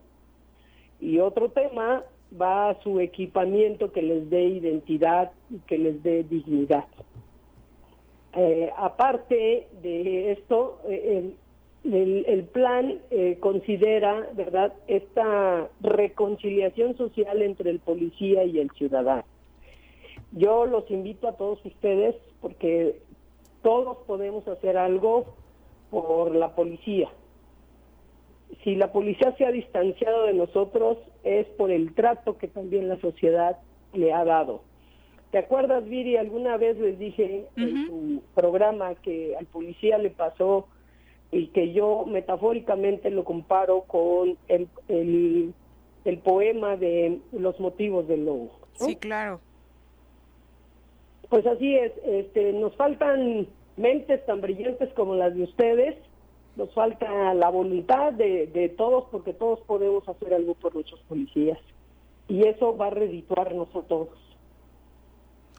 Y 1.01 1.19
otro 1.19 1.51
tema 1.51 2.03
va 2.41 2.71
a 2.71 2.83
su 2.83 3.01
equipamiento 3.01 3.93
que 3.93 4.03
les 4.03 4.31
dé 4.31 4.45
identidad 4.45 5.33
y 5.51 5.59
que 5.61 5.79
les 5.79 6.03
dé 6.03 6.25
dignidad. 6.25 6.85
Eh, 8.35 8.71
aparte 8.77 9.67
de 9.83 10.33
esto, 10.33 10.81
eh, 10.89 11.35
el, 11.85 12.45
plan 12.53 13.01
eh, 13.11 13.39
considera, 13.41 14.29
¿verdad?, 14.35 14.73
esta 14.87 15.69
reconciliación 15.81 16.97
social 16.97 17.43
entre 17.43 17.71
el 17.71 17.81
policía 17.81 18.45
y 18.45 18.59
el 18.59 18.71
ciudadano. 18.71 19.25
Yo 20.33 20.67
los 20.67 20.89
invito 20.91 21.27
a 21.27 21.37
todos 21.37 21.65
ustedes 21.65 22.15
porque 22.41 23.01
todos 23.63 23.99
podemos 24.07 24.47
hacer 24.47 24.77
algo 24.77 25.35
por 25.91 26.35
la 26.35 26.55
policía. 26.55 27.09
Si 28.65 28.75
la 28.75 28.93
policía 28.93 29.35
se 29.39 29.47
ha 29.47 29.53
distanciado 29.53 30.25
de 30.25 30.35
nosotros 30.35 30.99
es 31.25 31.47
por 31.57 31.71
el 31.71 31.95
trato 31.95 32.37
que 32.37 32.49
también 32.49 32.89
la 32.89 33.01
sociedad 33.01 33.59
le 33.93 34.13
ha 34.13 34.25
dado. 34.25 34.63
¿Te 35.31 35.39
acuerdas, 35.39 35.85
Viri? 35.89 36.17
Alguna 36.17 36.57
vez 36.57 36.77
les 36.79 36.99
dije 36.99 37.47
en 37.57 37.87
su 37.87 38.23
programa 38.35 38.97
que 38.97 39.37
al 39.37 39.47
policía 39.47 39.97
le 39.99 40.11
pasó 40.11 40.67
y 41.31 41.49
que 41.49 41.73
yo 41.73 42.05
metafóricamente 42.07 43.11
lo 43.11 43.25
comparo 43.25 43.83
con 43.83 44.37
el, 44.49 44.69
el, 46.05 46.19
poema 46.19 46.77
de 46.77 47.21
Los 47.33 47.61
motivos 47.61 48.09
del 48.09 48.25
lobo. 48.25 48.51
Sí, 48.75 48.97
claro. 48.97 49.41
Pues 51.29 51.47
así 51.47 51.77
es, 51.77 51.93
este, 52.05 52.53
nos 52.53 52.75
faltan 52.75 53.47
mentes 53.77 54.25
tan 54.27 54.41
brillantes 54.41 54.93
como 54.95 55.15
las 55.15 55.35
de 55.37 55.45
ustedes, 55.45 55.97
nos 56.61 56.75
falta 56.75 57.33
la 57.33 57.49
voluntad 57.49 58.13
de, 58.13 58.75
todos 58.77 59.05
porque 59.11 59.33
todos 59.33 59.61
podemos 59.61 60.07
hacer 60.07 60.35
algo 60.35 60.53
por 60.53 60.75
nuestros 60.75 61.01
policías 61.09 61.59
y 62.29 62.43
eso 62.43 62.77
va 62.77 62.89
a 62.89 62.91
redituarnos 62.91 63.75
a 63.75 63.81
todos. 63.81 64.30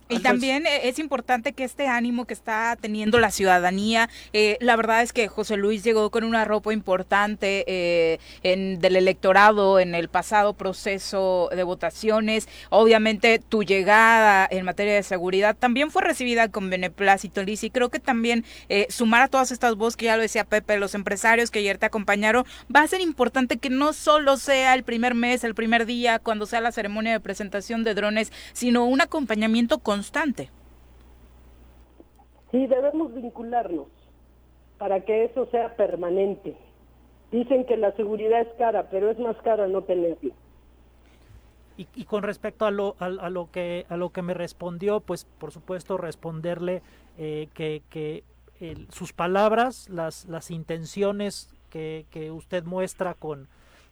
Y 0.10 0.20
también 0.20 0.66
eh, 0.66 0.90
es 0.90 1.00
importante 1.00 1.54
que 1.54 1.64
este 1.64 1.88
ánimo 1.88 2.26
que 2.26 2.34
está 2.34 2.78
teniendo 2.80 3.20
la 3.20 3.32
ciudadanía, 3.32 4.10
eh, 4.34 4.58
la 4.60 4.76
verdad 4.76 5.02
es 5.02 5.14
que 5.14 5.28
José 5.28 5.56
Luis 5.56 5.84
llegó 5.84 6.10
con 6.10 6.24
una 6.24 6.44
ropa 6.44 6.74
importante 6.74 7.64
eh, 7.68 8.20
en, 8.44 8.82
del 8.82 8.98
electorado 8.98 9.80
en 9.80 9.96
el 9.96 10.10
pasado 10.10 10.54
proceso 10.54 11.50
de 11.56 11.64
votaciones. 11.64 12.50
Obviamente 12.70 13.40
tu 13.40 13.64
llegada 13.64 14.48
en 14.52 14.66
materia 14.66 14.96
de 14.96 15.04
seguridad 15.04 15.56
también 15.58 15.92
fue 15.92 16.02
recibida 16.02 16.50
con 16.50 16.70
beneplácito, 16.70 17.44
Liz, 17.44 17.64
y 17.64 17.70
creo 17.70 17.90
que 17.90 18.00
también 18.00 18.44
sumar 18.90 19.22
a 19.22 19.28
todas 19.28 19.52
estas 19.52 19.76
voces 19.76 19.98
que 19.98 20.06
ya 20.06 20.16
lo 20.16 20.22
decía 20.22 20.44
Pepe, 20.44 20.78
los 20.78 20.96
empresarios 20.96 21.52
que 21.52 21.60
ayer 21.60 21.78
te 21.78 21.86
acompañaron, 21.86 22.46
va 22.74 22.82
a 22.82 22.88
ser 22.88 23.02
importante 23.02 23.58
que 23.58 23.70
no 23.70 23.94
solo 23.94 24.38
sea 24.38 24.74
el 24.74 24.84
primer 24.84 25.16
mes, 25.16 25.44
el 25.44 25.56
primer 25.56 25.86
día, 25.86 26.20
cuando 26.20 26.46
sea 26.46 26.62
la 26.62 26.72
ceremonia 26.72 27.14
de 27.14 27.20
presentación 27.20 27.84
de 27.84 27.94
drones, 27.94 28.32
sino 28.54 28.86
un 28.86 29.02
acompañamiento 29.02 29.80
con 29.80 30.01
constante. 30.02 30.50
Sí, 32.50 32.66
debemos 32.66 33.14
vincularnos 33.14 33.88
para 34.80 35.02
que 35.06 35.26
eso 35.26 35.46
sea 35.52 35.76
permanente. 35.76 36.58
Dicen 37.32 37.66
que 37.66 37.78
la 37.78 37.92
seguridad 37.96 38.42
es 38.42 38.48
cara, 38.58 38.90
pero 38.90 39.12
es 39.12 39.20
más 39.20 39.38
cara 39.44 39.68
no 39.68 39.84
tenerla. 39.84 40.34
Y, 41.78 42.06
con 42.06 42.22
respecto 42.24 42.66
a 42.66 42.72
lo, 42.72 42.96
a, 43.00 43.30
lo 43.30 43.50
que 43.52 43.86
a 43.90 43.98
lo 43.98 44.10
que 44.10 44.22
me 44.22 44.34
respondió, 44.36 45.00
pues 45.00 45.26
por 45.26 45.52
supuesto 45.52 45.98
responderle 45.98 46.82
eh, 47.18 47.48
que, 47.56 47.82
que 47.90 48.24
sus 48.90 49.14
palabras, 49.14 49.90
las, 49.90 50.26
las 50.26 50.52
intenciones 50.52 51.52
que, 51.72 52.06
que 52.12 52.30
usted 52.30 52.66
muestra 52.66 53.16
con, 53.16 53.48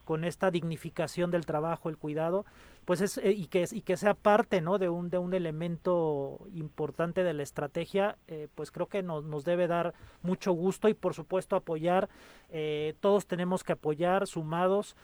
con 0.06 0.24
esta 0.24 0.52
dignificación 0.52 1.32
del 1.32 1.48
trabajo, 1.48 1.90
el 1.90 1.98
cuidado, 1.98 2.46
pues 2.90 3.02
es 3.02 3.20
eh, 3.20 3.34
y 3.34 3.46
que 3.46 3.68
y 3.72 3.82
que 3.82 3.98
sea 3.98 4.16
parte 4.16 4.62
no 4.62 4.80
de 4.80 4.90
un 4.90 5.12
de 5.12 5.20
un 5.20 5.36
elemento 5.36 6.48
importante 6.56 7.24
de 7.24 7.36
la 7.36 7.44
estrategia 7.44 8.18
eh, 8.28 8.48
pues 8.56 8.72
creo 8.72 8.88
que 8.88 9.04
nos, 9.04 9.24
nos 9.26 9.46
debe 9.46 9.68
dar 9.68 9.94
mucho 10.24 10.54
gusto 10.54 10.90
y 10.90 10.96
por 10.96 11.14
supuesto 11.14 11.56
apoyar 11.56 12.10
eh, 12.50 12.96
todos 13.00 13.28
tenemos 13.28 13.64
que 13.64 13.74
apoyar 13.74 14.26
sumados 14.26 14.96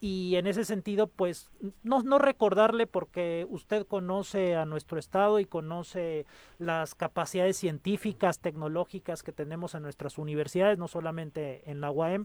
y 0.00 0.36
en 0.36 0.46
ese 0.46 0.64
sentido 0.64 1.08
pues 1.08 1.50
no, 1.82 2.02
no 2.02 2.16
recordarle 2.16 2.86
porque 2.86 3.46
usted 3.50 3.86
conoce 3.86 4.56
a 4.56 4.64
nuestro 4.64 4.98
estado 4.98 5.38
y 5.38 5.44
conoce 5.44 6.24
las 6.58 6.94
capacidades 6.94 7.58
científicas 7.58 8.38
tecnológicas 8.38 9.22
que 9.22 9.32
tenemos 9.32 9.74
en 9.74 9.82
nuestras 9.82 10.16
universidades 10.16 10.78
no 10.78 10.88
solamente 10.88 11.70
en 11.70 11.82
la 11.82 11.90
UAM 11.90 12.24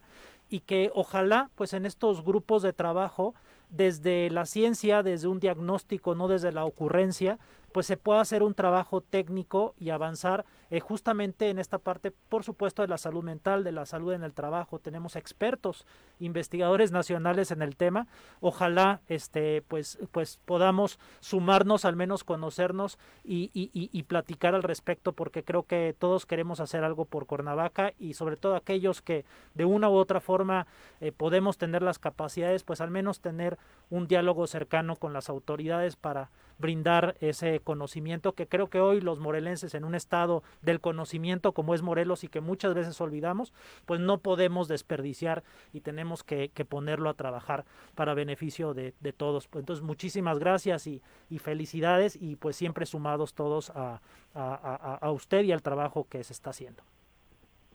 y 0.49 0.61
que 0.61 0.89
ojalá 0.93 1.49
pues 1.55 1.73
en 1.73 1.85
estos 1.85 2.23
grupos 2.23 2.61
de 2.61 2.71
trabajo 2.71 3.35
desde 3.71 4.29
la 4.29 4.45
ciencia, 4.45 5.01
desde 5.01 5.27
un 5.27 5.39
diagnóstico, 5.39 6.13
no 6.13 6.27
desde 6.27 6.51
la 6.51 6.65
ocurrencia, 6.65 7.39
pues 7.71 7.85
se 7.85 7.97
pueda 7.97 8.21
hacer 8.21 8.43
un 8.43 8.53
trabajo 8.53 9.01
técnico 9.01 9.75
y 9.79 9.89
avanzar 9.89 10.45
eh, 10.69 10.79
justamente 10.79 11.49
en 11.49 11.59
esta 11.59 11.79
parte, 11.79 12.11
por 12.11 12.43
supuesto, 12.43 12.81
de 12.81 12.87
la 12.87 12.97
salud 12.97 13.23
mental, 13.23 13.63
de 13.63 13.71
la 13.71 13.85
salud 13.85 14.13
en 14.13 14.23
el 14.23 14.33
trabajo. 14.33 14.79
Tenemos 14.79 15.15
expertos, 15.15 15.85
investigadores 16.19 16.91
nacionales 16.91 17.51
en 17.51 17.61
el 17.61 17.75
tema. 17.75 18.07
Ojalá, 18.39 19.01
este, 19.07 19.63
pues, 19.63 19.99
pues 20.11 20.39
podamos 20.45 20.99
sumarnos, 21.19 21.83
al 21.85 21.95
menos 21.95 22.23
conocernos 22.23 22.97
y, 23.23 23.51
y, 23.53 23.69
y, 23.73 24.03
platicar 24.03 24.55
al 24.55 24.63
respecto, 24.63 25.13
porque 25.13 25.43
creo 25.43 25.63
que 25.63 25.95
todos 25.97 26.25
queremos 26.25 26.59
hacer 26.59 26.83
algo 26.83 27.05
por 27.05 27.25
Cuernavaca 27.25 27.93
y 27.99 28.13
sobre 28.13 28.37
todo 28.37 28.55
aquellos 28.55 29.01
que 29.01 29.25
de 29.53 29.65
una 29.65 29.89
u 29.89 29.93
otra 29.93 30.21
forma 30.21 30.67
eh, 30.99 31.11
podemos 31.11 31.57
tener 31.57 31.81
las 31.81 31.99
capacidades, 31.99 32.63
pues 32.63 32.81
al 32.81 32.91
menos 32.91 33.19
tener 33.19 33.57
un 33.89 34.07
diálogo 34.07 34.47
cercano 34.47 34.95
con 34.95 35.13
las 35.13 35.29
autoridades 35.29 35.95
para 35.95 36.29
brindar 36.61 37.15
ese 37.19 37.59
conocimiento 37.59 38.33
que 38.33 38.47
creo 38.47 38.67
que 38.67 38.79
hoy 38.79 39.01
los 39.01 39.19
morelenses 39.19 39.75
en 39.75 39.83
un 39.83 39.95
estado 39.95 40.43
del 40.61 40.79
conocimiento 40.79 41.51
como 41.51 41.73
es 41.73 41.81
Morelos 41.81 42.23
y 42.23 42.27
que 42.27 42.39
muchas 42.39 42.73
veces 42.73 43.01
olvidamos, 43.01 43.51
pues 43.85 43.99
no 43.99 44.19
podemos 44.19 44.67
desperdiciar 44.67 45.43
y 45.73 45.81
tenemos 45.81 46.23
que, 46.23 46.49
ponerlo 46.69 47.09
a 47.09 47.15
trabajar 47.15 47.65
para 47.95 48.13
beneficio 48.13 48.73
de, 48.73 48.93
todos. 49.17 49.47
Pues 49.47 49.63
entonces, 49.63 49.83
muchísimas 49.83 50.39
gracias 50.39 50.87
y, 50.87 51.01
felicidades 51.39 52.15
y 52.21 52.35
pues 52.35 52.55
siempre 52.55 52.85
sumados 52.85 53.33
todos 53.33 53.71
a, 53.71 53.99
a, 54.35 55.11
usted 55.11 55.43
y 55.43 55.51
al 55.51 55.63
trabajo 55.63 56.05
que 56.07 56.23
se 56.23 56.33
está 56.33 56.51
haciendo. 56.51 56.83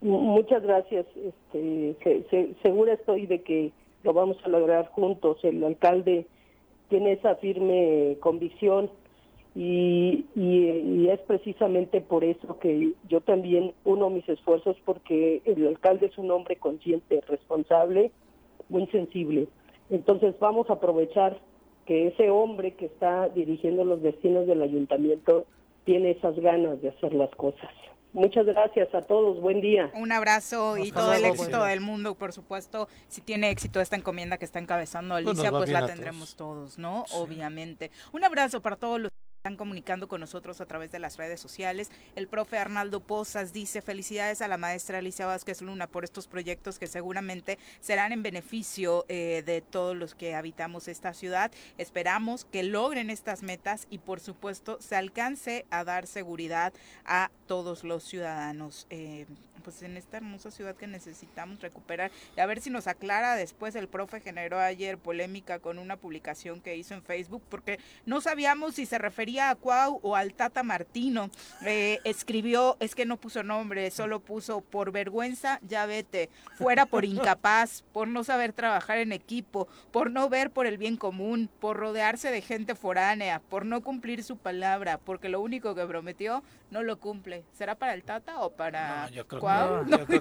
Muchas 0.00 0.62
gracias. 0.62 1.06
Este, 1.16 2.54
segura 2.62 2.92
estoy 2.92 3.26
de 3.26 3.42
que 3.42 3.72
lo 4.04 4.12
vamos 4.12 4.36
a 4.44 4.48
lograr 4.48 4.86
juntos. 4.88 5.38
El 5.42 5.64
alcalde 5.64 6.26
tiene 6.88 7.12
esa 7.12 7.36
firme 7.36 8.16
convicción 8.20 8.90
y, 9.54 10.26
y, 10.34 11.08
es 11.08 11.20
precisamente 11.20 12.02
por 12.02 12.24
eso 12.24 12.58
que 12.58 12.92
yo 13.08 13.22
también 13.22 13.72
uno 13.84 14.10
mis 14.10 14.28
esfuerzos 14.28 14.76
porque 14.84 15.40
el 15.46 15.66
alcalde 15.66 16.06
es 16.06 16.18
un 16.18 16.30
hombre 16.30 16.56
consciente, 16.56 17.22
responsable, 17.26 18.10
muy 18.68 18.86
sensible. 18.88 19.48
Entonces 19.88 20.38
vamos 20.38 20.68
a 20.68 20.74
aprovechar 20.74 21.38
que 21.86 22.08
ese 22.08 22.28
hombre 22.28 22.74
que 22.74 22.86
está 22.86 23.28
dirigiendo 23.30 23.84
los 23.84 24.02
destinos 24.02 24.46
del 24.46 24.60
ayuntamiento 24.60 25.46
tiene 25.84 26.10
esas 26.10 26.38
ganas 26.38 26.82
de 26.82 26.90
hacer 26.90 27.14
las 27.14 27.30
cosas. 27.30 27.70
Muchas 28.16 28.46
gracias 28.46 28.94
a 28.94 29.02
todos, 29.02 29.38
buen 29.42 29.60
día. 29.60 29.90
Un 29.92 30.10
abrazo 30.10 30.78
y 30.78 30.90
todo 30.90 31.12
el 31.12 31.26
éxito 31.26 31.62
del 31.64 31.82
mundo, 31.82 32.14
por 32.14 32.32
supuesto. 32.32 32.88
Si 33.08 33.20
tiene 33.20 33.50
éxito 33.50 33.78
esta 33.78 33.94
encomienda 33.94 34.38
que 34.38 34.46
está 34.46 34.58
encabezando 34.58 35.14
Alicia, 35.14 35.50
pues, 35.50 35.68
la 35.68 35.84
tendremos 35.84 36.34
todos, 36.34 36.78
¿no? 36.78 37.04
Obviamente. 37.12 37.90
Un 38.12 38.24
abrazo 38.24 38.62
para 38.62 38.76
todos 38.76 38.98
los 38.98 39.10
están 39.46 39.56
comunicando 39.56 40.08
con 40.08 40.20
nosotros 40.20 40.60
a 40.60 40.66
través 40.66 40.90
de 40.90 40.98
las 40.98 41.18
redes 41.18 41.38
sociales. 41.38 41.92
El 42.16 42.26
profe 42.26 42.58
Arnaldo 42.58 42.98
Pozas 42.98 43.52
dice 43.52 43.80
felicidades 43.80 44.42
a 44.42 44.48
la 44.48 44.56
maestra 44.56 44.98
Alicia 44.98 45.24
Vázquez 45.24 45.62
Luna 45.62 45.86
por 45.86 46.02
estos 46.02 46.26
proyectos 46.26 46.80
que 46.80 46.88
seguramente 46.88 47.56
serán 47.78 48.10
en 48.10 48.24
beneficio 48.24 49.04
eh, 49.08 49.44
de 49.46 49.60
todos 49.60 49.96
los 49.96 50.16
que 50.16 50.34
habitamos 50.34 50.88
esta 50.88 51.14
ciudad. 51.14 51.52
Esperamos 51.78 52.44
que 52.44 52.64
logren 52.64 53.08
estas 53.08 53.44
metas 53.44 53.86
y 53.88 53.98
por 53.98 54.18
supuesto 54.18 54.78
se 54.80 54.96
alcance 54.96 55.64
a 55.70 55.84
dar 55.84 56.08
seguridad 56.08 56.72
a 57.04 57.30
todos 57.46 57.84
los 57.84 58.02
ciudadanos. 58.02 58.88
Eh, 58.90 59.26
pues 59.66 59.82
en 59.82 59.96
esta 59.96 60.18
hermosa 60.18 60.52
ciudad 60.52 60.76
que 60.76 60.86
necesitamos 60.86 61.60
recuperar. 61.60 62.12
Y 62.36 62.40
a 62.40 62.46
ver 62.46 62.60
si 62.60 62.70
nos 62.70 62.86
aclara 62.86 63.34
después, 63.34 63.74
el 63.74 63.88
profe 63.88 64.20
generó 64.20 64.60
ayer 64.60 64.96
polémica 64.96 65.58
con 65.58 65.80
una 65.80 65.96
publicación 65.96 66.60
que 66.60 66.76
hizo 66.76 66.94
en 66.94 67.02
Facebook, 67.02 67.42
porque 67.48 67.80
no 68.04 68.20
sabíamos 68.20 68.76
si 68.76 68.86
se 68.86 68.96
refería 68.96 69.50
a 69.50 69.56
Cuau 69.56 69.98
o 70.04 70.14
al 70.14 70.34
Tata 70.34 70.62
Martino. 70.62 71.30
Eh, 71.64 71.98
escribió, 72.04 72.76
es 72.78 72.94
que 72.94 73.06
no 73.06 73.16
puso 73.16 73.42
nombre, 73.42 73.90
solo 73.90 74.20
puso 74.20 74.60
por 74.60 74.92
vergüenza, 74.92 75.58
ya 75.66 75.84
vete, 75.84 76.30
fuera 76.56 76.86
por 76.86 77.04
incapaz, 77.04 77.82
por 77.92 78.06
no 78.06 78.22
saber 78.22 78.52
trabajar 78.52 78.98
en 78.98 79.10
equipo, 79.10 79.66
por 79.90 80.12
no 80.12 80.28
ver 80.28 80.52
por 80.52 80.66
el 80.66 80.78
bien 80.78 80.96
común, 80.96 81.50
por 81.58 81.76
rodearse 81.76 82.30
de 82.30 82.40
gente 82.40 82.76
foránea, 82.76 83.40
por 83.40 83.66
no 83.66 83.80
cumplir 83.80 84.22
su 84.22 84.36
palabra, 84.36 84.98
porque 84.98 85.28
lo 85.28 85.40
único 85.40 85.74
que 85.74 85.84
prometió 85.86 86.44
no 86.70 86.84
lo 86.84 87.00
cumple. 87.00 87.42
¿Será 87.52 87.74
para 87.74 87.94
el 87.94 88.04
Tata 88.04 88.38
o 88.42 88.50
para 88.50 89.10
yo 89.10 89.26
creo 89.26 89.40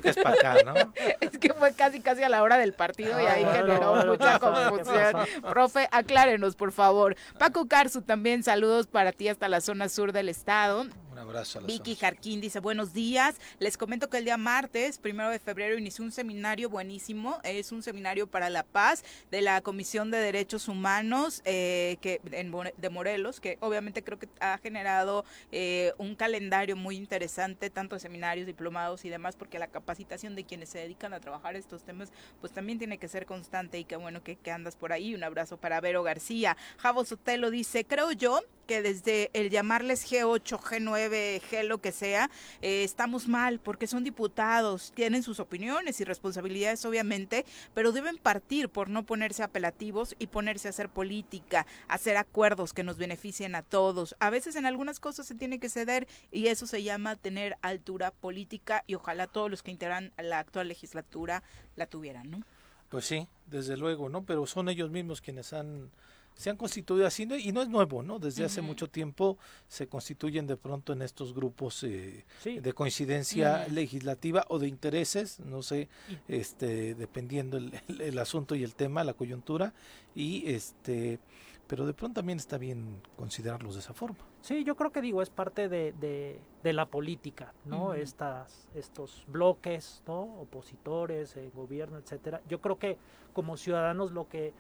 que 0.02 0.10
es 0.10 0.18
para 0.18 0.36
acá, 0.36 0.56
¿no? 0.66 0.74
es 1.22 1.38
que 1.38 1.54
fue 1.54 1.74
casi 1.74 2.02
casi 2.02 2.24
a 2.24 2.30
la 2.30 2.44
hora 2.44 2.58
del 2.58 2.74
partido 2.74 3.20
y 3.22 3.26
ahí 3.26 3.46
generó 3.54 3.96
mucha 4.06 4.40
confusión. 4.40 5.14
Profe, 5.50 5.88
aclárenos, 5.92 6.56
por 6.56 6.72
favor. 6.72 7.16
Paco 7.38 7.68
Carzu 7.68 8.02
también, 8.02 8.44
saludos 8.44 8.88
para 8.88 9.12
ti 9.12 9.28
hasta 9.28 9.48
la 9.50 9.62
zona 9.62 9.90
sur 9.90 10.12
del 10.12 10.30
estado. 10.30 10.86
Un 11.16 11.20
abrazo 11.20 11.60
a 11.60 11.62
Vicky 11.62 11.96
Jarquín 11.96 12.42
dice, 12.42 12.60
buenos 12.60 12.92
días. 12.92 13.36
Les 13.60 13.78
comento 13.78 14.10
que 14.10 14.18
el 14.18 14.26
día 14.26 14.36
martes, 14.36 14.98
primero 14.98 15.30
de 15.30 15.40
febrero, 15.40 15.78
inició 15.78 16.04
un 16.04 16.12
seminario 16.12 16.70
buenísimo. 16.70 17.40
Es 17.44 17.72
un 17.72 17.82
seminario 17.84 18.28
para 18.28 18.50
la 18.50 18.64
paz 18.64 19.06
de 19.32 19.42
la 19.42 19.62
Comisión 19.62 20.12
de 20.12 20.18
Derechos 20.18 20.68
Humanos 20.68 21.42
eh, 21.46 21.96
que 22.02 22.20
de 22.22 22.90
Morelos, 22.90 23.40
que 23.40 23.58
obviamente 23.62 24.04
creo 24.04 24.20
que 24.20 24.28
ha 24.42 24.58
generado 24.58 25.24
eh, 25.54 25.94
un 26.00 26.16
calendario 26.16 26.76
muy 26.76 26.98
interesante, 26.98 27.70
tanto 27.70 27.96
de 27.96 28.02
seminarios, 28.02 28.46
diplomados 28.46 29.06
y 29.06 29.10
demás, 29.10 29.38
porque 29.38 29.58
la 29.58 29.68
capacitación 29.68 30.36
de 30.36 30.44
quienes 30.44 30.68
se 30.68 30.80
dedican 30.80 31.14
a 31.14 31.22
trabajar 31.22 31.56
estos 31.56 31.84
temas, 31.84 32.12
pues 32.42 32.52
también 32.52 32.78
tiene 32.78 32.98
que 32.98 33.08
ser 33.08 33.26
constante 33.26 33.80
y 33.80 33.86
qué 33.86 33.96
bueno 33.96 34.22
que, 34.22 34.36
que 34.36 34.52
andas 34.52 34.76
por 34.76 34.92
ahí. 34.92 35.16
Un 35.16 35.24
abrazo 35.24 35.56
para 35.56 35.80
Vero 35.80 36.04
García. 36.04 36.58
Javo 36.78 37.06
Sotelo 37.06 37.52
dice, 37.52 37.86
creo 37.86 38.12
yo 38.12 38.42
que 38.66 38.82
desde 38.82 39.30
el 39.34 39.50
llamarles 39.50 40.12
G8, 40.12 40.60
G9, 40.60 41.10
G 41.50 41.64
lo 41.64 41.80
que 41.80 41.92
sea, 41.92 42.30
eh, 42.62 42.84
estamos 42.84 43.28
mal 43.28 43.60
porque 43.60 43.88
son 43.88 44.04
diputados, 44.04 44.92
tienen 44.96 45.24
sus 45.24 45.40
opiniones 45.40 46.00
y 46.00 46.04
responsabilidades 46.04 46.86
obviamente, 46.86 47.46
pero 47.74 47.92
deben 47.92 48.18
partir 48.18 48.70
por 48.70 48.90
no 48.90 49.06
ponerse 49.06 49.44
apelativos 49.44 50.16
y 50.20 50.28
ponerse 50.28 50.68
a 50.68 50.72
hacer 50.72 50.90
política, 50.90 51.66
hacer 51.88 52.18
acuerdos 52.18 52.74
que 52.74 52.84
nos 52.84 52.98
beneficien 52.98 53.56
a 53.56 53.62
todos. 53.62 54.16
A 54.20 54.30
veces 54.30 54.56
en 54.56 54.66
algunas 54.66 55.00
cosas 55.00 55.26
se 55.26 55.36
tiene 55.36 55.60
que 55.60 55.70
ceder 55.70 56.08
y 56.32 56.48
eso 56.48 56.68
se 56.68 56.84
llama 56.84 57.16
tener 57.16 57.58
altura 57.62 58.12
política 58.12 58.84
y 58.88 58.96
ojalá 58.96 59.28
todos 59.28 59.50
los 59.50 59.64
que 59.64 59.72
integran 59.72 60.12
la 60.18 60.40
actual 60.40 60.68
legislatura 60.68 61.44
la 61.76 61.88
tuvieran, 61.88 62.30
¿no? 62.30 62.44
Pues 62.90 63.06
sí, 63.06 63.28
desde 63.48 63.78
luego, 63.78 64.10
¿no? 64.10 64.24
Pero 64.24 64.46
son 64.46 64.70
ellos 64.70 64.92
mismos 64.92 65.22
quienes 65.22 65.54
han 65.54 65.90
se 66.36 66.50
han 66.50 66.58
constituido 66.58 67.08
así 67.08 67.24
y 67.24 67.52
no 67.52 67.62
es 67.62 67.70
nuevo, 67.70 68.04
¿no? 68.04 68.20
Desde 68.20 68.44
hace 68.44 68.62
mucho 68.62 68.90
tiempo 68.90 69.38
se 69.68 69.88
constituyen 69.88 70.46
de 70.48 70.58
pronto 70.58 70.94
en 70.94 71.02
estos 71.02 71.34
grupos 71.34 71.84
eh, 71.84 72.26
de 72.44 72.74
coincidencia 72.74 73.68
legislativa 73.70 74.46
o 74.50 74.60
de 74.60 74.68
intereses, 74.68 75.40
no 75.40 75.62
sé, 75.62 75.88
este, 76.28 76.96
dependiendo 76.96 77.58
el, 77.58 77.72
el, 78.00 78.20
asunto 78.20 78.56
y 78.56 78.64
el 78.64 78.76
tema, 78.76 79.04
la 79.04 79.14
coyuntura 79.14 79.74
y 80.14 80.44
este, 80.48 81.20
pero 81.68 81.86
de 81.86 81.94
pronto 81.94 82.20
también 82.20 82.38
está 82.38 82.58
bien 82.58 83.02
considerarlos 83.16 83.76
de 83.76 83.80
esa 83.80 83.94
forma. 83.94 84.20
Sí, 84.42 84.64
yo 84.64 84.76
creo 84.76 84.92
que 84.92 85.02
digo 85.02 85.22
es 85.22 85.30
parte 85.30 85.70
de, 85.70 85.94
de, 85.94 86.74
la 86.74 86.88
política, 86.88 87.54
¿no? 87.64 87.94
Estas, 87.94 88.68
estos 88.76 89.24
bloques, 89.28 90.04
¿no? 90.08 90.22
Opositores, 90.42 91.38
eh, 91.38 91.50
gobierno, 91.54 91.98
etcétera. 91.98 92.42
Yo 92.50 92.60
creo 92.60 92.78
que 92.78 92.98
como 93.34 93.56
ciudadanos 93.56 94.12
lo 94.12 94.28
que 94.28 94.54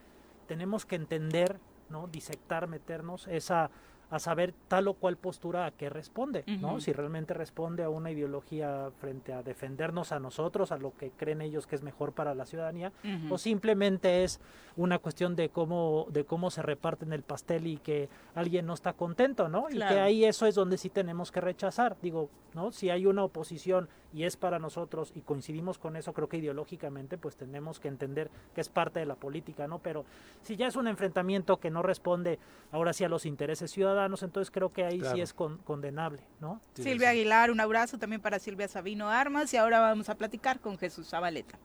tenemos 0.48 0.86
que 0.86 0.96
entender, 0.96 1.60
¿no? 1.90 2.08
disectar, 2.08 2.68
meternos 2.68 3.28
esa 3.28 3.70
a 4.10 4.20
saber 4.20 4.54
tal 4.68 4.88
o 4.88 4.94
cual 4.94 5.18
postura 5.18 5.66
a 5.66 5.72
qué 5.72 5.90
responde, 5.90 6.44
¿no? 6.62 6.80
Si 6.80 6.94
realmente 6.94 7.34
responde 7.34 7.84
a 7.84 7.90
una 7.90 8.12
ideología 8.12 8.92
frente 9.00 9.34
a 9.34 9.42
defendernos 9.42 10.12
a 10.12 10.20
nosotros, 10.20 10.72
a 10.72 10.78
lo 10.78 10.96
que 10.96 11.12
creen 11.12 11.42
ellos 11.42 11.66
que 11.66 11.76
es 11.76 11.82
mejor 11.82 12.14
para 12.14 12.36
la 12.36 12.46
ciudadanía, 12.46 12.92
o 13.30 13.38
simplemente 13.38 14.24
es 14.24 14.40
una 14.78 15.00
cuestión 15.00 15.36
de 15.36 15.50
cómo 15.50 16.06
de 16.10 16.24
cómo 16.24 16.52
se 16.52 16.62
reparten 16.62 17.14
el 17.14 17.24
pastel 17.24 17.68
y 17.68 17.78
que 17.78 18.10
alguien 18.36 18.66
no 18.66 18.74
está 18.74 18.94
contento, 18.94 19.50
¿no? 19.50 19.70
Y 19.70 19.80
que 19.80 20.00
ahí 20.00 20.24
eso 20.26 20.46
es 20.46 20.56
donde 20.56 20.78
sí 20.78 20.90
tenemos 20.90 21.32
que 21.32 21.42
rechazar. 21.42 21.98
Digo, 22.02 22.30
¿no? 22.54 22.72
Si 22.72 22.90
hay 22.90 23.08
una 23.08 23.24
oposición 23.24 23.90
y 24.16 24.24
es 24.24 24.38
para 24.38 24.60
nosotros 24.60 25.12
y 25.14 25.22
coincidimos 25.22 25.78
con 25.78 25.98
eso, 25.98 26.14
creo 26.14 26.30
que 26.30 26.38
ideológicamente 26.38 27.18
pues 27.18 27.36
tenemos 27.36 27.82
que 27.82 27.90
entender 27.90 28.32
que 28.56 28.62
es 28.62 28.70
parte 28.70 29.02
de 29.02 29.06
la 29.06 29.16
política, 29.16 29.68
¿no? 29.68 29.80
Pero 29.80 30.06
si 30.42 30.56
ya 30.56 30.68
es 30.68 30.78
un 30.78 30.88
enfrentamiento 30.88 31.60
que 31.60 31.70
no 31.70 31.82
responde 31.82 32.40
ahora 32.72 32.94
sí 32.94 33.04
a 33.04 33.10
los 33.10 33.26
intereses 33.26 33.72
ciudadanos, 33.72 34.24
entonces 34.24 34.52
creo 34.52 34.72
que 34.72 34.86
ahí 34.86 35.02
sí 35.14 35.20
es 35.20 35.34
condenable, 35.34 36.22
¿no? 36.40 36.62
Silvia 36.76 37.10
Aguilar, 37.10 37.52
un 37.52 37.60
abrazo 37.60 37.98
también 38.00 38.22
para 38.22 38.40
Silvia 38.40 38.70
Sabino 38.70 39.10
Armas 39.10 39.54
y 39.54 39.58
ahora 39.58 39.82
vamos 39.82 40.08
a 40.08 40.16
platicar 40.16 40.62
con 40.62 40.78
Jesús 40.78 41.10
Zabaleta. 41.10 41.60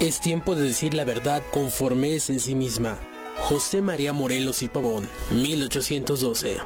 Es 0.00 0.20
tiempo 0.20 0.54
de 0.54 0.62
decir 0.62 0.94
la 0.94 1.04
verdad 1.04 1.42
conforme 1.52 2.14
es 2.14 2.30
en 2.30 2.40
sí 2.40 2.54
misma. 2.54 2.96
José 3.36 3.82
María 3.82 4.14
Morelos 4.14 4.62
y 4.62 4.68
Pavón, 4.68 5.06
1812. 5.32 6.60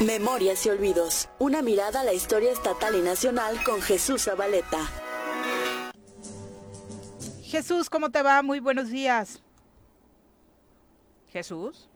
Memorias 0.00 0.64
y 0.64 0.70
Olvidos. 0.70 1.28
Una 1.38 1.60
mirada 1.60 2.00
a 2.00 2.04
la 2.04 2.14
historia 2.14 2.50
estatal 2.50 2.94
y 2.94 3.02
nacional 3.02 3.62
con 3.62 3.82
Jesús 3.82 4.24
Zabaleta. 4.24 4.78
Jesús, 7.42 7.90
¿cómo 7.90 8.10
te 8.10 8.22
va? 8.22 8.42
Muy 8.42 8.60
buenos 8.60 8.88
días. 8.88 9.42
Jesús. 11.28 11.86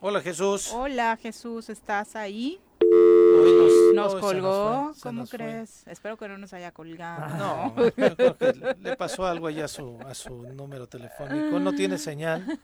Hola 0.00 0.20
Jesús. 0.20 0.70
Hola 0.72 1.18
Jesús, 1.20 1.68
¿estás 1.68 2.14
ahí? 2.14 2.60
nos, 2.80 3.89
colgó, 4.08 4.92
¿cómo 5.02 5.26
crees? 5.26 5.86
Espero 5.86 6.16
que 6.16 6.28
no 6.28 6.38
nos 6.38 6.52
haya 6.52 6.72
colgado. 6.72 7.36
No, 7.36 7.74
le 8.80 8.96
pasó 8.96 9.26
algo 9.26 9.46
allá 9.46 9.64
a 9.64 9.68
su, 9.68 9.98
a 10.06 10.14
su 10.14 10.42
número 10.54 10.86
telefónico. 10.86 11.58
No 11.58 11.72
tiene 11.72 11.98
señal, 11.98 12.60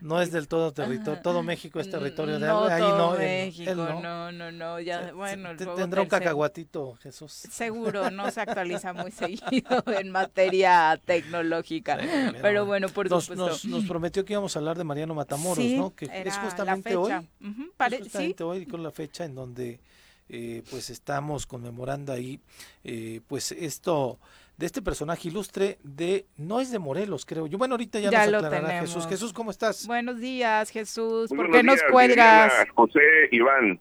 no 0.00 0.20
es 0.20 0.30
del 0.30 0.48
todo 0.48 0.72
territorio, 0.72 1.20
todo 1.22 1.42
México 1.42 1.80
es 1.80 1.90
territorio 1.90 2.38
de 2.38 2.46
no, 2.46 2.64
Ahí 2.64 2.82
no, 2.82 3.12
México, 3.12 3.74
no. 3.74 4.32
no, 4.32 4.52
no, 4.52 4.80
ya, 4.80 5.12
bueno. 5.12 5.50
tendrá 5.56 6.02
un 6.02 6.08
cacahuatito, 6.08 6.96
Jesús. 7.02 7.32
Seguro, 7.32 8.10
no 8.10 8.30
se 8.30 8.40
actualiza 8.40 8.92
muy 8.92 9.10
seguido 9.12 9.82
en 9.86 10.10
materia 10.10 11.00
tecnológica. 11.04 11.98
pero 12.42 12.66
bueno, 12.66 12.88
por 12.88 13.08
nos, 13.10 13.26
supuesto. 13.26 13.68
Nos, 13.68 13.84
prometió 13.84 14.24
que 14.24 14.32
íbamos 14.32 14.54
a 14.56 14.58
hablar 14.58 14.76
de 14.76 14.84
Mariano 14.84 15.14
Matamoros, 15.14 15.64
¿no? 15.64 15.94
Que 15.94 16.06
es 16.06 16.36
justamente 16.38 16.96
hoy. 16.96 17.12
es 17.12 17.98
justamente 18.00 18.44
hoy 18.44 18.66
con 18.66 18.82
la 18.82 18.90
fecha 18.90 19.24
en 19.24 19.34
donde 19.34 19.80
eh, 20.28 20.62
pues 20.70 20.90
estamos 20.90 21.46
conmemorando 21.46 22.12
ahí 22.12 22.40
eh, 22.82 23.20
pues 23.26 23.52
esto 23.52 24.18
de 24.56 24.66
este 24.66 24.82
personaje 24.82 25.28
ilustre 25.28 25.78
de 25.82 26.26
no 26.36 26.60
es 26.60 26.70
de 26.70 26.78
Morelos 26.78 27.26
creo 27.26 27.46
yo. 27.46 27.58
Bueno 27.58 27.74
ahorita 27.74 27.98
ya, 28.00 28.10
nos 28.10 28.44
aclarará 28.44 28.80
Jesús. 28.80 29.06
Jesús 29.06 29.32
cómo 29.32 29.50
estás 29.50 29.86
buenos 29.86 30.18
días 30.20 30.70
Jesús. 30.70 31.30
¿por 31.30 31.50
qué 31.50 31.62
nos 31.62 31.82
cuelgas 31.90 32.52
José 32.74 33.00
Iván. 33.32 33.80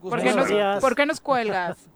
¿Por 0.00 0.20
qué, 0.20 0.34
nos, 0.34 0.80
¿Por 0.82 0.94
qué 0.94 1.06
nos 1.06 1.20
cuelgas 1.20 1.88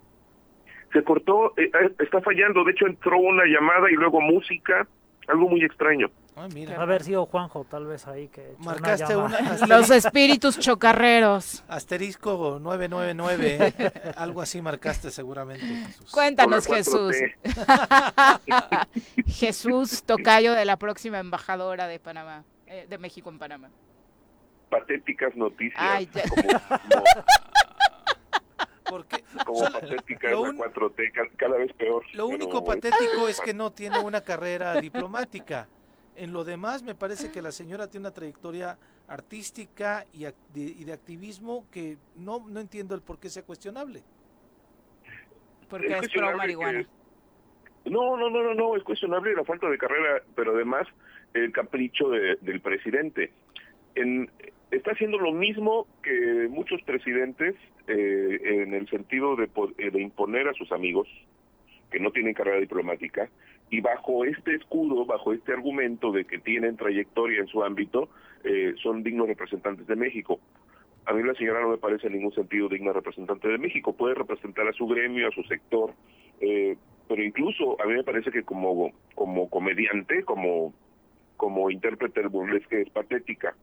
se 0.93 1.03
cortó 1.03 1.53
eh, 1.57 1.71
está 1.99 2.21
fallando. 2.21 2.65
De 2.65 2.73
hecho 2.73 2.87
entró 2.87 3.19
una 3.19 3.45
llamada 3.45 3.91
y 3.91 3.95
luego 3.95 4.21
música 4.21 4.87
algo 5.29 5.49
muy 5.49 5.63
extraño 5.65 6.11
Ah, 6.41 6.47
Haber 6.79 7.03
sido 7.03 7.27
Juanjo, 7.27 7.65
tal 7.65 7.87
vez 7.87 8.07
ahí 8.07 8.29
que. 8.29 8.55
Marcaste 8.59 9.17
una. 9.17 9.41
Los 9.67 9.91
espíritus 9.91 10.57
chocarreros. 10.57 11.65
Asterisco 11.67 12.61
999. 12.61 13.75
algo 14.17 14.41
así 14.41 14.63
marcaste 14.63 15.11
seguramente. 15.11 15.67
Cuéntanos, 16.13 16.65
Jesús. 16.69 17.17
Jesús, 19.27 20.05
tocayo 20.05 20.53
de 20.53 20.65
la 20.65 20.77
próxima 20.77 21.19
embajadora 21.19 21.89
de 21.89 21.99
Panamá, 21.99 22.45
eh, 22.67 22.87
de 22.89 22.99
México 22.99 23.31
en 23.31 23.39
Panamá. 23.41 23.71
Patéticas 24.71 25.35
noticias. 25.35 26.09
Porque 28.89 29.23
como 29.47 29.61
patética 29.61 30.31
es 30.31 30.41
la 30.41 30.53
4T, 30.53 31.37
cada 31.37 31.57
vez 31.57 31.73
peor. 31.75 32.05
Lo 32.15 32.27
único 32.27 32.65
patético 32.65 33.29
es 33.29 33.41
que 33.41 33.55
no 33.55 33.73
tiene 33.73 33.99
una 33.99 34.21
carrera 34.21 34.81
diplomática. 34.81 35.69
En 36.17 36.33
lo 36.33 36.45
demás, 36.45 36.83
me 36.83 36.95
parece 36.95 37.31
que 37.31 37.41
la 37.41 37.53
señora 37.53 37.89
tiene 37.89 38.07
una 38.07 38.15
trayectoria 38.15 38.77
artística 39.07 40.05
y, 40.13 40.27
de, 40.53 40.93
activismo 40.93 41.67
que 41.71 41.97
no, 42.17 42.45
no 42.49 42.61
entiendo 42.61 42.95
el 42.95 43.03
por 43.03 43.19
qué 43.19 43.29
sea 43.29 43.45
cuestionable. 43.45 44.03
Porque 45.71 45.97
es, 45.97 46.09
pro 46.09 46.37
marihuana. 46.37 46.87
No, 47.85 48.17
no, 48.17 48.31
no, 48.31 48.43
no, 48.43 48.55
no, 48.55 48.77
es 48.77 48.83
cuestionable 48.83 49.35
la 49.35 49.45
falta 49.45 49.69
de 49.69 49.79
carrera, 49.79 50.23
pero 50.35 50.55
además 50.55 50.87
el 51.35 51.53
capricho 51.53 52.09
del 52.11 52.61
presidente. 52.61 53.33
En, 53.95 54.31
está 54.71 54.93
haciendo 54.93 55.19
lo 55.19 55.33
mismo 55.33 55.87
que 56.03 56.49
muchos 56.51 56.83
presidentes 56.83 57.55
eh, 57.87 58.41
en 58.43 58.75
el 58.75 58.89
sentido 58.89 59.37
de, 59.37 59.49
eh, 59.79 59.91
de 59.91 60.01
imponer 60.01 60.49
a 60.49 60.55
sus 60.55 60.71
amigos 60.73 61.09
que 61.91 62.01
no 62.01 62.11
tienen 62.11 62.35
carrera 62.35 62.61
diplomática 62.61 63.31
y 63.71 63.81
bajo 63.81 64.25
este 64.25 64.55
escudo, 64.55 65.05
bajo 65.05 65.33
este 65.33 65.53
argumento 65.53 66.11
de 66.13 66.25
que 66.25 66.39
tienen 66.39 66.77
trayectoria 66.77 67.41
en 67.41 67.49
su 67.49 67.63
ámbito, 67.63 68.09
eh, 68.45 68.75
son 68.83 69.03
dignos 69.03 69.29
representantes 69.29 69.87
de 69.87 69.97
México. 69.97 70.41
A 71.05 71.13
mí 71.13 71.23
la 71.23 71.35
señora 71.35 71.61
no 71.61 71.71
me 71.71 71.79
parece 71.79 72.07
en 72.07 72.15
ningún 72.15 72.33
sentido 72.33 72.69
digna 72.69 72.93
representante 72.93 73.49
de 73.49 73.59
México. 73.59 73.95
Puede 73.95 74.15
representar 74.15 74.67
a 74.69 74.73
su 74.73 74.87
gremio, 74.87 75.29
a 75.29 75.33
su 75.33 75.43
sector, 75.45 75.93
eh, 76.41 76.77
pero 77.09 77.23
incluso 77.23 77.81
a 77.81 77.87
mí 77.87 77.95
me 77.95 78.05
parece 78.05 78.31
que 78.31 78.43
como, 78.43 78.93
como 79.15 79.49
comediante, 79.49 80.23
como, 80.25 80.75
como 81.37 81.71
intérprete 81.71 82.21
del 82.21 82.29
burlesque 82.29 82.83
es 82.83 82.91
patética. 82.91 83.55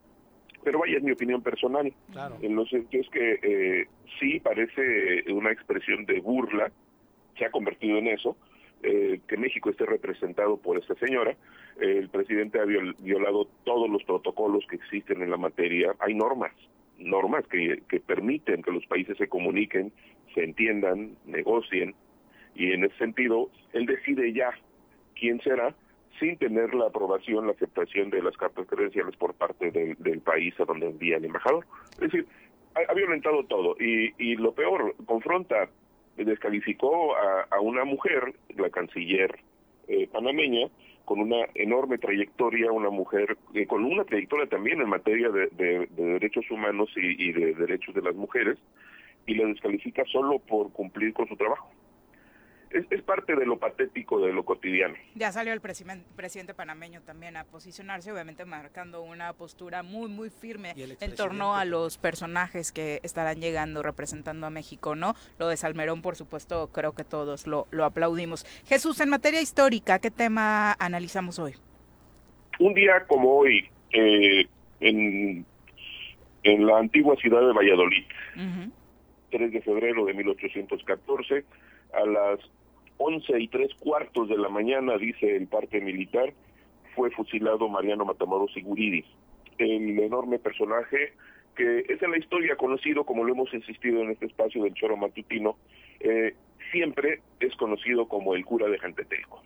Pero 0.65 0.79
vaya, 0.79 0.97
es 0.97 1.03
mi 1.03 1.11
opinión 1.11 1.41
personal. 1.41 1.93
Claro. 2.11 2.37
En 2.41 2.55
los 2.55 2.69
sentidos 2.69 3.07
que 3.11 3.39
eh, 3.41 3.87
sí 4.19 4.41
parece 4.41 5.23
una 5.31 5.51
expresión 5.51 6.05
de 6.05 6.19
burla, 6.19 6.71
se 7.37 7.45
ha 7.45 7.51
convertido 7.51 7.99
en 7.99 8.07
eso, 8.07 8.35
eh, 8.83 9.21
que 9.27 9.37
México 9.37 9.69
esté 9.69 9.85
representado 9.85 10.57
por 10.57 10.77
esta 10.77 10.95
señora. 10.95 11.37
el 11.79 12.09
presidente 12.09 12.59
ha 12.59 12.65
violado 12.65 13.47
todos 13.63 13.89
los 13.89 14.03
protocolos 14.03 14.65
que 14.67 14.75
existen 14.75 15.21
en 15.21 15.29
la 15.29 15.37
materia. 15.37 15.95
Hay 15.99 16.15
normas, 16.15 16.51
normas 16.97 17.45
que, 17.47 17.83
que 17.87 17.99
permiten 17.99 18.63
que 18.63 18.71
los 18.71 18.85
países 18.87 19.17
se 19.17 19.27
comuniquen, 19.27 19.91
se 20.33 20.43
entiendan, 20.43 21.15
negocien, 21.25 21.93
y 22.55 22.71
en 22.71 22.85
ese 22.85 22.97
sentido, 22.97 23.51
él 23.73 23.85
decide 23.85 24.33
ya 24.33 24.51
quién 25.15 25.39
será 25.41 25.75
sin 26.19 26.37
tener 26.37 26.73
la 26.73 26.87
aprobación, 26.87 27.47
la 27.47 27.53
aceptación 27.53 28.09
de 28.09 28.21
las 28.21 28.35
cartas 28.37 28.65
credenciales 28.67 29.15
por 29.17 29.33
parte 29.33 29.71
del, 29.71 30.21
país 30.21 30.53
a 30.59 30.65
donde 30.65 30.87
envía 30.87 31.17
el 31.17 31.25
embajador. 31.25 31.65
Es 31.93 31.99
decir, 31.99 32.25
ha, 32.75 32.93
violentado 32.93 33.43
todo 33.45 33.75
y, 33.79 34.13
y 34.17 34.35
lo 34.35 34.53
peor, 34.53 34.95
confronta 35.05 35.69
descalificó 36.23 37.15
a, 37.17 37.59
una 37.59 37.83
mujer, 37.83 38.33
la 38.55 38.69
canciller 38.69 39.37
eh, 39.87 40.07
panameña, 40.07 40.67
con 41.03 41.19
una 41.19 41.45
enorme 41.53 41.97
trayectoria, 41.97 42.71
una 42.71 42.89
mujer 42.89 43.37
eh, 43.53 43.67
con 43.67 43.83
una 43.83 44.05
trayectoria 44.05 44.47
también 44.47 44.81
en 44.81 44.89
materia 44.89 45.29
de, 45.29 45.87
derechos 45.95 46.49
humanos 46.49 46.89
y, 46.95 47.31
de 47.31 47.53
derechos 47.53 47.93
de 47.93 48.01
las 48.01 48.15
mujeres, 48.15 48.57
y 49.27 49.35
la 49.35 49.45
descalifica 49.47 50.03
solo 50.05 50.39
por 50.39 50.71
cumplir 50.71 51.13
con 51.13 51.27
su 51.27 51.35
trabajo 51.35 51.69
es, 52.71 53.01
parte 53.03 53.35
de 53.35 53.45
lo 53.45 53.57
patético 53.57 54.19
de 54.19 54.33
lo 54.33 54.43
cotidiano. 54.43 54.95
Ya 55.15 55.31
salió 55.31 55.53
el 55.53 55.61
presidente 55.61 56.53
panameño 56.53 57.01
también 57.01 57.37
a 57.37 57.43
posicionarse, 57.43 58.11
obviamente 58.11 58.45
marcando 58.45 59.01
una 59.03 59.33
postura 59.33 59.83
muy, 59.83 60.09
muy 60.09 60.29
firme 60.29 60.73
en 60.75 61.15
torno 61.15 61.55
a 61.55 61.65
los 61.65 61.97
personajes 61.97 62.71
que 62.71 62.99
estarán 63.03 63.39
llegando 63.39 63.83
representando 63.83 64.47
a 64.47 64.49
México, 64.49 64.95
¿no? 64.95 65.15
Lo 65.37 65.47
de 65.47 65.57
Salmerón, 65.57 66.01
por 66.01 66.15
supuesto, 66.15 66.69
creo 66.71 66.93
que 66.93 67.03
todos 67.03 67.47
lo, 67.47 67.67
lo 67.71 67.85
aplaudimos. 67.85 68.45
Jesús, 68.65 68.99
en 68.99 69.09
materia 69.09 69.41
histórica, 69.41 69.99
¿qué 69.99 70.11
tema 70.11 70.73
analizamos 70.73 71.39
hoy? 71.39 71.53
Un 72.59 72.73
día 72.73 73.05
como 73.07 73.37
hoy, 73.37 73.69
eh, 73.91 74.47
en, 74.79 75.45
en 76.43 76.65
la 76.65 76.77
antigua 76.77 77.15
ciudad 77.17 77.41
de 77.41 77.53
Valladolid, 77.53 78.05
3 79.31 79.51
de 79.51 79.61
febrero 79.61 80.05
de 80.05 80.13
1814, 80.13 81.43
a 81.93 82.05
las 82.05 82.39
once 82.97 83.39
y 83.39 83.47
tres 83.47 83.73
cuartos 83.75 84.29
de 84.29 84.37
la 84.37 84.49
mañana, 84.49 84.97
dice 84.97 85.35
el 85.35 85.47
parte 85.47 85.81
militar, 85.81 86.33
fue 86.95 87.11
fusilado 87.11 87.67
Mariano 87.67 88.05
Matamoros 88.05 88.55
Iguridi, 88.55 89.03
el 89.57 89.99
enorme 89.99 90.39
personaje 90.39 91.13
que 91.55 91.85
es 91.87 92.01
en 92.01 92.11
la 92.11 92.17
historia 92.17 92.55
conocido, 92.55 93.05
como 93.05 93.23
lo 93.23 93.33
hemos 93.33 93.53
insistido 93.53 94.01
en 94.01 94.11
este 94.11 94.25
espacio 94.25 94.63
del 94.63 94.73
choro 94.73 94.97
matutino, 94.97 95.57
eh, 96.01 96.35
siempre 96.71 97.21
es 97.39 97.55
conocido 97.55 98.07
como 98.07 98.35
el 98.35 98.45
cura 98.45 98.67
de 98.67 98.77
Jantetelco. 98.77 99.41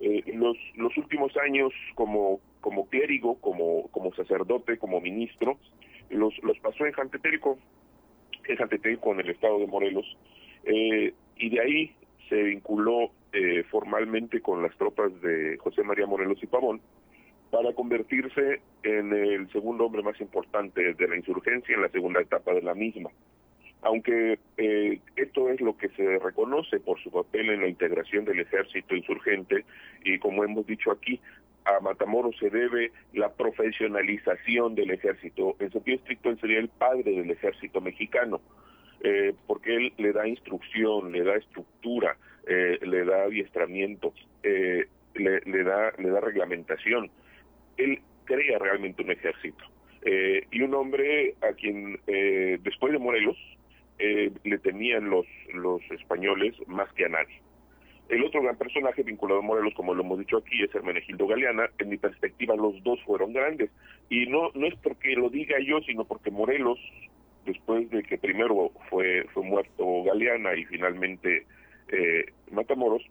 Eh, 0.00 0.24
los, 0.34 0.56
los 0.76 0.96
últimos 0.96 1.36
años 1.36 1.72
como, 1.94 2.40
como 2.62 2.88
clérigo, 2.88 3.34
como, 3.40 3.88
como 3.88 4.14
sacerdote, 4.14 4.78
como 4.78 5.00
ministro, 5.00 5.58
los, 6.08 6.36
los 6.42 6.58
pasó 6.60 6.86
en 6.86 6.92
Jantetelco, 6.92 7.58
en 8.46 8.56
Jantetelco, 8.56 9.12
en 9.12 9.20
el 9.20 9.30
estado 9.30 9.58
de 9.58 9.66
Morelos, 9.66 10.16
eh, 10.64 11.12
y 11.36 11.50
de 11.50 11.60
ahí 11.60 11.94
se 12.30 12.42
vinculó 12.42 13.10
eh, 13.32 13.64
formalmente 13.70 14.40
con 14.40 14.62
las 14.62 14.74
tropas 14.76 15.10
de 15.20 15.58
José 15.58 15.82
María 15.82 16.06
Morelos 16.06 16.42
y 16.42 16.46
Pavón 16.46 16.80
para 17.50 17.74
convertirse 17.74 18.62
en 18.84 19.12
el 19.12 19.50
segundo 19.50 19.84
hombre 19.84 20.02
más 20.02 20.18
importante 20.20 20.94
de 20.94 21.08
la 21.08 21.16
insurgencia 21.16 21.74
en 21.74 21.82
la 21.82 21.88
segunda 21.88 22.20
etapa 22.20 22.54
de 22.54 22.62
la 22.62 22.74
misma. 22.74 23.10
Aunque 23.82 24.38
eh, 24.56 25.00
esto 25.16 25.48
es 25.48 25.60
lo 25.60 25.76
que 25.76 25.88
se 25.90 26.18
reconoce 26.18 26.78
por 26.78 27.00
su 27.02 27.10
papel 27.10 27.50
en 27.50 27.62
la 27.62 27.68
integración 27.68 28.24
del 28.24 28.40
ejército 28.40 28.94
insurgente 28.94 29.64
y 30.04 30.18
como 30.18 30.44
hemos 30.44 30.66
dicho 30.66 30.92
aquí, 30.92 31.20
a 31.64 31.80
Matamoros 31.80 32.36
se 32.38 32.50
debe 32.50 32.92
la 33.12 33.32
profesionalización 33.32 34.74
del 34.74 34.92
ejército. 34.92 35.56
En 35.58 35.72
sentido 35.72 35.96
estricto, 35.96 36.30
él 36.30 36.40
sería 36.40 36.58
el 36.58 36.68
padre 36.68 37.10
del 37.10 37.30
ejército 37.30 37.80
mexicano 37.80 38.40
eh, 39.02 39.34
porque 39.46 39.76
él 39.76 39.92
le 39.98 40.12
da 40.12 40.26
instrucción, 40.28 41.12
le 41.12 41.22
da 41.22 41.36
estructura, 41.36 42.16
eh, 42.46 42.78
le 42.82 43.04
da 43.04 43.24
adiestramiento, 43.24 44.12
eh, 44.42 44.86
le, 45.14 45.64
da, 45.64 45.92
le 45.98 46.10
da 46.10 46.20
reglamentación. 46.20 47.10
Él 47.76 48.00
crea 48.24 48.58
realmente 48.58 49.02
un 49.02 49.10
ejército. 49.10 49.64
Eh, 50.02 50.46
y 50.50 50.62
un 50.62 50.74
hombre 50.74 51.34
a 51.42 51.52
quien 51.52 52.00
después 52.62 52.92
de 52.92 52.98
Morelos 52.98 53.36
le 53.98 54.58
temían 54.58 55.10
los, 55.10 55.26
los 55.52 55.82
españoles 55.90 56.54
más 56.66 56.90
que 56.94 57.04
a 57.04 57.08
nadie. 57.10 57.40
El 58.08 58.24
otro 58.24 58.42
gran 58.42 58.56
personaje 58.56 59.04
vinculado 59.04 59.40
a 59.40 59.42
Morelos, 59.42 59.74
como 59.74 59.94
lo 59.94 60.02
hemos 60.02 60.18
dicho 60.18 60.38
aquí, 60.38 60.62
es 60.62 60.74
Hermenegildo 60.74 61.28
Galeana. 61.28 61.70
En 61.78 61.90
mi 61.90 61.96
perspectiva, 61.96 62.56
los 62.56 62.82
dos 62.82 62.98
fueron 63.04 63.32
grandes. 63.32 63.70
Y 64.08 64.26
no, 64.26 64.50
no 64.54 64.66
es 64.66 64.74
porque 64.82 65.14
lo 65.14 65.28
diga 65.28 65.56
yo, 65.60 65.80
sino 65.82 66.04
porque 66.04 66.30
Morelos 66.32 66.78
después 67.44 67.88
de 67.90 68.02
que 68.02 68.18
primero 68.18 68.70
fue, 68.88 69.26
fue 69.32 69.42
muerto 69.42 70.04
Galeana 70.04 70.54
y 70.54 70.64
finalmente 70.66 71.46
eh, 71.88 72.26
Matamoros, 72.50 73.02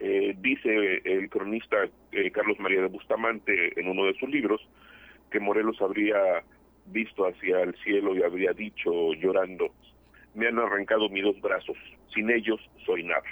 eh, 0.00 0.34
dice 0.38 1.02
el 1.04 1.28
cronista 1.28 1.76
eh, 2.12 2.30
Carlos 2.30 2.58
María 2.60 2.82
de 2.82 2.88
Bustamante 2.88 3.78
en 3.80 3.88
uno 3.88 4.04
de 4.04 4.14
sus 4.14 4.28
libros 4.28 4.60
que 5.30 5.40
Morelos 5.40 5.80
habría 5.80 6.18
visto 6.86 7.26
hacia 7.26 7.60
el 7.62 7.74
cielo 7.82 8.14
y 8.14 8.22
habría 8.22 8.52
dicho 8.52 9.12
llorando, 9.14 9.70
me 10.34 10.46
han 10.46 10.58
arrancado 10.58 11.08
mis 11.08 11.24
dos 11.24 11.40
brazos, 11.40 11.76
sin 12.14 12.30
ellos 12.30 12.60
soy 12.86 13.02
nada. 13.02 13.24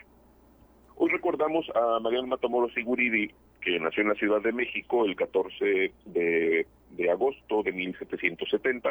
Hoy 0.96 1.10
recordamos 1.10 1.66
a 1.74 2.00
Mariano 2.00 2.26
Matamoros 2.26 2.76
Iguridi, 2.76 3.30
que 3.60 3.78
nació 3.78 4.02
en 4.02 4.08
la 4.10 4.14
Ciudad 4.14 4.40
de 4.40 4.52
México 4.52 5.04
el 5.04 5.14
14 5.16 5.92
de, 6.06 6.66
agosto 7.10 7.62
de 7.62 7.72
1770. 7.72 8.90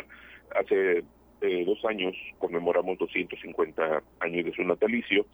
Hace 0.55 1.03
eh, 1.41 1.63
dos 1.65 1.83
años 1.85 2.15
conmemoramos 2.39 2.97
250 2.97 4.03
años 4.19 4.45
de 4.45 4.53
su 4.53 4.63
natalicio. 4.63 5.25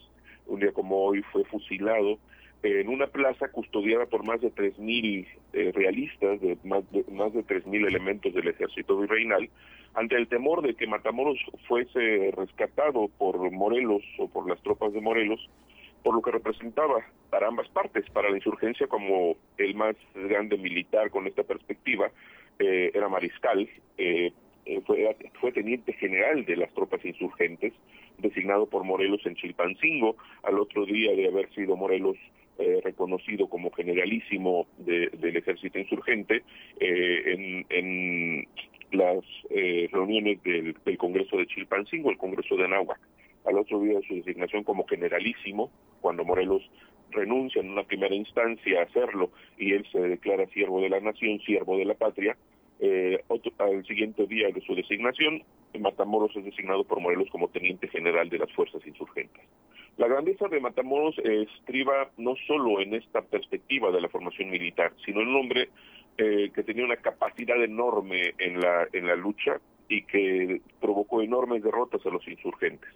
Un 0.46 0.60
día 0.60 0.72
como 0.72 1.04
hoy 1.04 1.22
fue 1.32 1.44
fusilado 1.44 2.18
en 2.62 2.88
una 2.88 3.08
plaza 3.08 3.48
custodiada 3.48 4.06
por 4.06 4.24
más 4.24 4.40
de 4.40 4.52
3.000 4.52 5.26
eh, 5.52 5.72
realistas, 5.74 6.40
de 6.40 6.56
más 6.64 6.88
de, 6.92 7.04
más 7.10 7.32
de 7.32 7.44
3.000 7.44 7.86
elementos 7.88 8.32
del 8.32 8.48
ejército 8.48 8.98
virreinal, 8.98 9.48
ante 9.94 10.16
el 10.16 10.28
temor 10.28 10.62
de 10.62 10.74
que 10.74 10.86
Matamoros 10.86 11.38
fuese 11.66 12.32
rescatado 12.36 13.08
por 13.18 13.50
Morelos 13.50 14.02
o 14.18 14.28
por 14.28 14.48
las 14.48 14.62
tropas 14.62 14.92
de 14.92 15.00
Morelos, 15.00 15.40
por 16.02 16.14
lo 16.14 16.22
que 16.22 16.30
representaba 16.30 17.04
para 17.30 17.48
ambas 17.48 17.68
partes, 17.68 18.08
para 18.10 18.30
la 18.30 18.36
insurgencia 18.36 18.86
como 18.86 19.36
el 19.58 19.74
más 19.74 19.96
grande 20.14 20.56
militar 20.56 21.10
con 21.10 21.26
esta 21.26 21.42
perspectiva, 21.42 22.10
eh, 22.62 22.92
era 22.94 23.08
mariscal, 23.08 23.68
eh, 23.98 24.32
eh, 24.66 24.80
fue, 25.40 25.50
teniente 25.50 25.92
general 25.94 26.44
de 26.44 26.56
las 26.56 26.72
tropas 26.74 27.04
insurgentes, 27.04 27.72
designado 28.18 28.66
por 28.66 28.84
Morelos 28.84 29.20
en 29.26 29.34
Chilpancingo, 29.34 30.16
al 30.44 30.60
otro 30.60 30.86
día 30.86 31.10
de 31.16 31.26
haber 31.26 31.52
sido 31.54 31.76
Morelos 31.76 32.16
reconocido 32.84 33.48
como 33.48 33.72
generalísimo 33.72 34.68
del 34.78 35.36
ejército 35.36 35.80
insurgente 35.80 36.44
en, 36.78 37.66
en, 37.70 38.46
las 38.92 39.24
reuniones 39.90 40.40
del, 40.44 40.76
del, 40.84 40.98
Congreso 40.98 41.38
de 41.38 41.46
Chilpancingo, 41.46 42.10
el 42.10 42.18
Congreso 42.18 42.54
de 42.56 42.66
Anáhuac. 42.66 43.00
Al 43.46 43.58
otro 43.58 43.80
día 43.80 43.98
de 43.98 44.06
su 44.06 44.14
designación 44.14 44.62
como 44.62 44.86
generalísimo, 44.86 45.72
cuando 46.00 46.24
Morelos 46.24 46.62
renuncia 47.12 47.60
en 47.60 47.70
una 47.70 47.84
primera 47.84 48.14
instancia 48.14 48.80
a 48.80 48.84
hacerlo 48.84 49.30
y 49.58 49.72
él 49.72 49.86
se 49.92 50.00
declara 50.00 50.46
siervo 50.48 50.80
de 50.80 50.88
la 50.88 51.00
nación, 51.00 51.40
siervo 51.40 51.76
de 51.76 51.84
la 51.84 51.94
patria, 51.94 52.36
Eh, 52.84 53.22
al 53.58 53.86
siguiente 53.86 54.26
día 54.26 54.48
de 54.48 54.60
su 54.60 54.74
designación, 54.74 55.44
Matamoros 55.78 56.34
es 56.34 56.44
designado 56.44 56.82
por 56.82 56.98
Morelos 56.98 57.28
como 57.30 57.46
teniente 57.46 57.86
general 57.86 58.28
de 58.28 58.38
las 58.38 58.52
fuerzas 58.54 58.84
insurgentes. 58.84 59.40
La 59.98 60.08
grandeza 60.08 60.48
de 60.48 60.58
Matamoros 60.58 61.16
estriba 61.18 62.10
no 62.16 62.34
solo 62.48 62.80
en 62.80 62.94
esta 62.94 63.22
perspectiva 63.22 63.92
de 63.92 64.00
la 64.00 64.08
formación 64.08 64.50
militar, 64.50 64.92
sino 65.04 65.20
en 65.20 65.28
un 65.28 65.36
hombre 65.36 65.68
eh, 66.18 66.50
que 66.52 66.64
tenía 66.64 66.84
una 66.84 66.96
capacidad 66.96 67.62
enorme 67.62 68.34
en 68.38 68.60
la, 68.60 68.88
en 68.92 69.06
la 69.06 69.14
lucha 69.14 69.60
y 69.88 70.02
que 70.02 70.60
provocó 70.80 71.22
enormes 71.22 71.62
derrotas 71.62 72.04
a 72.04 72.10
los 72.10 72.26
insurgentes. 72.26 72.90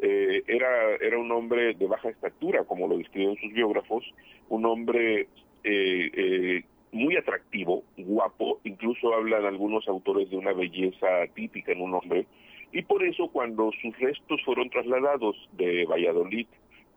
Eh, 0.00 0.42
era, 0.48 0.96
era 1.00 1.18
un 1.18 1.30
hombre 1.30 1.74
de 1.74 1.86
baja 1.86 2.08
estatura, 2.08 2.64
como 2.64 2.88
lo 2.88 2.98
describen 2.98 3.36
sus 3.36 3.52
biógrafos, 3.52 4.04
un 4.48 4.66
hombre 4.66 5.28
eh, 5.62 6.64
muy 6.92 7.16
atractivo, 7.16 7.84
guapo, 7.96 8.60
incluso 8.64 9.14
hablan 9.14 9.44
algunos 9.44 9.86
autores 9.88 10.30
de 10.30 10.36
una 10.36 10.52
belleza 10.52 11.26
típica 11.34 11.72
en 11.72 11.82
un 11.82 11.94
hombre, 11.94 12.26
y 12.72 12.82
por 12.82 13.04
eso 13.04 13.28
cuando 13.28 13.70
sus 13.82 13.98
restos 13.98 14.40
fueron 14.44 14.70
trasladados 14.70 15.36
de 15.52 15.84
Valladolid 15.86 16.46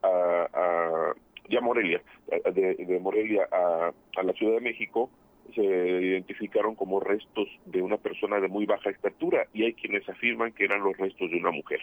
a, 0.03 1.13
ya 1.49 1.61
Morelia, 1.61 2.01
de, 2.53 2.99
Morelia 3.01 3.47
a, 3.51 3.91
a, 4.17 4.23
la 4.23 4.33
Ciudad 4.33 4.55
de 4.55 4.61
México, 4.61 5.09
se 5.53 5.61
identificaron 5.61 6.75
como 6.75 6.99
restos 6.99 7.47
de 7.65 7.81
una 7.81 7.97
persona 7.97 8.39
de 8.39 8.47
muy 8.47 8.65
baja 8.65 8.89
estatura 8.89 9.47
y 9.53 9.63
hay 9.63 9.73
quienes 9.73 10.07
afirman 10.07 10.53
que 10.53 10.65
eran 10.65 10.81
los 10.81 10.97
restos 10.97 11.29
de 11.29 11.37
una 11.37 11.51
mujer. 11.51 11.79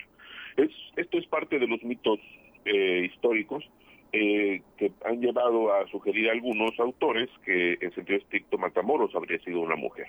Es, 0.56 0.70
esto 0.96 1.18
es 1.18 1.26
parte 1.26 1.58
de 1.58 1.66
los 1.66 1.82
mitos 1.82 2.18
eh, 2.64 3.08
históricos 3.10 3.68
eh, 4.12 4.62
que 4.76 4.92
han 5.04 5.20
llevado 5.20 5.72
a 5.72 5.86
sugerir 5.88 6.30
algunos 6.30 6.78
autores 6.78 7.28
que 7.44 7.78
en 7.80 7.92
sentido 7.92 8.18
estricto 8.18 8.58
Matamoros 8.58 9.14
habría 9.14 9.38
sido 9.40 9.60
una 9.60 9.76
mujer. 9.76 10.08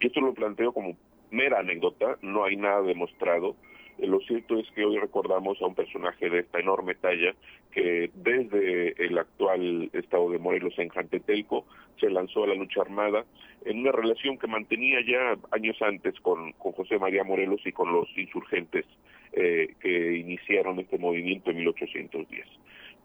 Y 0.00 0.06
esto 0.06 0.20
lo 0.20 0.34
planteo 0.34 0.72
como 0.72 0.96
mera 1.30 1.60
anécdota, 1.60 2.18
no 2.22 2.44
hay 2.44 2.56
nada 2.56 2.82
demostrado. 2.82 3.56
Eh, 3.98 4.06
lo 4.06 4.20
cierto 4.20 4.58
es 4.58 4.70
que 4.72 4.84
hoy 4.84 4.98
recordamos 4.98 5.60
a 5.62 5.66
un 5.66 5.74
personaje 5.74 6.28
de 6.28 6.40
esta 6.40 6.60
enorme 6.60 6.94
talla 6.94 7.34
que 7.72 8.10
desde 8.14 9.04
el 9.04 9.16
actual 9.18 9.90
estado 9.92 10.30
de 10.30 10.38
Morelos 10.38 10.78
en 10.78 10.88
Jantetelco 10.88 11.66
se 11.98 12.10
lanzó 12.10 12.44
a 12.44 12.48
la 12.48 12.54
lucha 12.54 12.80
armada 12.80 13.24
en 13.64 13.80
una 13.80 13.92
relación 13.92 14.38
que 14.38 14.46
mantenía 14.46 15.00
ya 15.06 15.36
años 15.50 15.80
antes 15.82 16.18
con, 16.20 16.52
con 16.52 16.72
José 16.72 16.98
María 16.98 17.24
Morelos 17.24 17.60
y 17.64 17.72
con 17.72 17.92
los 17.92 18.08
insurgentes 18.16 18.86
eh, 19.32 19.74
que 19.80 20.16
iniciaron 20.16 20.80
este 20.80 20.98
movimiento 20.98 21.50
en 21.50 21.58
1810. 21.58 22.46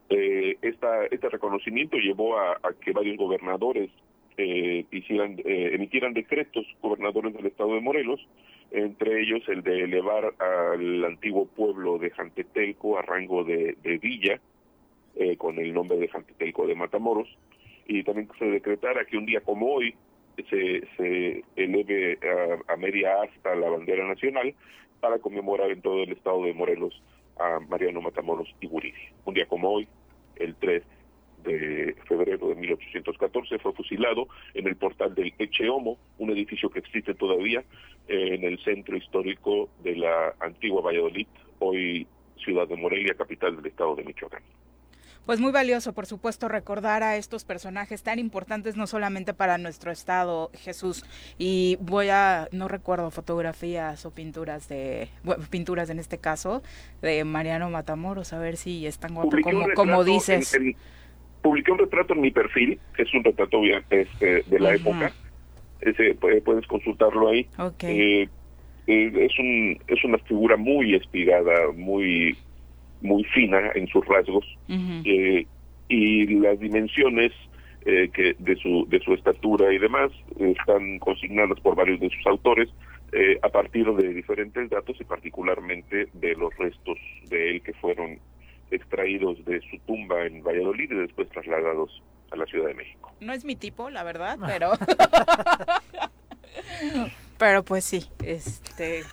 Eh, 0.09 0.57
esta, 0.61 1.05
este 1.05 1.29
reconocimiento 1.29 1.97
llevó 1.97 2.37
a, 2.37 2.59
que 2.79 2.91
varios 2.91 3.17
gobernadores 3.17 3.89
eh, 4.37 4.85
hicieran, 4.91 5.39
eh, 5.39 5.71
emitieran 5.73 6.13
decretos, 6.13 6.65
gobernadores 6.81 7.33
del 7.33 7.47
estado 7.47 7.73
de 7.73 7.81
Morelos, 7.81 8.19
entre 8.71 9.21
ellos 9.21 9.41
el 9.47 9.63
de 9.63 9.83
elevar 9.83 10.33
al 10.39 11.05
antiguo 11.05 11.45
pueblo 11.47 11.97
de 11.97 12.11
Jantetelco 12.11 12.99
a 12.99 13.01
rango 13.01 13.43
de, 13.43 13.75
villa, 14.01 14.39
eh, 15.15 15.37
con 15.37 15.57
el 15.57 15.73
nombre 15.73 15.97
de 15.97 16.09
Jantetelco 16.09 16.67
de 16.67 16.75
Matamoros, 16.75 17.29
y 17.87 18.03
también 18.03 18.27
se 18.37 18.45
decretara 18.45 19.05
que 19.05 19.17
un 19.17 19.25
día 19.25 19.41
como 19.41 19.67
hoy 19.67 19.95
se, 20.49 20.83
se 20.97 21.43
eleve 21.55 22.19
a, 22.67 22.73
a 22.73 22.77
media 22.77 23.21
asta 23.21 23.55
la 23.55 23.69
bandera 23.69 24.05
nacional 24.05 24.53
para 24.99 25.19
conmemorar 25.19 25.71
en 25.71 25.81
todo 25.81 26.03
el 26.03 26.11
estado 26.11 26.43
de 26.43 26.53
Morelos 26.53 27.01
a 27.39 27.59
Mariano 27.59 28.01
Matamoros 28.01 28.53
y 28.61 28.67
Guridi. 28.67 28.93
Un 29.25 29.33
día 29.33 29.45
como 29.45 29.69
hoy, 29.69 29.87
el 30.35 30.55
3 30.55 30.83
de 31.43 31.95
febrero 32.07 32.49
de 32.49 32.55
1814, 32.55 33.59
fue 33.59 33.73
fusilado 33.73 34.27
en 34.53 34.67
el 34.67 34.75
portal 34.75 35.13
del 35.13 35.33
Echeomo, 35.37 35.97
un 36.17 36.31
edificio 36.31 36.69
que 36.69 36.79
existe 36.79 37.13
todavía 37.13 37.63
en 38.07 38.43
el 38.43 38.59
centro 38.63 38.97
histórico 38.97 39.69
de 39.83 39.95
la 39.95 40.33
antigua 40.39 40.81
Valladolid, 40.81 41.27
hoy 41.59 42.07
ciudad 42.37 42.67
de 42.67 42.75
Morelia, 42.75 43.13
capital 43.15 43.55
del 43.55 43.65
estado 43.67 43.95
de 43.95 44.03
Michoacán. 44.03 44.43
Pues 45.25 45.39
muy 45.39 45.51
valioso, 45.51 45.93
por 45.93 46.05
supuesto, 46.05 46.47
recordar 46.47 47.01
a 47.01 47.17
estos 47.17 47.45
personajes 47.45 48.03
tan 48.03 48.19
importantes, 48.19 48.77
no 48.77 48.85
solamente 48.85 49.33
para 49.33 49.57
nuestro 49.57 49.91
estado, 49.91 50.51
Jesús. 50.53 51.03
Y 51.39 51.77
voy 51.81 52.09
a, 52.09 52.47
no 52.51 52.67
recuerdo 52.67 53.09
fotografías 53.09 54.05
o 54.05 54.11
pinturas 54.11 54.69
de, 54.69 55.09
pinturas 55.49 55.89
en 55.89 55.99
este 55.99 56.19
caso, 56.19 56.61
de 57.01 57.23
Mariano 57.23 57.69
Matamoros, 57.69 58.33
a 58.33 58.39
ver 58.39 58.57
si 58.57 58.85
están 58.85 59.15
guapos 59.15 59.39
como, 59.41 59.65
como 59.73 60.03
dices. 60.03 60.55
publiqué 61.41 61.71
un 61.71 61.79
retrato 61.79 62.13
en 62.13 62.21
mi 62.21 62.31
perfil, 62.31 62.79
es 62.97 63.13
un 63.13 63.23
retrato 63.23 63.61
este, 63.89 64.43
de 64.43 64.59
la 64.59 64.75
época, 64.75 65.11
Ese, 65.81 66.13
puedes 66.15 66.67
consultarlo 66.67 67.29
ahí. 67.29 67.47
Eh, 67.81 68.29
eh, 68.87 69.11
es, 69.15 69.39
un, 69.39 69.79
es 69.87 70.03
una 70.03 70.19
figura 70.19 70.55
muy 70.55 70.93
espigada, 70.93 71.71
muy 71.75 72.37
muy 73.01 73.23
fina 73.25 73.71
en 73.75 73.87
sus 73.87 74.05
rasgos 74.05 74.45
eh, 74.67 75.45
y 75.87 76.25
las 76.39 76.59
dimensiones 76.59 77.31
eh, 77.85 78.09
que 78.13 78.35
de 78.39 78.55
su 78.55 78.87
de 78.89 78.99
su 78.99 79.13
estatura 79.13 79.71
y 79.71 79.77
demás 79.77 80.11
están 80.39 80.97
consignadas 80.99 81.59
por 81.59 81.75
varios 81.75 81.99
de 81.99 82.09
sus 82.09 82.25
autores 82.25 82.69
eh, 83.11 83.37
a 83.43 83.49
partir 83.49 83.85
de 83.93 84.13
diferentes 84.13 84.69
datos 84.69 84.97
y 84.99 85.03
particularmente 85.03 86.07
de 86.13 86.35
los 86.35 86.55
restos 86.57 86.97
de 87.29 87.51
él 87.51 87.61
que 87.61 87.73
fueron 87.73 88.19
extraídos 88.71 89.43
de 89.45 89.61
su 89.69 89.77
tumba 89.85 90.25
en 90.25 90.41
Valladolid 90.43 90.91
y 90.91 90.95
después 90.95 91.29
trasladados 91.29 92.01
a 92.31 92.35
la 92.35 92.45
Ciudad 92.47 92.67
de 92.67 92.73
México. 92.73 93.13
No 93.19 93.33
es 93.33 93.45
mi 93.45 93.55
tipo, 93.55 93.91
la 93.91 94.03
verdad, 94.03 94.39
pero 94.45 94.71
Pero 97.37 97.63
pues 97.63 97.83
sí, 97.83 98.05
este... 98.23 99.03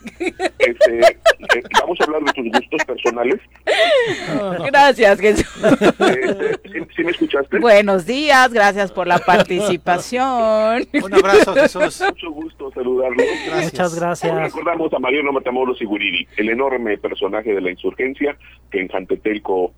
este 0.59 1.01
eh, 1.01 1.63
vamos 1.81 2.01
a 2.01 2.05
hablar 2.05 2.23
de 2.23 2.33
tus 2.33 2.53
gustos 2.53 2.85
personales. 2.85 3.41
Gracias, 4.67 5.21
Jesús. 5.21 5.47
Este, 5.65 6.89
¿sí, 6.95 7.05
me 7.05 7.11
escuchaste? 7.11 7.59
Buenos 7.59 8.07
días, 8.07 8.53
gracias 8.53 8.93
por 8.93 9.09
la 9.09 9.19
participación. 9.19 10.87
Un 11.03 11.15
abrazo, 11.15 11.55
Jesús. 11.55 12.01
Mucho 12.01 12.31
gusto 12.31 12.71
saludarlo. 12.73 13.23
Muchas 13.63 13.95
gracias. 13.99 14.35
recordamos 14.35 14.93
a 14.93 14.99
Mariano 15.01 15.33
Matamoros 15.33 15.83
y 15.83 15.85
Guridi, 15.85 16.29
el 16.37 16.51
enorme 16.51 16.99
personaje 16.99 17.53
de 17.53 17.61
la 17.61 17.71
insurgencia 17.71 18.37
que 18.71 18.81
en 18.81 18.89
Jantetelco 18.89 19.73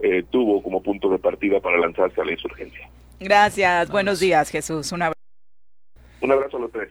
eh, 0.00 0.24
tuvo 0.30 0.62
como 0.62 0.82
punto 0.82 1.10
de 1.10 1.18
partida 1.18 1.60
para 1.60 1.76
lanzarse 1.78 2.20
a 2.20 2.24
la 2.24 2.32
insurgencia. 2.32 2.88
Gracias, 3.18 3.90
buenos 3.90 4.20
días, 4.20 4.48
Jesús. 4.50 4.90
Un 4.92 5.02
abrazo. 5.02 5.20
Un 6.22 6.32
abrazo 6.32 6.56
a 6.56 6.60
los 6.60 6.72
tres. 6.72 6.88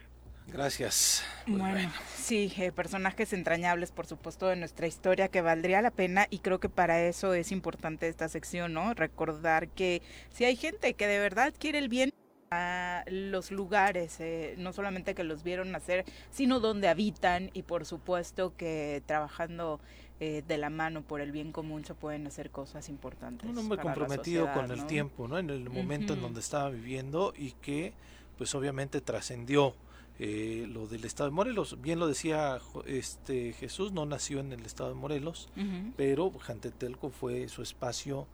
Gracias. 0.52 1.24
Pues 1.46 1.58
bueno, 1.58 1.92
sí, 2.16 2.52
eh, 2.58 2.72
personajes 2.72 3.34
entrañables, 3.34 3.92
por 3.92 4.06
supuesto, 4.06 4.48
de 4.48 4.56
nuestra 4.56 4.88
historia 4.88 5.28
que 5.28 5.42
valdría 5.42 5.82
la 5.82 5.92
pena 5.92 6.28
y 6.30 6.40
creo 6.40 6.60
que 6.60 6.70
para 6.70 7.02
eso 7.02 7.34
es 7.34 7.52
importante 7.52 8.08
esta 8.08 8.30
sección, 8.30 8.74
¿no? 8.74 8.94
Recordar 8.94 9.70
que 9.70 10.02
si 10.32 10.46
hay 10.46 10.56
gente 10.56 10.94
que 10.94 11.08
de 11.08 11.20
verdad 11.20 11.54
quiere 11.58 11.80
el 11.80 11.90
bien 11.90 12.12
a 12.52 13.04
los 13.08 13.52
lugares, 13.52 14.20
eh, 14.20 14.56
no 14.58 14.74
solamente 14.74 15.14
que 15.14 15.24
los 15.24 15.44
vieron 15.44 15.72
nacer, 15.72 16.06
sino 16.32 16.60
donde 16.60 16.88
habitan 16.88 17.52
y 17.54 17.64
por 17.64 17.86
supuesto 17.86 18.56
que 18.58 19.04
trabajando 19.06 19.80
eh, 20.20 20.44
de 20.48 20.58
la 20.58 20.70
mano 20.70 21.02
por 21.02 21.22
el 21.22 21.32
bien 21.32 21.52
común 21.52 21.86
se 21.86 21.94
pueden 21.94 22.28
hacer 22.28 22.50
cosas 22.50 22.90
importantes. 22.90 23.50
Un 23.50 23.58
hombre 23.58 23.78
comprometido 23.78 24.52
con 24.52 24.72
el 24.72 24.86
tiempo, 24.86 25.28
¿no? 25.28 25.38
En 25.38 25.50
el 25.50 25.70
momento 25.70 26.14
en 26.14 26.22
donde 26.22 26.40
estaba 26.40 26.70
viviendo 26.70 27.34
y 27.38 27.52
que 27.54 27.94
pues 28.38 28.56
obviamente 28.56 29.00
trascendió 29.02 29.76
eh, 30.20 30.68
lo 30.70 30.88
del 30.88 31.06
estado 31.06 31.30
de 31.30 31.36
Morelos. 31.36 31.82
Bien 31.82 31.98
lo 31.98 32.08
decía 32.08 32.60
este 32.86 33.54
Jesús, 33.54 33.94
no 33.94 34.06
nació 34.06 34.42
en 34.42 34.52
el 34.52 34.66
estado 34.66 34.90
de 34.90 34.96
Morelos, 34.96 35.50
pero 35.96 36.32
Jantetelco 36.32 37.10
fue 37.10 37.48
su 37.48 37.62
espacio 37.62 38.28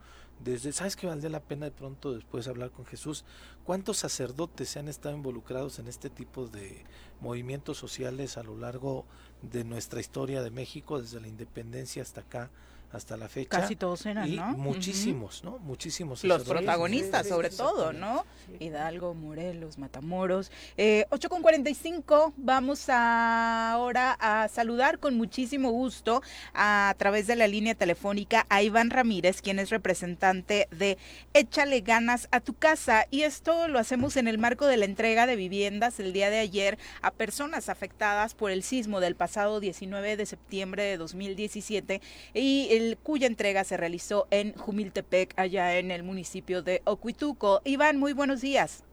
desde, 0.44 0.72
¿sabes 0.72 0.96
que 0.96 1.06
valdría 1.06 1.30
la 1.30 1.40
pena 1.40 1.66
de 1.66 1.72
pronto 1.72 2.12
después 2.12 2.46
hablar 2.46 2.70
con 2.70 2.84
Jesús? 2.84 3.24
¿Cuántos 3.64 3.96
sacerdotes 3.98 4.68
se 4.68 4.78
han 4.78 4.88
estado 4.88 5.14
involucrados 5.14 5.78
en 5.78 5.88
este 5.88 6.10
tipo 6.10 6.46
de 6.46 6.84
movimientos 7.20 7.78
sociales 7.78 8.36
a 8.36 8.42
lo 8.42 8.56
largo 8.56 9.06
de 9.42 9.64
nuestra 9.64 10.00
historia 10.00 10.42
de 10.42 10.50
México, 10.50 11.00
desde 11.00 11.20
la 11.20 11.28
independencia 11.28 12.02
hasta 12.02 12.20
acá? 12.20 12.50
Hasta 12.92 13.16
la 13.16 13.28
fecha. 13.28 13.60
Casi 13.60 13.76
todos 13.76 14.06
eran, 14.06 14.28
y 14.28 14.38
Muchísimos, 14.38 15.44
¿no? 15.44 15.58
Muchísimos. 15.58 16.24
Los 16.24 16.44
protagonistas, 16.44 17.28
sobre 17.28 17.50
todo, 17.50 17.92
¿no? 17.92 18.24
Hidalgo, 18.60 19.14
Morelos, 19.14 19.78
Matamoros. 19.78 20.50
Eh, 20.76 21.06
8 21.10 21.28
con 21.28 21.42
45, 21.42 22.34
vamos 22.36 22.88
ahora 22.88 24.16
a 24.20 24.48
saludar 24.48 24.98
con 24.98 25.16
muchísimo 25.16 25.70
gusto 25.70 26.22
a, 26.54 26.94
través 26.98 27.26
de 27.26 27.36
la 27.36 27.46
línea 27.46 27.74
telefónica 27.74 28.46
a 28.48 28.62
Iván 28.62 28.90
Ramírez, 28.90 29.42
quien 29.42 29.58
es 29.58 29.70
representante 29.70 30.68
de 30.70 30.98
Échale 31.34 31.80
ganas 31.80 32.28
a 32.30 32.40
tu 32.40 32.54
casa. 32.54 33.06
Y 33.10 33.22
esto 33.22 33.68
lo 33.68 33.78
hacemos 33.78 34.16
en 34.16 34.28
el 34.28 34.38
marco 34.38 34.66
de 34.66 34.76
la 34.76 34.84
entrega 34.84 35.26
de 35.26 35.36
viviendas 35.36 36.00
el 36.00 36.12
día 36.12 36.30
de 36.30 36.38
ayer 36.38 36.78
a 37.02 37.10
personas 37.10 37.68
afectadas 37.68 38.34
por 38.34 38.50
el 38.50 38.62
sismo 38.62 39.00
del 39.00 39.16
pasado 39.16 39.60
19 39.60 40.16
de 40.16 40.26
septiembre 40.26 40.84
de 40.84 40.96
2017 40.96 42.00
y 42.34 42.68
el, 42.76 42.98
cuya 42.98 43.26
entrega 43.26 43.64
se 43.64 43.76
realizó 43.76 44.26
en 44.30 44.52
Jumiltepec, 44.54 45.32
allá 45.38 45.78
en 45.78 45.90
el 45.90 46.02
municipio 46.02 46.62
de 46.62 46.82
Ocuituco. 46.84 47.60
Iván, 47.64 47.98
muy 47.98 48.12
buenos 48.12 48.40
días. 48.40 48.84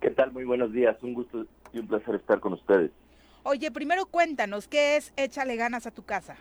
¿Qué 0.00 0.10
tal? 0.10 0.32
Muy 0.32 0.44
buenos 0.44 0.72
días. 0.72 0.96
Un 1.02 1.14
gusto 1.14 1.46
y 1.72 1.78
un 1.78 1.86
placer 1.86 2.14
estar 2.16 2.40
con 2.40 2.52
ustedes. 2.52 2.90
Oye, 3.42 3.70
primero 3.70 4.06
cuéntanos, 4.06 4.68
¿qué 4.68 4.96
es 4.96 5.12
Échale 5.16 5.56
ganas 5.56 5.86
a 5.86 5.90
tu 5.90 6.04
casa? 6.04 6.36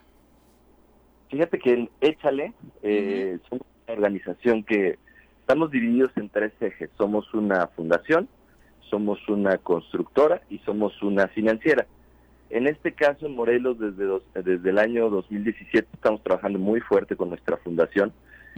Fíjate 1.29 1.59
que 1.59 1.73
en 1.73 1.89
Échale 2.01 2.53
eh, 2.81 3.37
somos 3.49 3.65
una 3.85 3.93
organización 3.93 4.63
que 4.63 4.97
estamos 5.39 5.71
divididos 5.71 6.11
en 6.15 6.29
tres 6.29 6.53
ejes. 6.59 6.89
Somos 6.97 7.31
una 7.33 7.67
fundación, 7.67 8.27
somos 8.89 9.19
una 9.29 9.57
constructora 9.57 10.41
y 10.49 10.59
somos 10.59 11.01
una 11.03 11.27
financiera. 11.27 11.85
En 12.49 12.67
este 12.67 12.93
caso, 12.93 13.25
en 13.25 13.35
Morelos, 13.35 13.77
desde, 13.79 14.05
desde 14.43 14.69
el 14.69 14.79
año 14.79 15.09
2017 15.09 15.87
estamos 15.93 16.21
trabajando 16.23 16.59
muy 16.59 16.79
fuerte 16.79 17.15
con 17.15 17.29
nuestra 17.29 17.57
fundación, 17.57 18.13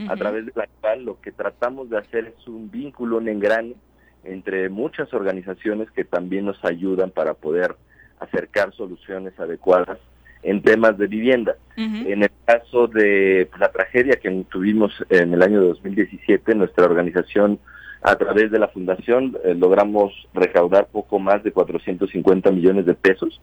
a 0.08 0.14
través 0.14 0.46
de 0.46 0.52
la 0.54 0.68
cual 0.80 1.04
lo 1.04 1.20
que 1.20 1.32
tratamos 1.32 1.90
de 1.90 1.98
hacer 1.98 2.32
es 2.38 2.46
un 2.46 2.70
vínculo, 2.70 3.16
un 3.16 3.28
engrane 3.28 3.74
entre 4.22 4.68
muchas 4.68 5.12
organizaciones 5.12 5.90
que 5.90 6.04
también 6.04 6.44
nos 6.44 6.64
ayudan 6.64 7.10
para 7.10 7.34
poder 7.34 7.74
acercar 8.20 8.72
soluciones 8.74 9.38
adecuadas 9.40 9.98
en 10.42 10.62
temas 10.62 10.96
de 10.98 11.06
vivienda. 11.06 11.56
En 11.76 12.22
el 12.22 12.30
caso 12.44 12.86
de 12.86 13.48
la 13.58 13.70
tragedia 13.70 14.18
que 14.20 14.30
tuvimos 14.48 14.92
en 15.10 15.34
el 15.34 15.42
año 15.42 15.62
2017, 15.62 16.54
nuestra 16.54 16.84
organización, 16.84 17.58
a 18.02 18.14
través 18.16 18.50
de 18.50 18.58
la 18.58 18.68
fundación, 18.68 19.36
eh, 19.44 19.54
logramos 19.54 20.12
recaudar 20.32 20.86
poco 20.86 21.18
más 21.18 21.42
de 21.42 21.50
450 21.50 22.50
millones 22.52 22.86
de 22.86 22.94
pesos, 22.94 23.40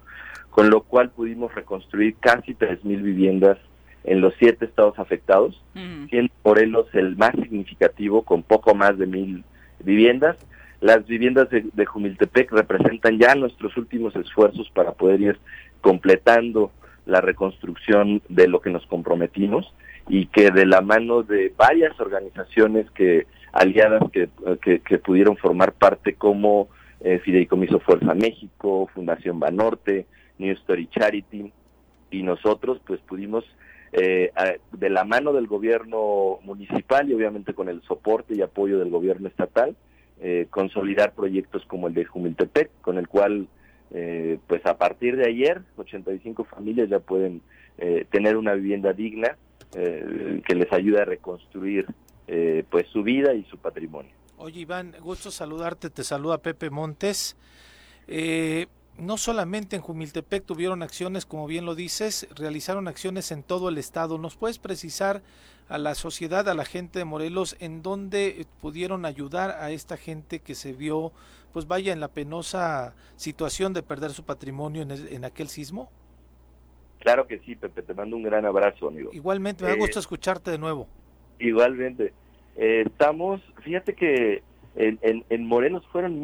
con 0.55 0.69
lo 0.69 0.83
cual 0.83 1.09
pudimos 1.09 1.53
reconstruir 1.53 2.15
casi 2.21 2.55
3.000 2.55 3.01
viviendas 3.01 3.57
en 4.05 4.21
los 4.21 4.33
siete 4.39 4.63
estados 4.63 4.97
afectados, 4.97 5.61
siendo 6.09 6.31
Morelos 6.45 6.87
el 6.93 7.17
más 7.17 7.33
significativo, 7.33 8.21
con 8.21 8.41
poco 8.41 8.73
más 8.73 8.97
de 8.97 9.05
mil 9.05 9.43
viviendas. 9.83 10.37
Las 10.79 11.05
viviendas 11.07 11.49
de, 11.49 11.65
de 11.73 11.85
Jumiltepec 11.85 12.53
representan 12.53 13.19
ya 13.19 13.35
nuestros 13.35 13.75
últimos 13.75 14.15
esfuerzos 14.15 14.69
para 14.69 14.93
poder 14.93 15.19
ir 15.19 15.39
completando 15.81 16.71
la 17.05 17.19
reconstrucción 17.19 18.21
de 18.29 18.47
lo 18.47 18.61
que 18.61 18.69
nos 18.69 18.85
comprometimos 18.85 19.73
y 20.07 20.27
que 20.27 20.51
de 20.51 20.65
la 20.65 20.79
mano 20.79 21.23
de 21.23 21.51
varias 21.57 21.99
organizaciones 21.99 22.89
que 22.91 23.27
aliadas 23.51 24.03
que, 24.09 24.29
que, 24.61 24.99
pudieron 24.99 25.35
formar 25.35 25.73
parte 25.73 26.13
como 26.13 26.69
eh, 27.01 27.19
Fideicomiso 27.19 27.81
Fuerza 27.81 28.13
México, 28.13 28.89
Fundación 28.93 29.37
Banorte, 29.37 30.05
New 30.37 30.53
Story 30.53 30.87
Charity 30.87 31.51
y 32.11 32.23
nosotros 32.23 32.79
pues 32.85 32.99
pudimos 33.01 33.43
eh, 33.91 34.31
de 34.71 34.89
la 34.89 35.03
mano 35.05 35.33
del 35.33 35.47
gobierno 35.47 36.39
municipal 36.43 37.09
y 37.09 37.13
obviamente 37.13 37.53
con 37.53 37.69
el 37.69 37.81
soporte 37.83 38.35
y 38.35 38.41
apoyo 38.41 38.79
del 38.79 38.89
gobierno 38.89 39.27
estatal 39.27 39.75
eh, 40.19 40.47
consolidar 40.49 41.13
proyectos 41.13 41.65
como 41.65 41.87
el 41.87 41.93
de 41.93 42.05
Jumiltepec 42.05 42.69
con 42.81 42.97
el 42.97 43.07
cual 43.07 43.47
eh, 43.91 44.39
pues 44.47 44.65
a 44.65 44.77
partir 44.77 45.15
de 45.15 45.27
ayer 45.27 45.61
85 45.77 46.43
familias 46.45 46.89
ya 46.89 46.99
pueden 46.99 47.41
eh, 47.77 48.05
tener 48.11 48.35
una 48.35 48.53
vivienda 48.53 48.93
digna 48.93 49.37
eh, 49.73 50.41
que 50.45 50.55
les 50.55 50.71
ayude 50.73 51.01
a 51.01 51.05
reconstruir 51.05 51.85
pues 52.71 52.87
su 52.91 53.03
vida 53.03 53.35
y 53.35 53.43
su 53.43 53.57
patrimonio. 53.59 54.11
Oye 54.37 54.61
Iván, 54.61 54.95
gusto 54.99 55.29
saludarte, 55.29 55.91
te 55.91 56.03
saluda 56.03 56.39
Pepe 56.39 56.71
Montes. 56.71 57.37
No 58.97 59.17
solamente 59.17 59.75
en 59.75 59.81
Jumiltepec 59.81 60.45
tuvieron 60.45 60.81
acciones, 60.81 61.25
como 61.25 61.47
bien 61.47 61.65
lo 61.65 61.75
dices, 61.75 62.27
realizaron 62.35 62.87
acciones 62.87 63.31
en 63.31 63.43
todo 63.43 63.69
el 63.69 63.77
estado. 63.77 64.17
¿Nos 64.17 64.35
puedes 64.35 64.59
precisar 64.59 65.21
a 65.67 65.77
la 65.77 65.95
sociedad, 65.95 66.47
a 66.47 66.53
la 66.53 66.65
gente 66.65 66.99
de 66.99 67.05
Morelos, 67.05 67.57
en 67.59 67.81
dónde 67.81 68.45
pudieron 68.61 69.05
ayudar 69.05 69.51
a 69.51 69.71
esta 69.71 69.97
gente 69.97 70.39
que 70.39 70.55
se 70.55 70.73
vio 70.73 71.11
pues 71.51 71.67
vaya 71.67 71.93
en 71.93 72.01
la 72.01 72.09
penosa 72.09 72.93
situación 73.15 73.73
de 73.73 73.81
perder 73.81 74.11
su 74.11 74.23
patrimonio 74.23 74.81
en, 74.83 75.23
aquel 75.23 75.47
sismo? 75.47 75.89
Claro 76.99 77.27
que 77.27 77.39
sí, 77.39 77.55
Pepe, 77.55 77.81
te 77.81 77.93
mando 77.93 78.17
un 78.17 78.23
gran 78.23 78.45
abrazo, 78.45 78.89
amigo. 78.89 79.09
Igualmente, 79.13 79.63
me 79.63 79.69
da 79.69 79.77
gusto 79.77 79.99
eh, 79.99 80.01
escucharte 80.01 80.51
de 80.51 80.57
nuevo. 80.57 80.87
Igualmente. 81.39 82.11
Eh, 82.57 82.83
estamos, 82.85 83.41
fíjate 83.63 83.93
que 83.93 84.43
en, 84.75 84.99
en, 85.01 85.23
en 85.29 85.45
Morelos 85.45 85.85
fueron 85.93 86.21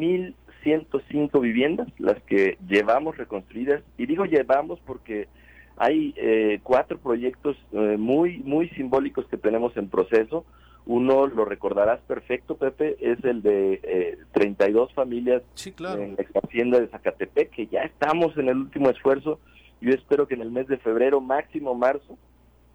1.105 0.64 1.40
viviendas 1.40 1.88
las 1.98 2.20
que 2.22 2.58
llevamos 2.66 3.16
reconstruidas, 3.16 3.82
y 3.98 4.06
digo 4.06 4.24
llevamos 4.24 4.80
porque 4.86 5.28
hay 5.76 6.14
eh, 6.16 6.60
cuatro 6.62 6.98
proyectos 6.98 7.56
muy, 7.72 8.38
muy 8.38 8.68
simbólicos 8.70 9.26
que 9.26 9.38
tenemos 9.38 9.76
en 9.76 9.88
proceso. 9.88 10.44
Uno, 10.84 11.28
lo 11.28 11.44
recordarás 11.44 12.00
perfecto, 12.00 12.56
Pepe, 12.56 12.96
es 13.00 13.22
el 13.24 13.42
de 13.42 13.80
eh, 13.84 14.18
32 14.32 14.92
familias 14.94 15.42
en 15.64 16.16
la 16.16 16.40
hacienda 16.42 16.80
de 16.80 16.88
Zacatepec, 16.88 17.50
que 17.50 17.66
ya 17.68 17.82
estamos 17.82 18.36
en 18.36 18.48
el 18.48 18.56
último 18.56 18.90
esfuerzo. 18.90 19.38
Yo 19.80 19.90
espero 19.90 20.26
que 20.26 20.34
en 20.34 20.42
el 20.42 20.50
mes 20.50 20.66
de 20.66 20.78
febrero, 20.78 21.20
máximo 21.20 21.74
marzo, 21.74 22.18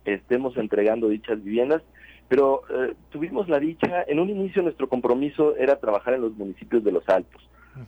estemos 0.06 0.56
entregando 0.58 1.10
dichas 1.10 1.44
viviendas. 1.44 1.84
Pero 2.30 2.64
eh, 2.70 2.94
tuvimos 3.10 3.48
la 3.50 3.60
dicha, 3.60 4.04
en 4.08 4.20
un 4.20 4.30
inicio 4.30 4.62
nuestro 4.62 4.88
compromiso 4.90 5.56
era 5.56 5.80
trabajar 5.80 6.14
en 6.14 6.22
los 6.22 6.34
municipios 6.34 6.84
de 6.84 6.92
los 6.92 7.08
Altos, 7.08 7.42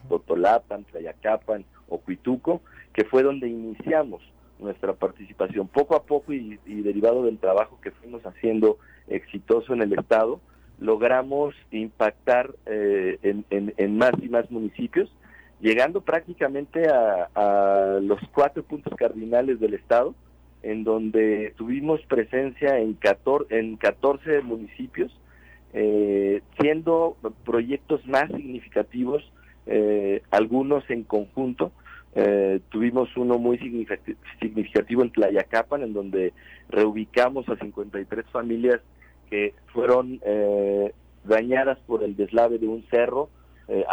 Totolapan, 0.07 0.83
Tlayacapan, 0.85 1.65
Ocuituco, 1.87 2.61
que 2.93 3.05
fue 3.05 3.23
donde 3.23 3.47
iniciamos 3.47 4.21
nuestra 4.59 4.93
participación. 4.93 5.67
Poco 5.67 5.95
a 5.95 6.03
poco 6.03 6.33
y 6.33 6.57
derivado 6.65 7.23
del 7.23 7.37
trabajo 7.37 7.79
que 7.81 7.91
fuimos 7.91 8.25
haciendo 8.25 8.77
exitoso 9.07 9.73
en 9.73 9.81
el 9.81 9.93
Estado, 9.93 10.39
logramos 10.79 11.55
impactar 11.71 12.51
eh, 12.65 13.17
en, 13.21 13.97
más 13.97 14.11
y 14.21 14.29
más 14.29 14.49
municipios, 14.49 15.11
llegando 15.59 16.01
prácticamente 16.01 16.87
a, 16.87 17.99
los 18.01 18.19
cuatro 18.33 18.63
puntos 18.63 18.93
cardinales 18.95 19.59
del 19.59 19.73
Estado, 19.73 20.15
en 20.63 20.83
donde 20.83 21.53
tuvimos 21.57 22.01
presencia 22.05 22.79
en 22.79 22.93
14, 22.93 23.57
en 23.57 23.77
14 23.77 24.41
municipios, 24.41 25.11
eh, 25.73 26.41
siendo 26.59 27.17
proyectos 27.45 28.05
más 28.07 28.27
significativos, 28.27 29.23
eh, 29.69 30.23
algunos 30.31 30.83
en 30.89 31.03
conjunto, 31.03 31.71
eh, 32.15 32.59
tuvimos 32.69 33.15
uno 33.17 33.37
muy 33.37 33.59
significativo 34.39 35.03
en 35.03 35.11
Tlayacapan, 35.11 35.83
en 35.83 35.93
donde 35.93 36.33
reubicamos 36.69 37.47
a 37.49 37.55
53 37.55 38.25
familias 38.31 38.81
que 39.29 39.53
fueron 39.67 40.19
eh, 40.25 40.91
dañadas 41.23 41.77
por 41.85 42.03
el 42.03 42.15
deslave 42.15 42.57
de 42.57 42.67
un 42.67 42.83
cerro, 42.89 43.29
eh, 43.67 43.85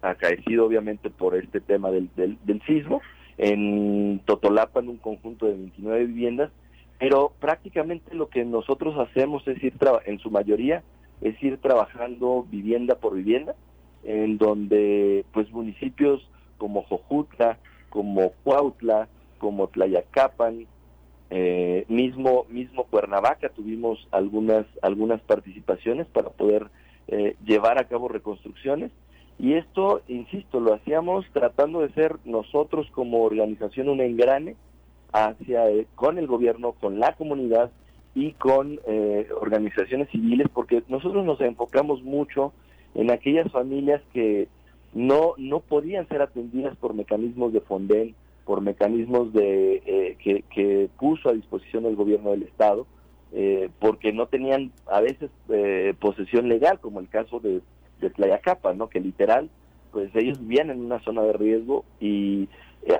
acaecido 0.00 0.64
obviamente 0.64 1.10
por 1.10 1.34
este 1.34 1.60
tema 1.60 1.90
del, 1.90 2.08
del, 2.14 2.62
sismo. 2.66 3.02
En 3.36 4.20
Totolapan, 4.26 4.88
un 4.88 4.98
conjunto 4.98 5.46
de 5.46 5.54
29 5.54 6.04
viviendas, 6.04 6.52
pero 7.00 7.32
prácticamente 7.40 8.14
lo 8.14 8.28
que 8.28 8.44
nosotros 8.44 8.96
hacemos 8.98 9.46
es 9.48 9.60
ir, 9.64 9.74
en 10.04 10.18
su 10.20 10.30
mayoría, 10.30 10.84
es 11.20 11.42
ir 11.42 11.58
trabajando 11.58 12.46
vivienda 12.48 12.94
por 12.96 13.14
vivienda, 13.14 13.56
en 14.04 14.38
donde 14.38 15.24
pues 15.32 15.50
municipios 15.50 16.26
como 16.58 16.82
Jojutla, 16.82 17.58
como 17.88 18.32
Cuautla, 18.44 19.08
como 19.38 19.68
Tlayacapan, 19.68 20.66
eh, 21.30 21.84
mismo 21.88 22.44
mismo 22.48 22.84
Cuernavaca 22.84 23.50
tuvimos 23.50 24.08
algunas 24.10 24.66
algunas 24.82 25.20
participaciones 25.20 26.08
para 26.08 26.30
poder 26.30 26.66
eh, 27.08 27.36
llevar 27.44 27.78
a 27.78 27.84
cabo 27.84 28.08
reconstrucciones. 28.08 28.90
Y 29.38 29.54
esto 29.54 30.02
insisto 30.08 30.60
lo 30.60 30.74
hacíamos 30.74 31.24
tratando 31.32 31.80
de 31.80 31.92
ser 31.94 32.16
nosotros 32.24 32.88
como 32.90 33.22
organización 33.22 33.88
un 33.88 34.00
engrane 34.00 34.56
hacia 35.12 35.70
eh, 35.70 35.86
con 35.94 36.18
el 36.18 36.26
gobierno 36.26 36.72
con 36.72 36.98
la 36.98 37.14
comunidad 37.14 37.70
y 38.14 38.32
con 38.32 38.80
organizaciones 39.40 40.08
civiles 40.10 40.48
porque 40.52 40.82
nosotros 40.88 41.24
nos 41.24 41.40
enfocamos 41.40 42.02
mucho 42.02 42.52
en 42.94 43.10
aquellas 43.10 43.50
familias 43.50 44.02
que 44.12 44.48
no, 44.92 45.34
no 45.38 45.60
podían 45.60 46.08
ser 46.08 46.22
atendidas 46.22 46.76
por 46.76 46.94
mecanismos 46.94 47.52
de 47.52 47.60
Fonden, 47.60 48.14
por 48.44 48.60
mecanismos 48.60 49.32
de 49.32 49.82
eh, 49.86 50.42
que, 50.50 50.88
puso 50.98 51.28
a 51.28 51.32
disposición 51.32 51.86
el 51.86 51.96
gobierno 51.96 52.30
del 52.30 52.42
Estado, 52.42 52.86
eh, 53.32 53.70
porque 53.78 54.12
no 54.12 54.26
tenían 54.26 54.72
a 54.86 55.00
veces 55.00 55.30
eh, 55.50 55.94
posesión 56.00 56.48
legal, 56.48 56.80
como 56.80 56.98
el 57.00 57.08
caso 57.08 57.38
de, 57.38 57.60
de 58.00 58.10
Tlayacapa, 58.10 58.74
¿no? 58.74 58.88
que 58.88 59.00
literal, 59.00 59.48
pues 59.92 60.10
ellos 60.16 60.40
vivían 60.40 60.70
en 60.70 60.80
una 60.80 61.00
zona 61.00 61.22
de 61.22 61.32
riesgo 61.32 61.84
y 62.00 62.48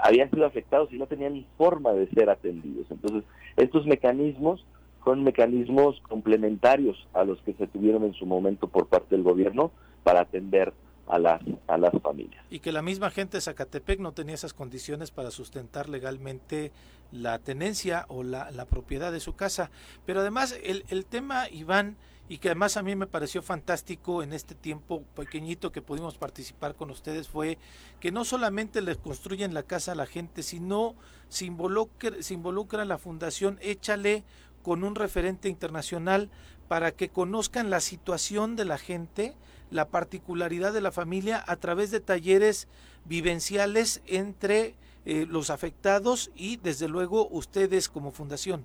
habían 0.02 0.30
sido 0.30 0.44
afectados 0.44 0.92
y 0.92 0.98
no 0.98 1.06
tenían 1.06 1.44
forma 1.56 1.92
de 1.92 2.06
ser 2.10 2.30
atendidos. 2.30 2.86
Entonces, 2.90 3.24
estos 3.56 3.86
mecanismos 3.86 4.64
son 5.04 5.24
mecanismos 5.24 6.00
complementarios 6.08 7.08
a 7.12 7.24
los 7.24 7.40
que 7.42 7.54
se 7.54 7.66
tuvieron 7.66 8.04
en 8.04 8.14
su 8.14 8.26
momento 8.26 8.68
por 8.68 8.88
parte 8.88 9.16
del 9.16 9.24
gobierno 9.24 9.70
para 10.02 10.20
atender 10.20 10.72
a 11.06 11.18
las, 11.18 11.42
a 11.66 11.76
las 11.76 11.92
familias. 12.02 12.44
Y 12.50 12.60
que 12.60 12.72
la 12.72 12.82
misma 12.82 13.10
gente 13.10 13.36
de 13.36 13.40
Zacatepec 13.40 13.98
no 13.98 14.12
tenía 14.12 14.34
esas 14.34 14.54
condiciones 14.54 15.10
para 15.10 15.30
sustentar 15.30 15.88
legalmente 15.88 16.72
la 17.10 17.38
tenencia 17.40 18.06
o 18.08 18.22
la, 18.22 18.50
la 18.52 18.66
propiedad 18.66 19.10
de 19.10 19.20
su 19.20 19.34
casa. 19.34 19.70
Pero 20.06 20.20
además 20.20 20.58
el, 20.62 20.84
el 20.88 21.04
tema, 21.06 21.48
Iván, 21.50 21.96
y 22.30 22.38
que 22.38 22.46
además 22.46 22.76
a 22.76 22.84
mí 22.84 22.94
me 22.94 23.08
pareció 23.08 23.42
fantástico 23.42 24.22
en 24.22 24.32
este 24.32 24.54
tiempo 24.54 25.02
pequeñito 25.16 25.72
que 25.72 25.82
pudimos 25.82 26.16
participar 26.16 26.76
con 26.76 26.90
ustedes 26.90 27.28
fue 27.28 27.58
que 27.98 28.12
no 28.12 28.24
solamente 28.24 28.82
les 28.82 28.98
construyen 28.98 29.52
la 29.52 29.64
casa 29.64 29.90
a 29.90 29.96
la 29.96 30.06
gente, 30.06 30.44
sino 30.44 30.94
se 31.28 31.46
involucra, 31.46 32.22
se 32.22 32.34
involucra 32.34 32.84
la 32.84 32.98
fundación 32.98 33.58
Échale 33.60 34.22
con 34.62 34.84
un 34.84 34.94
referente 34.94 35.48
internacional 35.48 36.30
para 36.68 36.92
que 36.92 37.08
conozcan 37.08 37.70
la 37.70 37.80
situación 37.80 38.56
de 38.56 38.64
la 38.64 38.78
gente, 38.78 39.34
la 39.70 39.88
particularidad 39.88 40.72
de 40.72 40.80
la 40.80 40.92
familia 40.92 41.42
a 41.46 41.56
través 41.56 41.90
de 41.90 42.00
talleres 42.00 42.68
vivenciales 43.04 44.02
entre 44.06 44.74
eh, 45.06 45.26
los 45.28 45.50
afectados 45.50 46.30
y 46.36 46.58
desde 46.58 46.88
luego 46.88 47.26
ustedes 47.28 47.88
como 47.88 48.12
fundación. 48.12 48.64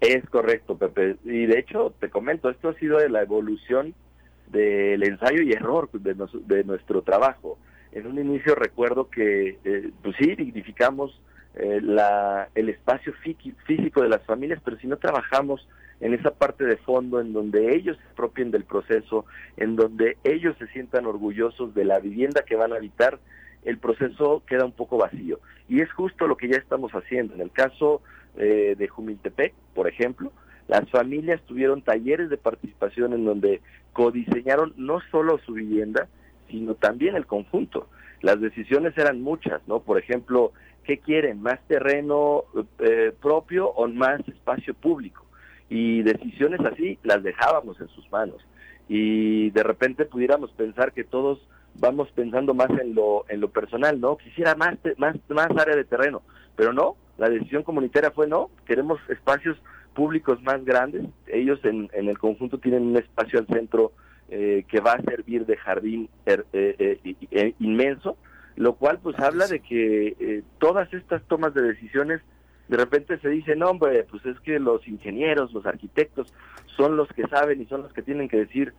Es 0.00 0.28
correcto, 0.28 0.76
Pepe. 0.76 1.16
Y 1.24 1.46
de 1.46 1.58
hecho, 1.58 1.94
te 2.00 2.10
comento, 2.10 2.50
esto 2.50 2.70
ha 2.70 2.74
sido 2.74 2.98
de 2.98 3.08
la 3.08 3.22
evolución 3.22 3.94
del 4.48 5.02
ensayo 5.02 5.42
y 5.42 5.52
error 5.52 5.90
de, 5.92 6.64
nuestro 6.64 7.02
trabajo. 7.02 7.58
En 7.92 8.06
un 8.06 8.18
inicio 8.18 8.54
recuerdo 8.54 9.08
que, 9.08 9.58
eh, 9.64 9.90
pues 10.02 10.16
sí, 10.18 10.34
dignificamos 10.34 11.20
eh, 11.56 11.80
la, 11.82 12.48
el 12.54 12.68
espacio 12.68 13.12
físico 13.66 14.02
de 14.02 14.08
las 14.08 14.22
familias, 14.24 14.60
pero 14.64 14.76
si 14.78 14.86
no 14.86 14.96
trabajamos 14.96 15.66
en 16.00 16.12
esa 16.12 16.32
parte 16.32 16.64
de 16.64 16.76
fondo 16.76 17.20
en 17.20 17.32
donde 17.32 17.74
ellos 17.74 17.96
se 17.96 18.12
apropien 18.12 18.50
del 18.50 18.64
proceso, 18.64 19.24
en 19.56 19.76
donde 19.76 20.18
ellos 20.24 20.56
se 20.58 20.66
sientan 20.68 21.06
orgullosos 21.06 21.74
de 21.74 21.84
la 21.84 22.00
vivienda 22.00 22.42
que 22.42 22.56
van 22.56 22.72
a 22.72 22.76
habitar, 22.76 23.18
el 23.64 23.78
proceso 23.78 24.42
queda 24.46 24.64
un 24.64 24.72
poco 24.72 24.98
vacío. 24.98 25.40
Y 25.68 25.80
es 25.80 25.90
justo 25.92 26.26
lo 26.26 26.36
que 26.36 26.48
ya 26.48 26.56
estamos 26.56 26.92
haciendo. 26.92 27.34
En 27.34 27.40
el 27.40 27.50
caso 27.50 28.02
eh, 28.36 28.74
de 28.76 28.88
Jumiltepec, 28.88 29.54
por 29.74 29.88
ejemplo, 29.88 30.32
las 30.68 30.88
familias 30.90 31.40
tuvieron 31.46 31.82
talleres 31.82 32.30
de 32.30 32.36
participación 32.36 33.12
en 33.12 33.24
donde 33.24 33.60
codiseñaron 33.92 34.74
no 34.76 35.00
solo 35.10 35.38
su 35.38 35.52
vivienda, 35.52 36.08
sino 36.50 36.74
también 36.74 37.16
el 37.16 37.26
conjunto. 37.26 37.88
Las 38.24 38.40
decisiones 38.40 38.96
eran 38.96 39.20
muchas, 39.20 39.60
¿no? 39.68 39.80
Por 39.80 39.98
ejemplo, 39.98 40.52
¿qué 40.84 40.96
quieren? 40.96 41.42
¿Más 41.42 41.60
terreno 41.68 42.44
eh, 42.78 43.12
propio 43.20 43.68
o 43.68 43.86
más 43.86 44.26
espacio 44.26 44.72
público? 44.72 45.26
Y 45.68 46.02
decisiones 46.02 46.58
así 46.60 46.98
las 47.02 47.22
dejábamos 47.22 47.78
en 47.82 47.88
sus 47.88 48.10
manos. 48.10 48.42
Y 48.88 49.50
de 49.50 49.62
repente 49.62 50.06
pudiéramos 50.06 50.50
pensar 50.52 50.94
que 50.94 51.04
todos 51.04 51.46
vamos 51.74 52.10
pensando 52.12 52.54
más 52.54 52.70
en 52.80 52.94
lo 52.94 53.26
en 53.28 53.42
lo 53.42 53.50
personal, 53.50 54.00
¿no? 54.00 54.16
Quisiera 54.16 54.54
más 54.54 54.78
más 54.96 55.16
más 55.28 55.50
área 55.50 55.76
de 55.76 55.84
terreno, 55.84 56.22
pero 56.56 56.72
no, 56.72 56.96
la 57.18 57.28
decisión 57.28 57.62
comunitaria 57.62 58.10
fue 58.10 58.26
no, 58.26 58.48
queremos 58.64 58.98
espacios 59.10 59.58
públicos 59.94 60.42
más 60.42 60.64
grandes. 60.64 61.04
Ellos 61.26 61.62
en, 61.64 61.90
en 61.92 62.08
el 62.08 62.16
conjunto 62.16 62.56
tienen 62.56 62.84
un 62.84 62.96
espacio 62.96 63.38
al 63.38 63.46
centro 63.48 63.92
eh, 64.28 64.64
que 64.68 64.80
va 64.80 64.92
a 64.92 65.02
servir 65.02 65.46
de 65.46 65.56
jardín 65.56 66.08
er, 66.26 66.46
eh, 66.52 66.98
eh, 67.30 67.54
inmenso, 67.60 68.16
lo 68.56 68.74
cual 68.74 68.98
pues 69.02 69.18
habla 69.18 69.46
de 69.46 69.60
que 69.60 70.42
todas 70.58 70.92
estas 70.94 71.22
tomas 71.24 71.54
de 71.54 71.62
decisiones 71.62 72.20
de 72.68 72.76
repente 72.76 73.18
se 73.18 73.28
dice, 73.28 73.56
no 73.56 73.68
hombre, 73.68 74.04
pues 74.04 74.24
es 74.24 74.38
que 74.40 74.58
los 74.58 74.86
ingenieros, 74.88 75.52
los 75.52 75.66
arquitectos 75.66 76.32
son 76.76 76.96
los 76.96 77.08
que 77.08 77.26
saben 77.28 77.60
y 77.60 77.66
son 77.66 77.82
los 77.82 77.92
que 77.92 78.02
tienen 78.02 78.28
que 78.28 78.38
decir 78.38 78.72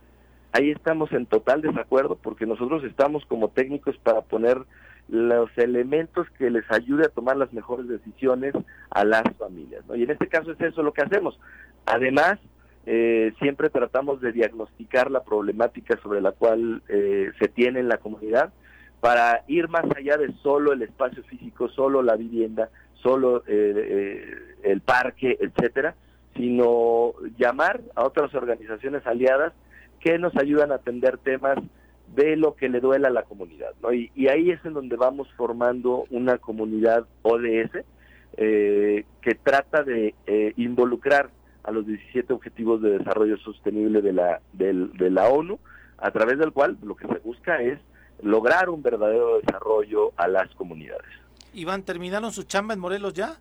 ahí 0.56 0.70
estamos 0.70 1.12
en 1.12 1.26
total 1.26 1.60
desacuerdo 1.60 2.16
porque 2.16 2.46
nosotros 2.46 2.82
estamos 2.84 3.24
como 3.26 3.48
técnicos 3.48 3.96
para 3.98 4.22
poner 4.22 4.58
los 5.08 5.50
elementos 5.56 6.26
que 6.38 6.50
les 6.50 6.64
ayude 6.70 7.04
a 7.04 7.10
tomar 7.10 7.36
las 7.36 7.52
mejores 7.52 7.86
decisiones 7.88 8.54
a 8.90 9.04
las 9.04 9.22
familias. 9.38 9.84
Y 9.94 10.02
en 10.02 10.10
este 10.10 10.28
caso 10.28 10.50
es 10.50 10.60
eso 10.60 10.82
lo 10.82 10.92
que 10.92 11.02
hacemos. 11.02 11.38
Además, 11.84 12.38
eh, 12.86 13.32
siempre 13.40 13.68
tratamos 13.68 14.20
de 14.20 14.32
diagnosticar 14.32 15.10
la 15.10 15.24
problemática 15.24 15.98
sobre 16.02 16.20
la 16.20 16.32
cual 16.32 16.82
eh, 16.88 17.30
se 17.38 17.48
tiene 17.48 17.80
en 17.80 17.88
la 17.88 17.98
comunidad 17.98 18.52
para 19.00 19.42
ir 19.48 19.68
más 19.68 19.84
allá 19.96 20.16
de 20.16 20.32
solo 20.42 20.72
el 20.72 20.82
espacio 20.82 21.22
físico, 21.24 21.68
solo 21.68 22.02
la 22.02 22.16
vivienda, 22.16 22.70
solo 22.94 23.42
eh, 23.46 24.34
el 24.62 24.80
parque, 24.80 25.36
etcétera, 25.40 25.94
sino 26.36 27.12
llamar 27.38 27.80
a 27.94 28.04
otras 28.04 28.34
organizaciones 28.34 29.06
aliadas 29.06 29.52
que 30.00 30.18
nos 30.18 30.36
ayudan 30.36 30.72
a 30.72 30.76
atender 30.76 31.18
temas 31.18 31.58
de 32.14 32.36
lo 32.36 32.54
que 32.54 32.68
le 32.68 32.80
duele 32.80 33.08
a 33.08 33.10
la 33.10 33.22
comunidad. 33.22 33.72
¿no? 33.82 33.92
Y, 33.92 34.10
ahí 34.28 34.50
es 34.50 34.64
en 34.64 34.74
donde 34.74 34.96
vamos 34.96 35.28
formando 35.36 36.04
una 36.10 36.38
comunidad 36.38 37.06
ODS 37.22 37.84
eh, 38.36 39.04
que 39.20 39.34
trata 39.34 39.82
de 39.82 40.14
eh, 40.26 40.52
involucrar 40.56 41.30
a 41.66 41.72
los 41.72 41.86
17 41.86 42.32
Objetivos 42.32 42.80
de 42.80 42.98
Desarrollo 42.98 43.36
Sostenible 43.38 44.00
de 44.00 44.12
la, 44.12 44.40
de 44.52 45.10
la 45.10 45.28
ONU, 45.28 45.58
a 45.98 46.10
través 46.12 46.38
del 46.38 46.52
cual 46.52 46.78
lo 46.82 46.96
que 46.96 47.08
se 47.08 47.18
busca 47.18 47.60
es 47.60 47.78
lograr 48.22 48.70
un 48.70 48.82
verdadero 48.82 49.40
desarrollo 49.40 50.12
a 50.16 50.28
las 50.28 50.48
comunidades. 50.54 51.06
Iván, 51.52 51.82
¿terminaron 51.82 52.32
su 52.32 52.44
chamba 52.44 52.74
en 52.74 52.80
Morelos 52.80 53.14
ya? 53.14 53.36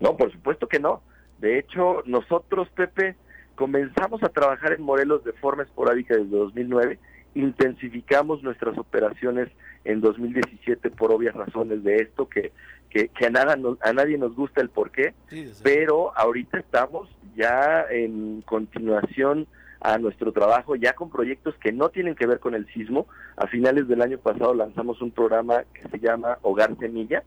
No, 0.00 0.16
por 0.16 0.32
supuesto 0.32 0.66
que 0.68 0.80
no. 0.80 1.02
De 1.38 1.58
hecho, 1.58 2.02
nosotros, 2.06 2.68
Pepe, 2.74 3.16
comenzamos 3.56 4.22
a 4.22 4.28
trabajar 4.28 4.72
en 4.72 4.82
Morelos 4.82 5.22
de 5.24 5.32
forma 5.34 5.64
esporádica 5.64 6.16
desde 6.16 6.36
2009, 6.36 6.98
intensificamos 7.38 8.42
nuestras 8.42 8.76
operaciones 8.76 9.48
en 9.84 10.00
2017 10.00 10.90
por 10.90 11.12
obvias 11.12 11.34
razones 11.34 11.84
de 11.84 11.96
esto, 11.98 12.28
que, 12.28 12.50
que, 12.90 13.10
a, 13.24 13.30
nada 13.30 13.56
a 13.80 13.92
nadie 13.92 14.18
nos 14.18 14.34
gusta 14.34 14.60
el 14.60 14.70
por 14.70 14.90
qué, 14.90 15.14
pero 15.62 16.12
ahorita 16.16 16.58
estamos 16.58 17.08
ya 17.36 17.86
en 17.90 18.42
continuación 18.42 19.46
a 19.80 19.98
nuestro 19.98 20.32
trabajo, 20.32 20.74
ya 20.74 20.94
con 20.94 21.10
proyectos 21.10 21.54
que 21.60 21.70
no 21.70 21.90
tienen 21.90 22.16
que 22.16 22.26
ver 22.26 22.40
con 22.40 22.56
el 22.56 22.66
sismo. 22.72 23.06
A 23.36 23.46
finales 23.46 23.86
del 23.86 24.02
año 24.02 24.18
pasado 24.18 24.52
lanzamos 24.52 25.00
un 25.00 25.12
programa 25.12 25.62
que 25.72 25.88
se 25.88 26.00
llama 26.00 26.38
Hogar 26.42 26.76
Semilla, 26.78 27.22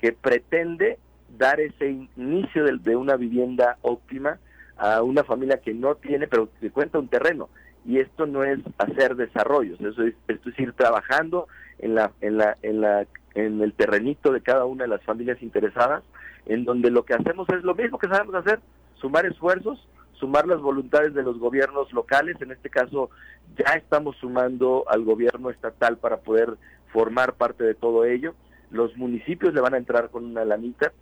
que 0.00 0.12
pretende 0.12 0.98
dar 1.36 1.60
ese 1.60 1.90
inicio 2.16 2.64
de, 2.64 2.78
de 2.78 2.96
una 2.96 3.16
vivienda 3.16 3.76
óptima 3.82 4.38
a 4.78 5.02
una 5.02 5.22
familia 5.22 5.60
que 5.60 5.74
no 5.74 5.96
tiene, 5.96 6.26
pero 6.26 6.48
que 6.58 6.70
cuenta 6.70 6.98
un 6.98 7.08
terreno. 7.08 7.50
Y 7.84 7.98
esto 7.98 8.26
no 8.26 8.44
es 8.44 8.58
hacer 8.78 9.16
desarrollos, 9.16 9.80
eso 9.80 10.02
es, 10.02 10.14
esto 10.28 10.50
es 10.50 10.58
ir 10.58 10.72
trabajando 10.74 11.48
en 11.78 11.94
la, 11.94 12.12
en 12.20 12.36
la, 12.36 12.56
en 12.62 12.80
la, 12.80 13.06
en 13.34 13.60
el 13.60 13.72
terrenito 13.72 14.32
de 14.32 14.42
cada 14.42 14.64
una 14.64 14.84
de 14.84 14.88
las 14.88 15.02
familias 15.02 15.42
interesadas, 15.42 16.02
en 16.46 16.64
donde 16.64 16.90
lo 16.90 17.04
que 17.04 17.14
hacemos 17.14 17.48
es 17.48 17.62
lo 17.62 17.74
mismo 17.74 17.98
que 17.98 18.08
sabemos 18.08 18.34
hacer, 18.34 18.60
sumar 18.96 19.24
esfuerzos, 19.26 19.86
sumar 20.12 20.46
las 20.46 20.60
voluntades 20.60 21.14
de 21.14 21.22
los 21.22 21.38
gobiernos 21.38 21.92
locales, 21.92 22.36
en 22.40 22.52
este 22.52 22.68
caso 22.68 23.10
ya 23.56 23.72
estamos 23.74 24.16
sumando 24.16 24.84
al 24.88 25.02
gobierno 25.04 25.50
estatal 25.50 25.96
para 25.96 26.18
poder 26.18 26.56
formar 26.92 27.34
parte 27.34 27.64
de 27.64 27.74
todo 27.74 28.04
ello, 28.04 28.34
los 28.70 28.96
municipios 28.96 29.54
le 29.54 29.60
van 29.60 29.74
a 29.74 29.78
entrar 29.78 30.10
con 30.10 30.24
una 30.24 30.44
lanita, 30.44 30.92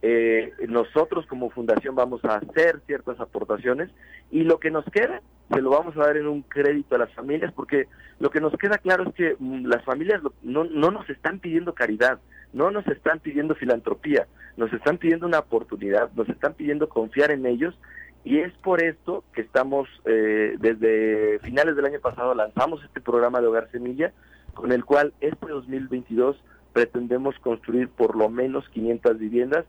eh, 0.00 0.52
nosotros 0.68 1.26
como 1.26 1.50
fundación 1.50 1.94
vamos 1.94 2.24
a 2.24 2.36
hacer 2.36 2.80
ciertas 2.86 3.18
aportaciones 3.18 3.90
y 4.30 4.44
lo 4.44 4.60
que 4.60 4.70
nos 4.70 4.84
queda 4.86 5.22
se 5.52 5.60
lo 5.60 5.70
vamos 5.70 5.96
a 5.96 6.06
dar 6.06 6.16
en 6.16 6.28
un 6.28 6.42
crédito 6.42 6.94
a 6.94 6.98
las 6.98 7.12
familias 7.14 7.52
porque 7.52 7.88
lo 8.20 8.30
que 8.30 8.40
nos 8.40 8.52
queda 8.54 8.78
claro 8.78 9.08
es 9.08 9.14
que 9.14 9.36
mm, 9.38 9.66
las 9.66 9.84
familias 9.84 10.22
no, 10.42 10.64
no 10.64 10.90
nos 10.90 11.08
están 11.10 11.40
pidiendo 11.40 11.74
caridad, 11.74 12.20
no 12.52 12.70
nos 12.70 12.86
están 12.86 13.18
pidiendo 13.18 13.54
filantropía, 13.56 14.28
nos 14.56 14.72
están 14.72 14.98
pidiendo 14.98 15.26
una 15.26 15.40
oportunidad, 15.40 16.10
nos 16.14 16.28
están 16.28 16.54
pidiendo 16.54 16.88
confiar 16.88 17.32
en 17.32 17.46
ellos 17.46 17.76
y 18.24 18.38
es 18.38 18.52
por 18.58 18.82
esto 18.82 19.24
que 19.32 19.40
estamos, 19.40 19.88
eh, 20.04 20.56
desde 20.58 21.38
finales 21.40 21.76
del 21.76 21.86
año 21.86 22.00
pasado 22.00 22.34
lanzamos 22.34 22.84
este 22.84 23.00
programa 23.00 23.40
de 23.40 23.46
Hogar 23.46 23.70
Semilla, 23.70 24.12
con 24.54 24.70
el 24.70 24.84
cual 24.84 25.12
este 25.20 25.46
2022 25.46 26.36
pretendemos 26.72 27.36
construir 27.40 27.88
por 27.88 28.16
lo 28.16 28.28
menos 28.28 28.68
500 28.68 29.18
viviendas 29.18 29.64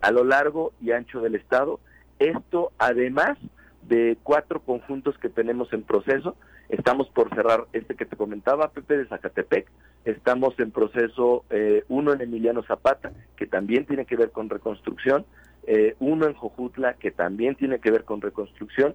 a 0.00 0.10
lo 0.10 0.24
largo 0.24 0.72
y 0.80 0.92
ancho 0.92 1.20
del 1.20 1.34
estado. 1.34 1.80
Esto 2.18 2.72
además 2.78 3.38
de 3.82 4.18
cuatro 4.22 4.60
conjuntos 4.60 5.16
que 5.18 5.28
tenemos 5.28 5.72
en 5.72 5.82
proceso. 5.82 6.36
Estamos 6.68 7.08
por 7.08 7.34
cerrar 7.34 7.66
este 7.72 7.94
que 7.96 8.06
te 8.06 8.16
comentaba, 8.16 8.70
Pepe 8.70 8.98
de 8.98 9.06
Zacatepec. 9.06 9.66
Estamos 10.04 10.58
en 10.58 10.70
proceso 10.70 11.44
eh, 11.50 11.84
uno 11.88 12.12
en 12.12 12.20
Emiliano 12.20 12.62
Zapata, 12.62 13.12
que 13.36 13.46
también 13.46 13.86
tiene 13.86 14.06
que 14.06 14.16
ver 14.16 14.30
con 14.30 14.48
reconstrucción. 14.48 15.24
Eh, 15.66 15.96
uno 15.98 16.26
en 16.26 16.34
Jojutla, 16.34 16.94
que 16.94 17.10
también 17.10 17.56
tiene 17.56 17.80
que 17.80 17.90
ver 17.90 18.04
con 18.04 18.20
reconstrucción. 18.20 18.94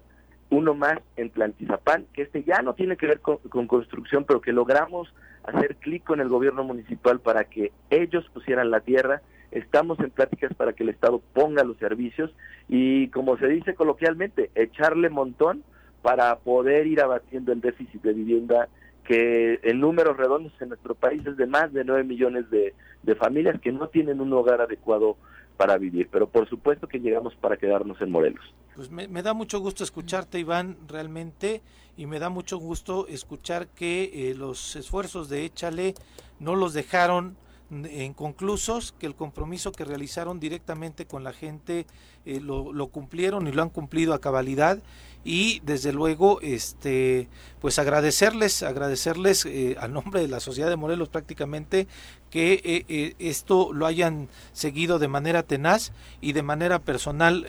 Uno 0.49 0.73
más 0.73 0.99
en 1.18 1.30
Plantizapán, 1.30 2.06
que 2.14 2.22
este 2.22 2.44
ya 2.44 2.61
no 2.61 2.76
tiene 2.76 2.98
que 2.98 3.07
ver 3.07 3.19
con, 3.19 3.38
con 3.38 3.68
construcción, 3.68 4.23
pero 4.26 4.41
que 4.41 4.53
logramos 4.53 5.14
hacer 5.44 5.76
clic 5.76 6.03
con 6.03 6.22
el 6.22 6.30
gobierno 6.30 6.64
municipal 6.64 7.19
para 7.19 7.45
que 7.45 7.72
ellos 7.90 8.27
pusieran 8.34 8.72
la 8.72 8.80
tierra 8.80 9.22
estamos 9.56 9.99
en 9.99 10.11
pláticas 10.11 10.53
para 10.53 10.73
que 10.73 10.84
el 10.84 10.90
Estado 10.90 11.22
ponga 11.34 11.64
los 11.64 11.77
servicios 11.77 12.32
y, 12.68 13.07
como 13.07 13.38
se 13.38 13.48
dice 13.48 13.73
coloquialmente, 13.73 14.52
echarle 14.53 15.10
montón 15.10 15.64
para 16.02 16.36
poder 16.40 16.86
ir 16.88 17.02
abatiendo 17.02 17.52
el 17.52 17.61
déficit 17.61 18.02
de 18.03 18.14
vivienda 18.14 18.68
que 19.06 19.60
en 19.64 19.80
números 19.80 20.18
redondos 20.18 20.52
en 20.60 20.69
nuestro 20.69 20.94
país 20.94 21.26
es 21.26 21.38
de 21.38 21.45
más 21.45 21.72
de 21.72 21.84
9 21.84 22.03
millones 22.03 22.49
de, 22.49 22.73
familias 23.19 23.60
que 23.61 23.72
no 23.72 23.88
tienen 23.88 24.19
un 24.19 24.34
hogar 24.34 24.61
adecuado 24.61 25.15
para 25.57 25.77
vivir. 25.77 26.10
Pero 26.11 26.27
por 26.27 26.49
supuesto 26.49 26.88
que 26.88 26.99
llegamos 26.99 27.34
para 27.36 27.56
quedarnos 27.56 28.02
en 28.02 28.11
Morelos. 28.11 28.44
Pues 28.76 28.90
me, 28.90 29.07
da 29.22 29.34
mucho 29.34 29.60
gusto 29.60 29.84
escucharte, 29.84 30.40
Iván, 30.40 30.76
realmente, 30.88 31.61
y 31.95 32.07
me 32.07 32.19
da 32.19 32.30
mucho 32.30 32.57
gusto 32.57 33.07
escuchar 33.07 33.68
que 33.68 34.30
eh, 34.32 34.36
los 34.36 34.76
esfuerzos 34.76 35.30
de 35.30 35.45
Échale 35.45 35.94
no 36.40 36.56
los 36.56 36.73
dejaron 36.73 37.38
inconclusos, 37.71 38.93
que 38.99 39.07
el 39.07 39.15
compromiso 39.15 39.71
que 39.71 39.85
realizaron 39.85 40.39
directamente 40.39 41.05
con 41.05 41.23
la 41.23 41.33
gente 41.33 41.85
eh, 42.25 42.39
lo, 42.39 42.73
lo, 42.73 42.87
cumplieron 42.87 43.47
y 43.47 43.51
lo 43.51 43.61
han 43.61 43.69
cumplido 43.69 44.13
a 44.13 44.21
cabalidad. 44.21 44.79
Y 45.23 45.59
desde 45.61 45.91
luego 45.91 46.39
este 46.41 47.27
pues 47.59 47.79
agradecerles 47.79 48.61
agradecerles 48.61 49.45
eh, 49.45 49.75
a 49.79 49.87
nombre 49.87 50.21
de 50.21 50.27
la 50.27 50.39
sociedad 50.39 50.69
de 50.69 50.75
Morelos 50.75 51.09
prácticamente 51.09 51.87
que 52.36 52.56
eh, 52.66 52.86
eh, 52.90 53.14
esto 53.18 53.72
lo 53.72 53.86
hayan 53.86 54.28
seguido 54.52 54.99
de 54.99 55.07
manera 55.07 55.44
tenaz 55.44 55.94
y 56.20 56.34
de 56.34 56.44
manera 56.44 56.80
personal 56.80 57.48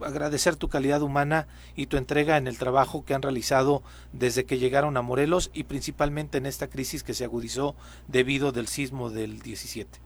agradecer 0.00 0.56
tu 0.56 0.68
calidad 0.70 1.02
humana 1.02 1.46
y 1.76 1.88
tu 1.88 1.98
entrega 1.98 2.38
en 2.38 2.46
el 2.46 2.56
trabajo 2.56 3.04
que 3.04 3.12
han 3.12 3.20
realizado 3.20 3.82
desde 4.14 4.46
que 4.46 4.56
llegaron 4.56 4.96
a 4.96 5.02
Morelos 5.02 5.50
y 5.52 5.64
principalmente 5.64 6.38
en 6.38 6.46
esta 6.46 6.70
crisis 6.70 7.02
que 7.02 7.12
se 7.12 7.24
agudizó 7.24 7.74
debido 8.08 8.50
del 8.50 8.66
sismo 8.66 9.10
del 9.10 9.40
17. 9.40 9.98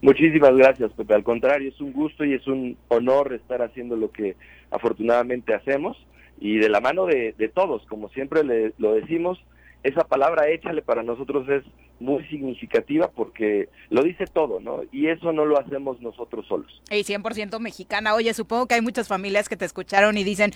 Muchísimas 0.00 0.54
gracias, 0.54 0.92
Pepe. 0.92 1.14
Al 1.14 1.24
contrario, 1.24 1.70
es 1.70 1.80
un 1.80 1.92
gusto 1.92 2.24
y 2.24 2.34
es 2.34 2.46
un 2.46 2.76
honor 2.86 3.32
estar 3.32 3.60
haciendo 3.60 3.96
lo 3.96 4.12
que 4.12 4.36
afortunadamente 4.70 5.52
hacemos 5.52 5.96
y 6.40 6.58
de 6.58 6.68
la 6.68 6.80
mano 6.80 7.06
de, 7.06 7.50
todos, 7.52 7.84
como 7.86 8.08
siempre 8.10 8.44
le, 8.44 8.72
lo 8.78 8.94
decimos, 8.94 9.40
esa 9.82 10.04
palabra 10.04 10.48
échale 10.48 10.82
para 10.82 11.02
nosotros 11.02 11.48
es 11.48 11.64
muy 12.00 12.24
significativa 12.26 13.10
porque 13.10 13.68
lo 13.90 14.02
dice 14.02 14.26
todo, 14.26 14.60
¿no? 14.60 14.82
Y 14.92 15.08
eso 15.08 15.32
no 15.32 15.44
lo 15.44 15.58
hacemos 15.58 16.00
nosotros 16.00 16.46
solos. 16.46 16.82
Y 16.90 17.02
100% 17.02 17.58
mexicana. 17.60 18.14
Oye, 18.14 18.34
supongo 18.34 18.66
que 18.66 18.74
hay 18.74 18.80
muchas 18.80 19.08
familias 19.08 19.48
que 19.48 19.56
te 19.56 19.64
escucharon 19.64 20.16
y 20.16 20.24
dicen, 20.24 20.52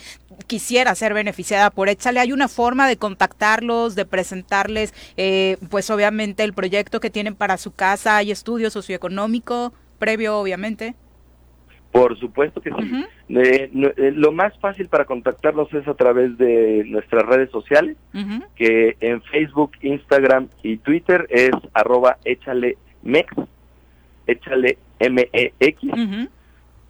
quisiera 0.46 0.94
ser 0.94 1.14
beneficiada 1.14 1.70
por 1.70 1.88
Échale. 1.88 2.20
¿Hay 2.20 2.32
una 2.32 2.48
forma 2.48 2.88
de 2.88 2.96
contactarlos, 2.96 3.94
de 3.94 4.06
presentarles, 4.06 4.94
eh, 5.16 5.56
pues 5.70 5.90
obviamente 5.90 6.42
el 6.42 6.52
proyecto 6.52 7.00
que 7.00 7.10
tienen 7.10 7.34
para 7.34 7.56
su 7.56 7.72
casa? 7.72 8.16
¿Hay 8.16 8.30
estudio 8.30 8.70
socioeconómico 8.70 9.72
previo, 9.98 10.38
obviamente? 10.38 10.94
Por 11.92 12.18
supuesto 12.18 12.60
que 12.62 12.70
sí. 12.70 13.04
Eh, 13.28 13.70
eh, 13.70 14.12
lo 14.14 14.32
más 14.32 14.58
fácil 14.58 14.88
para 14.88 15.04
contactarnos 15.04 15.70
es 15.74 15.86
a 15.86 15.92
través 15.94 16.38
de 16.38 16.84
nuestras 16.86 17.26
redes 17.26 17.50
sociales, 17.50 17.98
que 18.56 18.96
en 19.00 19.20
Facebook, 19.22 19.72
Instagram 19.82 20.48
y 20.62 20.78
Twitter 20.78 21.26
es 21.28 21.50
arroba 21.74 22.16
échale 22.24 22.78
mex, 23.02 23.30
échale 24.26 24.78
M-E-X. 24.98 25.90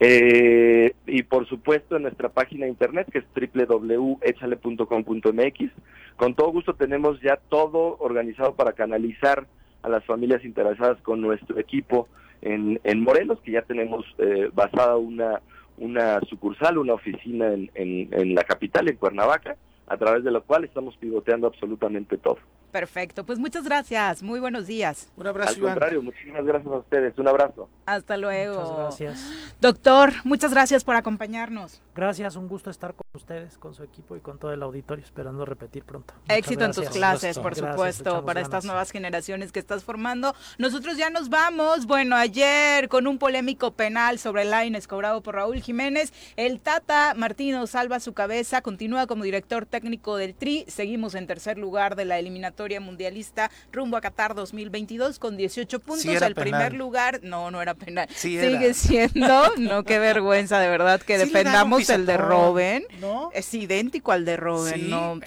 Eh, 0.05 0.97
y 1.07 1.23
por 1.23 1.49
supuesto 1.49 1.95
en 1.97 2.03
nuestra 2.03 2.29
página 2.29 2.66
de 2.66 2.73
internet 2.73 3.07
que 3.12 3.19
es 3.19 3.24
www.echale.com.mx. 3.35 5.70
Con 6.16 6.35
todo 6.35 6.51
gusto 6.51 6.74
tenemos 6.74 7.20
ya 7.20 7.37
todo 7.49 7.99
organizado 7.99 8.55
para 8.55 8.73
canalizar 8.73 9.47
a 9.83 9.89
las 9.89 10.05
familias 10.05 10.45
interesadas 10.45 11.01
con 11.03 11.21
nuestro 11.21 11.59
equipo 11.59 12.09
en, 12.41 12.81
en 12.85 13.01
Morelos, 13.01 13.41
que 13.41 13.53
ya 13.53 13.63
tenemos 13.63 14.05
eh, 14.19 14.51
basada 14.53 14.97
una, 14.97 15.41
una 15.79 16.21
sucursal, 16.29 16.79
una 16.79 16.95
oficina 16.95 17.53
en, 17.53 17.71
en, 17.75 18.09
en 18.13 18.35
la 18.35 18.45
capital, 18.45 18.89
en 18.89 18.97
Cuernavaca, 18.97 19.57
a 19.87 19.97
través 19.97 20.25
de 20.25 20.31
lo 20.31 20.43
cual 20.43 20.65
estamos 20.65 20.97
pivoteando 20.97 21.47
absolutamente 21.47 22.17
todo. 22.19 22.39
Perfecto, 22.73 23.27
pues 23.27 23.39
muchas 23.39 23.65
gracias, 23.65 24.23
muy 24.23 24.40
buenos 24.40 24.66
días. 24.66 25.12
Un 25.16 25.27
abrazo. 25.27 25.53
Al 25.53 25.61
contrario, 25.61 26.01
muchísimas 26.01 26.43
gracias 26.43 26.73
a 26.73 26.78
ustedes, 26.78 27.19
un 27.19 27.28
abrazo. 27.28 27.69
Hasta 27.85 28.16
luego. 28.16 28.62
Muchas 28.62 28.78
gracias. 28.78 29.32
Doctor, 29.61 30.12
muchas 30.24 30.53
gracias 30.53 30.82
por 30.82 30.97
acompañarnos. 30.97 31.82
Gracias, 31.94 32.35
un 32.35 32.49
gusto 32.49 32.70
estar 32.70 32.94
con 32.94 33.05
ustedes, 33.12 33.59
con 33.59 33.74
su 33.74 33.82
equipo 33.82 34.16
y 34.16 34.20
con 34.20 34.39
todo 34.39 34.55
el 34.55 34.62
auditorio, 34.62 35.05
esperando 35.05 35.44
repetir 35.44 35.85
pronto. 35.85 36.15
Éxito 36.28 36.65
en 36.65 36.73
tus 36.73 36.89
clases, 36.89 37.39
por 37.39 37.55
supuesto, 37.55 38.24
para 38.24 38.40
estas 38.40 38.65
nuevas 38.65 38.90
generaciones 38.90 39.53
que 39.53 39.59
estás 39.59 39.85
formando. 39.85 40.35
Nosotros 40.57 40.97
ya 40.97 41.11
nos 41.11 41.28
vamos. 41.28 41.85
Bueno, 41.85 42.16
ayer 42.16 42.89
con 42.89 43.07
un 43.07 43.19
polémico 43.19 43.73
penal 43.73 44.19
sobre 44.19 44.47
Laines 44.47 44.89
cobrado 44.89 45.23
por 45.23 45.35
Raúl 45.35 45.61
Jiménez, 45.61 46.15
el 46.36 46.59
Tata 46.62 47.12
Martino 47.15 47.66
salva 47.66 48.01
su 48.01 48.15
cabeza, 48.15 48.62
continúa 48.62 49.07
como 49.07 49.24
director 49.24 49.66
técnico 49.66 50.16
del 50.16 50.35
TRI, 50.35 50.65
seguimos 50.69 51.15
en 51.15 51.27
tercer 51.27 51.59
lugar 51.59 51.97
de 51.97 52.07
la 52.07 52.19
eliminatoria 52.19 52.61
mundialista 52.80 53.51
rumbo 53.72 53.97
a 53.97 54.01
Qatar 54.01 54.34
2022 54.34 55.18
con 55.18 55.36
18 55.36 55.80
puntos. 55.80 56.05
el 56.05 56.34
primer 56.34 56.74
lugar, 56.74 57.20
no, 57.22 57.51
no 57.51 57.62
era 57.62 57.74
penal. 57.74 58.09
Sigue 58.14 58.74
siendo, 58.74 59.56
no, 59.59 59.84
qué 59.84 59.98
vergüenza 59.98 60.59
de 60.59 60.68
verdad 60.68 61.01
que 61.01 61.18
defendamos 61.18 61.89
el 61.90 62.06
de 62.06 62.16
Robin. 62.16 62.84
Es 63.32 63.52
idéntico 63.55 64.12
al 64.12 64.24
de 64.24 64.36
Robin, 64.36 64.90
¿no? 64.90 65.20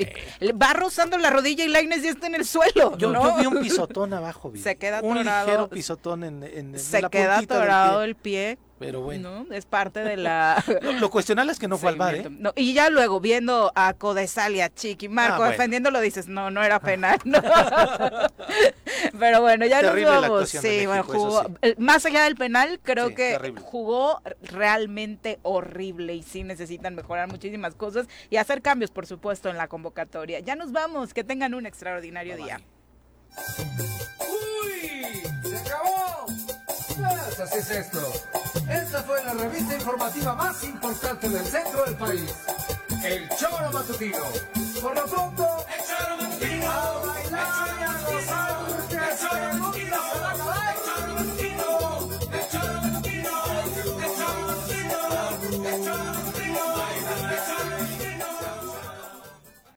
Va 0.61 0.73
rozando 0.73 1.17
la 1.17 1.29
rodilla 1.29 1.63
y 1.63 1.67
Laines 1.67 2.03
ya 2.03 2.09
está 2.09 2.27
en 2.27 2.35
el 2.35 2.45
suelo. 2.45 2.97
Yo, 2.97 3.11
vi 3.37 3.45
un 3.45 3.61
pisotón 3.61 4.13
abajo, 4.13 4.51
Se 4.55 4.77
queda 4.77 5.01
un 5.01 5.17
ligero 5.17 5.69
pisotón 5.69 6.23
en, 6.23 6.43
en, 6.43 6.79
Se 6.79 7.01
queda 7.09 7.37
atorado 7.39 8.03
el 8.03 8.15
pie 8.15 8.57
pero 8.85 9.01
bueno. 9.01 9.47
Es 9.49 9.65
parte 9.65 10.01
de 10.01 10.15
la... 10.15 10.63
lo, 10.99 11.09
cuestionable 11.09 11.51
es 11.51 11.57
que 11.57 11.67
no 11.67 11.79
fue 11.79 11.89
al 11.89 11.95
bar, 11.95 12.13
¿eh? 12.13 12.29
y 12.55 12.73
ya 12.75 12.91
luego, 12.91 13.19
viendo 13.19 13.71
a 13.73 13.93
Codesal 13.93 14.55
y 14.55 14.61
a 14.61 14.71
Chiqui 14.71 15.09
Marco 15.09 15.41
ah, 15.41 15.49
defendiéndolo, 15.49 15.99
dices, 16.01 16.27
no, 16.27 16.51
no 16.51 16.63
era 16.63 16.79
penal. 16.79 17.17
Pero 19.19 19.41
bueno, 19.41 19.65
ya 19.65 19.81
nos 19.81 19.99
vamos. 20.03 20.49
Sí, 20.49 20.85
bueno, 20.85 21.03
jugó... 21.03 21.45
Más 21.79 22.05
allá 22.05 22.25
del 22.25 22.35
penal, 22.35 22.79
creo 22.83 23.15
que 23.15 23.55
jugó 23.59 24.21
realmente 24.43 25.39
horrible 25.41 26.13
y 26.13 26.21
sí 26.21 26.43
necesitan 26.43 26.93
mejorar 26.93 27.27
muchísimas 27.27 27.73
cosas 27.73 28.07
y 28.29 28.37
hacer 28.37 28.61
cambios, 28.61 28.91
por 28.91 29.07
supuesto, 29.07 29.49
en 29.49 29.57
la 29.57 29.67
convocatoria. 29.67 30.41
Ya 30.41 30.55
nos 30.55 30.71
vamos. 30.71 31.15
Que 31.15 31.23
tengan 31.23 31.55
un 31.55 31.65
extraordinario 31.65 32.37
día. 32.37 32.61
¡Uy! 34.19 35.23
¡Se 35.43 35.57
acabó! 35.57 36.25
Pues 36.97 37.39
así 37.39 37.57
es 37.57 37.71
esto. 37.71 38.44
Esta 38.69 39.03
fue 39.03 39.23
la 39.23 39.33
revista 39.33 39.75
informativa 39.75 40.33
más 40.35 40.63
importante 40.63 41.29
del 41.29 41.45
centro 41.45 41.85
del 41.85 41.95
país. 41.95 42.33
El 43.03 43.29
Choro 43.29 43.71
Matutino. 43.71 44.23
Por 44.81 44.95
lo 44.95 45.05
pronto, 45.05 45.65
el 45.67 45.85
Choro 45.85 46.15